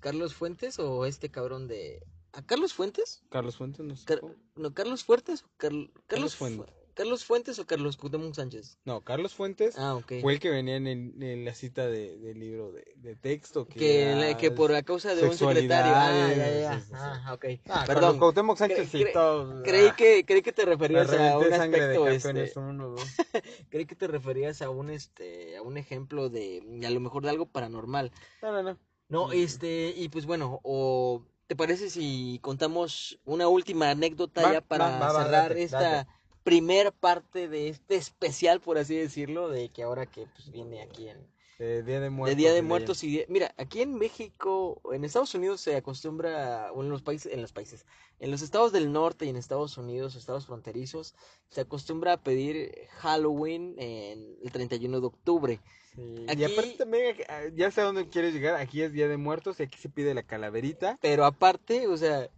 ¿Carlos 0.00 0.34
Fuentes 0.34 0.78
o 0.78 1.04
este 1.06 1.30
cabrón 1.30 1.68
de... 1.68 2.04
¿A 2.32 2.42
Carlos 2.44 2.72
Fuentes? 2.72 3.22
Carlos 3.30 3.56
Fuentes 3.56 3.84
nos 3.84 4.04
Car- 4.04 4.20
tocó. 4.20 4.34
No, 4.56 4.72
¿Carlos 4.74 5.04
Fuertes 5.04 5.42
o 5.44 5.46
Carl- 5.58 5.90
Carlos 5.92 6.04
Carlos, 6.06 6.34
Fu- 6.36 6.44
Fuentes. 6.46 6.74
¿Carlos 6.94 7.24
Fuentes 7.24 7.58
o 7.58 7.66
Carlos 7.66 7.96
Cuauhtémoc 7.96 8.34
Sánchez? 8.34 8.78
No, 8.84 9.00
Carlos 9.00 9.34
Fuentes 9.34 9.76
Ah, 9.78 9.94
ok. 9.96 10.12
fue 10.20 10.34
el 10.34 10.40
que 10.40 10.50
venía 10.50 10.76
en, 10.76 10.86
el- 10.86 11.22
en 11.22 11.44
la 11.44 11.54
cita 11.54 11.86
de, 11.86 12.18
del 12.18 12.38
libro 12.38 12.70
de, 12.72 12.84
de 12.96 13.16
texto. 13.16 13.66
Que, 13.66 13.78
Que, 13.78 14.02
era 14.02 14.14
la- 14.16 14.36
que 14.36 14.50
por 14.50 14.74
a 14.74 14.82
causa 14.82 15.14
de 15.14 15.24
un 15.26 15.36
secretario. 15.36 15.92
Ah, 15.94 16.34
ya, 16.36 16.60
ya, 16.60 16.78
sí, 16.80 16.86
sí. 16.88 16.92
Ah, 16.94 17.30
ok. 17.34 17.44
Ah, 17.44 17.58
Carlos 17.66 17.86
Perdón. 17.86 18.18
Cuauhtémoc 18.18 18.58
Sánchez 18.58 18.88
Cre- 18.88 18.90
sí, 18.90 18.98
cre- 19.04 19.12
todo- 19.12 19.62
Creí 19.62 19.86
ah, 19.88 19.94
que, 19.96 20.24
creí 20.24 20.42
que 20.42 20.52
te 20.52 20.64
referías 20.64 21.10
a 21.12 21.38
un 21.38 21.48
de 21.48 21.54
aspecto, 21.54 22.04
campeones 22.04 22.48
este, 22.48 22.58
uno, 22.60 22.94
creí 23.70 23.86
que 23.86 23.94
te 23.94 24.06
referías 24.06 24.60
a 24.62 24.70
un, 24.70 24.90
este, 24.90 25.56
a 25.56 25.62
un 25.62 25.78
ejemplo 25.78 26.28
de, 26.28 26.62
a 26.86 26.90
lo 26.90 27.00
mejor 27.00 27.22
de 27.24 27.30
algo 27.30 27.46
paranormal. 27.46 28.12
No, 28.42 28.52
no, 28.52 28.62
no. 28.62 28.78
No, 29.08 29.32
este, 29.32 29.92
y 29.96 30.08
pues 30.08 30.24
bueno, 30.26 30.60
o 30.62 31.22
¿te 31.46 31.54
parece 31.54 31.90
si 31.90 32.38
contamos 32.42 33.18
una 33.26 33.46
última 33.46 33.90
anécdota 33.90 34.42
Va, 34.42 34.52
ya 34.54 34.60
para 34.62 34.86
va, 34.86 34.98
va, 34.98 35.12
va, 35.12 35.22
cerrar 35.24 35.48
date, 35.50 35.62
esta 35.62 35.80
date. 35.82 36.10
Primer 36.42 36.92
parte 36.92 37.48
de 37.48 37.68
este 37.68 37.96
especial, 37.96 38.60
por 38.60 38.78
así 38.78 38.94
decirlo, 38.96 39.48
de 39.48 39.68
que 39.70 39.82
ahora 39.82 40.06
que 40.06 40.26
pues, 40.26 40.50
viene 40.50 40.82
aquí 40.82 41.08
en 41.08 41.26
De 41.58 41.82
Día 41.82 42.00
de 42.00 42.10
Muertos. 42.10 42.36
de 42.36 42.42
Día 42.42 42.52
de 42.52 42.62
Muertos 42.62 43.04
y 43.04 43.08
Día- 43.08 43.24
mira, 43.28 43.54
aquí 43.56 43.82
en 43.82 43.94
México, 43.94 44.80
en 44.92 45.04
Estados 45.04 45.34
Unidos 45.34 45.60
se 45.60 45.76
acostumbra, 45.76 46.72
o 46.72 46.82
en 46.82 46.88
los 46.88 47.02
países, 47.02 47.32
en 47.32 47.40
los 47.42 47.52
países, 47.52 47.86
en 48.18 48.30
los 48.30 48.42
estados 48.42 48.72
del 48.72 48.90
norte 48.92 49.26
y 49.26 49.28
en 49.28 49.36
Estados 49.36 49.76
Unidos, 49.78 50.14
estados 50.16 50.46
fronterizos, 50.46 51.14
se 51.50 51.60
acostumbra 51.60 52.14
a 52.14 52.16
pedir 52.16 52.72
Halloween 52.98 53.74
en 53.78 54.36
el 54.42 54.50
31 54.52 55.00
de 55.00 55.06
octubre. 55.06 55.60
Sí, 55.94 56.24
Aquí- 56.28 56.40
Y 56.40 56.44
aparte 56.44 56.74
también, 56.78 57.16
ya 57.54 57.70
sé 57.70 57.82
a 57.82 57.84
dónde 57.84 58.08
quieres 58.08 58.32
llegar. 58.32 58.54
Aquí 58.56 58.80
es 58.82 58.92
Día 58.92 59.08
de 59.08 59.18
Muertos 59.18 59.60
y 59.60 59.64
aquí 59.64 59.78
se 59.78 59.90
pide 59.90 60.14
la 60.14 60.22
calaverita. 60.22 60.98
Pero 61.02 61.24
aparte, 61.26 61.86
o 61.86 61.96
sea, 61.98 62.28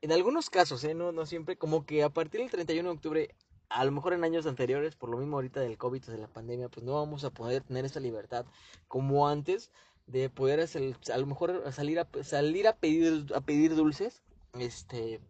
en 0.00 0.12
algunos 0.12 0.50
casos, 0.50 0.84
¿eh? 0.84 0.94
No, 0.94 1.12
no 1.12 1.26
siempre, 1.26 1.56
como 1.56 1.84
que 1.84 2.02
a 2.02 2.10
partir 2.10 2.40
del 2.40 2.50
31 2.50 2.88
de 2.88 2.94
octubre, 2.94 3.34
a 3.68 3.84
lo 3.84 3.92
mejor 3.92 4.12
en 4.12 4.24
años 4.24 4.46
anteriores, 4.46 4.94
por 4.96 5.10
lo 5.10 5.18
mismo 5.18 5.36
ahorita 5.36 5.60
del 5.60 5.78
COVID, 5.78 6.02
de 6.04 6.18
la 6.18 6.28
pandemia, 6.28 6.68
pues 6.68 6.84
no 6.84 6.94
vamos 6.94 7.24
a 7.24 7.30
poder 7.30 7.62
tener 7.62 7.84
esa 7.84 8.00
libertad 8.00 8.46
como 8.86 9.28
antes 9.28 9.70
de 10.06 10.30
poder 10.30 10.60
hacer, 10.60 10.96
a 11.12 11.18
lo 11.18 11.26
mejor 11.26 11.70
salir 11.72 12.00
a, 12.00 12.08
salir 12.22 12.66
a 12.66 12.76
pedir, 12.76 13.26
a 13.34 13.40
pedir 13.42 13.74
dulces, 13.74 14.22
este, 14.58 15.20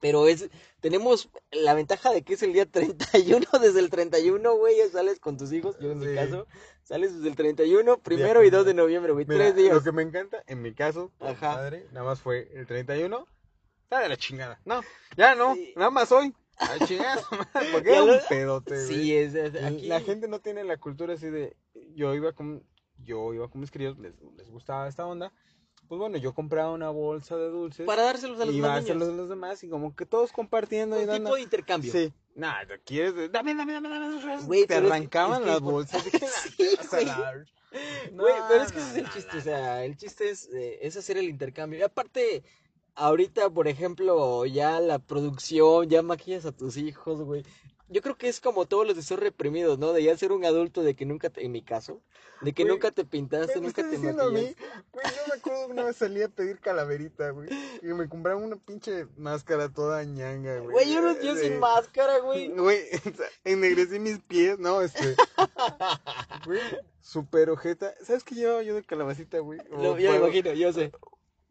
pero 0.00 0.26
es, 0.26 0.50
tenemos 0.80 1.28
la 1.52 1.74
ventaja 1.74 2.10
de 2.10 2.22
que 2.22 2.34
es 2.34 2.42
el 2.42 2.52
día 2.52 2.66
31, 2.66 3.46
desde 3.60 3.78
el 3.78 3.90
31, 3.90 4.56
güey, 4.56 4.78
ya 4.78 4.88
sales 4.90 5.20
con 5.20 5.36
tus 5.36 5.52
hijos, 5.52 5.78
yo 5.78 5.92
en 5.92 6.00
mi 6.00 6.06
Sí. 6.06 6.14
caso, 6.14 6.48
sales 6.82 7.14
desde 7.14 7.28
el 7.28 7.36
31, 7.36 7.98
primero 7.98 8.42
y 8.42 8.50
2 8.50 8.66
de 8.66 8.74
noviembre, 8.74 9.12
güey, 9.12 9.26
tres 9.26 9.54
días. 9.54 9.74
lo 9.74 9.82
que 9.82 9.92
me 9.92 10.02
encanta, 10.02 10.42
en 10.46 10.62
mi 10.62 10.74
caso, 10.74 11.12
Ajá. 11.20 11.54
padre, 11.54 11.86
nada 11.92 12.06
más 12.06 12.20
fue 12.20 12.50
el 12.54 12.66
31. 12.66 13.26
Está 13.90 14.02
de 14.04 14.08
la 14.08 14.16
chingada. 14.16 14.60
No, 14.64 14.82
ya 15.16 15.34
no, 15.34 15.56
Sí. 15.56 15.72
nada 15.74 15.90
más 15.90 16.12
hoy. 16.12 16.32
A 16.58 16.76
la 16.76 16.86
chingada, 16.86 17.20
porque 17.72 17.90
era 17.90 18.04
un 18.04 18.18
pedote. 18.28 18.86
Sí, 18.86 19.16
es, 19.16 19.34
es- 19.34 19.52
La- 19.54 19.66
aquí... 19.66 19.86
La 19.88 20.00
gente 20.00 20.28
no 20.28 20.38
tiene 20.40 20.62
la 20.62 20.76
cultura 20.76 21.14
así 21.14 21.28
de. 21.28 21.56
Yo 21.96 22.14
iba 22.14 22.32
con. 22.32 22.62
Yo 23.02 23.34
iba 23.34 23.48
con 23.48 23.60
mis 23.62 23.70
críos, 23.72 23.98
les, 23.98 24.12
les 24.36 24.48
gustaba 24.48 24.86
esta 24.86 25.04
onda. 25.06 25.32
Pues 25.88 25.98
bueno, 25.98 26.18
yo 26.18 26.34
compraba 26.34 26.70
una 26.70 26.90
bolsa 26.90 27.36
de 27.36 27.48
dulces. 27.48 27.84
Para 27.84 28.02
dárselos 28.04 28.38
a 28.40 28.44
los 28.44 28.54
y 28.54 28.58
iba 28.58 28.68
a 28.70 28.76
dárselos 28.76 29.08
a 29.08 29.12
los 29.12 29.28
demás 29.28 29.64
y 29.64 29.68
como 29.68 29.96
que 29.96 30.06
todos 30.06 30.30
compartiendo 30.30 30.96
y 30.96 31.00
Un 31.00 31.06
dando. 31.08 31.24
tipo 31.30 31.34
de 31.36 31.42
intercambio. 31.42 31.90
Sí. 31.90 32.12
Nada, 32.36 32.78
¿quieres? 32.84 33.32
Dame, 33.32 33.54
dame, 33.56 33.72
dame, 33.72 33.88
dame. 33.88 34.42
Güey, 34.44 34.66
Te 34.66 34.76
arrancaban 34.76 35.40
es 35.40 35.46
que 35.46 35.50
las 35.50 35.60
por- 35.60 35.72
bolsas. 35.72 36.04
de 36.04 36.10
que, 36.12 36.18
Sí, 36.28 36.76
"Vas 36.76 36.92
a 36.92 36.96
güey. 36.96 37.06
la- 37.06 37.44
Güey, 38.12 38.34
No, 38.34 38.46
pero 38.48 38.62
es 38.64 38.72
que 38.72 38.78
ese 38.78 38.90
es 38.90 38.96
el 38.98 39.10
chiste, 39.10 39.32
no, 39.32 39.38
o 39.38 39.42
sea, 39.42 39.84
el 39.84 39.96
chiste 39.96 40.28
es, 40.30 40.48
eh, 40.52 40.78
es 40.82 40.96
hacer 40.96 41.16
el 41.18 41.28
intercambio. 41.28 41.78
Y 41.78 41.82
aparte, 41.82 42.42
ahorita, 42.94 43.50
por 43.50 43.68
ejemplo, 43.68 44.44
ya 44.46 44.80
la 44.80 44.98
producción, 44.98 45.88
ya 45.88 46.02
maquillas 46.02 46.46
a 46.46 46.52
tus 46.52 46.76
hijos, 46.76 47.20
güey. 47.22 47.44
Yo 47.92 48.02
creo 48.02 48.16
que 48.16 48.28
es 48.28 48.40
como 48.40 48.66
todos 48.66 48.86
los 48.86 48.94
deseos 48.94 49.18
reprimidos, 49.18 49.78
¿no? 49.80 49.92
De 49.92 50.04
ya 50.04 50.16
ser 50.16 50.30
un 50.30 50.44
adulto, 50.44 50.82
de 50.84 50.94
que 50.94 51.04
nunca 51.06 51.28
te, 51.28 51.44
en 51.44 51.50
mi 51.50 51.60
caso, 51.62 52.00
de 52.40 52.52
que 52.52 52.62
Güey, 52.62 52.74
nunca 52.74 52.92
te 52.92 53.04
pintaste, 53.04 53.56
¿Me 53.60 53.66
nunca 53.66 53.82
te 53.82 53.88
diciendo 53.90 54.22
a 54.22 54.30
mí? 54.30 54.34
maquillaste. 54.42 54.64
Güey, 54.92 55.04
yo 55.06 55.22
me 55.26 55.34
acuerdo 55.34 55.66
una 55.66 55.84
vez 55.86 55.96
salí 55.96 56.22
a 56.22 56.28
pedir 56.28 56.60
calaverita, 56.60 57.30
güey. 57.30 57.48
Y 57.82 57.86
me 57.86 58.08
compraba 58.08 58.38
una 58.40 58.54
pinche 58.54 59.06
máscara 59.16 59.70
toda 59.70 60.04
ñanga, 60.04 60.58
güey. 60.60 60.70
Güey, 60.72 60.92
yo, 60.94 61.00
no, 61.02 61.20
yo 61.20 61.34
de- 61.34 61.48
sin 61.48 61.58
máscara, 61.58 62.18
güey. 62.20 62.48
Güey, 62.50 62.78
ennegrecí 63.44 63.98
mis 63.98 64.20
pies, 64.20 64.56
no, 64.60 64.82
este. 64.82 65.16
Güey, 66.46 66.60
super 67.00 67.50
ojeta. 67.50 67.92
¿Sabes 68.04 68.22
qué 68.22 68.36
llevaba 68.36 68.62
yo 68.62 68.76
de 68.76 68.84
calabacita, 68.84 69.40
güey? 69.40 69.58
Lo- 69.70 69.96
me 69.96 70.16
imagino, 70.16 70.52
yo 70.52 70.72
sé. 70.72 70.92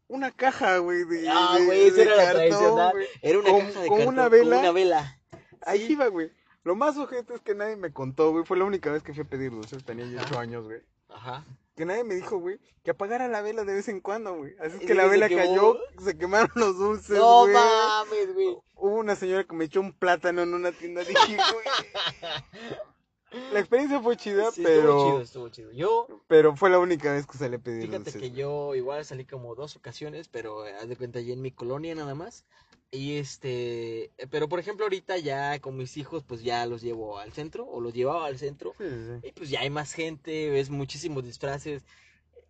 Una 0.10 0.32
caja, 0.32 0.78
güey. 0.80 1.06
De, 1.06 1.30
Ah, 1.30 1.58
güey, 1.66 1.92
de 1.92 2.02
era 2.02 2.16
la 2.18 2.32
tradicional. 2.32 2.92
güey. 2.92 3.08
Era 3.22 3.40
una 3.40 3.50
Con- 3.52 3.60
caja 3.62 3.80
de 3.82 3.88
con 3.88 3.98
cartón 4.00 4.14
una 4.16 4.30
con 4.30 4.48
una 4.48 4.72
vela. 4.72 5.20
Ahí 5.66 5.86
Sí. 5.88 5.94
iba, 5.94 6.08
güey. 6.08 6.32
Lo 6.64 6.76
más 6.76 6.98
ojete 6.98 7.34
es 7.34 7.42
que 7.42 7.56
nadie 7.56 7.76
me 7.78 7.94
contó, 7.94 8.32
güey. 8.32 8.44
Fue 8.44 8.58
la 8.58 8.66
única 8.66 8.92
vez 8.92 9.02
que 9.04 9.14
fui 9.14 9.24
a 9.24 9.28
pedir 9.28 9.52
dulces. 9.52 9.86
Tenía 9.86 10.06
yo 10.06 10.20
Ajá. 10.20 10.28
8 10.32 10.40
años, 10.40 10.66
güey. 10.66 10.82
Ajá. 11.10 11.46
Que 11.76 11.86
nadie 11.86 12.04
me 12.04 12.16
dijo, 12.16 12.38
güey, 12.40 12.60
que 12.84 12.92
apagara 12.92 13.28
la 13.30 13.42
vela 13.42 13.64
de 13.64 13.74
vez 13.74 13.88
en 13.88 14.02
cuando, 14.02 14.36
güey. 14.36 14.54
Así 14.60 14.76
es 14.78 14.84
¿Y 14.84 14.86
que 14.86 14.94
la 14.96 15.06
vela 15.08 15.30
cayó, 15.30 15.80
se 16.04 16.18
quemaron 16.18 16.52
los 16.56 16.78
dulces, 16.78 17.18
No 17.18 17.48
mames, 17.48 18.34
güey. 18.34 18.58
Hubo 18.76 18.96
una 18.96 19.16
señora 19.16 19.44
que 19.46 19.56
me 19.56 19.66
echó 19.66 19.80
un 19.80 19.94
plátano 19.94 20.42
en 20.42 20.54
una 20.54 20.72
tienda. 20.72 21.04
Dije, 21.04 21.36
güey. 21.36 21.66
La 23.52 23.60
experiencia 23.60 24.02
fue 24.02 24.18
chida, 24.18 24.52
Sí, 24.52 24.62
pero, 24.64 24.90
estuvo 24.92 25.10
chido, 25.10 25.22
estuvo 25.22 25.50
chido. 25.50 25.72
Yo, 25.72 26.08
pero 26.28 26.56
fue 26.56 26.70
la 26.70 26.80
única 26.80 27.14
vez 27.14 27.28
que 27.28 27.38
salí 27.38 27.56
a 27.56 27.60
pedir 27.60 27.84
fíjate 27.84 27.98
dulces. 27.98 28.14
que 28.14 28.30
güey. 28.30 28.32
yo 28.32 28.76
igual 28.76 29.06
salí 29.06 29.26
como 29.26 29.54
dos 29.56 29.76
ocasiones, 29.76 30.28
pero 30.28 30.66
eh, 30.68 30.74
haz 30.76 30.88
de 30.90 30.96
cuenta 30.98 31.20
ya 31.22 31.34
en 31.34 31.42
mi 31.42 31.52
colonia 31.52 31.94
nada 31.96 32.16
más. 32.16 32.46
Y 32.92 33.18
este, 33.18 34.06
eh, 34.18 34.28
pero 34.32 34.50
por 34.50 34.60
ejemplo 34.60 34.86
ahorita 34.86 35.18
ya 35.20 35.60
con 35.60 35.78
mis 35.78 35.96
hijos 35.98 36.24
pues 36.24 36.42
ya 36.42 36.66
los 36.66 36.82
llevo 36.82 37.20
al 37.20 37.32
centro 37.34 37.68
o 37.68 37.82
los 37.82 37.94
llevaba 37.94 38.26
al 38.26 38.40
centro 38.40 38.74
Sí, 38.80 38.86
sí, 38.90 39.20
sí. 39.22 39.28
y 39.28 39.32
pues 39.34 39.50
ya 39.52 39.60
hay 39.62 39.70
más 39.70 39.94
gente, 39.94 40.50
ves 40.50 40.72
muchísimos 40.72 41.24
disfraces. 41.24 41.84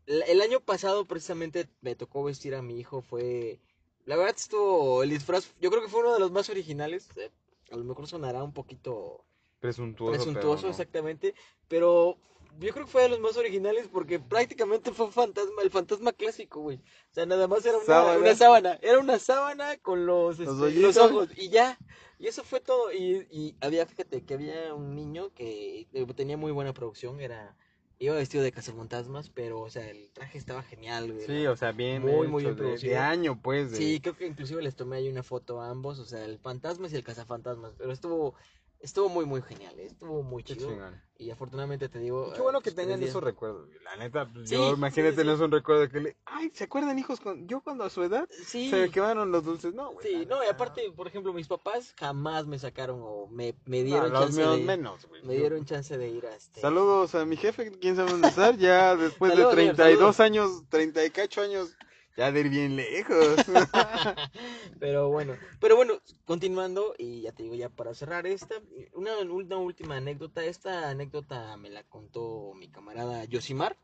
El, 0.06 0.24
el 0.24 0.42
año 0.42 0.62
pasado 0.62 1.06
precisamente 1.06 1.68
me 1.82 1.96
tocó 1.96 2.24
vestir 2.24 2.56
a 2.56 2.62
mi 2.62 2.80
hijo, 2.80 3.02
fue, 3.02 3.60
la 4.06 4.16
verdad 4.16 4.34
estuvo, 4.38 5.04
el 5.04 5.10
disfraz, 5.10 5.52
yo 5.60 5.70
creo 5.70 5.82
que 5.84 5.90
fue 5.90 6.00
uno 6.02 6.14
de 6.14 6.20
los 6.22 6.32
más 6.32 6.50
originales, 6.50 7.10
eh, 7.18 7.32
a 7.72 7.76
lo 7.78 7.84
mejor 7.84 8.08
sonará 8.08 8.42
un 8.44 8.54
poquito 8.54 9.26
Presuntuoso, 9.60 10.14
presuntuoso 10.14 10.56
pero 10.56 10.68
no. 10.68 10.70
exactamente, 10.72 11.36
pero 11.68 12.18
yo 12.60 12.74
creo 12.74 12.86
que 12.86 12.92
fue 12.92 13.04
de 13.04 13.10
los 13.10 13.20
más 13.20 13.38
originales 13.38 13.88
porque 13.92 14.20
prácticamente 14.20 14.92
fue 14.92 15.12
fantasma, 15.12 15.62
el 15.62 15.70
fantasma 15.70 16.12
clásico, 16.14 16.62
güey. 16.62 16.78
O 16.78 17.14
sea, 17.14 17.26
nada 17.26 17.48
más 17.48 17.66
era 17.66 17.78
una 17.78 17.86
Sábana. 17.86 18.20
una 18.20 18.36
sábana, 18.36 18.80
era 18.82 19.00
una 19.00 19.20
sábana 19.20 19.78
con 19.78 20.06
los, 20.06 20.40
Los 20.40 20.62
este, 20.62 20.80
los 20.80 20.98
ojos 20.98 21.30
y 21.36 21.50
ya. 21.50 21.78
Y 22.18 22.28
eso 22.28 22.44
fue 22.44 22.60
todo. 22.60 22.92
Y, 22.92 23.28
y 23.32 23.56
había, 23.62 23.86
fíjate, 23.86 24.24
que 24.26 24.34
había 24.34 24.74
un 24.74 24.96
niño 24.96 25.34
que 25.34 25.88
eh, 25.94 26.06
tenía 26.16 26.36
muy 26.36 26.52
buena 26.52 26.74
producción, 26.74 27.22
era 27.22 27.56
iba 28.00 28.16
vestido 28.16 28.44
de 28.44 28.52
cazafantasmas, 28.54 29.30
pero 29.30 29.60
o 29.60 29.70
sea, 29.70 29.90
el 29.90 30.10
traje 30.14 30.38
estaba 30.38 30.64
genial, 30.64 31.12
güey. 31.12 31.26
Sí, 31.26 31.48
o 31.48 31.56
sea, 31.58 31.74
bien, 31.74 32.02
Muy, 32.02 32.28
muy 32.28 32.44
bien 32.46 32.56
de- 32.56 32.98
año, 32.98 33.42
pues. 33.42 33.72
De... 33.72 33.78
Sí, 33.78 34.00
creo 34.00 34.16
que 34.16 34.26
inclusive 34.26 34.62
les 34.62 34.76
tomé 34.76 34.98
ahí 34.98 35.10
una 35.10 35.22
foto 35.22 35.62
a 35.62 35.70
ambos, 35.70 36.00
o 36.00 36.06
sea, 36.06 36.24
el 36.24 36.40
fantasmas 36.40 36.94
y 36.94 36.96
el 36.96 37.04
cazafantasmas, 37.04 37.74
pero 37.78 37.92
estuvo 37.92 38.36
estuvo 38.80 39.10
muy 39.10 39.26
muy 39.26 39.42
genial, 39.42 39.78
eh, 39.80 39.86
estuvo 39.88 40.24
muy 40.24 40.44
Qué 40.44 40.56
chido. 40.56 40.70
chingón. 40.70 41.02
Y 41.18 41.32
afortunadamente 41.32 41.90
te 41.90 42.00
digo. 42.00 42.32
Qué 42.34 42.40
bueno 42.42 42.60
eh, 42.60 42.62
que 42.62 42.72
pues, 42.72 42.76
tengan 42.78 43.04
esos 43.04 43.22
recuerdos. 43.22 43.68
La 43.84 43.98
neta, 43.98 44.26
pues, 44.32 44.48
Sí, 44.48 44.56
yo 44.56 44.70
sí, 44.70 44.74
imagínate 44.76 45.12
sí. 45.12 45.18
tener 45.18 45.36
un 45.42 45.52
recuerdo 45.52 45.90
que 45.90 46.00
le. 46.00 46.18
Ay, 46.26 46.50
¿se 46.54 46.64
acuerdan, 46.64 46.98
hijos? 46.98 47.20
Con... 47.20 47.46
Yo 47.46 47.60
cuando 47.62 47.84
a 47.84 47.90
su 47.90 48.02
edad 48.04 48.28
Sí. 48.46 48.70
se 48.70 48.78
me 48.78 48.90
quemaron 48.90 49.30
los 49.30 49.44
dulces. 49.44 49.74
No, 49.74 49.92
güey. 49.92 50.08
Sí, 50.08 50.26
no, 50.26 50.42
y 50.42 50.48
aparte, 50.48 50.90
por 50.96 51.08
ejemplo, 51.08 51.34
mis 51.34 51.48
papás 51.50 51.94
jamás 52.00 52.48
me 52.48 52.58
sacaron 52.58 53.02
o 53.04 53.28
me, 53.28 53.54
me 53.66 53.80
no, 53.80 53.86
dieron 53.86 54.12
los 54.14 54.22
chance 54.28 54.42
de 54.42 54.58
menos, 54.64 55.06
güey. 55.08 55.22
me 55.24 55.34
Yo- 55.34 55.40
dieron 55.42 55.66
chance 55.66 55.98
de 55.98 56.08
ir 56.10 56.26
a 56.26 56.34
este. 56.36 56.62
Saludos 56.62 57.14
a 57.16 57.26
mi 57.26 57.36
jefe, 57.36 57.70
quién 57.80 57.98
sabe 57.98 58.12
dónde 58.12 58.30
estar, 58.30 58.56
ya 58.58 58.96
después 58.96 59.34
Saludos, 59.34 59.56
de 59.58 59.62
señor, 59.62 59.76
32 59.76 60.16
saludos. 60.16 60.20
años, 60.22 60.64
38 60.70 61.42
años, 61.42 61.76
ya 62.20 62.32
de 62.34 62.40
ir 62.42 62.50
bien 62.50 62.76
lejos. 62.76 63.36
pero 64.80 65.10
bueno, 65.10 65.36
pero 65.62 65.76
bueno, 65.78 66.02
continuando 66.26 66.94
y 66.98 67.22
ya 67.22 67.32
te 67.32 67.44
digo 67.44 67.56
ya 67.56 67.70
para 67.70 67.94
cerrar 67.94 68.28
esta 68.28 68.56
una, 68.94 69.18
una 69.20 69.58
última 69.58 69.96
anécdota, 69.98 70.44
esta 70.44 70.90
anécdota 70.90 71.56
me 71.58 71.70
la 71.70 71.84
contó 71.84 72.52
mi 72.56 72.68
camarada 72.70 73.24
Yosimar. 73.26 73.78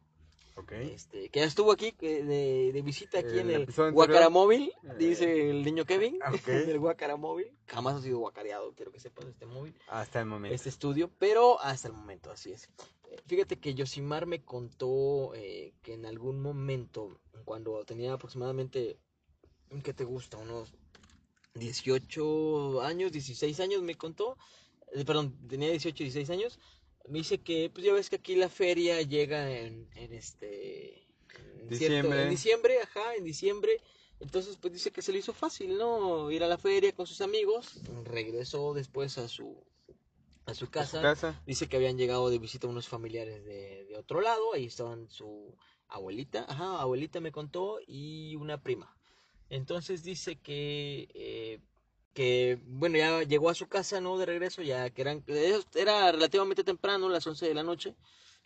Este, 0.71 1.27
que 1.29 1.41
ya 1.41 1.45
estuvo 1.45 1.73
aquí 1.73 1.91
que 1.91 2.23
de, 2.23 2.71
de 2.71 2.81
visita 2.81 3.19
aquí 3.19 3.39
en 3.39 3.49
El. 3.51 3.65
Guacaramóvil, 3.91 4.71
Eh. 4.83 4.93
dice 4.97 5.49
el 5.49 5.63
niño 5.65 5.83
Kevin, 5.85 6.17
Ok. 6.25 6.47
el 6.47 6.79
Guacaramóvil. 6.79 7.51
Jamás 7.67 7.95
ha 7.95 8.01
sido 8.01 8.19
guacareado, 8.19 8.73
quiero 8.73 8.91
que 8.91 9.01
sepas 9.01 9.25
este 9.25 9.45
móvil, 9.45 9.77
Hasta 9.89 10.19
el 10.21 10.27
momento. 10.27 10.55
este 10.55 10.69
estudio, 10.69 11.09
pero 11.19 11.59
hasta 11.59 11.89
el 11.89 11.93
momento, 11.93 12.31
así 12.31 12.53
es. 12.53 12.69
Eh, 13.15 13.21
Fíjate 13.27 13.57
que 13.57 13.73
Yosimar 13.73 14.25
me 14.25 14.43
contó 14.43 15.33
eh, 15.35 15.73
que 15.81 15.93
en 15.93 16.05
algún 16.05 16.41
momento, 16.41 17.19
cuando 17.45 17.83
tenía 17.85 18.13
aproximadamente, 18.13 18.97
¿qué 19.83 19.93
te 19.93 20.03
gusta? 20.03 20.37
Unos 20.37 20.73
18 21.55 22.81
años, 22.81 23.11
16 23.11 23.59
años, 23.59 23.81
me 23.81 23.95
contó, 23.95 24.37
eh, 24.93 25.05
perdón, 25.05 25.35
tenía 25.47 25.69
18, 25.69 26.03
16 26.03 26.29
años, 26.29 26.59
me 27.07 27.19
dice 27.19 27.39
que, 27.39 27.69
pues 27.73 27.85
ya 27.85 27.93
ves 27.93 28.09
que 28.09 28.17
aquí 28.17 28.35
la 28.35 28.49
feria 28.49 29.01
llega 29.01 29.51
en, 29.59 29.87
en 29.95 30.13
este... 30.13 31.05
en 31.59 31.69
cierto- 31.69 31.69
Diciembre. 31.69 32.23
en 32.23 32.29
diciembre, 32.29 32.81
ajá, 32.81 33.15
en 33.15 33.23
diciembre. 33.23 33.81
Entonces, 34.19 34.57
pues 34.61 34.73
dice 34.73 34.91
que 34.91 35.01
se 35.01 35.11
le 35.11 35.19
hizo 35.19 35.33
fácil, 35.33 35.77
¿no? 35.77 36.31
Ir 36.31 36.43
a 36.43 36.47
la 36.47 36.57
feria 36.57 36.93
con 36.93 37.05
sus 37.05 37.21
amigos. 37.21 37.73
Regresó 38.05 38.73
después 38.73 39.17
a 39.17 39.27
su, 39.27 39.61
a 40.45 40.53
su 40.53 40.65
A 40.99 40.99
su 40.99 41.01
casa. 41.01 41.41
Dice 41.45 41.67
que 41.67 41.77
habían 41.77 41.97
llegado 41.97 42.29
de 42.29 42.39
visita 42.39 42.67
unos 42.67 42.87
familiares 42.87 43.43
de, 43.45 43.85
de 43.85 43.97
otro 43.97 44.21
lado. 44.21 44.53
Ahí 44.53 44.65
estaban 44.65 45.09
su 45.09 45.55
abuelita, 45.87 46.45
ajá, 46.47 46.81
abuelita 46.81 47.19
me 47.19 47.31
contó, 47.31 47.79
y 47.85 48.35
una 48.35 48.61
prima. 48.61 48.95
Entonces 49.49 50.03
dice 50.03 50.37
que, 50.37 51.07
eh, 51.13 51.59
que 52.13 52.59
bueno, 52.65 52.97
ya 52.97 53.23
llegó 53.23 53.49
a 53.49 53.55
su 53.55 53.67
casa, 53.67 54.01
¿no? 54.01 54.17
De 54.17 54.25
regreso, 54.25 54.61
ya 54.61 54.89
que 54.89 55.01
eran, 55.01 55.23
era 55.75 56.11
relativamente 56.11 56.63
temprano, 56.63 57.09
las 57.09 57.27
11 57.27 57.47
de 57.47 57.53
la 57.53 57.63
noche. 57.63 57.95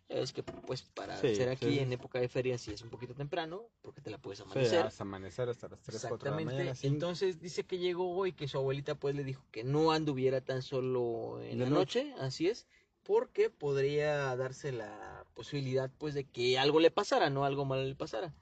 Ves 0.10 0.34
que, 0.34 0.42
pues, 0.42 0.82
para 0.82 1.16
Sí, 1.18 1.36
ser 1.36 1.50
aquí 1.50 1.66
sí. 1.68 1.80
en 1.80 1.94
época 1.94 2.20
de 2.20 2.28
feria 2.28 2.58
sí 2.58 2.72
es 2.72 2.82
un 2.82 2.90
poquito 2.90 3.14
temprano, 3.14 3.70
porque 3.84 4.02
te 4.02 4.10
la 4.10 4.18
puedes 4.18 4.40
Sí, 4.40 4.44
amanecer. 4.46 4.86
hasta 4.86 5.04
amanecer 5.04 5.50
hasta 5.50 5.68
las 5.70 5.80
3, 5.82 6.04
4 6.08 6.26
de 6.26 6.32
la 6.32 6.36
Exactamente. 6.38 6.56
mañana. 6.58 6.76
sí. 6.76 6.88
Entonces 6.88 7.40
dice 7.40 7.64
que 7.64 7.78
llegó 7.78 8.26
y 8.26 8.34
que 8.34 8.48
su 8.48 8.58
abuelita 8.58 8.96
pues 8.96 9.14
le 9.16 9.24
dijo 9.24 9.44
que 9.52 9.64
no 9.64 9.92
anduviera 9.92 10.42
tan 10.42 10.64
solo 10.64 11.40
en 11.44 11.60
De 11.60 11.66
la 11.66 11.70
noche, 11.70 12.12
así 12.20 12.48
es, 12.48 12.66
porque 13.04 13.52
podría 13.52 14.36
darse 14.36 14.72
la 14.72 15.26
posibilidad 15.36 15.92
pues 16.00 16.16
de 16.16 16.24
que 16.24 16.58
algo 16.58 16.80
le 16.80 16.90
pasara, 16.90 17.30
no 17.30 17.46
algo 17.46 17.66
malo 17.66 17.84
le 17.84 17.96
pasara. 17.96 18.34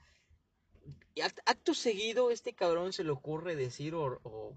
Y 1.14 1.20
act- 1.20 1.42
acto 1.44 1.74
seguido 1.74 2.30
este 2.30 2.54
cabrón 2.54 2.94
se 2.94 3.04
le 3.04 3.10
ocurre 3.10 3.56
decir 3.56 3.94
o, 3.94 4.20
o 4.24 4.54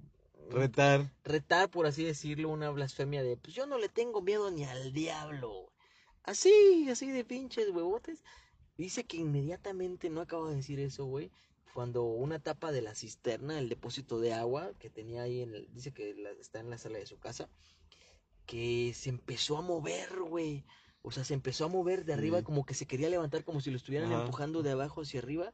Retar. 0.50 1.12
retar, 1.24 1.70
por 1.70 1.86
así 1.88 2.04
decirlo, 2.06 2.50
una 2.50 2.70
blasfemia 2.70 3.22
de, 3.24 3.36
pues 3.36 3.54
yo 3.54 3.66
no 3.66 3.78
le 3.78 3.90
tengo 3.90 4.22
miedo 4.22 4.50
ni 4.52 4.64
al 4.64 4.94
diablo. 4.94 5.71
Así, 6.24 6.88
así 6.90 7.10
de 7.12 7.24
pinches 7.26 7.70
huevotes. 7.70 8.24
Dice 8.78 9.04
que 9.06 9.18
inmediatamente, 9.18 10.10
no 10.10 10.22
acabo 10.22 10.48
de 10.48 10.56
decir 10.56 10.80
eso, 10.80 11.06
güey, 11.06 11.32
cuando 11.74 12.04
una 12.04 12.40
tapa 12.40 12.72
de 12.72 12.82
la 12.82 12.96
cisterna, 12.96 13.60
el 13.60 13.70
depósito 13.70 14.20
de 14.20 14.34
agua 14.34 14.74
que 14.80 14.90
tenía 14.90 15.24
ahí, 15.24 15.42
en 15.42 15.54
el- 15.54 15.74
dice 15.74 15.92
que 15.94 16.14
la- 16.16 16.32
está 16.32 16.60
en 16.60 16.70
la 16.70 16.78
sala 16.78 16.98
de 17.00 17.06
su 17.06 17.20
casa, 17.20 17.50
que 18.46 18.94
se 18.94 19.10
empezó 19.10 19.58
a 19.58 19.62
mover, 19.62 20.20
güey. 20.22 20.66
O 21.02 21.12
sea, 21.12 21.24
se 21.24 21.34
empezó 21.34 21.66
a 21.66 21.70
mover 21.70 22.06
de 22.06 22.14
arriba 22.14 22.44
como 22.44 22.66
que 22.66 22.74
se 22.74 22.86
quería 22.86 23.10
levantar 23.10 23.44
como 23.44 23.62
si 23.62 23.72
lo 23.72 23.78
estuvieran 23.78 24.12
Ajá. 24.12 24.22
empujando 24.24 24.62
de 24.62 24.72
abajo 24.72 25.02
hacia 25.02 25.20
arriba. 25.20 25.54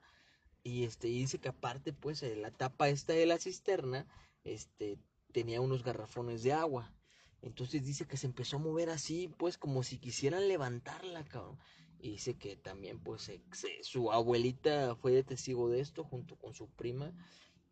Y 0.64 0.84
este, 0.84 1.08
y 1.08 1.20
dice 1.20 1.40
que 1.40 1.50
aparte, 1.50 1.94
pues, 1.94 2.22
eh, 2.24 2.36
la 2.36 2.52
tapa 2.52 2.90
esta 2.90 3.14
de 3.14 3.26
la 3.26 3.38
cisterna, 3.38 4.06
este, 4.44 4.98
tenía 5.32 5.62
unos 5.62 5.84
garrafones 5.84 6.44
de 6.44 6.52
agua. 6.54 6.92
Entonces 7.42 7.84
dice 7.84 8.06
que 8.08 8.18
se 8.18 8.28
empezó 8.28 8.58
a 8.58 8.60
mover 8.60 8.90
así, 8.90 9.30
pues, 9.38 9.58
como 9.58 9.84
si 9.84 9.98
quisieran 10.00 10.48
levantarla, 10.48 11.24
cabrón. 11.26 11.58
Y 12.00 12.12
dice 12.12 12.38
que 12.38 12.56
también, 12.56 13.00
pues, 13.00 13.24
se- 13.24 13.42
se- 13.52 13.84
su 13.84 14.12
abuelita 14.12 14.96
fue 14.96 15.24
testigo 15.24 15.70
de 15.70 15.80
esto 15.80 16.04
junto 16.04 16.36
con 16.38 16.54
su 16.54 16.68
prima, 16.70 17.14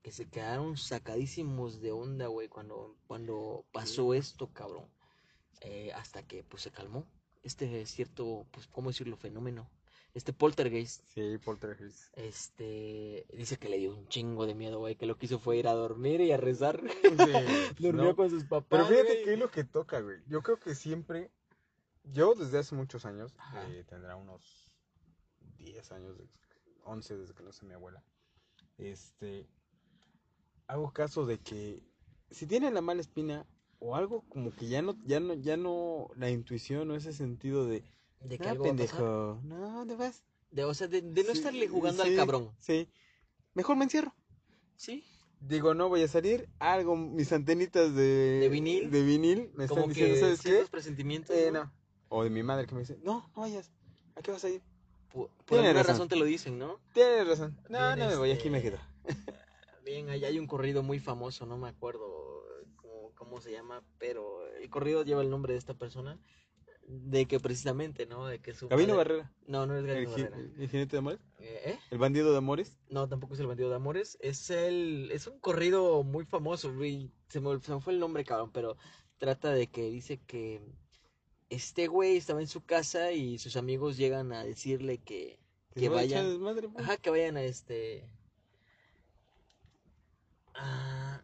que 0.03 0.11
se 0.11 0.27
quedaron 0.29 0.77
sacadísimos 0.77 1.81
de 1.81 1.91
onda, 1.91 2.27
güey, 2.27 2.47
cuando, 2.47 2.95
cuando 3.07 3.65
pasó 3.71 4.13
esto, 4.13 4.51
cabrón. 4.53 4.87
Eh, 5.61 5.91
hasta 5.93 6.23
que, 6.27 6.43
pues, 6.43 6.63
se 6.63 6.71
calmó. 6.71 7.05
Este 7.43 7.85
cierto, 7.85 8.45
pues, 8.51 8.67
¿cómo 8.67 8.89
decirlo? 8.89 9.17
Fenómeno. 9.17 9.69
Este 10.15 10.31
poltergeist. 10.33 11.03
Sí, 11.13 11.37
poltergeist. 11.43 12.17
Este, 12.17 13.25
dice 13.33 13.57
que 13.57 13.69
le 13.69 13.77
dio 13.77 13.93
un 13.93 14.07
chingo 14.07 14.47
de 14.47 14.55
miedo, 14.55 14.79
güey, 14.79 14.95
que 14.95 15.05
lo 15.05 15.17
que 15.17 15.25
hizo 15.27 15.39
fue 15.39 15.57
ir 15.57 15.67
a 15.67 15.73
dormir 15.73 16.21
y 16.21 16.31
a 16.31 16.37
rezar. 16.37 16.81
Sí, 17.03 17.09
Durmió 17.79 18.05
¿no? 18.05 18.15
con 18.15 18.29
sus 18.29 18.45
papás. 18.45 18.67
Pero 18.69 18.85
fíjate 18.87 19.11
güey. 19.13 19.23
que 19.25 19.33
es 19.33 19.39
lo 19.39 19.51
que 19.51 19.63
toca, 19.65 19.99
güey. 19.99 20.19
Yo 20.27 20.41
creo 20.41 20.57
que 20.57 20.73
siempre, 20.73 21.29
yo 22.05 22.33
desde 22.33 22.57
hace 22.59 22.75
muchos 22.75 23.05
años, 23.05 23.35
eh, 23.67 23.83
tendrá 23.89 24.15
unos 24.15 24.71
10 25.57 25.91
años, 25.91 26.17
de- 26.17 26.29
11 26.85 27.17
desde 27.17 27.33
que 27.33 27.43
no 27.43 27.51
sé 27.51 27.65
mi 27.65 27.73
abuela, 27.73 28.01
este, 28.77 29.47
hago 30.67 30.91
caso 30.93 31.25
de 31.25 31.39
que 31.39 31.83
si 32.31 32.47
tiene 32.47 32.71
la 32.71 32.81
mala 32.81 33.01
espina 33.01 33.45
o 33.79 33.95
algo 33.95 34.21
como 34.29 34.55
que 34.55 34.67
ya 34.67 34.81
no, 34.81 34.95
ya 35.03 35.19
no, 35.19 35.33
ya 35.33 35.57
no, 35.57 36.09
la 36.15 36.29
intuición 36.29 36.89
o 36.91 36.95
ese 36.95 37.11
sentido 37.11 37.65
de, 37.65 37.83
De 38.27 38.37
que 38.37 38.47
"Ah, 38.47 38.51
algo 38.51 38.63
va 38.65 38.71
a 38.71 38.75
pasar. 38.75 38.97
pendejo, 38.97 39.39
no, 39.43 39.71
¿dónde 39.79 39.95
vas? 39.95 40.23
De, 40.51 40.63
o 40.63 40.73
sea, 40.73 40.87
de, 40.87 41.01
de 41.01 41.23
no 41.23 41.31
Sí, 41.31 41.37
estarle 41.37 41.67
jugando 41.67 42.03
sí, 42.03 42.09
al 42.09 42.15
cabrón. 42.15 42.51
Sí, 42.59 42.89
mejor 43.53 43.75
me 43.77 43.83
encierro. 43.83 44.13
Sí. 44.75 45.03
Digo, 45.41 45.73
no 45.73 45.89
voy 45.89 46.01
a 46.01 46.07
salir. 46.07 46.47
Algo, 46.59 46.95
mis 46.95 47.31
antenitas 47.33 47.93
de, 47.93 48.39
¿De 48.39 48.49
vinil? 48.49 48.89
de 48.89 49.03
vinil 49.03 49.51
me 49.55 49.67
Como 49.67 49.81
están 49.81 49.93
que 49.93 50.05
diciendo, 50.05 50.37
¿sabes 50.37 50.41
qué? 50.41 50.69
presentimientos. 50.71 51.35
Eh, 51.35 51.51
¿no? 51.51 51.65
no. 51.65 51.73
O 52.09 52.23
de 52.23 52.29
mi 52.29 52.41
madre 52.43 52.65
que 52.67 52.73
me 52.75 52.81
dice, 52.81 52.97
no, 53.03 53.29
no 53.35 53.41
vayas. 53.41 53.71
¿A 54.15 54.21
qué 54.21 54.31
vas 54.31 54.43
a 54.45 54.49
ir? 54.49 54.61
Por, 55.11 55.29
por 55.45 55.59
alguna 55.59 55.73
razón. 55.73 55.93
razón. 55.93 56.07
te 56.09 56.15
lo 56.15 56.25
dicen, 56.25 56.57
¿no? 56.57 56.79
Tienes 56.93 57.27
razón. 57.27 57.55
No, 57.69 57.77
Bien, 57.79 57.99
no 57.99 58.07
me 58.07 58.15
voy, 58.15 58.31
aquí 58.31 58.49
me 58.49 58.57
este, 58.59 58.71
quedo. 58.71 58.79
Bien, 59.85 60.09
ahí 60.09 60.25
hay 60.25 60.39
un 60.39 60.47
corrido 60.47 60.81
muy 60.83 60.99
famoso, 60.99 61.45
no 61.45 61.57
me 61.57 61.69
acuerdo. 61.69 62.43
Como 62.77 63.11
cómo 63.15 63.41
se 63.41 63.51
llama, 63.51 63.83
pero 63.99 64.47
el 64.47 64.69
corrido 64.69 65.03
lleva 65.03 65.21
el 65.21 65.29
nombre 65.29 65.53
de 65.53 65.59
esta 65.59 65.73
persona. 65.75 66.17
De 66.87 67.25
que 67.25 67.39
precisamente, 67.39 68.05
¿no? 68.05 68.27
De 68.27 68.39
que 68.39 68.53
su 68.53 68.67
Gabino 68.67 68.95
padre- 68.95 69.15
Barrera. 69.15 69.33
No, 69.47 69.65
no 69.65 69.75
es 69.75 69.85
Gabino 69.85 70.11
Barrera. 70.11 70.37
el 70.37 70.69
jinete 70.69 70.91
de 70.91 70.97
amores. 70.99 71.19
Eh, 71.39 71.61
¿eh? 71.65 71.79
El 71.89 71.97
bandido 71.97 72.31
de 72.31 72.37
amores. 72.37 72.77
No, 72.89 73.09
tampoco 73.09 73.33
es 73.33 73.39
el 73.39 73.47
bandido 73.47 73.69
de 73.69 73.75
amores. 73.75 74.19
Es 74.21 74.51
el. 74.51 75.09
Es 75.11 75.25
un 75.25 75.39
corrido 75.39 76.03
muy 76.03 76.25
famoso, 76.25 76.71
güey. 76.73 77.11
Se 77.29 77.39
me, 77.41 77.59
se 77.59 77.73
me 77.73 77.81
fue 77.81 77.93
el 77.93 77.99
nombre, 77.99 78.23
cabrón, 78.23 78.51
pero 78.53 78.77
trata 79.17 79.51
de 79.51 79.65
que 79.65 79.89
dice 79.89 80.19
que 80.27 80.61
este 81.49 81.87
güey 81.87 82.17
estaba 82.17 82.41
en 82.41 82.47
su 82.47 82.63
casa 82.63 83.11
y 83.13 83.39
sus 83.39 83.55
amigos 83.57 83.97
llegan 83.97 84.31
a 84.31 84.43
decirle 84.43 84.99
que. 84.99 85.39
Que, 85.73 85.89
vayan. 85.89 86.29
desmadre, 86.29 86.69
pues. 86.69 86.85
Ajá, 86.85 86.97
que 86.97 87.09
vayan 87.09 87.35
a 87.35 87.41
este. 87.43 88.07
a 90.53 91.23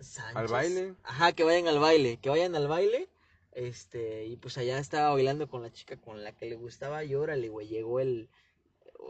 Sánchez. 0.00 0.36
Al 0.36 0.46
baile. 0.48 0.94
Ajá, 1.02 1.32
que 1.32 1.44
vayan 1.44 1.68
al 1.68 1.78
baile. 1.78 2.16
Que 2.16 2.30
vayan 2.30 2.56
al 2.56 2.66
baile. 2.66 3.09
Este, 3.52 4.26
y 4.26 4.36
pues 4.36 4.56
allá 4.58 4.78
estaba 4.78 5.10
bailando 5.12 5.48
con 5.48 5.62
la 5.62 5.72
chica 5.72 5.96
con 5.96 6.22
la 6.22 6.32
que 6.36 6.46
le 6.46 6.56
gustaba. 6.56 7.04
Y 7.04 7.14
órale, 7.14 7.48
güey, 7.48 7.66
llegó 7.68 8.00
el. 8.00 8.28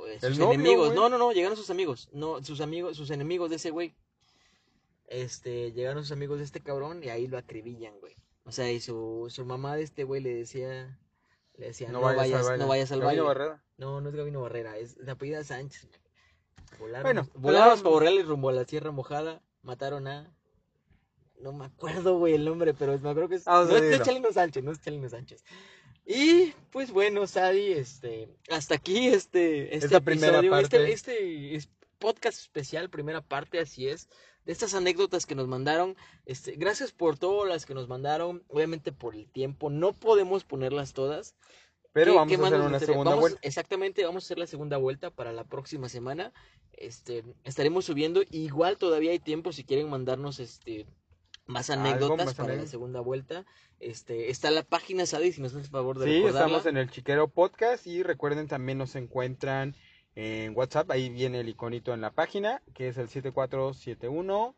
eh, 0.09 0.19
El 0.23 0.31
Sus 0.31 0.39
novio, 0.39 0.55
enemigos. 0.55 0.95
No, 0.95 1.09
no, 1.09 1.19
no, 1.19 1.33
llegaron 1.33 1.57
sus 1.57 1.71
amigos. 1.71 2.09
No, 2.13 2.43
sus 2.43 2.61
amigos, 2.61 2.97
sus 2.97 3.11
enemigos 3.11 3.51
de 3.51 3.57
ese 3.57 3.71
güey. 3.71 3.95
Este, 5.07 5.73
llegaron 5.73 6.05
sus 6.05 6.13
amigos 6.13 6.39
de 6.39 6.45
este 6.45 6.61
cabrón 6.61 7.03
y 7.03 7.09
ahí 7.09 7.27
lo 7.27 7.37
acribillan, 7.37 7.99
güey. 8.01 8.17
O 8.45 8.53
sea, 8.53 8.71
y 8.71 8.81
su, 8.81 9.27
su 9.29 9.45
mamá 9.45 9.77
de 9.77 9.83
este 9.83 10.05
güey 10.05 10.23
le 10.23 10.35
decía. 10.35 10.99
Le 11.57 11.67
decía, 11.67 11.91
no, 11.91 12.01
vayas, 12.01 12.59
no 12.59 12.67
vayas 12.69 12.91
al 12.93 13.01
baile. 13.03 13.21
Barrera. 13.21 13.63
No, 13.77 14.01
no 14.01 14.09
es 14.09 14.15
Gabino 14.15 14.41
Barrera, 14.41 14.79
es 14.79 14.97
de 14.97 15.11
apellida 15.11 15.45
Sánchez. 15.45 15.89
Volaron, 16.79 17.03
Bueno, 17.03 17.29
volaron 17.35 17.79
pero- 17.83 18.01
reales 18.01 18.27
rumbo 18.27 18.49
a 18.49 18.53
la 18.53 18.65
Sierra 18.65 18.93
Mojada, 18.93 19.43
mataron 19.63 20.07
a... 20.07 20.33
No 21.43 21.53
me 21.53 21.65
acuerdo, 21.67 22.19
güey, 22.19 22.35
el 22.35 22.45
nombre, 22.45 22.75
pero 22.75 22.93
me 22.99 23.11
acuerdo 23.11 23.29
que 23.29 23.35
es... 23.37 23.45
Vamos 23.45 23.71
a 23.71 23.79
no, 23.79 23.85
es-. 23.85 24.03
Chalino 24.03 24.33
Sánchez, 24.33 24.63
no 24.65 24.73
es 24.73 24.81
Chalino 24.81 25.09
Sánchez. 25.09 25.45
Y, 26.07 26.53
pues 26.71 26.91
bueno, 26.91 27.27
Sadi, 27.27 27.73
este... 27.73 28.29
Hasta 28.51 28.75
aquí 28.75 29.09
este, 29.09 29.75
este 29.75 29.87
Esta 29.87 30.01
primera 30.01 30.39
episodio, 30.39 30.51
parte. 30.51 30.93
este, 30.93 31.15
este 31.15 31.57
es 31.57 31.69
podcast 31.99 32.39
especial, 32.39 32.91
primera 32.91 33.21
parte, 33.23 33.59
así 33.61 33.89
es. 33.89 34.09
De 34.45 34.53
estas 34.53 34.75
anécdotas 34.75 35.27
que 35.27 35.35
nos 35.35 35.47
mandaron, 35.49 35.97
este, 36.27 36.53
gracias 36.57 36.93
por 36.93 37.19
todas 37.19 37.49
las 37.49 37.67
que 37.67 37.75
nos 37.75 37.89
mandaron, 37.89 38.43
obviamente 38.49 38.91
por 38.91 39.15
el 39.15 39.29
tiempo, 39.31 39.69
no 39.71 39.93
podemos 39.93 40.45
ponerlas 40.45 40.95
todas, 40.95 41.35
Pero 41.93 42.13
¿Qué- 42.13 42.19
vamos 42.19 42.41
a 42.41 42.47
hacer 42.47 42.61
una 42.61 42.79
segunda 42.79 43.11
Vamos- 43.11 43.21
vuelta. 43.21 43.41
Exactamente, 43.43 44.05
vamos 44.05 44.25
a 44.25 44.27
hacer 44.27 44.39
la 44.39 44.47
segunda 44.47 44.77
vuelta 44.79 45.11
para 45.11 45.33
la 45.33 45.45
próxima 45.45 45.89
semana. 45.89 46.33
Este, 46.73 47.25
estaremos 47.45 47.85
subiendo. 47.85 48.23
Igual 48.31 48.79
todavía 48.79 49.11
hay 49.11 49.19
tiempo 49.19 49.53
si 49.53 49.65
quieren 49.65 49.91
mandarnos 49.91 50.39
este 50.39 50.87
más 51.51 51.71
anécdotas 51.71 52.27
más 52.27 52.35
para 52.35 52.55
la 52.57 52.67
segunda 52.67 53.01
vuelta. 53.01 53.45
Este, 53.79 54.31
está 54.31 54.51
la 54.51 54.63
página 54.63 55.07
Sadi, 55.07 55.33
si 55.33 55.41
nos 55.41 55.55
haces 55.55 55.71
favor 55.71 55.99
de 55.99 56.07
Sí, 56.07 56.17
recordarla. 56.19 56.41
estamos 56.47 56.67
en 56.67 56.77
el 56.77 56.91
Chiquero 56.91 57.29
Podcast 57.29 57.87
y 57.87 58.03
recuerden 58.03 58.49
también 58.49 58.77
nos 58.79 58.95
encuentran 58.97 59.75
en 60.17 60.57
WhatsApp, 60.57 60.91
ahí 60.91 61.09
viene 61.09 61.41
el 61.41 61.49
iconito 61.49 61.95
en 61.95 62.01
la 62.01 62.11
página, 62.11 62.63
que 62.75 62.89
es 62.89 62.99
el 62.99 63.09
7471 63.09 64.55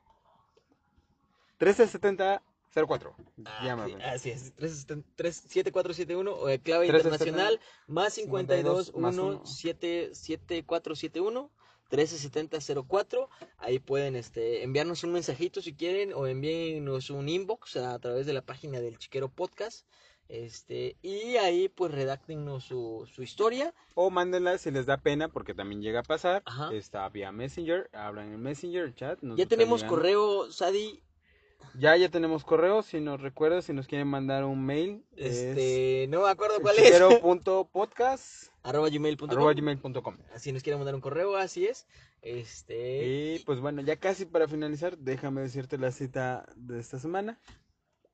137004. 1.59 3.15
Ah, 3.45 3.61
Llámame. 3.65 3.95
sí, 3.97 4.03
así 4.03 4.31
es, 4.31 4.55
37471 4.57 6.33
o 6.33 6.45
clave 6.63 6.89
370, 6.89 6.89
internacional 6.89 7.61
más 7.87 8.15
52 8.15 8.95
más 8.97 9.15
1 9.15 9.27
uno. 9.27 9.47
7471 9.47 11.51
137004 11.93 13.29
ahí 13.59 13.79
pueden 13.79 14.17
este 14.17 14.63
enviarnos 14.63 15.05
un 15.05 15.13
mensajito 15.13 15.61
si 15.61 15.75
quieren 15.75 16.13
o 16.15 16.27
envíennos 16.27 17.11
un 17.11 17.29
inbox 17.29 17.77
a 17.77 17.99
través 17.99 18.27
de 18.27 18.33
la 18.33 18.43
página 18.43 18.81
del 18.81 18.99
Chiquero 18.99 19.29
Podcast 19.29 19.87
este 20.29 20.97
y 21.03 21.37
ahí 21.37 21.69
pues 21.69 21.93
redáctenos 21.93 22.65
su, 22.65 23.07
su 23.13 23.23
historia 23.23 23.75
O 23.95 24.09
mándenla 24.09 24.57
si 24.57 24.71
les 24.71 24.87
da 24.87 24.97
pena, 24.97 25.29
porque 25.29 25.53
también 25.53 25.83
llega 25.83 26.01
a 26.01 26.05
pasar. 26.05 26.43
Ajá. 26.47 26.73
Está 26.73 27.07
vía 27.11 27.33
Messenger, 27.33 27.91
hablan 27.93 28.33
en 28.33 28.41
Messenger, 28.41 28.85
el 28.85 28.95
chat. 28.95 29.21
nos 29.21 29.37
ya 29.37 29.45
tenemos 29.45 29.83
llegando. 29.83 29.97
correo 29.97 30.51
Sadi 30.51 31.03
Ya, 31.79 31.97
ya 31.97 32.09
tenemos 32.09 32.45
correo, 32.45 32.83
si 32.83 33.01
nos 33.01 33.21
recuerdan, 33.21 33.63
si 33.63 33.73
nos 33.73 33.87
quieren 33.87 34.09
mandar 34.09 34.45
un 34.45 34.65
mail. 34.65 35.05
este 35.17 36.07
no 36.09 36.23
me 36.23 36.31
acuerdo 36.31 36.61
cuál 36.61 36.79
es 36.79 36.85
chiquero.podcast 36.85 38.49
arroba 38.63 38.89
gmail.com 38.89 39.31
arroba 39.31 39.53
gmail.com. 39.53 40.17
si 40.37 40.53
nos 40.53 40.63
quieren 40.63 40.79
mandar 40.79 40.95
un 40.95 41.01
correo 41.01 41.37
así 41.37 41.67
es 41.67 41.87
este 42.23 43.07
Y 43.07 43.39
pues 43.41 43.61
bueno, 43.61 43.83
ya 43.83 43.97
casi 43.97 44.25
para 44.25 44.49
finalizar, 44.49 44.97
déjame 44.97 45.43
decirte 45.43 45.77
la 45.77 45.91
cita 45.91 46.47
de 46.57 46.79
esta 46.79 46.99
semana. 46.99 47.39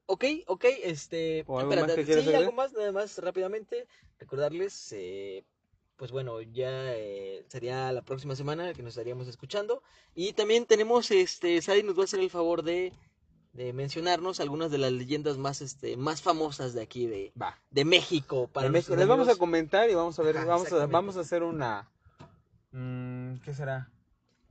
Ok, 0.07 0.25
ok, 0.47 0.65
este... 0.85 1.45
¿O 1.47 1.59
algo 1.59 1.71
espérate, 1.71 1.93
más 1.93 1.97
que 1.97 2.05
quieras 2.07 2.25
sí, 2.25 2.35
algo 2.35 2.53
más, 2.53 2.73
nada 2.73 2.93
más 2.93 3.19
rápidamente. 3.19 3.87
Recordarles, 4.19 4.91
eh, 4.93 5.45
pues 5.97 6.11
bueno, 6.11 6.41
ya 6.41 6.95
eh, 6.95 7.45
sería 7.49 7.93
la 7.93 8.01
próxima 8.01 8.35
semana 8.35 8.73
que 8.73 8.83
nos 8.83 8.93
estaríamos 8.95 9.29
escuchando. 9.29 9.83
Y 10.15 10.33
también 10.33 10.65
tenemos, 10.65 11.11
este, 11.11 11.61
Sadi 11.61 11.83
nos 11.83 11.99
va 11.99 12.03
a 12.03 12.05
hacer 12.05 12.21
el 12.21 12.31
favor 12.31 12.63
de, 12.63 12.95
de 13.59 13.73
mencionarnos 13.73 14.39
algunas 14.39 14.71
de 14.71 14.79
las 14.79 14.93
leyendas 14.93 15.37
más, 15.37 15.61
este, 15.63 15.97
más 15.97 16.23
famosas 16.23 16.75
de 16.75 16.83
aquí, 16.83 17.07
de, 17.07 17.33
Va. 17.41 17.59
de 17.73 17.85
México. 17.85 18.49
Para 18.53 18.69
México. 18.71 18.95
Les 18.95 19.09
vamos 19.09 19.29
a 19.29 19.35
comentar 19.35 19.91
y 19.91 19.95
vamos 19.95 20.17
a 20.17 20.23
ver, 20.23 20.39
Ajá, 20.39 20.47
vamos, 20.47 20.73
a, 20.73 20.87
vamos 20.87 21.17
a 21.17 21.21
hacer 21.21 21.43
una... 21.43 21.89
mm, 22.71 23.39
¿Qué 23.45 23.53
será? 23.55 23.91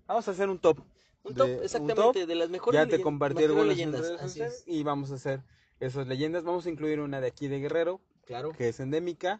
Vamos 0.07 0.27
a 0.27 0.31
hacer 0.31 0.49
un 0.49 0.59
top. 0.59 0.79
Un 1.23 1.35
top, 1.35 1.47
un 1.47 1.63
exactamente, 1.63 2.01
top. 2.01 2.15
de 2.27 2.35
las 2.35 2.49
mejores, 2.49 2.81
Ya 2.81 2.85
te 2.85 3.01
compartí 3.01 3.43
algunas 3.45 3.63
en 3.63 3.69
leyendas. 3.69 4.11
Así 4.21 4.41
es, 4.41 4.63
y 4.67 4.83
vamos 4.83 5.11
a 5.11 5.15
hacer 5.15 5.41
esas 5.79 6.05
leyendas. 6.07 6.43
Vamos 6.43 6.65
a 6.65 6.69
incluir 6.69 6.99
una 6.99 7.21
de 7.21 7.27
aquí 7.27 7.47
de 7.47 7.59
Guerrero, 7.59 8.01
claro. 8.25 8.51
que 8.51 8.67
es 8.67 8.79
endémica, 8.81 9.39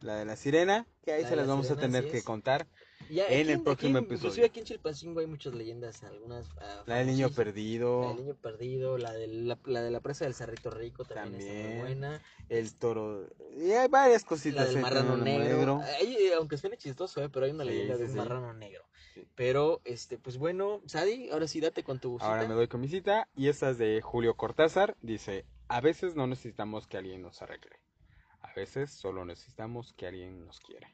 la 0.00 0.16
de 0.16 0.26
la 0.26 0.36
sirena, 0.36 0.86
que 1.02 1.12
ahí 1.12 1.22
La 1.22 1.28
se 1.30 1.36
las 1.36 1.46
la 1.46 1.52
vamos 1.54 1.70
a 1.70 1.76
tener 1.76 2.10
que 2.10 2.18
es. 2.18 2.24
contar. 2.24 2.66
Ya, 3.10 3.26
en 3.28 3.40
aquí 3.42 3.52
el 3.52 3.62
próximo 3.62 3.98
aquí, 3.98 4.06
episodio. 4.06 4.28
Inclusive 4.28 4.46
aquí 4.46 4.60
en 4.60 4.66
Chilpancingo 4.66 5.20
hay 5.20 5.26
muchas 5.26 5.54
leyendas, 5.54 6.02
algunas... 6.04 6.46
ah, 6.60 6.82
La 6.86 6.96
del 6.96 7.06
niño 7.08 7.30
perdido, 7.30 8.02
La 8.02 8.08
del 8.08 8.16
niño 8.18 8.34
perdido, 8.34 8.98
la 8.98 9.12
de 9.12 9.26
la, 9.26 9.58
la 9.64 9.82
de 9.82 9.90
la 9.90 10.00
presa 10.00 10.24
del 10.24 10.34
Cerrito 10.34 10.70
Rico 10.70 11.04
también, 11.04 11.34
está 11.40 11.52
muy 11.52 11.62
También. 11.62 11.80
buena. 11.80 12.22
el 12.48 12.74
toro. 12.74 13.26
Y 13.56 13.72
hay 13.72 13.88
varias 13.88 14.22
La 14.22 14.28
cositas. 14.28 14.68
del 14.68 14.78
eh, 14.78 14.80
marrano 14.80 15.16
negro. 15.16 15.80
Ahí, 16.00 16.14
eh, 16.16 16.34
aunque 16.34 16.56
suene 16.56 16.76
chistoso, 16.76 17.22
eh, 17.22 17.28
pero 17.28 17.46
hay 17.46 17.52
una 17.52 17.64
Sí, 17.64 17.70
leyenda 17.70 17.94
de 17.96 17.98
sí, 18.00 18.04
un 18.04 18.10
sí. 18.12 18.16
marrano 18.18 18.52
negro. 18.54 18.84
Pero, 19.34 19.80
este, 19.84 20.16
pues 20.18 20.38
bueno, 20.38 20.80
Sadi, 20.86 21.28
ahora 21.30 21.46
sí 21.46 21.60
date 21.60 21.82
con 21.84 21.98
tu 22.00 22.18
Ahora 22.20 22.42
cita. 22.42 22.48
me 22.48 22.54
doy 22.54 22.68
con 22.68 22.80
mi 22.80 22.88
cita 22.88 23.28
y 23.36 23.48
esta 23.48 23.70
es 23.70 23.78
de 23.78 24.00
Julio 24.00 24.34
Cortázar. 24.36 24.96
Dice, 25.02 25.44
a 25.68 25.80
veces 25.80 26.14
no 26.16 26.26
necesitamos 26.26 26.86
que 26.86 26.96
alguien 26.96 27.20
nos 27.22 27.42
arregle. 27.42 27.76
A 28.40 28.52
veces 28.54 28.90
solo 28.90 29.24
necesitamos 29.24 29.92
que 29.94 30.06
alguien 30.06 30.46
nos 30.46 30.60
quiera. 30.60 30.90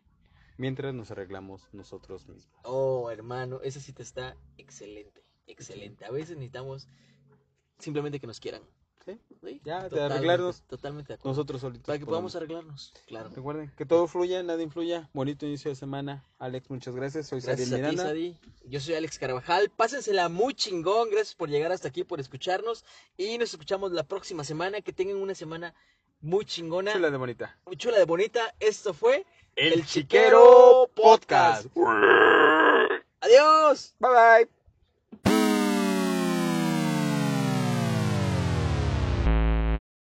Mientras 0.58 0.92
nos 0.92 1.12
arreglamos 1.12 1.62
nosotros 1.72 2.26
mismos. 2.26 2.52
Oh, 2.64 3.10
hermano, 3.12 3.60
esa 3.62 3.78
cita 3.78 4.02
está 4.02 4.36
excelente, 4.56 5.22
excelente. 5.46 6.04
A 6.04 6.10
veces 6.10 6.36
necesitamos 6.36 6.88
simplemente 7.78 8.18
que 8.18 8.26
nos 8.26 8.40
quieran. 8.40 8.62
¿Sí? 9.04 9.18
¿sí? 9.40 9.60
Ya, 9.64 9.88
de 9.88 10.02
arreglarnos 10.02 10.62
Totalmente 10.62 11.08
de 11.08 11.14
acuerdo. 11.14 11.30
nosotros 11.30 11.60
solitos. 11.60 11.86
Para 11.86 11.98
que 12.00 12.04
podamos 12.04 12.34
arreglarnos, 12.34 12.92
claro. 13.06 13.30
Recuerden 13.30 13.72
que 13.76 13.86
todo 13.86 14.08
fluya, 14.08 14.42
nada 14.42 14.60
influya. 14.60 15.08
Bonito 15.14 15.46
inicio 15.46 15.70
de 15.70 15.76
semana. 15.76 16.26
Alex, 16.38 16.68
muchas 16.68 16.94
gracias. 16.94 17.28
Soy 17.28 17.40
Gracias 17.40 17.70
ti. 17.70 17.96
Sadi. 17.96 18.36
Yo 18.66 18.80
soy 18.80 18.96
Alex 18.96 19.18
Carvajal. 19.18 19.70
Pásensela 19.70 20.28
muy 20.28 20.54
chingón. 20.54 21.08
Gracias 21.08 21.36
por 21.36 21.48
llegar 21.48 21.70
hasta 21.70 21.88
aquí, 21.88 22.02
por 22.02 22.18
escucharnos. 22.18 22.84
Y 23.16 23.38
nos 23.38 23.50
escuchamos 23.50 23.92
la 23.92 24.02
próxima 24.02 24.42
semana. 24.42 24.82
Que 24.82 24.92
tengan 24.92 25.16
una 25.16 25.36
semana 25.36 25.74
muy 26.20 26.44
chingona, 26.44 26.92
Chula 26.92 27.10
de 27.10 27.16
bonita. 27.16 27.56
muy 27.66 27.76
chula 27.76 27.98
de 27.98 28.04
bonita. 28.04 28.54
Esto 28.60 28.92
fue 28.94 29.24
El 29.56 29.84
Chiquero 29.86 30.90
Podcast. 30.94 31.66
Adiós. 33.20 33.94
Bye 33.98 34.10
bye. 34.10 34.57